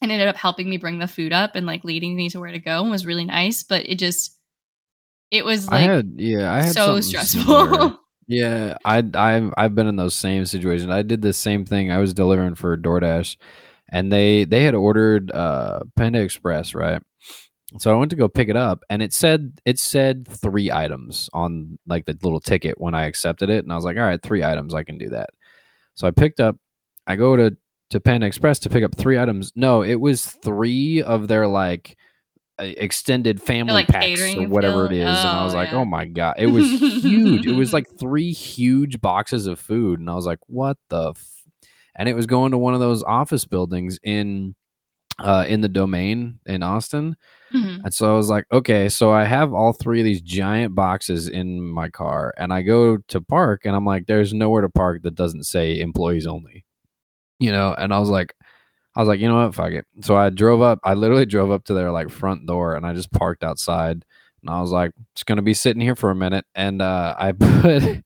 and 0.01 0.11
ended 0.11 0.27
up 0.27 0.35
helping 0.35 0.69
me 0.69 0.77
bring 0.77 0.99
the 0.99 1.07
food 1.07 1.31
up 1.31 1.55
and 1.55 1.65
like 1.65 1.83
leading 1.83 2.15
me 2.15 2.29
to 2.29 2.39
where 2.39 2.51
to 2.51 2.59
go 2.59 2.81
and 2.81 2.91
was 2.91 3.05
really 3.05 3.25
nice. 3.25 3.63
But 3.63 3.87
it 3.87 3.95
just, 3.95 4.37
it 5.29 5.45
was 5.45 5.67
I 5.69 5.71
like 5.71 5.89
had 5.89 6.13
yeah, 6.17 6.51
I 6.51 6.63
had 6.63 6.73
so 6.73 6.99
stressful. 6.99 7.99
Yeah, 8.31 8.77
I 8.85 9.03
I've 9.15 9.53
I've 9.57 9.75
been 9.75 9.87
in 9.87 9.95
those 9.97 10.15
same 10.15 10.45
situations. 10.45 10.89
I 10.91 11.01
did 11.01 11.21
the 11.21 11.33
same 11.33 11.65
thing. 11.65 11.91
I 11.91 11.97
was 11.97 12.13
delivering 12.13 12.55
for 12.55 12.77
DoorDash, 12.77 13.35
and 13.89 14.11
they 14.11 14.45
they 14.45 14.63
had 14.63 14.75
ordered 14.75 15.31
uh 15.31 15.81
Panda 15.97 16.21
Express, 16.21 16.73
right? 16.73 17.01
So 17.79 17.93
I 17.93 17.97
went 17.99 18.11
to 18.11 18.17
go 18.17 18.29
pick 18.29 18.49
it 18.49 18.57
up, 18.57 18.83
and 18.89 19.01
it 19.03 19.13
said 19.13 19.59
it 19.65 19.79
said 19.79 20.27
three 20.27 20.71
items 20.71 21.29
on 21.33 21.79
like 21.87 22.05
the 22.05 22.17
little 22.23 22.39
ticket 22.41 22.81
when 22.81 22.95
I 22.95 23.05
accepted 23.07 23.49
it, 23.49 23.63
and 23.65 23.73
I 23.73 23.77
was 23.77 23.85
like, 23.85 23.97
all 23.97 24.03
right, 24.03 24.21
three 24.21 24.43
items, 24.43 24.73
I 24.75 24.83
can 24.85 24.97
do 24.99 25.09
that. 25.09 25.31
So 25.95 26.07
I 26.07 26.11
picked 26.11 26.39
up. 26.41 26.57
I 27.07 27.15
go 27.17 27.35
to 27.37 27.57
to 27.91 27.99
Panda 28.01 28.27
Express 28.27 28.59
to 28.59 28.69
pick 28.69 28.83
up 28.83 28.95
three 28.97 29.19
items. 29.19 29.53
No, 29.55 29.83
it 29.83 29.95
was 30.01 30.25
three 30.25 31.01
of 31.03 31.27
their 31.29 31.47
like 31.47 31.97
extended 32.65 33.41
family 33.41 33.73
like, 33.73 33.87
packs 33.87 34.21
or 34.35 34.47
whatever 34.47 34.85
it 34.85 34.91
is, 34.93 35.07
and 35.07 35.27
I 35.27 35.41
Oh, 35.41 35.45
was 35.45 35.53
like, 35.53 35.71
yeah. 35.71 35.77
oh 35.77 35.85
my 35.85 36.05
god, 36.05 36.35
it 36.37 36.47
was 36.47 36.65
huge. 36.65 37.45
it 37.47 37.55
was 37.55 37.73
like 37.77 37.87
three 37.99 38.31
huge 38.31 39.01
boxes 39.01 39.47
of 39.47 39.59
food, 39.59 39.99
and 39.99 40.09
I 40.09 40.15
was 40.15 40.25
like, 40.25 40.39
what 40.47 40.77
the. 40.89 41.09
F-? 41.11 41.27
And 41.95 42.07
it 42.07 42.15
was 42.15 42.25
going 42.25 42.51
to 42.51 42.57
one 42.57 42.73
of 42.73 42.79
those 42.79 43.03
office 43.03 43.45
buildings 43.45 43.99
in 44.03 44.55
uh 45.19 45.45
in 45.47 45.61
the 45.61 45.67
domain 45.69 46.39
in 46.45 46.63
Austin. 46.63 47.15
Mhm. 47.53 47.81
And 47.83 47.93
so 47.93 48.11
I 48.13 48.15
was 48.15 48.29
like, 48.29 48.45
okay, 48.51 48.87
so 48.87 49.11
I 49.11 49.25
have 49.25 49.53
all 49.53 49.73
three 49.73 49.99
of 49.99 50.05
these 50.05 50.21
giant 50.21 50.73
boxes 50.73 51.27
in 51.27 51.61
my 51.61 51.89
car, 51.89 52.33
and 52.37 52.53
I 52.53 52.61
go 52.61 52.97
to 53.09 53.19
park, 53.21 53.61
and 53.65 53.75
I'm 53.75 53.85
like, 53.85 54.05
there's 54.07 54.33
nowhere 54.33 54.61
to 54.61 54.69
park 54.69 55.01
that 55.03 55.15
doesn't 55.15 55.43
say 55.43 55.79
employees 55.81 56.25
only, 56.25 56.63
you 57.39 57.51
know. 57.51 57.73
And 57.77 57.93
I 57.93 57.99
was 57.99 58.09
like, 58.09 58.33
I 58.95 58.99
was 59.01 59.07
like, 59.07 59.19
you 59.19 59.27
know 59.29 59.45
what, 59.45 59.55
fuck 59.55 59.71
it. 59.71 59.85
So 60.01 60.15
I 60.17 60.29
drove 60.29 60.61
up. 60.61 60.79
I 60.83 60.93
literally 60.95 61.25
drove 61.25 61.51
up 61.51 61.63
to 61.65 61.73
their 61.73 61.91
like 61.91 62.09
front 62.09 62.45
door, 62.45 62.75
and 62.75 62.85
I 62.85 62.93
just 62.93 63.11
parked 63.11 63.43
outside. 63.43 64.03
And 64.41 64.49
I 64.49 64.61
was 64.61 64.71
like, 64.71 64.91
just 65.15 65.25
gonna 65.25 65.41
be 65.41 65.53
sitting 65.53 65.81
here 65.81 65.95
for 65.95 66.11
a 66.11 66.15
minute, 66.15 66.45
and 66.55 66.81
uh, 66.81 67.15
I 67.17 67.31
put. 67.33 68.03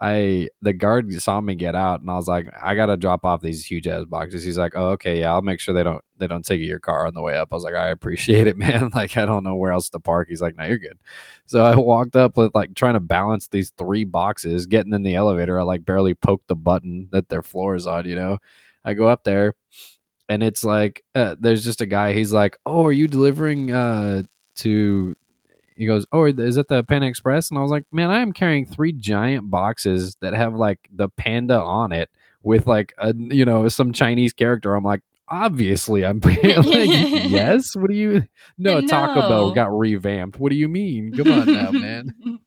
I 0.00 0.48
the 0.60 0.72
guard 0.72 1.12
saw 1.22 1.40
me 1.40 1.54
get 1.54 1.74
out 1.76 2.00
and 2.00 2.10
I 2.10 2.14
was 2.16 2.26
like, 2.26 2.48
I 2.60 2.74
gotta 2.74 2.96
drop 2.96 3.24
off 3.24 3.40
these 3.40 3.64
huge 3.64 3.86
ass 3.86 4.04
boxes. 4.04 4.42
He's 4.42 4.58
like, 4.58 4.72
Oh, 4.76 4.88
okay, 4.90 5.20
yeah, 5.20 5.32
I'll 5.32 5.40
make 5.42 5.60
sure 5.60 5.72
they 5.72 5.84
don't 5.84 6.02
they 6.18 6.26
don't 6.26 6.44
take 6.44 6.60
your 6.60 6.80
car 6.80 7.06
on 7.06 7.14
the 7.14 7.22
way 7.22 7.36
up. 7.38 7.48
I 7.52 7.54
was 7.54 7.64
like, 7.64 7.74
I 7.74 7.88
appreciate 7.88 8.46
it, 8.46 8.56
man. 8.58 8.90
Like 8.94 9.16
I 9.16 9.24
don't 9.24 9.44
know 9.44 9.54
where 9.54 9.72
else 9.72 9.88
to 9.90 10.00
park. 10.00 10.28
He's 10.28 10.42
like, 10.42 10.56
No, 10.56 10.64
you're 10.64 10.78
good. 10.78 10.98
So 11.46 11.64
I 11.64 11.76
walked 11.76 12.16
up 12.16 12.36
with 12.36 12.54
like 12.54 12.74
trying 12.74 12.94
to 12.94 13.00
balance 13.00 13.48
these 13.48 13.72
three 13.78 14.04
boxes, 14.04 14.66
getting 14.66 14.92
in 14.94 15.04
the 15.04 15.14
elevator. 15.14 15.58
I 15.60 15.62
like 15.62 15.84
barely 15.84 16.14
poked 16.14 16.48
the 16.48 16.56
button 16.56 17.08
that 17.12 17.28
their 17.28 17.42
floor 17.42 17.74
is 17.76 17.86
on, 17.86 18.06
you 18.06 18.16
know. 18.16 18.38
I 18.84 18.94
go 18.94 19.08
up 19.08 19.24
there 19.24 19.54
and 20.28 20.42
it's 20.42 20.64
like 20.64 21.02
uh, 21.14 21.36
there's 21.38 21.64
just 21.64 21.80
a 21.80 21.86
guy, 21.86 22.12
he's 22.12 22.32
like, 22.32 22.58
Oh, 22.66 22.84
are 22.86 22.92
you 22.92 23.08
delivering 23.08 23.72
uh 23.72 24.22
to 24.56 25.16
he 25.76 25.86
goes, 25.86 26.06
"Oh, 26.12 26.24
is 26.26 26.56
it 26.56 26.68
the 26.68 26.84
Panda 26.84 27.06
Express?" 27.06 27.50
And 27.50 27.58
I 27.58 27.62
was 27.62 27.70
like, 27.70 27.84
"Man, 27.92 28.10
I 28.10 28.20
am 28.20 28.32
carrying 28.32 28.66
three 28.66 28.92
giant 28.92 29.50
boxes 29.50 30.16
that 30.20 30.34
have 30.34 30.54
like 30.54 30.78
the 30.94 31.08
panda 31.08 31.60
on 31.60 31.92
it 31.92 32.10
with 32.42 32.66
like 32.66 32.94
a 32.98 33.14
you 33.16 33.44
know 33.44 33.68
some 33.68 33.92
Chinese 33.92 34.32
character." 34.32 34.74
I'm 34.74 34.84
like, 34.84 35.00
"Obviously, 35.28 36.04
I'm 36.04 36.20
like, 36.24 36.38
yes. 36.42 37.74
What 37.74 37.90
do 37.90 37.96
you? 37.96 38.24
No, 38.58 38.80
Taco 38.86 39.28
Bell 39.28 39.52
got 39.52 39.76
revamped. 39.76 40.38
What 40.38 40.50
do 40.50 40.56
you 40.56 40.68
mean? 40.68 41.12
Come 41.12 41.30
on 41.32 41.52
now, 41.52 41.70
man." 41.72 42.14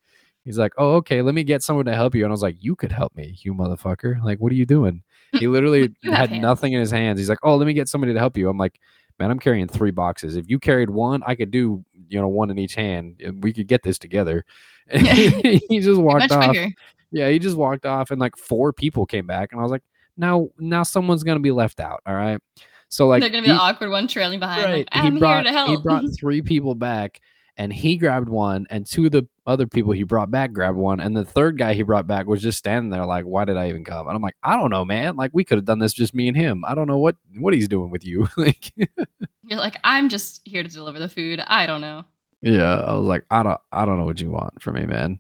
He's 0.45 0.57
like, 0.57 0.71
"Oh, 0.77 0.95
okay, 0.95 1.21
let 1.21 1.35
me 1.35 1.43
get 1.43 1.63
someone 1.63 1.85
to 1.85 1.95
help 1.95 2.15
you." 2.15 2.23
And 2.23 2.31
I 2.31 2.33
was 2.33 2.41
like, 2.43 2.55
"You 2.61 2.75
could 2.77 2.93
help 2.93 3.13
me, 3.15 3.37
you 3.41 3.53
motherfucker! 3.53 4.23
Like, 4.23 4.39
what 4.39 4.51
are 4.53 4.55
you 4.55 4.65
doing?" 4.65 5.03
He 5.33 5.47
literally 5.47 5.93
had 6.03 6.29
hands. 6.29 6.41
nothing 6.41 6.73
in 6.73 6.79
his 6.79 6.91
hands. 6.91 7.19
He's 7.19 7.29
like, 7.29 7.39
"Oh, 7.43 7.55
let 7.55 7.67
me 7.67 7.73
get 7.73 7.87
somebody 7.89 8.13
to 8.13 8.19
help 8.19 8.37
you." 8.37 8.49
I'm 8.49 8.57
like, 8.57 8.79
"Man, 9.19 9.29
I'm 9.31 9.39
carrying 9.39 9.67
three 9.67 9.91
boxes. 9.91 10.35
If 10.35 10.49
you 10.49 10.59
carried 10.59 10.89
one, 10.89 11.21
I 11.25 11.35
could 11.35 11.51
do, 11.51 11.83
you 12.09 12.19
know, 12.21 12.27
one 12.27 12.49
in 12.49 12.57
each 12.59 12.75
hand. 12.75 13.21
and 13.23 13.43
We 13.43 13.53
could 13.53 13.67
get 13.67 13.83
this 13.83 13.97
together." 13.97 14.45
And 14.89 15.05
he, 15.05 15.79
just 15.81 15.99
walked 15.99 16.31
off. 16.31 16.53
bigger. 16.53 16.69
Yeah, 17.11 17.29
he 17.29 17.39
just 17.39 17.57
walked 17.57 17.85
off, 17.85 18.09
and 18.11 18.21
like 18.21 18.37
four 18.37 18.71
people 18.71 19.05
came 19.05 19.27
back, 19.27 19.51
and 19.51 19.59
I 19.59 19.63
was 19.63 19.71
like, 19.71 19.83
"Now, 20.15 20.47
now 20.57 20.83
someone's 20.83 21.23
gonna 21.23 21.41
be 21.41 21.51
left 21.51 21.79
out." 21.81 22.01
All 22.05 22.15
right. 22.15 22.39
So 22.87 23.05
like, 23.07 23.19
They're 23.19 23.29
gonna 23.29 23.41
be 23.41 23.49
he- 23.49 23.53
the 23.53 23.59
awkward 23.59 23.89
one 23.89 24.07
trailing 24.07 24.39
behind. 24.39 24.61
Like, 24.63 24.71
right. 24.71 24.87
I'm 24.93 25.15
he 25.15 25.19
brought 25.19 25.43
here 25.43 25.51
to 25.51 25.57
help. 25.57 25.69
he 25.71 25.77
brought 25.77 26.05
three 26.17 26.41
people 26.41 26.73
back, 26.73 27.19
and 27.57 27.73
he 27.73 27.97
grabbed 27.97 28.29
one, 28.29 28.67
and 28.69 28.85
two 28.85 29.07
of 29.07 29.11
the 29.11 29.27
other 29.45 29.67
people 29.67 29.91
he 29.91 30.03
brought 30.03 30.29
back 30.31 30.53
grabbed 30.53 30.77
one, 30.77 30.99
and 30.99 31.15
the 31.15 31.25
third 31.25 31.57
guy 31.57 31.73
he 31.73 31.81
brought 31.81 32.07
back 32.07 32.27
was 32.27 32.41
just 32.41 32.57
standing 32.57 32.89
there 32.89 33.05
like, 33.05 33.25
"Why 33.25 33.45
did 33.45 33.57
I 33.57 33.69
even 33.69 33.83
come?" 33.83 34.07
And 34.07 34.15
I'm 34.15 34.21
like, 34.21 34.37
"I 34.43 34.55
don't 34.57 34.69
know, 34.69 34.85
man. 34.85 35.15
Like, 35.15 35.31
we 35.33 35.43
could 35.43 35.57
have 35.57 35.65
done 35.65 35.79
this 35.79 35.93
just 35.93 36.13
me 36.13 36.27
and 36.27 36.37
him. 36.37 36.63
I 36.65 36.75
don't 36.75 36.87
know 36.87 36.97
what 36.97 37.15
what 37.37 37.53
he's 37.53 37.67
doing 37.67 37.89
with 37.89 38.05
you." 38.05 38.27
like, 38.37 38.71
You're 38.75 39.59
like, 39.59 39.77
I'm 39.83 40.09
just 40.09 40.41
here 40.45 40.63
to 40.63 40.69
deliver 40.69 40.99
the 40.99 41.09
food. 41.09 41.41
I 41.45 41.65
don't 41.65 41.81
know. 41.81 42.05
yeah, 42.41 42.79
I 42.79 42.93
was 42.93 43.05
like, 43.05 43.25
"I 43.31 43.43
don't 43.43 43.59
I 43.71 43.85
don't 43.85 43.97
know 43.97 44.05
what 44.05 44.21
you 44.21 44.29
want 44.31 44.61
from 44.61 44.75
me, 44.75 44.85
man." 44.85 45.19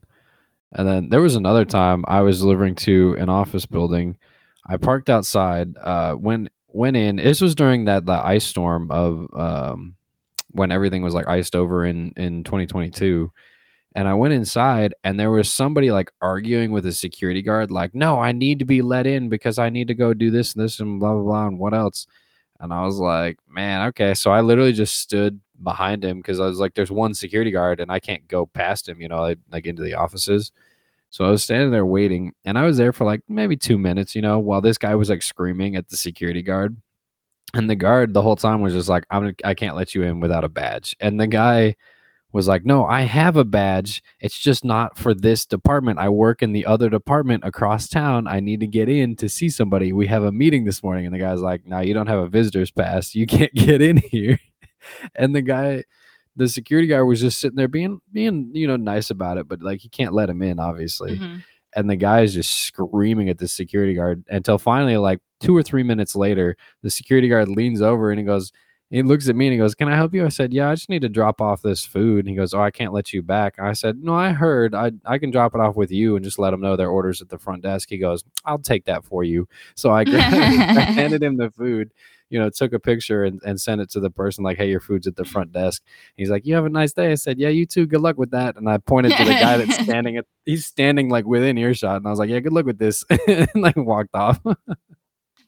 And 0.73 0.87
then 0.87 1.09
there 1.09 1.21
was 1.21 1.35
another 1.35 1.65
time 1.65 2.03
I 2.07 2.21
was 2.21 2.39
delivering 2.39 2.75
to 2.75 3.15
an 3.19 3.29
office 3.29 3.65
building. 3.65 4.17
I 4.65 4.77
parked 4.77 5.09
outside. 5.09 5.75
Uh, 5.77 6.13
when 6.13 6.49
went 6.77 6.95
in. 6.95 7.17
This 7.17 7.41
was 7.41 7.55
during 7.55 7.85
that 7.85 8.05
the 8.05 8.13
ice 8.13 8.45
storm 8.45 8.89
of 8.91 9.27
um, 9.33 9.95
when 10.57 10.71
everything 10.71 11.01
was 11.03 11.13
like 11.13 11.27
iced 11.27 11.55
over 11.55 11.85
in 11.85 12.13
in 12.17 12.43
2022. 12.43 13.31
And 13.95 14.07
I 14.07 14.13
went 14.13 14.33
inside, 14.33 14.93
and 15.03 15.19
there 15.19 15.31
was 15.31 15.51
somebody 15.51 15.91
like 15.91 16.11
arguing 16.21 16.71
with 16.71 16.85
a 16.85 16.91
security 16.93 17.41
guard, 17.41 17.71
like, 17.71 17.95
"No, 17.95 18.19
I 18.19 18.31
need 18.31 18.59
to 18.59 18.65
be 18.65 18.81
let 18.83 19.07
in 19.07 19.29
because 19.29 19.57
I 19.59 19.69
need 19.69 19.87
to 19.89 19.95
go 19.95 20.13
do 20.13 20.29
this 20.31 20.53
and 20.53 20.63
this 20.63 20.79
and 20.79 20.99
blah 20.99 21.13
blah 21.13 21.23
blah 21.23 21.47
and 21.47 21.59
what 21.59 21.73
else." 21.73 22.05
And 22.59 22.73
I 22.73 22.85
was 22.85 22.97
like, 22.99 23.39
"Man, 23.49 23.87
okay." 23.89 24.13
So 24.13 24.31
I 24.31 24.41
literally 24.41 24.73
just 24.73 24.97
stood 24.97 25.39
behind 25.63 26.03
him 26.05 26.17
because 26.17 26.39
I 26.39 26.45
was 26.47 26.59
like, 26.59 26.75
"There's 26.75 26.91
one 26.91 27.13
security 27.15 27.51
guard, 27.51 27.79
and 27.79 27.91
I 27.91 27.99
can't 27.99 28.27
go 28.27 28.45
past 28.47 28.87
him, 28.89 29.01
you 29.01 29.07
know, 29.09 29.35
like, 29.51 29.65
into 29.67 29.83
the 29.83 29.95
offices." 29.95 30.51
So 31.09 31.25
I 31.25 31.31
was 31.31 31.43
standing 31.43 31.71
there 31.71 31.85
waiting, 31.85 32.33
and 32.45 32.57
I 32.57 32.65
was 32.65 32.77
there 32.77 32.93
for 32.93 33.05
like 33.05 33.21
maybe 33.29 33.57
two 33.57 33.77
minutes, 33.77 34.15
you 34.15 34.21
know, 34.21 34.39
while 34.39 34.61
this 34.61 34.77
guy 34.77 34.95
was 34.95 35.09
like 35.09 35.23
screaming 35.23 35.75
at 35.75 35.89
the 35.89 35.97
security 35.97 36.41
guard. 36.43 36.77
And 37.53 37.69
the 37.69 37.75
guard 37.75 38.13
the 38.13 38.21
whole 38.21 38.35
time 38.35 38.61
was 38.61 38.73
just 38.73 38.89
like, 38.89 39.05
"I'm 39.09 39.35
I 39.43 39.53
can't 39.53 39.75
let 39.75 39.95
you 39.95 40.03
in 40.03 40.19
without 40.19 40.43
a 40.43 40.49
badge." 40.49 40.95
And 40.99 41.19
the 41.19 41.27
guy 41.27 41.75
was 42.33 42.47
like, 42.47 42.65
"No, 42.65 42.85
I 42.85 43.01
have 43.01 43.37
a 43.37 43.45
badge. 43.45 44.03
It's 44.19 44.37
just 44.37 44.65
not 44.65 44.97
for 44.97 45.13
this 45.13 45.45
department. 45.45 45.97
I 45.97 46.09
work 46.09 46.43
in 46.43 46.51
the 46.51 46.65
other 46.65 46.89
department 46.89 47.43
across 47.45 47.87
town. 47.87 48.27
I 48.27 48.41
need 48.41 48.59
to 48.59 48.67
get 48.67 48.89
in 48.89 49.15
to 49.17 49.29
see 49.29 49.49
somebody. 49.49 49.93
We 49.93 50.07
have 50.07 50.23
a 50.23 50.31
meeting 50.31 50.65
this 50.65 50.83
morning." 50.83 51.05
And 51.05 51.15
the 51.15 51.19
guy's 51.19 51.39
like, 51.39 51.65
"No, 51.65 51.79
you 51.79 51.93
don't 51.93 52.07
have 52.07 52.19
a 52.19 52.27
visitor's 52.27 52.69
pass. 52.71 53.15
You 53.15 53.25
can't 53.37 53.53
get 53.53 53.81
in 53.81 53.97
here." 53.97 54.39
And 55.15 55.35
the 55.35 55.41
guy 55.41 55.83
the 56.35 56.47
security 56.47 56.87
guard 56.87 57.07
was 57.07 57.19
just 57.19 57.39
sitting 57.39 57.55
there 57.55 57.67
being 57.67 57.99
being, 58.11 58.51
you 58.53 58.67
know, 58.67 58.75
nice 58.75 59.09
about 59.09 59.37
it, 59.39 59.47
but 59.47 59.61
like 59.63 59.79
he 59.79 59.89
can't 59.89 60.13
let 60.13 60.29
him 60.29 60.41
in 60.43 60.59
obviously 60.59 61.17
Mhm. 61.17 61.43
and 61.75 61.89
the 61.89 61.95
guy 61.95 62.21
is 62.21 62.35
just 62.35 62.51
screaming 62.51 63.27
at 63.29 63.39
the 63.39 63.47
security 63.47 63.95
guard 63.95 64.23
until 64.29 64.59
finally 64.59 64.97
like 64.97 65.19
two 65.39 65.55
or 65.55 65.63
three 65.63 65.83
minutes 65.83 66.15
later 66.15 66.55
the 66.83 66.89
security 66.89 67.27
guard 67.27 67.47
leans 67.47 67.81
over 67.81 68.11
and 68.11 68.19
he 68.19 68.25
goes 68.25 68.51
he 68.89 69.03
looks 69.03 69.27
at 69.27 69.35
me 69.35 69.47
and 69.47 69.53
he 69.53 69.57
goes 69.57 69.75
can 69.75 69.89
i 69.89 69.95
help 69.95 70.13
you? 70.13 70.25
I 70.25 70.29
said 70.29 70.53
yeah 70.53 70.69
i 70.69 70.75
just 70.75 70.89
need 70.89 71.01
to 71.01 71.09
drop 71.09 71.41
off 71.41 71.61
this 71.61 71.85
food. 71.85 72.19
And 72.19 72.29
he 72.29 72.35
goes 72.35 72.53
oh 72.53 72.61
i 72.61 72.71
can't 72.71 72.93
let 72.93 73.13
you 73.13 73.21
back. 73.21 73.59
I 73.59 73.73
said 73.73 74.03
no 74.03 74.13
i 74.13 74.29
heard. 74.29 74.73
I, 74.73 74.91
I 75.05 75.17
can 75.17 75.31
drop 75.31 75.53
it 75.55 75.61
off 75.61 75.75
with 75.75 75.91
you 75.91 76.15
and 76.15 76.23
just 76.23 76.39
let 76.39 76.51
them 76.51 76.61
know 76.61 76.75
their 76.75 76.89
orders 76.89 77.21
at 77.21 77.29
the 77.29 77.37
front 77.37 77.63
desk. 77.63 77.89
He 77.89 77.97
goes 77.97 78.23
i'll 78.45 78.59
take 78.59 78.85
that 78.85 79.03
for 79.03 79.23
you. 79.23 79.47
So 79.75 79.91
i, 79.91 80.01
I 80.07 80.11
handed 80.11 81.23
him 81.23 81.37
the 81.37 81.51
food 81.51 81.91
you 82.29 82.39
know 82.39 82.49
took 82.49 82.73
a 82.73 82.79
picture 82.79 83.23
and, 83.23 83.41
and 83.45 83.59
sent 83.59 83.81
it 83.81 83.89
to 83.91 83.99
the 83.99 84.09
person 84.09 84.43
like 84.43 84.57
hey 84.57 84.69
your 84.69 84.79
food's 84.79 85.07
at 85.07 85.15
the 85.15 85.25
front 85.25 85.51
desk. 85.51 85.83
He's 86.15 86.29
like 86.29 86.45
you 86.45 86.55
have 86.55 86.65
a 86.65 86.69
nice 86.69 86.93
day. 86.93 87.11
I 87.11 87.15
said 87.15 87.39
yeah 87.39 87.49
you 87.49 87.65
too. 87.65 87.85
Good 87.85 88.01
luck 88.01 88.17
with 88.17 88.31
that. 88.31 88.55
And 88.55 88.69
i 88.69 88.77
pointed 88.77 89.13
to 89.13 89.25
the 89.25 89.31
guy 89.31 89.57
that's 89.57 89.75
standing 89.83 90.17
at 90.17 90.25
he's 90.45 90.65
standing 90.65 91.09
like 91.09 91.25
within 91.25 91.57
earshot. 91.57 91.97
And 91.97 92.07
i 92.07 92.09
was 92.09 92.19
like 92.19 92.29
yeah 92.29 92.39
good 92.39 92.53
luck 92.53 92.65
with 92.65 92.79
this. 92.79 93.03
And 93.27 93.49
like 93.55 93.75
walked 93.75 94.15
off 94.15 94.39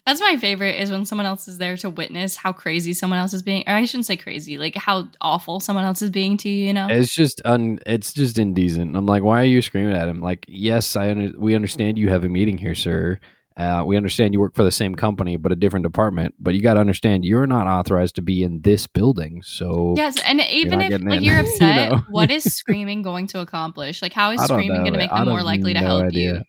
That's 0.05 0.21
my 0.21 0.37
favorite 0.37 0.79
is 0.79 0.89
when 0.89 1.05
someone 1.05 1.25
else 1.27 1.47
is 1.47 1.57
there 1.59 1.77
to 1.77 1.89
witness 1.89 2.35
how 2.35 2.51
crazy 2.51 2.93
someone 2.93 3.19
else 3.19 3.33
is 3.33 3.43
being. 3.43 3.63
Or 3.67 3.73
I 3.73 3.85
shouldn't 3.85 4.07
say 4.07 4.17
crazy, 4.17 4.57
like 4.57 4.75
how 4.75 5.07
awful 5.21 5.59
someone 5.59 5.85
else 5.85 6.01
is 6.01 6.09
being 6.09 6.37
to 6.37 6.49
you. 6.49 6.65
You 6.65 6.73
know. 6.73 6.87
it's 6.89 7.13
just 7.13 7.41
un 7.45 7.79
it's 7.85 8.13
just 8.13 8.37
indecent 8.37 8.95
i'm 8.95 9.05
like 9.05 9.23
why 9.23 9.41
are 9.41 9.45
you 9.45 9.61
screaming 9.61 9.95
at 9.95 10.07
him 10.07 10.21
like 10.21 10.45
yes 10.47 10.95
i 10.95 11.09
under, 11.09 11.31
we 11.37 11.55
understand 11.55 11.97
you 11.97 12.09
have 12.09 12.23
a 12.23 12.29
meeting 12.29 12.57
here 12.57 12.75
sir 12.75 13.19
uh, 13.57 13.83
we 13.85 13.97
understand 13.97 14.33
you 14.33 14.39
work 14.39 14.55
for 14.55 14.63
the 14.63 14.71
same 14.71 14.95
company 14.95 15.35
but 15.35 15.51
a 15.51 15.55
different 15.55 15.83
department 15.83 16.33
but 16.39 16.53
you 16.53 16.61
got 16.61 16.75
to 16.75 16.79
understand 16.79 17.25
you're 17.25 17.47
not 17.47 17.67
authorized 17.67 18.15
to 18.15 18.21
be 18.21 18.43
in 18.43 18.61
this 18.61 18.87
building 18.87 19.41
so 19.43 19.93
Yes, 19.97 20.21
and 20.25 20.39
even 20.41 20.79
if 20.79 21.01
like 21.01 21.17
in, 21.17 21.23
you're 21.23 21.35
you 21.39 21.41
upset, 21.41 21.91
know? 21.91 21.97
what 22.09 22.31
is 22.31 22.43
screaming 22.55 23.01
going 23.01 23.27
to 23.27 23.41
accomplish? 23.41 24.01
Like, 24.01 24.13
how 24.13 24.31
is 24.31 24.41
screaming 24.41 24.81
going 24.81 24.93
to 24.93 24.97
make 24.97 25.11
them 25.11 25.27
more 25.27 25.43
likely 25.43 25.73
to 25.73 25.79
help 25.79 26.05
idea. 26.05 26.35
you? 26.35 26.41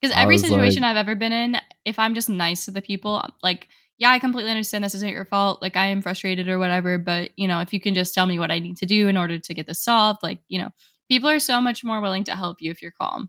Because 0.00 0.16
every 0.16 0.38
situation 0.38 0.82
like- 0.82 0.90
I've 0.90 0.96
ever 0.96 1.14
been 1.14 1.32
in, 1.32 1.56
if 1.84 1.98
I'm 1.98 2.14
just 2.14 2.28
nice 2.28 2.64
to 2.66 2.70
the 2.70 2.82
people, 2.82 3.22
like, 3.42 3.68
yeah, 3.98 4.10
I 4.10 4.20
completely 4.20 4.52
understand 4.52 4.84
this 4.84 4.94
isn't 4.94 5.08
your 5.08 5.24
fault. 5.24 5.60
Like, 5.60 5.76
I 5.76 5.86
am 5.86 6.02
frustrated 6.02 6.48
or 6.48 6.58
whatever, 6.58 6.98
but 6.98 7.30
you 7.36 7.48
know, 7.48 7.60
if 7.60 7.72
you 7.72 7.80
can 7.80 7.94
just 7.94 8.14
tell 8.14 8.26
me 8.26 8.38
what 8.38 8.50
I 8.52 8.60
need 8.60 8.76
to 8.78 8.86
do 8.86 9.08
in 9.08 9.16
order 9.16 9.38
to 9.38 9.54
get 9.54 9.66
this 9.66 9.82
solved, 9.82 10.20
like, 10.22 10.38
you 10.48 10.60
know, 10.60 10.70
people 11.08 11.28
are 11.28 11.40
so 11.40 11.60
much 11.60 11.82
more 11.82 12.00
willing 12.00 12.24
to 12.24 12.36
help 12.36 12.58
you 12.60 12.70
if 12.70 12.80
you're 12.80 12.92
calm. 12.92 13.28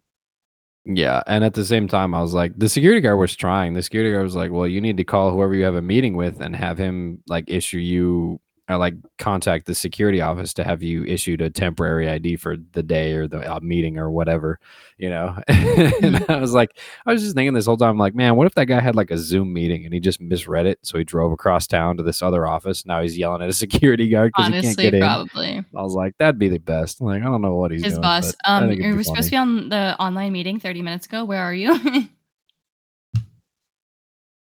Yeah, 0.86 1.22
and 1.28 1.44
at 1.44 1.54
the 1.54 1.66
same 1.66 1.88
time, 1.88 2.14
I 2.16 2.22
was 2.22 2.34
like, 2.34 2.54
the 2.58 2.70
security 2.70 3.02
guard 3.02 3.20
was 3.20 3.36
trying. 3.36 3.74
The 3.74 3.84
security 3.84 4.12
guard 4.12 4.24
was 4.24 4.36
like, 4.36 4.52
"Well, 4.52 4.68
you 4.68 4.80
need 4.82 4.98
to 4.98 5.04
call 5.04 5.32
whoever 5.32 5.54
you 5.54 5.64
have 5.66 5.76
a 5.76 5.82
meeting 5.82 6.16
with 6.16 6.40
and 6.42 6.56
have 6.56 6.78
him 6.78 7.22
like 7.28 7.46
issue 7.50 7.78
you 7.78 8.40
or 8.70 8.78
like 8.78 8.94
contact 9.18 9.66
the 9.66 9.76
security 9.76 10.22
office 10.22 10.54
to 10.54 10.64
have 10.64 10.82
you 10.84 11.04
issued 11.06 11.42
a 11.42 11.50
temporary 11.50 12.08
ID 12.08 12.38
for 12.38 12.56
the 12.74 12.84
day 12.84 13.14
or 13.14 13.28
the 13.28 13.40
uh, 13.52 13.60
meeting 13.62 13.98
or 13.98 14.10
whatever." 14.12 14.60
You 14.98 15.10
know, 15.10 15.38
and 15.48 16.26
I 16.30 16.38
was 16.40 16.54
like, 16.54 16.78
I 17.06 17.14
was 17.14 17.22
just 17.24 17.34
thinking 17.36 17.54
this 17.54 17.66
whole 17.66 17.78
time, 17.78 17.98
like, 17.98 18.16
man, 18.16 18.36
what 18.36 18.48
if 18.48 18.56
that 18.56 18.66
guy 18.66 18.80
had 18.80 18.96
like 18.96 19.12
a 19.12 19.18
Zoom 19.18 19.52
meeting 19.54 19.86
and 19.86 19.94
he 19.94 20.00
just 20.00 20.22
misread 20.22 20.66
it, 20.66 20.80
so 20.84 20.98
he 20.98 21.04
drove 21.04 21.32
across 21.32 21.68
town 21.68 21.98
to 21.98 22.04
this 22.04 22.22
other 22.22 22.46
office. 22.46 22.86
Now 22.86 23.02
he's 23.02 23.18
yelling 23.18 23.42
at 23.42 23.50
a 23.50 23.54
security 23.66 24.10
guard 24.10 24.32
because 24.36 24.48
he 24.48 24.52
can't 24.54 24.66
Honestly, 24.66 24.84
get 24.84 24.94
in. 24.94 25.02
probably 25.02 25.66
I 25.76 25.82
was 25.82 25.94
like, 25.94 26.18
that'd 26.18 26.38
be 26.38 26.50
the 26.50 26.60
best. 26.60 27.02
Like, 27.02 27.22
I 27.22 27.26
don't 27.26 27.42
know 27.42 27.56
what 27.56 27.72
he's 27.72 27.84
his 27.84 27.94
doing. 27.94 28.02
boss. 28.02 28.36
Um, 28.46 28.68
we 28.68 28.94
were 28.94 29.04
supposed 29.04 29.26
to 29.26 29.32
be 29.32 29.38
on 29.38 29.70
the 29.70 29.96
online 30.00 30.34
meeting 30.34 30.60
30 30.60 30.82
minutes 30.82 31.06
ago. 31.06 31.24
Where 31.26 31.42
are 31.42 31.54
you? 31.54 31.80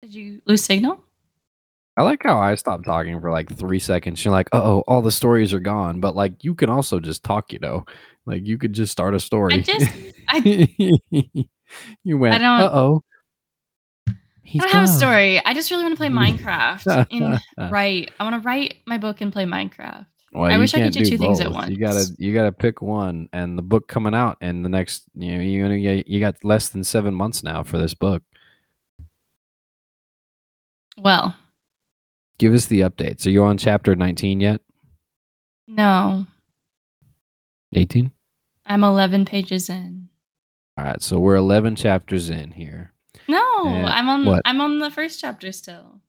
Did 0.01 0.13
you 0.13 0.41
lose 0.45 0.63
signal? 0.63 1.03
I 1.95 2.01
like 2.03 2.23
how 2.23 2.39
I 2.39 2.55
stopped 2.55 2.85
talking 2.85 3.19
for 3.21 3.29
like 3.31 3.55
three 3.55 3.79
seconds. 3.79 4.23
You're 4.25 4.31
like, 4.31 4.49
oh, 4.51 4.81
all 4.87 5.01
the 5.01 5.11
stories 5.11 5.53
are 5.53 5.59
gone. 5.59 5.99
But 5.99 6.15
like, 6.15 6.43
you 6.43 6.55
can 6.55 6.69
also 6.69 6.99
just 6.99 7.23
talk, 7.23 7.53
you 7.53 7.59
know, 7.59 7.85
like 8.25 8.45
you 8.45 8.57
could 8.57 8.73
just 8.73 8.91
start 8.91 9.13
a 9.13 9.19
story. 9.19 9.53
I 9.55 9.59
just, 9.59 9.91
I, 10.29 10.37
you 12.03 12.17
went, 12.17 12.39
don't- 12.41 12.61
uh 12.61 12.69
oh. 12.73 13.03
I 14.07 14.57
don't 14.57 14.69
have 14.71 14.83
a 14.83 14.87
story. 14.87 15.43
I 15.43 15.53
just 15.55 15.71
really 15.71 15.83
want 15.83 15.93
to 15.93 15.97
play 15.97 16.09
Minecraft. 16.09 17.07
and 17.11 17.41
write. 17.71 18.11
I 18.19 18.23
want 18.23 18.41
to 18.41 18.45
write 18.47 18.75
my 18.85 18.97
book 18.99 19.21
and 19.21 19.33
play 19.33 19.45
Minecraft. 19.45 20.05
Well, 20.31 20.51
I 20.51 20.57
wish 20.57 20.73
I 20.75 20.79
could 20.81 20.93
do 20.93 21.05
two 21.05 21.17
things 21.17 21.39
at 21.41 21.51
once. 21.51 21.69
You 21.71 21.77
gotta, 21.77 22.05
you 22.17 22.33
gotta 22.33 22.51
pick 22.51 22.81
one, 22.81 23.29
and 23.33 23.57
the 23.57 23.61
book 23.63 23.87
coming 23.87 24.13
out, 24.15 24.37
and 24.41 24.63
the 24.65 24.69
next, 24.69 25.03
you 25.15 25.35
know, 25.37 25.43
you 25.43 25.61
gonna 25.63 25.79
get, 25.79 26.07
you 26.07 26.19
got 26.19 26.43
less 26.43 26.69
than 26.69 26.83
seven 26.83 27.13
months 27.15 27.43
now 27.43 27.61
for 27.63 27.77
this 27.77 27.93
book. 27.95 28.21
Well, 30.97 31.35
Give 32.43 32.53
us 32.53 32.65
the 32.65 32.81
updates. 32.81 33.25
Are 33.25 33.29
you 33.29 33.41
on 33.45 33.57
chapter 33.57 33.95
19 33.95 34.41
yet? 34.41 34.59
no, 35.65 36.27
18. 37.73 38.11
I'm 38.65 38.83
11 38.83 39.23
pages 39.23 39.69
in. 39.69 40.09
All 40.77 40.83
right, 40.83 41.01
so 41.01 41.19
we're 41.19 41.37
11 41.37 41.77
chapters 41.77 42.29
in 42.29 42.51
here. 42.51 42.91
No, 43.29 43.37
Yeah, 43.63 43.85
I'm 43.85 44.09
on. 44.09 44.25
what? 44.25 44.41
I'm 44.43 44.59
on 44.59 44.79
the 44.79 44.91
first 44.91 45.21
chapter 45.21 45.53
still. 45.53 46.01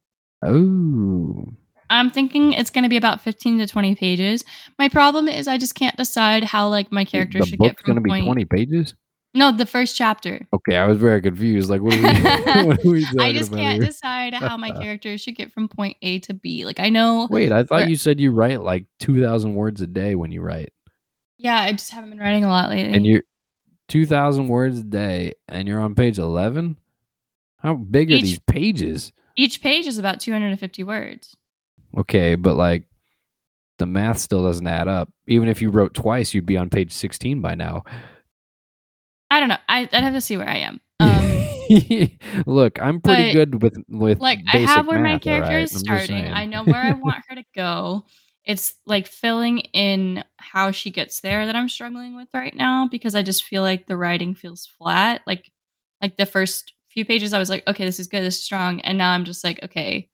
Oh, 0.45 1.53
I'm 1.89 2.11
thinking 2.11 2.53
it's 2.53 2.71
going 2.71 2.83
to 2.83 2.91
be 2.91 2.97
about 2.97 3.21
15 3.21 3.61
to 3.61 3.69
20 3.69 3.95
pages. 3.95 4.43
My 4.77 4.89
problem 4.89 5.29
is 5.29 5.47
I 5.47 5.57
just 5.57 5.77
can't 5.77 5.97
decide 5.97 6.43
how 6.43 6.69
like 6.69 6.91
my 6.91 7.05
character 7.05 7.39
the 7.39 7.47
should 7.47 7.61
get 7.61 7.77
book's 7.77 7.83
from 7.85 7.95
gonna 7.95 8.01
be 8.01 8.23
20 8.25 8.45
pages. 8.47 8.95
No, 9.37 9.51
the 9.51 9.67
first 9.67 9.97
chapter. 9.97 10.47
Okay, 10.53 10.77
I 10.77 10.87
was 10.87 10.97
very 10.99 11.21
confused. 11.21 11.69
Like, 11.69 11.81
what 11.83 11.95
are 11.95 12.03
we? 12.03 12.03
what 12.67 12.85
are 12.85 12.89
we 12.91 13.05
I 13.19 13.33
just 13.33 13.53
can't 13.53 13.83
here? 13.83 13.85
decide 13.91 14.33
how 14.35 14.57
my 14.57 14.71
character 14.81 15.19
should 15.19 15.35
get 15.35 15.53
from 15.53 15.69
point 15.69 15.97
A 16.03 16.21
to 16.21 16.35
B. 16.35 16.65
Like 16.65 16.79
I 16.79 16.89
know, 16.89 17.27
Wait, 17.31 17.51
I 17.53 17.65
thought 17.65 17.81
Where- 17.81 17.89
you 17.89 17.97
said 17.97 18.21
you 18.21 18.31
write 18.31 18.61
like 18.63 18.87
two 19.01 19.21
thousand 19.21 19.55
words 19.55 19.81
a 19.81 19.87
day 19.89 20.15
when 20.15 20.31
you 20.31 20.41
write, 20.41 20.73
yeah, 21.37 21.61
I 21.61 21.73
just 21.73 21.91
haven't 21.91 22.11
been 22.11 22.21
writing 22.21 22.45
a 22.45 22.49
lot 22.49 22.71
lately. 22.71 22.93
and 22.95 23.05
you're 23.05 23.25
two 23.89 24.07
thousand 24.07 24.47
words 24.49 24.79
a 24.79 24.85
day, 24.85 25.35
and 25.49 25.67
you're 25.67 25.81
on 25.81 25.95
page 25.97 26.19
eleven. 26.19 26.77
How 27.59 27.75
big 27.75 28.13
are 28.13 28.19
these 28.21 28.39
pages? 28.41 29.11
Each 29.37 29.61
page 29.61 29.87
is 29.87 29.99
about 29.99 30.21
250 30.21 30.85
words. 30.85 31.35
Okay, 31.97 32.35
but 32.37 32.55
like 32.57 32.85
the 33.79 33.87
math 33.87 34.19
still 34.19 34.45
doesn't 34.45 34.67
add 34.67 34.87
up. 34.87 35.09
Even 35.27 35.49
if 35.49 35.61
you 35.61 35.71
wrote 35.71 35.93
twice, 35.95 36.35
you'd 36.35 36.47
be 36.47 36.57
on 36.57 36.71
page 36.71 36.93
sixteen 36.93 37.41
by 37.41 37.55
now. 37.57 37.83
I 39.31 39.41
don't 39.41 39.49
know. 39.49 39.59
I, 39.69 39.81
I'd 39.93 40.05
have 40.05 40.15
to 40.15 40.21
see 40.21 40.37
where 40.37 40.49
I 40.49 40.57
am. 40.59 40.81
Um, 41.01 42.43
Look, 42.47 42.81
I'm 42.81 43.01
pretty 43.01 43.33
good 43.33 43.63
with 43.63 43.77
with 43.89 44.21
like 44.21 44.41
I 44.53 44.59
have 44.59 44.87
where 44.87 45.01
my 45.01 45.19
character 45.19 45.49
alright? 45.49 45.63
is 45.65 45.79
starting. 45.81 46.27
I 46.27 46.45
know 46.47 46.63
where 46.65 46.77
I 46.81 46.93
want 47.03 47.25
her 47.29 47.37
to 47.37 47.45
go. 47.55 48.05
It's 48.45 48.75
like 48.87 49.07
filling 49.07 49.61
in 49.73 50.23
how 50.37 50.71
she 50.71 50.91
gets 50.91 51.21
there 51.21 51.47
that 51.47 51.57
I'm 51.57 51.69
struggling 51.71 52.17
with 52.17 52.29
right 52.35 52.55
now 52.55 52.89
because 52.89 53.15
I 53.15 53.23
just 53.23 53.45
feel 53.45 53.63
like 53.63 53.87
the 53.87 53.97
writing 53.97 54.35
feels 54.35 54.67
flat. 54.79 55.23
Like 55.27 55.51
like 56.03 56.17
the 56.19 56.27
first 56.27 56.75
few 56.91 57.05
pages 57.05 57.33
I 57.33 57.39
was 57.39 57.49
like, 57.51 57.67
okay, 57.67 57.85
this 57.85 57.99
is 57.99 58.09
good, 58.09 58.23
this 58.23 58.37
is 58.37 58.45
strong. 58.45 58.81
And 58.83 58.99
now 58.99 59.13
I'm 59.13 59.25
just 59.25 59.43
like, 59.43 59.63
okay, 59.65 60.09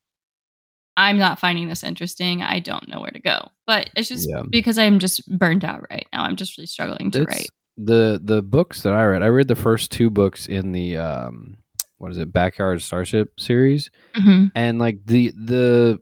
I'm 0.96 1.18
not 1.18 1.40
finding 1.40 1.68
this 1.68 1.82
interesting. 1.82 2.42
I 2.42 2.60
don't 2.60 2.88
know 2.88 3.00
where 3.00 3.10
to 3.10 3.20
go. 3.20 3.48
But 3.66 3.90
it's 3.96 4.08
just 4.08 4.28
Yeah. 4.28 4.42
because 4.48 4.78
I'm 4.78 4.98
just 4.98 5.26
burned 5.38 5.64
out 5.64 5.84
right 5.90 6.06
now. 6.12 6.22
I'm 6.22 6.36
just 6.36 6.56
really 6.56 6.66
struggling 6.66 7.10
to 7.12 7.22
It's 7.22 7.28
write. 7.28 7.50
The 7.84 8.20
the 8.22 8.42
books 8.42 8.82
that 8.82 8.92
I 8.92 9.04
read. 9.04 9.22
I 9.22 9.26
read 9.28 9.48
the 9.48 9.56
first 9.56 9.90
two 9.90 10.10
books 10.10 10.46
in 10.46 10.72
the 10.72 10.96
um 10.96 11.56
what 11.98 12.10
is 12.10 12.18
it, 12.18 12.32
Backyard 12.32 12.80
Starship 12.82 13.38
series, 13.38 13.90
Mhm. 14.16 14.52
and 14.54 14.78
like 14.78 15.04
the 15.06 15.32
the 15.36 16.00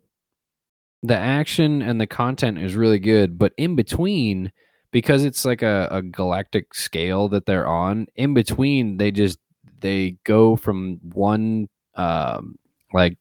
the 1.03 1.16
action 1.16 1.81
and 1.83 2.01
the 2.01 2.07
content 2.07 2.59
is 2.59 2.74
really 2.74 2.99
good, 2.99 3.39
but 3.39 3.53
in 3.57 3.76
between, 3.76 4.51
because 4.91 5.24
it's 5.24 5.45
like 5.45 5.62
a, 5.62 5.87
a 5.91 6.03
galactic 6.03 6.74
scale 6.74 7.29
that 7.29 7.47
they're 7.47 7.66
on, 7.68 8.07
in 8.16 8.35
between 8.35 8.97
they 8.97 9.11
just 9.11 9.39
they 9.81 10.16
go 10.24 10.57
from 10.57 10.99
one 11.14 11.68
um 11.95 12.57
like 12.93 13.16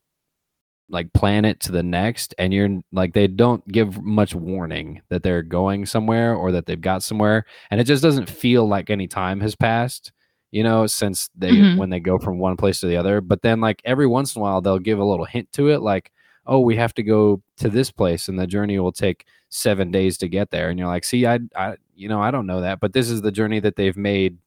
like 0.89 1.11
planet 1.13 1.59
to 1.59 1.71
the 1.71 1.83
next 1.83 2.33
and 2.38 2.53
you're 2.53 2.79
like 2.93 3.13
they 3.13 3.27
don't 3.27 3.67
give 3.67 4.01
much 4.03 4.33
warning 4.33 5.01
that 5.09 5.21
they're 5.23 5.43
going 5.43 5.85
somewhere 5.85 6.33
or 6.35 6.51
that 6.51 6.65
they've 6.65 6.79
got 6.81 7.03
somewhere 7.03 7.45
and 7.71 7.81
it 7.81 7.83
just 7.83 8.01
doesn't 8.03 8.29
feel 8.29 8.67
like 8.67 8.89
any 8.89 9.07
time 9.07 9.41
has 9.41 9.55
passed 9.55 10.11
you 10.51 10.63
know 10.63 10.88
since 10.88 11.29
they 11.35 11.51
Mhm. 11.51 11.77
when 11.77 11.89
they 11.89 11.99
go 11.99 12.17
from 12.17 12.39
one 12.39 12.55
place 12.55 12.79
to 12.79 12.88
the 12.88 12.95
other 12.95 13.19
but 13.19 13.41
then 13.41 13.59
like 13.59 13.81
every 13.83 14.07
once 14.07 14.35
in 14.35 14.39
a 14.39 14.43
while 14.43 14.61
they'll 14.61 14.79
give 14.79 14.99
a 14.99 15.03
little 15.03 15.25
hint 15.25 15.51
to 15.53 15.67
it 15.69 15.81
like 15.81 16.11
oh 16.45 16.59
we 16.59 16.77
have 16.77 16.93
to 16.93 17.03
go 17.03 17.41
to 17.57 17.67
this 17.69 17.91
place 17.91 18.29
and 18.29 18.39
the 18.39 18.47
journey 18.47 18.79
will 18.79 18.93
take 18.93 19.25
seven 19.49 19.91
days 19.91 20.17
to 20.19 20.29
get 20.29 20.51
there 20.51 20.69
and 20.69 20.79
you're 20.79 20.88
like 20.88 21.03
see 21.03 21.25
i 21.25 21.38
i 21.57 21.75
you 21.95 22.07
know 22.07 22.21
i 22.21 22.31
don't 22.31 22.47
know 22.47 22.61
that 22.61 22.79
but 22.79 22.93
this 22.93 23.09
is 23.09 23.21
the 23.21 23.31
journey 23.31 23.59
that 23.59 23.75
they've 23.75 23.97
made 23.97 24.38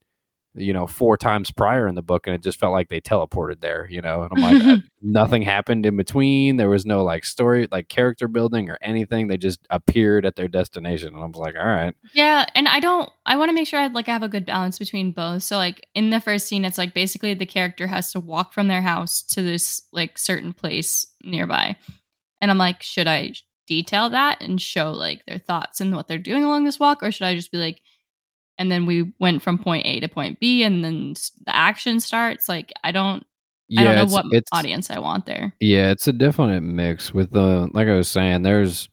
you 0.55 0.73
know 0.73 0.87
four 0.87 1.17
times 1.17 1.51
prior 1.51 1.87
in 1.87 1.95
the 1.95 2.03
book 2.03 2.27
and 2.27 2.35
it 2.35 2.43
just 2.43 2.59
felt 2.59 2.73
like 2.73 2.89
they 2.89 3.01
teleported 3.01 3.61
there 3.61 3.87
you 3.89 4.01
know 4.01 4.23
and 4.23 4.33
i'm 4.35 4.43
like 4.43 4.67
uh, 4.67 4.77
nothing 5.01 5.43
happened 5.43 5.87
in 5.87 5.97
between 5.97 6.57
there 6.57 6.69
was 6.69 6.85
no 6.85 7.05
like 7.05 7.25
story 7.25 7.69
like 7.71 7.89
character 7.89 8.27
building 8.27 8.69
or 8.69 8.77
anything 8.83 9.29
they 9.29 9.37
just 9.37 9.61
appeared 9.71 10.27
at 10.27 10.35
their 10.35 10.49
destination 10.49 11.15
and 11.15 11.23
i 11.23 11.27
was 11.27 11.37
like 11.37 11.55
all 11.55 11.65
right 11.65 11.95
Yeah, 12.15 12.47
and 12.55 12.69
I 12.69 12.81
don't 12.81 13.11
I 13.27 13.37
want 13.37 13.51
to 13.51 13.55
make 13.55 13.69
sure 13.69 13.81
I 13.81 13.87
like 13.89 14.09
I 14.09 14.13
have 14.13 14.23
a 14.23 14.29
good 14.29 14.47
balance 14.47 14.79
between 14.79 15.13
both. 15.13 15.43
So 15.43 15.57
like 15.57 15.87
in 15.95 16.11
the 16.11 16.21
first 16.21 16.47
scene 16.47 16.65
it's 16.65 16.79
like 16.79 16.95
basically 16.95 17.35
the 17.35 17.47
character 17.47 17.87
has 17.87 18.13
to 18.13 18.21
walk 18.21 18.53
from 18.53 18.69
their 18.69 18.83
house 18.83 19.23
to 19.23 19.43
this 19.43 19.83
like 19.93 20.19
certain 20.19 20.53
place 20.53 21.07
nearby. 21.23 21.77
And 22.41 22.51
I'm 22.51 22.59
like, 22.59 22.83
should 22.83 23.07
I 23.07 23.35
detail 23.67 24.11
that 24.11 24.41
and 24.41 24.61
show 24.61 24.91
like 24.91 25.25
their 25.27 25.39
thoughts 25.39 25.81
and 25.81 25.95
what 25.95 26.09
they're 26.09 26.19
doing 26.19 26.43
along 26.43 26.65
this 26.65 26.81
walk 26.81 27.03
or 27.03 27.13
should 27.13 27.27
I 27.27 27.37
just 27.37 27.53
be 27.53 27.59
like 27.59 27.81
and 28.61 28.71
then 28.71 28.85
we 28.85 29.11
went 29.19 29.43
from 29.43 29.59
point 29.59 29.87
A 29.87 29.99
to 30.01 30.09
point 30.09 30.39
B 30.39 30.63
and 30.63 30.85
then 30.85 31.15
the 31.47 31.57
action 31.57 31.99
starts 31.99 32.49
like 32.49 32.73
I 32.85 32.93
don't 32.93 33.25
I 33.77 33.85
don't 33.85 33.97
know 33.97 34.03
it's, 34.03 34.13
what 34.13 34.27
it's 34.31 34.49
audience 34.53 34.91
I 34.91 34.99
want 34.99 35.27
there. 35.27 35.53
yeah 35.61 35.91
it's 35.91 36.07
a 36.07 36.13
definite 36.13 36.61
mix 36.61 37.15
with 37.15 37.31
the 37.33 37.69
like 37.73 37.89
i 37.89 37.95
was 37.95 38.09
saying 38.09 38.43
there's 38.43 38.89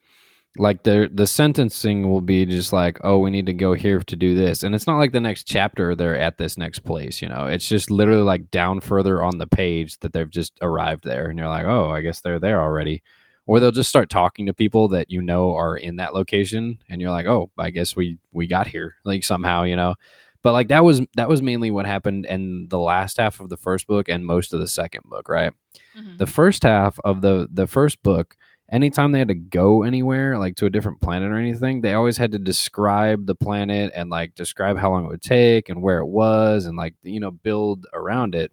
like 0.58 0.84
the 0.84 1.10
the 1.14 1.28
sentencing 1.28 2.10
will 2.10 2.22
be 2.22 2.46
just 2.46 2.72
like 2.72 3.00
oh 3.04 3.18
we 3.18 3.30
need 3.30 3.46
to 3.48 3.54
go 3.54 3.74
here 3.74 4.00
to 4.00 4.16
do 4.16 4.36
this 4.36 4.64
and 4.64 4.74
it's 4.74 4.88
not 4.88 4.98
like 4.98 5.12
the 5.12 5.20
next 5.20 5.44
chapter 5.44 5.96
they're 5.96 6.18
at 6.18 6.38
this 6.38 6.58
next 6.58 6.80
place 6.80 7.22
you 7.22 7.28
know 7.28 7.46
it's 7.46 7.68
just 7.68 7.92
literally 7.92 8.22
like 8.22 8.50
down 8.52 8.80
further 8.80 9.24
on 9.24 9.38
the 9.38 9.48
page 9.48 9.98
that 10.00 10.14
they've 10.14 10.30
just 10.30 10.54
arrived 10.62 11.04
there 11.04 11.28
and 11.28 11.38
you're 11.38 11.48
like 11.48 11.66
oh 11.66 11.90
i 11.90 12.02
guess 12.02 12.22
they're 12.22 12.40
there 12.40 12.62
already 12.62 13.02
or 13.48 13.60
they'll 13.60 13.72
just 13.72 13.90
start 13.90 14.10
talking 14.10 14.46
to 14.46 14.54
people 14.54 14.90
that 14.90 15.10
you 15.10 15.22
know 15.22 15.56
are 15.56 15.78
in 15.78 15.96
that 15.98 16.14
location 16.14 16.78
and 16.90 17.02
you're 17.02 17.12
like 17.12 17.26
oh 17.28 17.50
i 17.58 17.72
guess 17.72 17.96
we 17.96 18.20
we 18.34 18.48
got 18.48 18.68
here 18.68 18.96
like 19.06 19.24
somehow 19.24 19.64
you 19.64 19.76
know? 19.76 19.96
But 20.44 20.54
like 20.54 20.70
that 20.70 20.84
was 20.86 21.02
that 21.18 21.28
was 21.30 21.42
mainly 21.42 21.72
what 21.72 21.86
happened 21.88 22.26
in 22.26 22.68
the 22.70 22.80
last 22.80 23.18
half 23.18 23.40
of 23.42 23.50
the 23.50 23.58
first 23.58 23.88
book 23.88 24.08
and 24.08 24.26
most 24.26 24.54
of 24.54 24.60
the 24.60 24.68
second 24.68 25.02
book 25.06 25.28
right? 25.30 25.52
Mhm. 25.98 26.18
the 26.20 26.28
first 26.28 26.64
half 26.64 27.00
of 27.04 27.22
the 27.22 27.48
the 27.52 27.68
first 27.68 28.02
book 28.04 28.36
anytime 28.72 29.12
they 29.12 29.20
had 29.20 29.28
to 29.30 29.36
go 29.36 29.84
anywhere 29.84 30.38
like 30.38 30.56
to 30.58 30.66
a 30.66 30.70
different 30.70 31.02
planet 31.02 31.32
or 31.32 31.38
anything 31.38 31.82
they 31.82 31.94
always 31.94 32.18
had 32.18 32.32
to 32.34 32.40
describe 32.40 33.26
the 33.26 33.36
planet 33.36 33.92
and 33.96 34.10
like 34.10 34.36
describe 34.36 34.78
how 34.78 34.92
long 34.92 35.06
it 35.06 35.10
would 35.10 35.22
take 35.22 35.70
and 35.70 35.82
where 35.82 36.00
it 36.00 36.08
was 36.08 36.66
and 36.66 36.78
like 36.78 36.94
you 37.04 37.20
know 37.20 37.32
build 37.32 37.86
around 37.94 38.36
it 38.36 38.52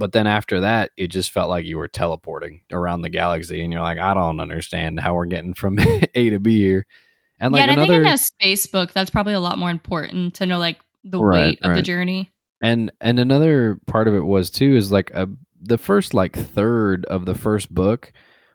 but 0.00 0.10
then 0.12 0.26
after 0.26 0.60
that 0.60 0.90
it 0.96 1.08
just 1.08 1.30
felt 1.30 1.48
like 1.48 1.64
you 1.64 1.78
were 1.78 1.86
teleporting 1.88 2.62
around 2.72 3.02
the 3.02 3.08
galaxy 3.10 3.62
and 3.62 3.72
you're 3.72 3.82
like 3.82 3.98
i 3.98 4.12
don't 4.14 4.40
understand 4.40 4.98
how 4.98 5.14
we're 5.14 5.26
getting 5.26 5.54
from 5.54 5.78
a 6.14 6.30
to 6.30 6.40
b 6.40 6.58
here. 6.58 6.86
And 7.38 7.52
like 7.52 7.60
yeah, 7.60 7.62
and 7.64 7.70
I 7.70 7.84
another 7.84 7.94
think 7.94 8.06
in 8.08 8.12
a 8.14 8.18
space 8.18 8.66
book 8.66 8.92
that's 8.92 9.10
probably 9.10 9.34
a 9.34 9.40
lot 9.40 9.58
more 9.58 9.70
important 9.70 10.34
to 10.34 10.46
know 10.46 10.58
like 10.58 10.78
the 11.04 11.22
Right, 11.22 11.58
weight 11.58 11.62
of 11.62 11.74
the 11.76 11.82
journey. 11.82 12.30
and 12.60 12.90
and 13.00 13.18
another 13.20 13.78
part 13.86 14.08
of 14.08 14.14
it 14.14 14.20
was 14.24 14.50
too 14.50 14.76
is 14.76 14.90
like 14.92 15.10
a, 15.12 15.28
the 15.62 15.78
first 15.78 16.12
like 16.14 16.36
third 16.36 17.04
of 17.06 17.24
the 17.24 17.34
first 17.34 17.72
book 17.72 18.12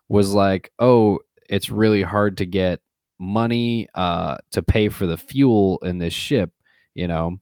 was 0.10 0.34
like 0.34 0.72
oh 0.80 1.20
it's 1.50 1.70
really 1.72 2.04
hard 2.04 2.38
to 2.38 2.46
get 2.46 2.80
money 3.20 3.88
uh 3.96 4.38
to 4.52 4.62
pay 4.62 4.90
for 4.90 5.06
the 5.08 5.18
fuel 5.18 5.80
in 5.84 5.98
this 5.98 6.14
ship 6.14 6.52
you 6.94 7.08
know? 7.08 7.38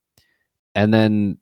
And 0.75 0.93
then 0.93 1.37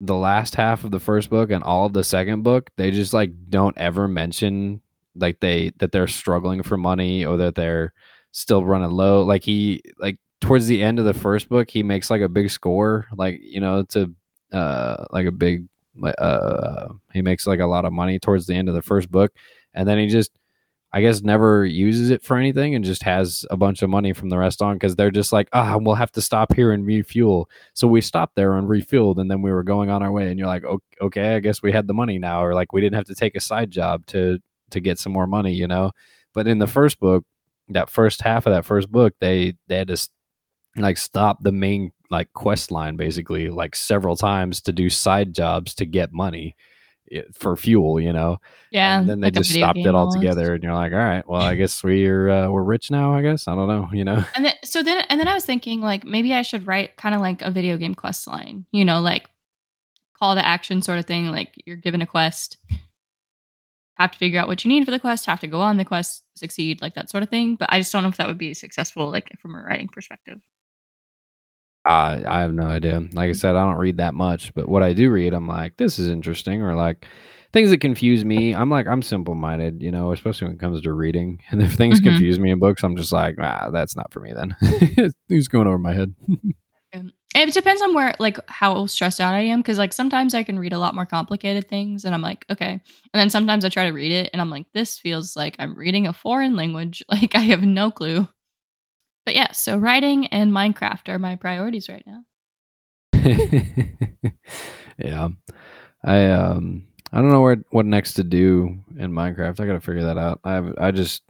the 0.00 0.14
last 0.14 0.54
half 0.54 0.84
of 0.84 0.90
the 0.90 1.00
first 1.00 1.28
book 1.28 1.50
and 1.50 1.64
all 1.64 1.86
of 1.86 1.92
the 1.92 2.04
second 2.04 2.42
book 2.42 2.70
they 2.76 2.90
just 2.92 3.12
like 3.12 3.32
don't 3.50 3.76
ever 3.78 4.06
mention 4.06 4.80
like 5.16 5.40
they 5.40 5.72
that 5.78 5.92
they're 5.92 6.06
struggling 6.06 6.62
for 6.62 6.76
money 6.76 7.24
or 7.24 7.36
that 7.36 7.54
they're 7.54 7.92
still 8.32 8.64
running 8.64 8.90
low. 8.90 9.22
Like 9.22 9.42
he 9.42 9.82
like 9.98 10.18
towards 10.40 10.66
the 10.66 10.82
end 10.82 10.98
of 10.98 11.04
the 11.04 11.14
first 11.14 11.48
book 11.48 11.70
he 11.70 11.82
makes 11.82 12.10
like 12.10 12.20
a 12.20 12.28
big 12.28 12.50
score 12.50 13.08
like 13.16 13.40
you 13.42 13.60
know 13.60 13.82
to 13.82 14.14
uh 14.52 15.04
like 15.10 15.26
a 15.26 15.32
big 15.32 15.66
uh 16.18 16.88
he 17.12 17.22
makes 17.22 17.46
like 17.46 17.60
a 17.60 17.66
lot 17.66 17.84
of 17.84 17.92
money 17.92 18.18
towards 18.18 18.46
the 18.46 18.54
end 18.54 18.68
of 18.68 18.74
the 18.74 18.82
first 18.82 19.10
book. 19.10 19.32
And 19.74 19.88
then 19.88 19.98
he 19.98 20.06
just 20.06 20.30
i 20.92 21.00
guess 21.00 21.22
never 21.22 21.64
uses 21.64 22.10
it 22.10 22.22
for 22.22 22.36
anything 22.36 22.74
and 22.74 22.84
just 22.84 23.02
has 23.02 23.44
a 23.50 23.56
bunch 23.56 23.82
of 23.82 23.90
money 23.90 24.12
from 24.12 24.28
the 24.28 24.38
rest 24.38 24.62
on 24.62 24.74
because 24.74 24.96
they're 24.96 25.10
just 25.10 25.32
like 25.32 25.48
ah 25.52 25.76
we'll 25.78 25.94
have 25.94 26.12
to 26.12 26.22
stop 26.22 26.54
here 26.54 26.72
and 26.72 26.86
refuel. 26.86 27.48
So 27.74 27.86
we 27.86 28.00
stopped 28.00 28.36
there 28.36 28.54
and 28.54 28.68
refueled 28.68 29.18
and 29.18 29.30
then 29.30 29.42
we 29.42 29.52
were 29.52 29.62
going 29.62 29.90
on 29.90 30.02
our 30.02 30.12
way 30.12 30.28
and 30.28 30.38
you're 30.38 30.48
like 30.48 30.64
okay 31.00 31.36
i 31.36 31.40
guess 31.40 31.62
we 31.62 31.72
had 31.72 31.86
the 31.86 31.94
money 31.94 32.18
now 32.18 32.44
or 32.44 32.54
like 32.54 32.72
we 32.72 32.80
didn't 32.80 32.96
have 32.96 33.06
to 33.06 33.14
take 33.14 33.36
a 33.36 33.40
side 33.40 33.70
job 33.70 34.06
to 34.06 34.38
to 34.70 34.80
get 34.80 34.98
some 34.98 35.12
more 35.12 35.26
money 35.26 35.52
you 35.52 35.66
know? 35.66 35.92
But 36.34 36.46
in 36.46 36.58
the 36.58 36.66
first 36.66 37.00
book 37.00 37.24
that 37.70 37.90
first 37.90 38.22
half 38.22 38.46
of 38.46 38.52
that 38.52 38.64
first 38.64 38.90
book 38.90 39.14
they 39.20 39.54
they 39.68 39.76
had 39.78 39.88
to 39.88 40.08
like 40.76 40.98
stop 40.98 41.42
the 41.42 41.52
main 41.52 41.92
like 42.10 42.32
quest 42.32 42.70
line 42.70 42.96
basically 42.96 43.50
like 43.50 43.76
several 43.76 44.16
times 44.16 44.60
to 44.62 44.72
do 44.72 44.88
side 44.88 45.34
jobs 45.34 45.74
to 45.74 45.84
get 45.84 46.12
money 46.12 46.56
eh, 47.12 47.22
for 47.32 47.56
fuel 47.56 47.98
you 48.00 48.12
know 48.12 48.38
Yeah. 48.70 48.98
and 49.00 49.08
then 49.08 49.20
they 49.20 49.26
like 49.28 49.34
just 49.34 49.52
stopped 49.52 49.78
it 49.78 49.94
all 49.94 50.12
together 50.12 50.54
and 50.54 50.62
you're 50.62 50.74
like 50.74 50.92
all 50.92 50.98
right 50.98 51.26
well 51.28 51.42
i 51.42 51.54
guess 51.60 51.82
we're 51.84 52.28
uh, 52.28 52.48
we're 52.50 52.62
rich 52.62 52.90
now 52.90 53.14
i 53.14 53.22
guess 53.22 53.48
i 53.48 53.54
don't 53.54 53.68
know 53.68 53.88
you 53.92 54.04
know 54.04 54.24
And 54.34 54.44
then 54.44 54.54
so 54.64 54.82
then 54.82 55.04
and 55.08 55.18
then 55.18 55.28
I 55.28 55.34
was 55.34 55.44
thinking 55.44 55.80
like 55.80 56.04
maybe 56.04 56.34
I 56.34 56.42
should 56.42 56.66
write 56.66 56.96
kind 56.96 57.14
of 57.14 57.20
like 57.20 57.42
a 57.42 57.50
video 57.50 57.76
game 57.76 57.94
quest 57.94 58.26
line, 58.26 58.66
you 58.72 58.84
know, 58.84 59.00
like 59.00 59.28
call 60.18 60.34
to 60.34 60.44
action 60.46 60.82
sort 60.82 60.98
of 60.98 61.06
thing. 61.06 61.26
Like 61.28 61.54
you're 61.64 61.76
given 61.76 62.02
a 62.02 62.06
quest, 62.06 62.58
have 63.96 64.10
to 64.12 64.18
figure 64.18 64.40
out 64.40 64.48
what 64.48 64.64
you 64.64 64.68
need 64.68 64.84
for 64.84 64.90
the 64.90 64.98
quest, 65.00 65.26
have 65.26 65.40
to 65.40 65.46
go 65.46 65.60
on 65.60 65.76
the 65.76 65.84
quest, 65.84 66.22
succeed, 66.36 66.80
like 66.82 66.94
that 66.94 67.10
sort 67.10 67.22
of 67.22 67.28
thing. 67.30 67.56
But 67.56 67.72
I 67.72 67.78
just 67.80 67.92
don't 67.92 68.02
know 68.02 68.08
if 68.08 68.16
that 68.18 68.26
would 68.28 68.38
be 68.38 68.54
successful, 68.54 69.10
like 69.10 69.30
from 69.40 69.54
a 69.54 69.62
writing 69.62 69.88
perspective. 69.88 70.40
I 71.88 72.22
I 72.26 72.40
have 72.40 72.52
no 72.54 72.64
idea. 72.64 73.00
Like 73.12 73.30
I 73.30 73.32
said, 73.32 73.56
I 73.56 73.64
don't 73.64 73.78
read 73.78 73.96
that 73.98 74.14
much, 74.14 74.52
but 74.54 74.68
what 74.68 74.82
I 74.82 74.92
do 74.92 75.10
read, 75.10 75.34
I'm 75.34 75.48
like, 75.48 75.76
this 75.76 75.98
is 75.98 76.08
interesting, 76.08 76.62
or 76.62 76.74
like 76.74 77.06
things 77.52 77.70
that 77.70 77.80
confuse 77.80 78.24
me. 78.24 78.54
I'm 78.54 78.70
like, 78.70 78.86
I'm 78.86 79.02
simple 79.02 79.34
minded, 79.34 79.82
you 79.82 79.90
know, 79.90 80.12
especially 80.12 80.46
when 80.48 80.56
it 80.56 80.60
comes 80.60 80.82
to 80.82 80.92
reading. 80.92 81.40
And 81.50 81.62
if 81.62 81.74
things 81.74 82.00
Mhm. 82.00 82.04
confuse 82.04 82.38
me 82.38 82.50
in 82.50 82.58
books, 82.58 82.82
I'm 82.84 82.96
just 82.96 83.12
like, 83.12 83.36
ah, 83.40 83.70
that's 83.70 83.96
not 83.96 84.12
for 84.12 84.20
me 84.20 84.32
then. 84.34 84.56
Who's 85.28 85.48
going 85.48 85.66
over 85.66 85.78
my 85.78 85.94
head? 85.94 86.14
Um, 86.94 87.12
It 87.34 87.52
depends 87.52 87.82
on 87.82 87.94
where, 87.94 88.14
like, 88.18 88.38
how 88.48 88.86
stressed 88.86 89.20
out 89.20 89.34
I 89.34 89.40
am. 89.40 89.62
Cause, 89.62 89.78
like, 89.78 89.92
sometimes 89.92 90.34
I 90.34 90.42
can 90.42 90.58
read 90.58 90.72
a 90.72 90.78
lot 90.78 90.94
more 90.94 91.04
complicated 91.06 91.68
things 91.68 92.04
and 92.06 92.14
I'm 92.14 92.22
like, 92.22 92.46
okay. 92.50 92.70
And 92.72 92.80
then 93.20 93.28
sometimes 93.30 93.64
I 93.64 93.68
try 93.68 93.84
to 93.86 93.92
read 93.92 94.10
it 94.12 94.30
and 94.32 94.40
I'm 94.40 94.50
like, 94.50 94.66
this 94.72 94.98
feels 94.98 95.36
like 95.36 95.54
I'm 95.58 95.74
reading 95.76 96.06
a 96.06 96.12
foreign 96.14 96.56
language. 96.56 97.02
Like, 97.10 97.34
I 97.34 97.40
have 97.40 97.62
no 97.62 97.90
clue. 97.90 98.26
But 99.28 99.34
yeah, 99.34 99.52
so 99.52 99.76
writing 99.76 100.26
and 100.28 100.52
Minecraft 100.52 101.10
are 101.10 101.18
my 101.18 101.36
priorities 101.36 101.90
right 101.90 102.02
now. 102.06 102.22
yeah. 104.98 105.28
I 106.02 106.24
um 106.30 106.86
I 107.12 107.20
don't 107.20 107.28
know 107.30 107.42
where 107.42 107.62
what 107.68 107.84
next 107.84 108.14
to 108.14 108.24
do 108.24 108.78
in 108.98 109.12
Minecraft. 109.12 109.60
I 109.60 109.66
gotta 109.66 109.82
figure 109.82 110.04
that 110.04 110.16
out. 110.16 110.40
I've 110.44 110.72
I 110.78 110.92
just 110.92 111.24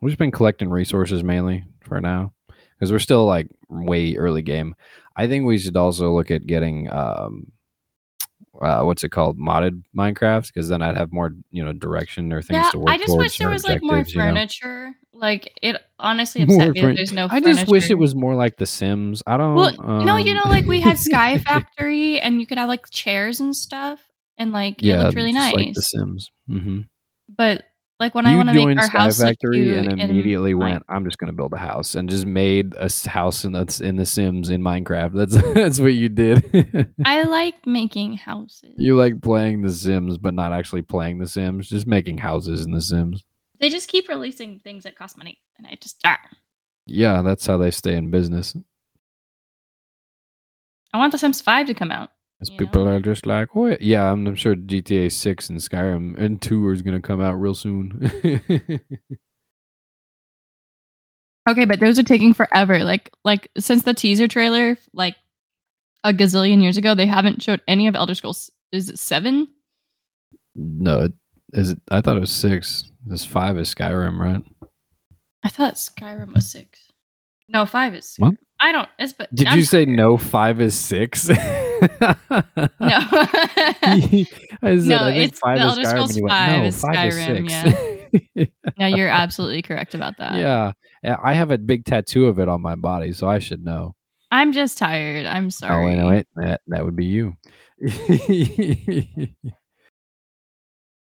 we've 0.00 0.10
just 0.10 0.18
been 0.18 0.32
collecting 0.32 0.68
resources 0.68 1.22
mainly 1.22 1.62
for 1.84 2.00
now. 2.00 2.32
because 2.74 2.90
we're 2.90 2.98
still 2.98 3.26
like 3.26 3.46
way 3.68 4.16
early 4.16 4.42
game. 4.42 4.74
I 5.14 5.28
think 5.28 5.46
we 5.46 5.56
should 5.56 5.76
also 5.76 6.12
look 6.12 6.32
at 6.32 6.48
getting 6.48 6.90
um, 6.90 7.52
uh, 8.62 8.82
what's 8.82 9.04
it 9.04 9.10
called, 9.10 9.38
modded 9.38 9.82
Minecraft, 9.96 10.46
because 10.48 10.68
then 10.68 10.82
I'd 10.82 10.96
have 10.96 11.12
more 11.12 11.32
you 11.50 11.64
know 11.64 11.72
direction 11.72 12.32
or 12.32 12.42
things 12.42 12.64
Yeah, 12.64 12.70
to 12.70 12.78
work 12.78 12.88
I 12.90 12.96
just 12.98 13.08
towards. 13.08 13.24
wish 13.32 13.38
there 13.38 13.48
was 13.48 13.64
like 13.64 13.82
more 13.82 13.98
objectives, 13.98 14.14
you 14.14 14.20
know? 14.22 14.28
furniture. 14.28 14.94
Like 15.12 15.58
it 15.62 15.76
honestly 15.98 16.44
More 16.44 16.56
upset 16.56 16.74
me 16.74 16.80
that 16.80 16.86
furn- 16.86 16.96
there's 16.96 17.12
no 17.12 17.28
I 17.30 17.40
just 17.40 17.68
wish 17.68 17.90
it 17.90 17.94
was 17.94 18.14
more 18.14 18.34
like 18.34 18.56
The 18.56 18.66
Sims. 18.66 19.22
I 19.26 19.36
don't. 19.36 19.54
Well, 19.54 19.72
no, 20.04 20.16
you 20.16 20.32
um, 20.32 20.36
know, 20.36 20.50
like 20.50 20.66
we 20.66 20.80
had 20.80 20.98
Sky 20.98 21.38
Factory 21.38 22.20
and 22.20 22.40
you 22.40 22.46
could 22.46 22.58
have 22.58 22.68
like 22.68 22.88
chairs 22.90 23.40
and 23.40 23.56
stuff 23.56 24.00
and 24.38 24.52
like 24.52 24.82
it 24.82 24.86
yeah, 24.86 25.04
looked 25.04 25.16
really 25.16 25.32
nice. 25.32 25.54
like 25.54 25.74
The 25.74 25.82
Sims. 25.82 26.30
hmm 26.48 26.80
but 27.36 27.64
like 27.98 28.14
when 28.14 28.26
I 28.26 28.32
you 28.32 28.36
want 28.36 28.50
to 28.50 28.54
make 28.54 28.78
our 28.78 28.84
Sky 28.84 28.98
house 28.98 29.20
Factory 29.20 29.76
and 29.78 30.00
immediately 30.00 30.52
like- 30.54 30.72
went, 30.72 30.84
"I'm 30.88 31.04
just 31.04 31.18
going 31.18 31.28
to 31.28 31.36
build 31.36 31.52
a 31.54 31.58
house," 31.58 31.94
and 31.94 32.10
just 32.10 32.26
made 32.26 32.74
a 32.76 32.90
house 33.08 33.44
in 33.44 33.52
that's 33.52 33.80
in 33.80 33.96
The 33.96 34.04
Sims 34.04 34.50
in 34.50 34.60
Minecraft. 34.60 35.14
That's 35.14 35.34
that's 35.54 35.80
what 35.80 35.94
you 35.94 36.08
did. 36.08 36.90
I 37.04 37.22
like 37.24 37.66
making 37.66 38.18
houses. 38.18 38.74
you 38.76 38.96
like 38.96 39.22
playing 39.22 39.62
The 39.62 39.72
Sims, 39.72 40.18
but 40.18 40.34
not 40.34 40.52
actually 40.52 40.82
playing 40.82 41.18
The 41.18 41.28
Sims, 41.28 41.68
just 41.68 41.86
making 41.86 42.18
houses 42.18 42.64
in 42.66 42.72
The 42.72 42.82
Sims. 42.82 43.24
They 43.60 43.70
just 43.70 43.88
keep 43.88 44.08
releasing 44.08 44.58
things 44.58 44.84
that 44.84 44.96
cost 44.96 45.16
money, 45.16 45.38
and 45.56 45.66
I 45.66 45.78
just 45.80 45.98
ah. 46.04 46.18
Yeah, 46.86 47.22
that's 47.22 47.46
how 47.46 47.56
they 47.56 47.70
stay 47.70 47.96
in 47.96 48.10
business. 48.10 48.54
I 50.92 50.98
want 50.98 51.12
The 51.12 51.18
Sims 51.18 51.40
Five 51.40 51.66
to 51.66 51.74
come 51.74 51.90
out. 51.90 52.10
As 52.40 52.50
people 52.50 52.84
know? 52.84 52.96
are 52.96 53.00
just 53.00 53.24
like, 53.26 53.48
oh 53.56 53.76
yeah, 53.80 54.12
I'm, 54.12 54.26
I'm 54.26 54.34
sure 54.36 54.54
GTA 54.54 55.10
Six 55.10 55.48
and 55.48 55.58
Skyrim 55.58 56.18
and 56.18 56.40
Two 56.42 56.70
is 56.70 56.82
gonna 56.82 57.00
come 57.00 57.20
out 57.20 57.34
real 57.34 57.54
soon. 57.54 58.10
Okay, 61.48 61.64
but 61.64 61.78
those 61.78 61.96
are 61.98 62.02
taking 62.02 62.34
forever. 62.34 62.82
Like 62.82 63.12
like 63.24 63.48
since 63.56 63.84
the 63.84 63.94
teaser 63.94 64.26
trailer, 64.26 64.76
like 64.92 65.14
a 66.02 66.12
gazillion 66.12 66.60
years 66.60 66.76
ago, 66.76 66.94
they 66.94 67.06
haven't 67.06 67.40
showed 67.42 67.60
any 67.68 67.86
of 67.86 67.94
Elder 67.94 68.14
Scrolls. 68.16 68.50
Is 68.72 68.88
it 68.90 68.98
seven? 68.98 69.48
no, 70.54 71.02
it- 71.02 71.12
is 71.52 71.70
it? 71.70 71.80
I 71.92 72.00
thought 72.00 72.16
it 72.16 72.20
was 72.20 72.32
six. 72.32 72.90
This 73.06 73.24
five 73.24 73.56
is 73.58 73.72
Skyrim, 73.72 74.18
right? 74.18 74.42
I 75.44 75.48
thought 75.48 75.74
Skyrim 75.74 76.34
was 76.34 76.50
six. 76.50 76.80
No, 77.48 77.64
five 77.64 77.94
is. 77.94 78.06
Six. 78.08 78.18
What? 78.18 78.34
I 78.58 78.72
don't. 78.72 78.88
It's 78.98 79.12
but 79.12 79.32
Did 79.32 79.46
I'm 79.46 79.56
you 79.58 79.64
say 79.64 79.84
scared. 79.84 79.96
no? 79.96 80.16
Five 80.16 80.60
is 80.60 80.74
six. 80.74 81.30
No. 81.80 81.88
I 82.80 84.26
said, 84.78 84.86
No, 84.86 84.96
I 84.98 85.10
it's 85.12 85.38
five 85.38 85.58
the 85.58 85.64
Elder 85.64 85.82
Skyrim. 85.82 85.88
Scrolls 85.88 86.20
went, 86.20 86.30
five 86.30 86.60
no, 86.60 86.64
is 86.66 86.80
five 86.80 87.12
Skyrim, 87.12 87.50
six. 87.50 88.50
no, 88.78 88.86
you're 88.86 89.08
absolutely 89.08 89.62
correct 89.62 89.94
about 89.94 90.16
that. 90.18 90.34
yeah, 90.36 90.72
yeah. 91.02 91.16
I 91.22 91.34
have 91.34 91.50
a 91.50 91.58
big 91.58 91.84
tattoo 91.84 92.26
of 92.26 92.38
it 92.38 92.48
on 92.48 92.62
my 92.62 92.74
body, 92.74 93.12
so 93.12 93.28
I 93.28 93.38
should 93.38 93.64
know. 93.64 93.94
I'm 94.30 94.52
just 94.52 94.78
tired. 94.78 95.26
I'm 95.26 95.50
sorry. 95.50 95.72
Oh, 95.72 95.76
sorry. 95.76 95.86
wait, 95.86 95.96
no, 95.96 96.08
wait. 96.08 96.26
That 96.36 96.60
that 96.68 96.84
would 96.84 96.96
be 96.96 97.06
you. 97.06 97.36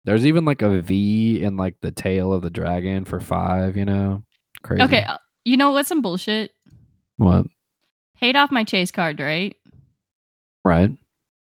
There's 0.05 0.27
even 0.27 0.45
like 0.45 0.63
a 0.63 0.83
V 0.83 1.43
in 1.43 1.57
like 1.57 1.77
the 1.81 1.91
tail 1.91 2.33
of 2.33 2.43
the 2.43 2.51
dragon 2.51 3.05
for 3.05 3.21
five. 3.21 3.77
You 3.77 3.85
know, 3.85 4.23
crazy. 4.63 4.83
Okay, 4.83 5.03
uh, 5.03 5.19
you 5.45 5.57
know 5.57 5.71
what's 5.71 5.89
some 5.89 6.03
bullshit? 6.03 6.51
What? 7.17 7.47
Paid 8.21 8.37
off 8.37 8.51
my 8.51 8.65
Chase 8.65 8.91
card, 8.91 9.21
right? 9.21 9.57
Right. 10.65 10.91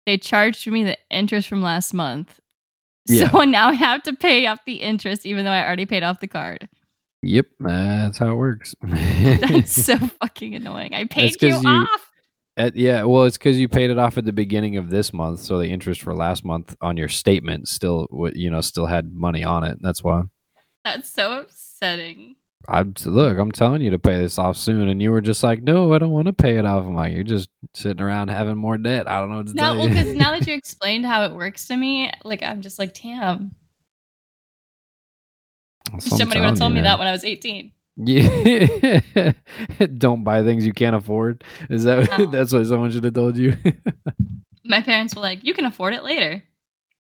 They 0.06 0.18
charged 0.18 0.66
me 0.66 0.84
the 0.84 0.98
interest 1.10 1.48
from 1.48 1.62
last 1.62 1.94
month. 1.94 2.40
Yeah. 3.06 3.30
So 3.30 3.38
now 3.44 3.68
I 3.68 3.74
have 3.74 4.02
to 4.04 4.14
pay 4.14 4.46
off 4.46 4.60
the 4.66 4.76
interest, 4.76 5.26
even 5.26 5.44
though 5.44 5.50
I 5.50 5.64
already 5.64 5.86
paid 5.86 6.02
off 6.02 6.20
the 6.20 6.28
card. 6.28 6.68
Yep. 7.22 7.46
That's 7.60 8.18
how 8.18 8.32
it 8.32 8.34
works. 8.34 8.74
That's 8.82 9.72
so 9.84 9.96
fucking 9.98 10.54
annoying. 10.54 10.94
I 10.94 11.04
paid 11.04 11.40
you, 11.40 11.48
you- 11.60 11.68
off. 11.68 12.08
At- 12.56 12.76
yeah, 12.76 13.04
well, 13.04 13.24
it's 13.24 13.38
because 13.38 13.58
you 13.58 13.68
paid 13.68 13.90
it 13.90 13.98
off 13.98 14.18
at 14.18 14.26
the 14.26 14.32
beginning 14.32 14.76
of 14.76 14.90
this 14.90 15.14
month, 15.14 15.40
so 15.40 15.58
the 15.58 15.68
interest 15.68 16.02
for 16.02 16.14
last 16.14 16.44
month 16.44 16.76
on 16.82 16.98
your 16.98 17.08
statement 17.08 17.66
still, 17.66 18.06
you 18.34 18.50
know, 18.50 18.60
still 18.60 18.84
had 18.84 19.14
money 19.14 19.42
on 19.42 19.64
it. 19.64 19.78
That's 19.80 20.04
why. 20.04 20.24
That's 20.84 21.08
so 21.10 21.38
upsetting. 21.38 22.36
I'm 22.68 22.94
look. 23.04 23.38
I'm 23.38 23.52
telling 23.52 23.82
you 23.82 23.90
to 23.90 23.98
pay 23.98 24.18
this 24.18 24.38
off 24.38 24.56
soon, 24.56 24.88
and 24.88 25.02
you 25.02 25.10
were 25.10 25.20
just 25.20 25.42
like, 25.42 25.62
"No, 25.62 25.92
I 25.92 25.98
don't 25.98 26.10
want 26.10 26.26
to 26.26 26.32
pay 26.32 26.56
it 26.58 26.64
off." 26.64 26.84
I'm 26.84 26.94
like, 26.94 27.12
"You're 27.12 27.24
just 27.24 27.48
sitting 27.74 28.00
around 28.02 28.28
having 28.28 28.56
more 28.56 28.78
debt." 28.78 29.08
I 29.08 29.18
don't 29.20 29.30
know 29.30 29.38
what 29.38 29.48
to 29.48 29.54
Now, 29.54 29.76
well, 29.76 29.88
because 29.88 30.14
now 30.14 30.30
that 30.30 30.46
you 30.46 30.54
explained 30.54 31.04
how 31.06 31.24
it 31.24 31.32
works 31.32 31.66
to 31.66 31.76
me, 31.76 32.10
like 32.24 32.42
I'm 32.42 32.60
just 32.62 32.78
like, 32.78 32.94
damn. 32.94 33.54
Somebody 35.98 36.40
would 36.40 36.50
have 36.50 36.58
told 36.58 36.72
me 36.72 36.80
that 36.80 36.98
when 36.98 37.08
I 37.08 37.12
was 37.12 37.24
18. 37.24 37.72
Yeah. 37.96 39.00
don't 39.98 40.24
buy 40.24 40.42
things 40.42 40.64
you 40.64 40.72
can't 40.72 40.96
afford. 40.96 41.44
Is 41.68 41.84
that 41.84 42.18
No. 42.18 42.26
that's 42.30 42.52
what 42.52 42.64
someone 42.66 42.90
should 42.90 43.04
have 43.04 43.12
told 43.14 43.36
you? 43.36 43.56
My 44.64 44.80
parents 44.80 45.14
were 45.14 45.20
like, 45.20 45.44
you 45.44 45.52
can 45.52 45.66
afford 45.66 45.92
it 45.92 46.02
later. 46.02 46.42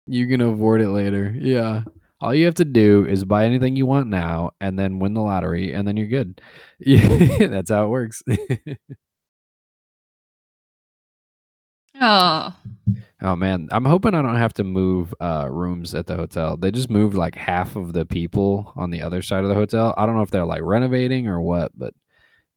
you 0.06 0.26
can 0.28 0.40
afford 0.42 0.82
it 0.82 0.90
later. 0.90 1.34
Yeah. 1.38 1.84
All 2.20 2.34
you 2.34 2.46
have 2.46 2.54
to 2.54 2.64
do 2.64 3.04
is 3.06 3.24
buy 3.24 3.44
anything 3.44 3.76
you 3.76 3.86
want 3.86 4.08
now 4.08 4.52
and 4.60 4.78
then 4.78 4.98
win 4.98 5.14
the 5.14 5.20
lottery 5.20 5.72
and 5.72 5.86
then 5.86 5.96
you're 5.96 6.06
good. 6.06 6.40
That's 6.80 7.70
how 7.70 7.84
it 7.86 7.88
works. 7.88 8.22
Oh, 12.00 12.54
oh 13.22 13.36
man, 13.36 13.68
I'm 13.70 13.84
hoping 13.84 14.14
I 14.14 14.22
don't 14.22 14.36
have 14.36 14.54
to 14.54 14.64
move 14.64 15.14
uh 15.20 15.48
rooms 15.50 15.94
at 15.94 16.06
the 16.06 16.16
hotel. 16.16 16.56
They 16.56 16.70
just 16.70 16.90
moved 16.90 17.16
like 17.16 17.34
half 17.36 17.76
of 17.76 17.92
the 17.92 18.04
people 18.06 18.72
on 18.76 18.90
the 18.90 19.02
other 19.02 19.22
side 19.22 19.44
of 19.44 19.48
the 19.48 19.54
hotel. 19.54 19.94
I 19.96 20.06
don't 20.06 20.16
know 20.16 20.22
if 20.22 20.30
they're 20.30 20.44
like 20.46 20.62
renovating 20.62 21.28
or 21.28 21.40
what, 21.40 21.72
but 21.76 21.94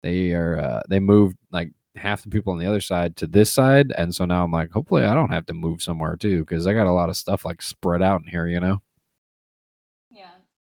they 0.03 0.33
are 0.33 0.59
uh 0.59 0.81
they 0.89 0.99
moved 0.99 1.37
like 1.51 1.71
half 1.95 2.23
the 2.23 2.29
people 2.29 2.53
on 2.53 2.59
the 2.59 2.67
other 2.67 2.81
side 2.81 3.15
to 3.17 3.27
this 3.27 3.51
side 3.51 3.93
and 3.97 4.15
so 4.15 4.25
now 4.25 4.43
I'm 4.45 4.51
like 4.51 4.71
hopefully 4.71 5.03
I 5.05 5.13
don't 5.15 5.31
have 5.31 5.45
to 5.47 5.53
move 5.53 5.81
somewhere 5.83 6.15
too 6.17 6.45
cuz 6.45 6.67
I 6.67 6.73
got 6.73 6.87
a 6.87 6.93
lot 6.93 7.09
of 7.09 7.17
stuff 7.17 7.45
like 7.45 7.61
spread 7.61 8.01
out 8.03 8.21
in 8.23 8.29
here, 8.29 8.47
you 8.47 8.59
know. 8.61 8.81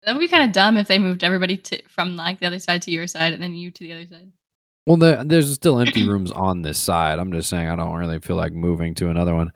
That 0.04 0.14
would 0.14 0.20
be 0.20 0.28
kind 0.28 0.44
of 0.44 0.52
dumb 0.52 0.76
if 0.76 0.88
they 0.88 0.98
moved 0.98 1.22
everybody 1.24 1.56
to 1.58 1.82
from 1.88 2.16
like 2.16 2.40
the 2.40 2.46
other 2.46 2.58
side 2.58 2.82
to 2.82 2.90
your 2.90 3.06
side 3.06 3.32
and 3.32 3.42
then 3.42 3.54
you 3.54 3.70
to 3.70 3.84
the 3.84 3.92
other 3.92 4.06
side. 4.06 4.32
Well, 4.86 4.96
the, 4.96 5.22
there's 5.24 5.52
still 5.52 5.78
empty 5.78 6.08
rooms 6.08 6.32
on 6.32 6.62
this 6.62 6.78
side. 6.78 7.18
I'm 7.18 7.32
just 7.32 7.50
saying 7.50 7.68
I 7.68 7.76
don't 7.76 7.96
really 7.96 8.18
feel 8.18 8.36
like 8.36 8.52
moving 8.52 8.94
to 8.96 9.10
another 9.10 9.34
one. 9.34 9.52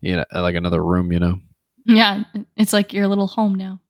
You 0.00 0.16
know, 0.16 0.24
uh, 0.32 0.42
like 0.42 0.54
another 0.54 0.82
room, 0.82 1.12
you 1.12 1.18
know. 1.18 1.40
Yeah, 1.86 2.24
it's 2.56 2.72
like 2.72 2.92
your 2.92 3.08
little 3.08 3.26
home 3.26 3.56
now. 3.56 3.80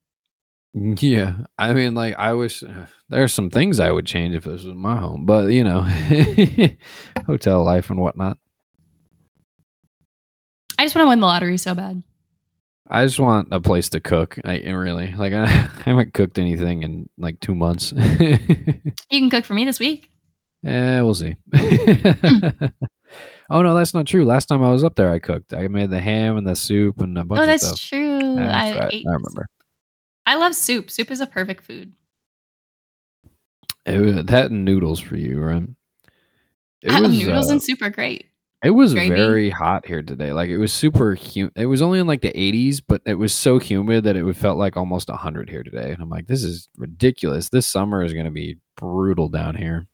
Mm, 0.77 1.01
yeah. 1.03 1.35
I 1.59 1.73
mean, 1.75 1.95
like 1.95 2.17
I 2.17 2.33
wish 2.33 2.63
uh, 2.63 2.87
there's 3.09 3.33
some 3.33 3.51
things 3.51 3.79
I 3.79 3.91
would 3.91 4.07
change 4.07 4.35
if 4.35 4.45
this 4.45 4.65
was 4.65 4.75
my 4.75 4.97
home, 4.97 5.27
but 5.27 5.49
you 5.49 5.65
know, 5.65 5.83
hotel 7.27 7.63
life 7.63 7.91
and 7.91 8.01
whatnot. 8.01 8.39
I 10.79 10.85
just 10.85 10.97
want 10.97 11.05
to 11.07 11.11
win 11.11 11.21
the 11.21 11.27
lottery 11.27 11.57
so 11.59 11.75
bad. 11.75 12.03
I 12.89 13.05
just 13.05 13.19
want 13.19 13.49
a 13.51 13.61
place 13.61 13.89
to 13.91 14.01
cook. 14.01 14.39
I 14.45 14.59
really 14.59 15.13
like. 15.15 15.33
I, 15.33 15.47
haven't 15.47 16.15
cooked 16.15 16.39
anything 16.39 16.83
in 16.83 17.09
like 17.19 17.41
two 17.41 17.55
months. 17.55 17.93
You 19.11 19.21
can 19.21 19.31
cook 19.31 19.45
for 19.45 19.55
me 19.55 19.65
this 19.65 19.79
week. 19.79 20.11
Eh, 20.67 21.01
we'll 21.01 21.15
see. 21.15 21.37
oh 23.51 23.63
no, 23.63 23.75
that's 23.75 23.95
not 23.95 24.07
true. 24.07 24.25
Last 24.25 24.47
time 24.47 24.63
I 24.63 24.73
was 24.73 24.83
up 24.83 24.97
there, 24.97 25.11
I 25.11 25.19
cooked. 25.21 25.55
I 25.55 25.69
made 25.69 25.91
the 25.91 26.01
ham 26.01 26.37
and 26.37 26.47
the 26.47 26.57
soup 26.57 27.01
and 27.01 27.17
a 27.17 27.25
bunch 27.25 27.39
oh, 27.39 27.43
of 27.43 27.47
that's 27.47 27.67
stuff. 27.67 27.81
true. 27.81 28.35
That's 28.37 28.77
I 28.77 28.79
right. 28.79 28.95
ate. 28.95 29.07
I 29.07 29.13
remember. 29.13 29.47
I 30.27 30.35
love 30.37 30.55
soup. 30.55 30.91
Soup 30.91 31.11
is 31.11 31.21
a 31.21 31.27
perfect 31.27 31.65
food. 31.65 31.93
It 33.87 33.99
was, 33.99 34.25
that 34.25 34.51
and 34.51 34.65
noodles 34.65 35.01
for 35.01 35.17
you, 35.17 35.41
right? 35.41 35.69
It 36.83 37.01
was 37.01 37.11
Noodles 37.11 37.49
uh, 37.49 37.53
and 37.53 37.63
soup 37.63 37.83
are 37.83 37.91
great. 37.91 38.27
It 38.65 38.71
was 38.71 38.95
gravy. 38.95 39.15
very 39.15 39.51
hot 39.51 39.87
here 39.87 40.03
today. 40.03 40.33
Like 40.33 40.49
it 40.49 40.59
was 40.59 40.73
super 40.73 41.15
humid. 41.15 41.53
It 41.57 41.67
was 41.67 41.83
only 41.83 41.99
in 42.01 42.07
like 42.07 42.23
the 42.23 42.33
80s, 42.33 42.83
but 42.87 43.03
it 43.05 43.15
was 43.15 43.35
so 43.35 43.59
humid 43.59 44.05
that 44.05 44.17
it 44.17 44.23
would 44.23 44.37
felt 44.37 44.59
like 44.59 44.77
almost 44.77 45.09
100 45.09 45.49
here 45.51 45.63
today. 45.63 45.93
And 45.93 46.03
I'm 46.03 46.11
like, 46.11 46.27
this 46.27 46.43
is 46.43 46.69
ridiculous. 46.77 47.49
This 47.49 47.67
summer 47.67 48.03
is 48.03 48.13
going 48.13 48.25
to 48.25 48.31
be 48.31 48.59
brutal 48.77 49.29
down 49.29 49.55
here. 49.55 49.87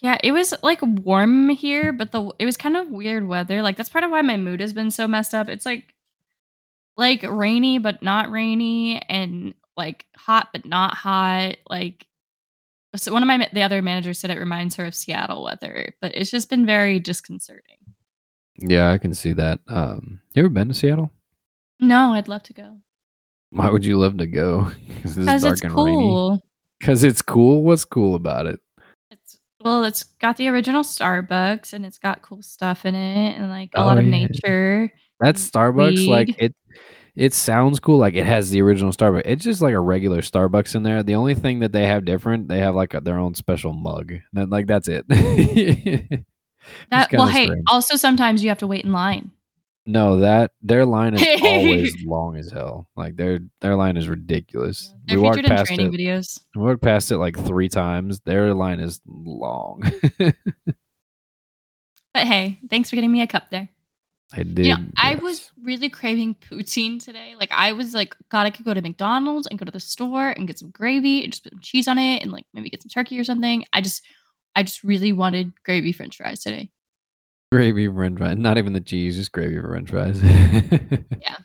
Yeah, 0.00 0.18
it 0.22 0.32
was 0.32 0.54
like 0.62 0.80
warm 0.82 1.50
here, 1.50 1.92
but 1.92 2.12
the 2.12 2.32
it 2.38 2.46
was 2.46 2.56
kind 2.56 2.76
of 2.76 2.88
weird 2.88 3.26
weather. 3.26 3.62
Like 3.62 3.76
that's 3.76 3.90
part 3.90 4.04
of 4.04 4.10
why 4.10 4.22
my 4.22 4.36
mood 4.36 4.60
has 4.60 4.72
been 4.72 4.90
so 4.90 5.06
messed 5.06 5.34
up. 5.34 5.48
It's 5.48 5.66
like 5.66 5.94
like 6.96 7.22
rainy 7.22 7.78
but 7.78 8.02
not 8.02 8.30
rainy 8.30 9.02
and 9.08 9.54
like 9.76 10.06
hot 10.16 10.48
but 10.52 10.64
not 10.64 10.94
hot. 10.94 11.56
Like 11.68 12.06
so 12.96 13.12
one 13.12 13.22
of 13.22 13.26
my 13.26 13.48
the 13.52 13.62
other 13.62 13.82
managers 13.82 14.18
said 14.18 14.30
it 14.30 14.38
reminds 14.38 14.76
her 14.76 14.84
of 14.86 14.94
Seattle 14.94 15.42
weather, 15.44 15.94
but 16.00 16.14
it's 16.14 16.30
just 16.30 16.50
been 16.50 16.66
very 16.66 16.98
disconcerting. 17.00 17.76
Yeah, 18.58 18.92
I 18.92 18.98
can 18.98 19.14
see 19.14 19.32
that. 19.32 19.60
Um, 19.68 20.20
you 20.34 20.42
ever 20.42 20.48
been 20.50 20.68
to 20.68 20.74
Seattle? 20.74 21.10
No, 21.80 22.12
I'd 22.12 22.28
love 22.28 22.42
to 22.44 22.52
go. 22.52 22.78
Why 23.50 23.70
would 23.70 23.84
you 23.84 23.98
love 23.98 24.18
to 24.18 24.26
go? 24.26 24.70
Because 25.02 25.44
it's 25.44 25.60
cool. 25.62 26.42
Because 26.78 27.02
it's 27.04 27.22
cool. 27.22 27.62
What's 27.64 27.84
cool 27.84 28.14
about 28.14 28.46
it? 28.46 28.60
It's 29.10 29.38
well, 29.60 29.84
it's 29.84 30.04
got 30.20 30.36
the 30.36 30.48
original 30.48 30.82
Starbucks 30.82 31.72
and 31.72 31.84
it's 31.86 31.98
got 31.98 32.22
cool 32.22 32.42
stuff 32.42 32.84
in 32.86 32.94
it 32.94 33.36
and 33.38 33.48
like 33.50 33.70
a 33.74 33.78
Oh, 33.80 33.86
lot 33.86 33.98
of 33.98 34.04
yeah. 34.04 34.10
nature. 34.10 34.92
That's 35.20 35.48
Starbucks. 35.50 36.06
Like 36.08 36.34
it. 36.38 36.54
It 37.16 37.34
sounds 37.34 37.78
cool. 37.80 37.98
Like 37.98 38.14
it 38.14 38.26
has 38.26 38.50
the 38.50 38.62
original 38.62 38.92
Starbucks. 38.92 39.22
It's 39.24 39.44
just 39.44 39.60
like 39.62 39.74
a 39.74 39.80
regular 39.80 40.22
Starbucks 40.22 40.74
in 40.74 40.82
there. 40.82 41.02
The 41.02 41.14
only 41.14 41.34
thing 41.34 41.60
that 41.60 41.72
they 41.72 41.86
have 41.86 42.04
different, 42.04 42.48
they 42.48 42.60
have 42.60 42.74
like 42.74 42.94
a, 42.94 43.00
their 43.00 43.18
own 43.18 43.34
special 43.34 43.72
mug. 43.72 44.14
That 44.32 44.50
like 44.50 44.66
that's 44.66 44.88
it. 44.88 45.04
That 46.90 47.10
well, 47.12 47.26
hey, 47.26 47.46
strange. 47.46 47.64
also 47.68 47.96
sometimes 47.96 48.40
you 48.44 48.48
have 48.48 48.58
to 48.60 48.68
wait 48.68 48.84
in 48.84 48.92
line. 48.92 49.32
no, 49.84 50.20
that 50.20 50.52
their 50.62 50.86
line 50.86 51.14
is 51.14 51.26
always 51.42 51.96
long 52.04 52.36
as 52.36 52.52
hell. 52.52 52.86
Like 52.96 53.16
their 53.16 53.40
their 53.60 53.74
line 53.74 53.96
is 53.96 54.06
ridiculous. 54.08 54.94
They're 55.06 55.18
we 55.18 55.24
walked 55.24 55.44
past 55.44 55.66
training 55.66 55.92
it. 55.92 55.98
videos. 55.98 56.38
We 56.54 56.62
walked 56.62 56.80
past 56.80 57.10
it 57.10 57.18
like 57.18 57.36
three 57.36 57.68
times. 57.68 58.20
Their 58.20 58.54
line 58.54 58.78
is 58.78 59.00
long. 59.06 59.82
But 62.14 62.26
hey, 62.26 62.60
thanks 62.68 62.90
for 62.90 62.96
getting 62.96 63.10
me 63.10 63.22
a 63.22 63.26
cup 63.26 63.44
there. 63.50 63.68
I 64.32 64.42
did. 64.42 64.66
You 64.66 64.76
know, 64.76 64.84
I 64.96 65.16
was 65.16 65.50
really 65.62 65.88
craving 65.88 66.36
poutine 66.36 67.02
today. 67.02 67.34
Like 67.38 67.50
I 67.52 67.72
was 67.72 67.94
like, 67.94 68.16
God, 68.30 68.46
I 68.46 68.50
could 68.50 68.64
go 68.64 68.74
to 68.74 68.80
McDonald's 68.82 69.46
and 69.46 69.58
go 69.58 69.64
to 69.64 69.72
the 69.72 69.80
store 69.80 70.30
and 70.30 70.46
get 70.46 70.58
some 70.58 70.70
gravy 70.70 71.22
and 71.22 71.32
just 71.32 71.42
put 71.44 71.52
some 71.52 71.60
cheese 71.60 71.88
on 71.88 71.98
it 71.98 72.22
and 72.22 72.32
like 72.32 72.46
maybe 72.54 72.70
get 72.70 72.82
some 72.82 72.88
turkey 72.88 73.18
or 73.18 73.24
something. 73.24 73.64
I 73.72 73.80
just 73.80 74.02
I 74.56 74.62
just 74.62 74.82
really 74.84 75.12
wanted 75.12 75.52
gravy 75.64 75.92
French 75.92 76.16
fries 76.16 76.40
today. 76.42 76.70
gravy 77.50 77.88
French 77.88 78.18
fries. 78.18 78.36
Not 78.38 78.58
even 78.58 78.72
the 78.72 78.80
cheese, 78.80 79.16
just 79.16 79.32
gravy 79.32 79.60
French 79.60 79.90
fries. 79.90 80.20
Yeah. 81.20 81.36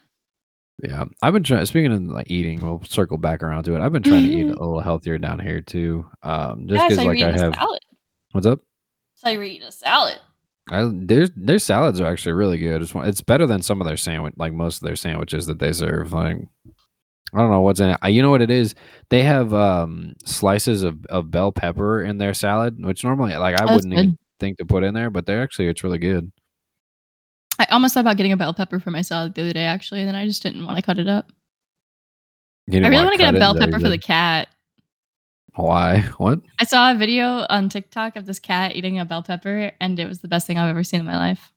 Yeah, 0.84 1.06
I've 1.24 1.34
been 1.34 1.42
trying. 1.42 1.66
Speaking 1.66 1.92
of 1.92 2.04
like 2.04 2.30
eating, 2.30 2.60
we'll 2.62 2.84
circle 2.84 3.18
back 3.18 3.42
around 3.42 3.64
to 3.64 3.76
it. 3.76 3.82
I've 3.82 3.92
been 3.92 4.04
trying 4.04 4.28
to 4.28 4.32
eat 4.32 4.44
a 4.44 4.50
little 4.50 4.80
healthier 4.80 5.18
down 5.18 5.40
here 5.40 5.60
too. 5.60 6.06
Um, 6.22 6.68
just 6.68 6.88
because 6.88 7.04
so 7.04 7.08
like 7.10 7.22
I 7.24 7.32
have. 7.32 7.56
salad. 7.56 7.80
What's 8.34 8.46
up? 8.46 8.60
So 9.16 9.30
you 9.30 9.42
eat 9.42 9.64
a 9.64 9.72
salad. 9.72 10.20
I, 10.70 10.90
their 10.94 11.28
their 11.36 11.60
salads 11.60 12.02
are 12.02 12.08
actually 12.08 12.34
really 12.34 12.58
good. 12.58 12.82
It's, 12.82 12.94
it's 12.96 13.22
better 13.22 13.48
than 13.48 13.62
some 13.62 13.80
of 13.82 13.88
their 13.88 13.98
sandwich, 13.98 14.34
like 14.38 14.54
most 14.54 14.82
of 14.82 14.88
their 14.88 14.96
sandwiches 14.96 15.46
that 15.48 15.60
they 15.60 15.72
serve. 15.74 16.12
Like 16.14 16.38
I 17.34 17.38
don't 17.40 17.52
know 17.52 17.62
what's 17.62 17.80
in 17.80 17.90
it. 17.92 18.00
I, 18.02 18.10
you 18.10 18.22
know 18.22 18.32
what 18.32 18.42
it 18.42 18.52
is? 18.52 18.76
They 19.10 19.24
have 19.24 19.54
um 19.54 20.14
slices 20.26 20.84
of, 20.84 21.06
of 21.08 21.32
bell 21.32 21.52
pepper 21.52 22.04
in 22.04 22.18
their 22.18 22.34
salad, 22.34 22.84
which 22.84 23.04
normally 23.04 23.36
like 23.38 23.60
I 23.60 23.64
Oh, 23.64 23.68
that's 23.68 23.76
wouldn't 23.78 23.94
even 23.94 24.10
good. 24.12 24.18
think 24.40 24.58
to 24.60 24.66
put 24.66 24.84
in 24.84 24.94
there, 24.94 25.10
but 25.10 25.26
they're 25.26 25.42
actually 25.42 25.68
it's 25.68 25.84
really 25.84 26.00
good. 26.00 26.32
I 27.60 27.66
almost 27.72 27.94
thought 27.96 28.02
about 28.02 28.18
getting 28.18 28.34
a 28.34 28.38
bell 28.38 28.54
pepper 28.54 28.80
for 28.80 28.92
my 28.92 29.02
salad 29.02 29.34
the 29.34 29.42
other 29.42 29.54
day, 29.54 29.64
actually, 29.66 30.02
and 30.02 30.08
then 30.08 30.16
I 30.16 30.28
just 30.28 30.44
didn't 30.44 30.66
want 30.66 30.78
to 30.78 30.84
cut 30.84 31.00
it 31.00 31.08
up. 31.08 31.32
I 32.86 32.90
really 32.90 33.04
wanna 33.06 33.18
get 33.18 33.36
a 33.36 33.40
bell 33.40 33.54
pepper 33.56 33.80
for 33.80 33.90
the 33.90 33.98
cat. 33.98 34.50
Why? 35.58 36.02
What? 36.18 36.40
I 36.60 36.66
saw 36.66 36.92
a 36.92 36.96
video 36.96 37.46
on 37.50 37.68
TikTok 37.70 38.16
of 38.16 38.28
this 38.28 38.40
cat 38.40 38.76
eating 38.76 39.00
a 39.00 39.06
bell 39.06 39.24
pepper, 39.24 39.72
and 39.82 40.00
it 40.00 40.08
was 40.08 40.20
the 40.20 40.28
best 40.28 40.46
thing 40.46 40.58
I've 40.60 40.70
ever 40.70 40.84
seen 40.84 41.00
in 41.00 41.06
my 41.06 41.18
life. 41.18 41.52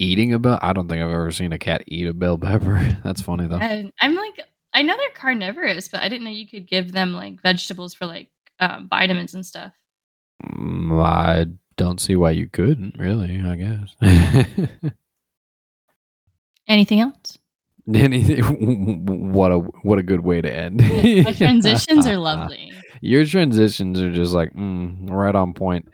Eating 0.00 0.34
a 0.34 0.40
bell? 0.40 0.58
I 0.60 0.72
don't 0.72 0.88
think 0.88 1.00
I've 1.00 1.10
ever 1.10 1.30
seen 1.30 1.52
a 1.52 1.58
cat 1.58 1.84
eat 1.86 2.08
a 2.08 2.12
bell 2.12 2.36
pepper. 2.36 2.98
That's 3.04 3.22
funny 3.22 3.46
though. 3.46 3.58
And 3.58 3.92
I'm 4.00 4.16
like, 4.16 4.40
I 4.72 4.82
know 4.82 4.96
they're 4.96 5.10
carnivorous, 5.10 5.86
but 5.86 6.02
I 6.02 6.08
didn't 6.08 6.24
know 6.24 6.30
you 6.30 6.48
could 6.48 6.66
give 6.66 6.90
them 6.90 7.12
like 7.14 7.40
vegetables 7.42 7.94
for 7.94 8.06
like 8.06 8.28
um, 8.58 8.88
vitamins 8.88 9.34
and 9.34 9.46
stuff. 9.46 9.72
Mm, 10.44 11.00
I 11.04 11.46
don't 11.76 12.00
see 12.00 12.16
why 12.16 12.32
you 12.32 12.48
couldn't. 12.48 12.98
Really, 12.98 13.40
I 13.40 13.54
guess. 13.54 14.92
Anything 16.66 17.00
else? 17.00 17.38
Anything? 17.92 19.04
What 19.34 19.52
a 19.52 19.58
what 19.58 19.98
a 19.98 20.02
good 20.02 20.20
way 20.20 20.40
to 20.40 20.52
end. 20.52 20.80
My 21.24 21.32
transitions 21.32 22.06
are 22.06 22.16
lovely. 22.16 22.72
Your 23.04 23.26
transitions 23.26 24.00
are 24.00 24.10
just 24.10 24.32
like 24.32 24.54
mm, 24.54 25.10
right 25.10 25.34
on 25.34 25.52
point. 25.52 25.88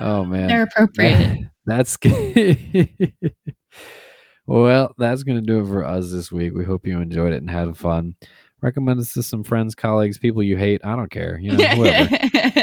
Oh, 0.00 0.24
man. 0.24 0.48
they're 0.48 0.62
appropriate. 0.62 1.50
That's 1.66 1.96
good. 1.96 3.12
well, 4.46 4.94
that's 4.96 5.24
gonna 5.24 5.40
do 5.40 5.60
it 5.60 5.66
for 5.66 5.84
us 5.84 6.12
this 6.12 6.30
week. 6.30 6.54
We 6.54 6.64
hope 6.64 6.86
you 6.86 7.00
enjoyed 7.00 7.32
it 7.32 7.38
and 7.38 7.50
had 7.50 7.76
fun. 7.76 8.14
Recommend 8.62 9.00
us 9.00 9.12
to 9.14 9.22
some 9.24 9.42
friends, 9.42 9.74
colleagues, 9.74 10.16
people 10.16 10.44
you 10.44 10.56
hate. 10.56 10.80
I 10.84 10.94
don't 10.94 11.10
care. 11.10 11.40
You 11.40 11.52
know, 11.56 11.64
whoever. 11.66 12.08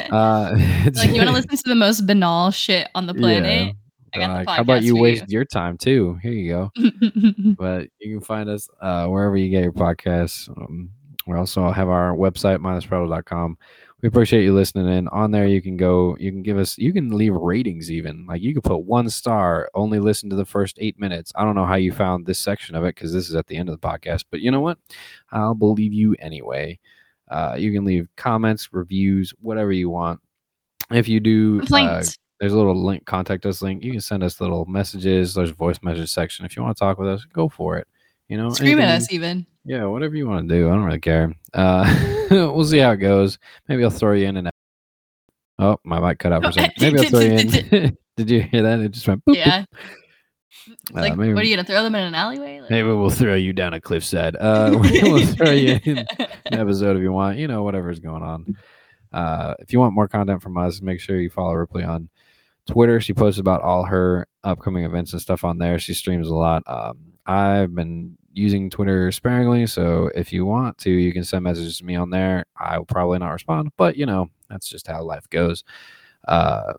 Uh, 0.10 0.56
like 0.96 1.10
you 1.10 1.16
want 1.16 1.28
to 1.28 1.32
listen 1.32 1.50
to 1.50 1.64
the 1.66 1.76
most 1.76 2.08
banal 2.08 2.52
shit 2.52 2.88
on 2.96 3.08
the 3.08 3.14
planet? 3.14 3.76
The 4.14 4.20
Like, 4.22 4.48
how 4.48 4.62
about 4.62 4.84
you 4.84 4.96
waste 4.96 5.30
your 5.30 5.44
time 5.44 5.78
too? 5.78 6.18
Here 6.24 6.32
you 6.32 6.50
go. 6.50 6.72
but 7.58 7.89
you 8.00 8.18
can 8.18 8.22
find 8.22 8.50
us 8.50 8.70
uh, 8.82 9.08
wherever 9.08 9.36
you 9.36 9.50
get 9.50 9.64
your 9.64 9.74
podcasts. 9.74 10.48
Um, 10.50 10.91
we 11.26 11.38
also 11.38 11.72
have 11.72 11.89
our 11.89 12.14
website, 12.16 12.58
mindlessprattle.com. 12.60 13.58
We 14.04 14.10
appreciate 14.10 14.43
you 14.43 14.54
listening 14.54 14.89
in. 14.89 15.08
On 15.08 15.32
there, 15.32 15.47
you 15.47 15.62
can 15.62 15.78
go, 15.78 16.18
you 16.20 16.30
can 16.30 16.43
give 16.43 16.58
us, 16.58 16.78
you 16.78 16.91
can 16.91 17.16
leave 17.16 17.34
ratings 17.34 17.89
even. 17.89 18.26
Like 18.26 18.41
you 18.41 18.54
could 18.54 18.66
put 18.66 18.80
one 18.80 19.10
star, 19.10 19.70
only 19.76 19.97
listen 19.97 20.30
to 20.30 20.36
the 20.36 20.43
first 20.43 20.76
eight 20.82 20.99
minutes. 20.99 21.32
I 21.36 21.45
don't 21.45 21.56
know 21.56 21.66
how 21.66 21.76
you 21.76 21.93
found 21.93 22.26
this 22.26 22.38
section 22.38 22.76
of 22.76 22.84
it 22.84 22.95
because 22.95 23.14
this 23.14 23.30
is 23.30 23.36
at 23.36 23.47
the 23.47 23.56
end 23.56 23.70
of 23.70 23.80
the 23.80 23.88
podcast, 23.88 24.26
but 24.30 24.41
you 24.41 24.51
know 24.51 24.60
what? 24.60 24.78
I'll 25.32 25.56
believe 25.56 25.93
you 25.93 26.18
anyway. 26.20 26.80
Uh, 27.30 27.56
you 27.58 27.72
can 27.72 27.86
leave 27.86 28.10
comments, 28.18 28.68
reviews, 28.74 29.34
whatever 29.39 29.72
you 29.72 29.89
want. 29.89 30.20
If 30.91 31.08
you 31.08 31.22
do, 31.22 31.62
uh, 31.62 32.04
there's 32.41 32.51
a 32.51 32.58
little 32.58 32.76
link, 32.76 33.06
contact 33.06 33.45
us 33.45 33.62
link. 33.62 33.86
You 33.86 33.91
can 33.91 34.01
send 34.01 34.22
us 34.22 34.41
little 34.41 34.66
messages. 34.66 35.34
There's 35.34 35.51
a 35.51 35.54
voice 35.54 35.80
message 35.82 36.12
section. 36.12 36.45
If 36.45 36.58
you 36.58 36.62
want 36.62 36.76
to 36.76 36.80
talk 36.82 36.99
with 36.99 37.08
us, 37.08 37.26
go 37.32 37.47
for 37.47 37.78
it. 37.78 37.88
You 38.34 38.40
know, 38.42 38.50
Scream 38.50 38.80
at 38.80 38.90
us 38.90 39.12
even. 39.14 39.46
Yeah, 39.64 39.86
whatever 39.86 40.16
you 40.16 40.28
want 40.28 40.50
to 40.50 40.56
do. 40.56 40.68
I 40.68 40.72
don't 40.74 40.86
really 40.86 41.00
care. 41.00 41.36
Uh, 41.54 42.26
we'll 42.32 42.66
see 42.66 42.80
how 42.80 42.90
it 42.94 42.98
goes. 42.98 43.38
Maybe 43.68 43.84
I'll 43.84 43.92
throw 43.92 44.14
you 44.14 44.26
in 44.26 44.38
and 44.38 44.48
out. 44.48 44.54
Oh, 45.60 45.78
my 45.84 46.00
mic 46.00 46.18
cut 46.18 46.32
out 46.34 46.42
for 46.42 46.50
a 46.50 46.54
second. 46.54 46.74
Maybe 46.82 46.98
I'll 46.98 47.10
throw 47.12 47.20
you 47.20 47.34
in. 47.34 47.98
Did 48.18 48.30
you 48.32 48.42
hear 48.42 48.64
that? 48.64 48.80
It 48.80 48.90
just 48.90 49.08
went. 49.08 49.24
boop, 49.24 49.34
boop. 49.34 49.38
Yeah. 49.38 49.66
Uh, 50.68 50.72
like, 50.94 51.16
maybe- 51.16 51.36
what 51.36 51.44
are 51.44 51.46
you 51.46 51.56
gonna 51.56 51.64
throw 51.68 51.84
them 51.84 51.94
in 51.94 52.02
an 52.02 52.16
alleyway? 52.16 52.62
Like, 52.62 52.72
Maybe 52.72 52.88
we'll 52.88 53.12
throw 53.12 53.36
you 53.36 53.54
down 53.54 53.76
a 53.76 53.80
cliffside. 53.80 54.36
Uh, 54.36 54.80
we'll 54.82 55.28
throw 55.28 55.52
you 55.52 55.80
in 55.84 56.00
an 56.00 56.08
episode 56.60 56.98
if 56.98 57.04
you 57.04 57.12
want. 57.14 57.38
You 57.38 57.48
know, 57.48 57.62
whatever's 57.62 58.00
going 58.00 58.24
on. 58.24 58.58
Uh, 59.12 59.54
if 59.60 59.72
you 59.72 59.80
want 59.80 59.94
more 59.94 60.08
content 60.08 60.42
from 60.42 60.58
us, 60.58 60.82
make 60.82 61.00
sure 61.00 61.20
you 61.22 61.30
follow 61.30 61.54
Ripley 61.54 61.84
on 61.84 62.10
Twitter. 62.66 63.00
She 63.00 63.14
posts 63.14 63.40
about 63.40 63.62
all 63.62 63.84
her 63.86 64.28
upcoming 64.44 64.86
events 64.86 65.14
and 65.14 65.22
stuff 65.22 65.44
on 65.44 65.60
there. 65.60 65.78
She 65.78 65.94
streams 65.94 66.30
a 66.30 66.34
lot. 66.34 66.64
Um, 66.66 66.98
I've 67.28 67.76
been 67.76 68.18
using 68.34 68.70
Twitter 68.70 69.12
sparingly, 69.12 69.68
so 69.68 70.10
if 70.16 70.34
you 70.34 70.46
want 70.46 70.78
to, 70.80 70.90
you 70.90 71.14
can 71.14 71.24
send 71.24 71.44
messages 71.44 71.78
to 71.78 71.86
me 71.86 71.96
on 71.96 72.10
there. 72.10 72.46
I 72.58 72.78
will 72.78 72.86
probably 72.86 73.20
not 73.20 73.32
respond, 73.32 73.72
but 73.78 73.96
you 73.96 74.06
know, 74.06 74.30
that's 74.50 74.68
just 74.68 74.88
how 74.88 75.04
life 75.04 75.30
goes. 75.30 75.64
Uh, 76.28 76.74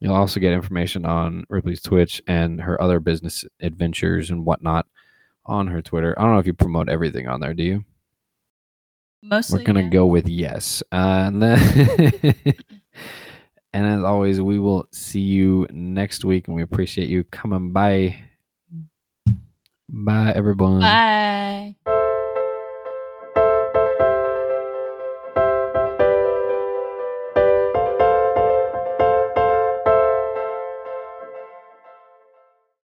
you'll 0.00 0.14
also 0.14 0.40
get 0.40 0.52
information 0.52 1.04
on 1.06 1.44
Ripley's 1.48 1.82
Twitch 1.82 2.22
and 2.26 2.60
her 2.60 2.80
other 2.80 3.00
business 3.00 3.44
adventures 3.60 4.30
and 4.30 4.44
whatnot 4.44 4.86
on 5.46 5.66
her 5.66 5.82
Twitter. 5.82 6.14
I 6.18 6.22
don't 6.22 6.32
know 6.32 6.38
if 6.38 6.46
you 6.46 6.54
promote 6.54 6.88
everything 6.88 7.28
on 7.28 7.40
there, 7.40 7.54
do 7.54 7.62
you? 7.62 7.84
Mostly. 9.22 9.58
We're 9.58 9.64
gonna 9.64 9.82
yeah. 9.82 9.88
go 9.88 10.06
with 10.06 10.28
yes. 10.28 10.82
Uh, 10.90 11.24
and 11.26 11.42
then, 11.42 12.34
and 13.72 13.86
as 13.86 14.02
always, 14.02 14.40
we 14.40 14.58
will 14.58 14.86
see 14.90 15.20
you 15.20 15.66
next 15.70 16.24
week, 16.24 16.48
and 16.48 16.56
we 16.56 16.62
appreciate 16.62 17.08
you 17.08 17.22
coming 17.24 17.72
by. 17.72 18.20
Bye, 19.92 20.32
everyone. 20.34 20.80
Bye. 20.80 21.76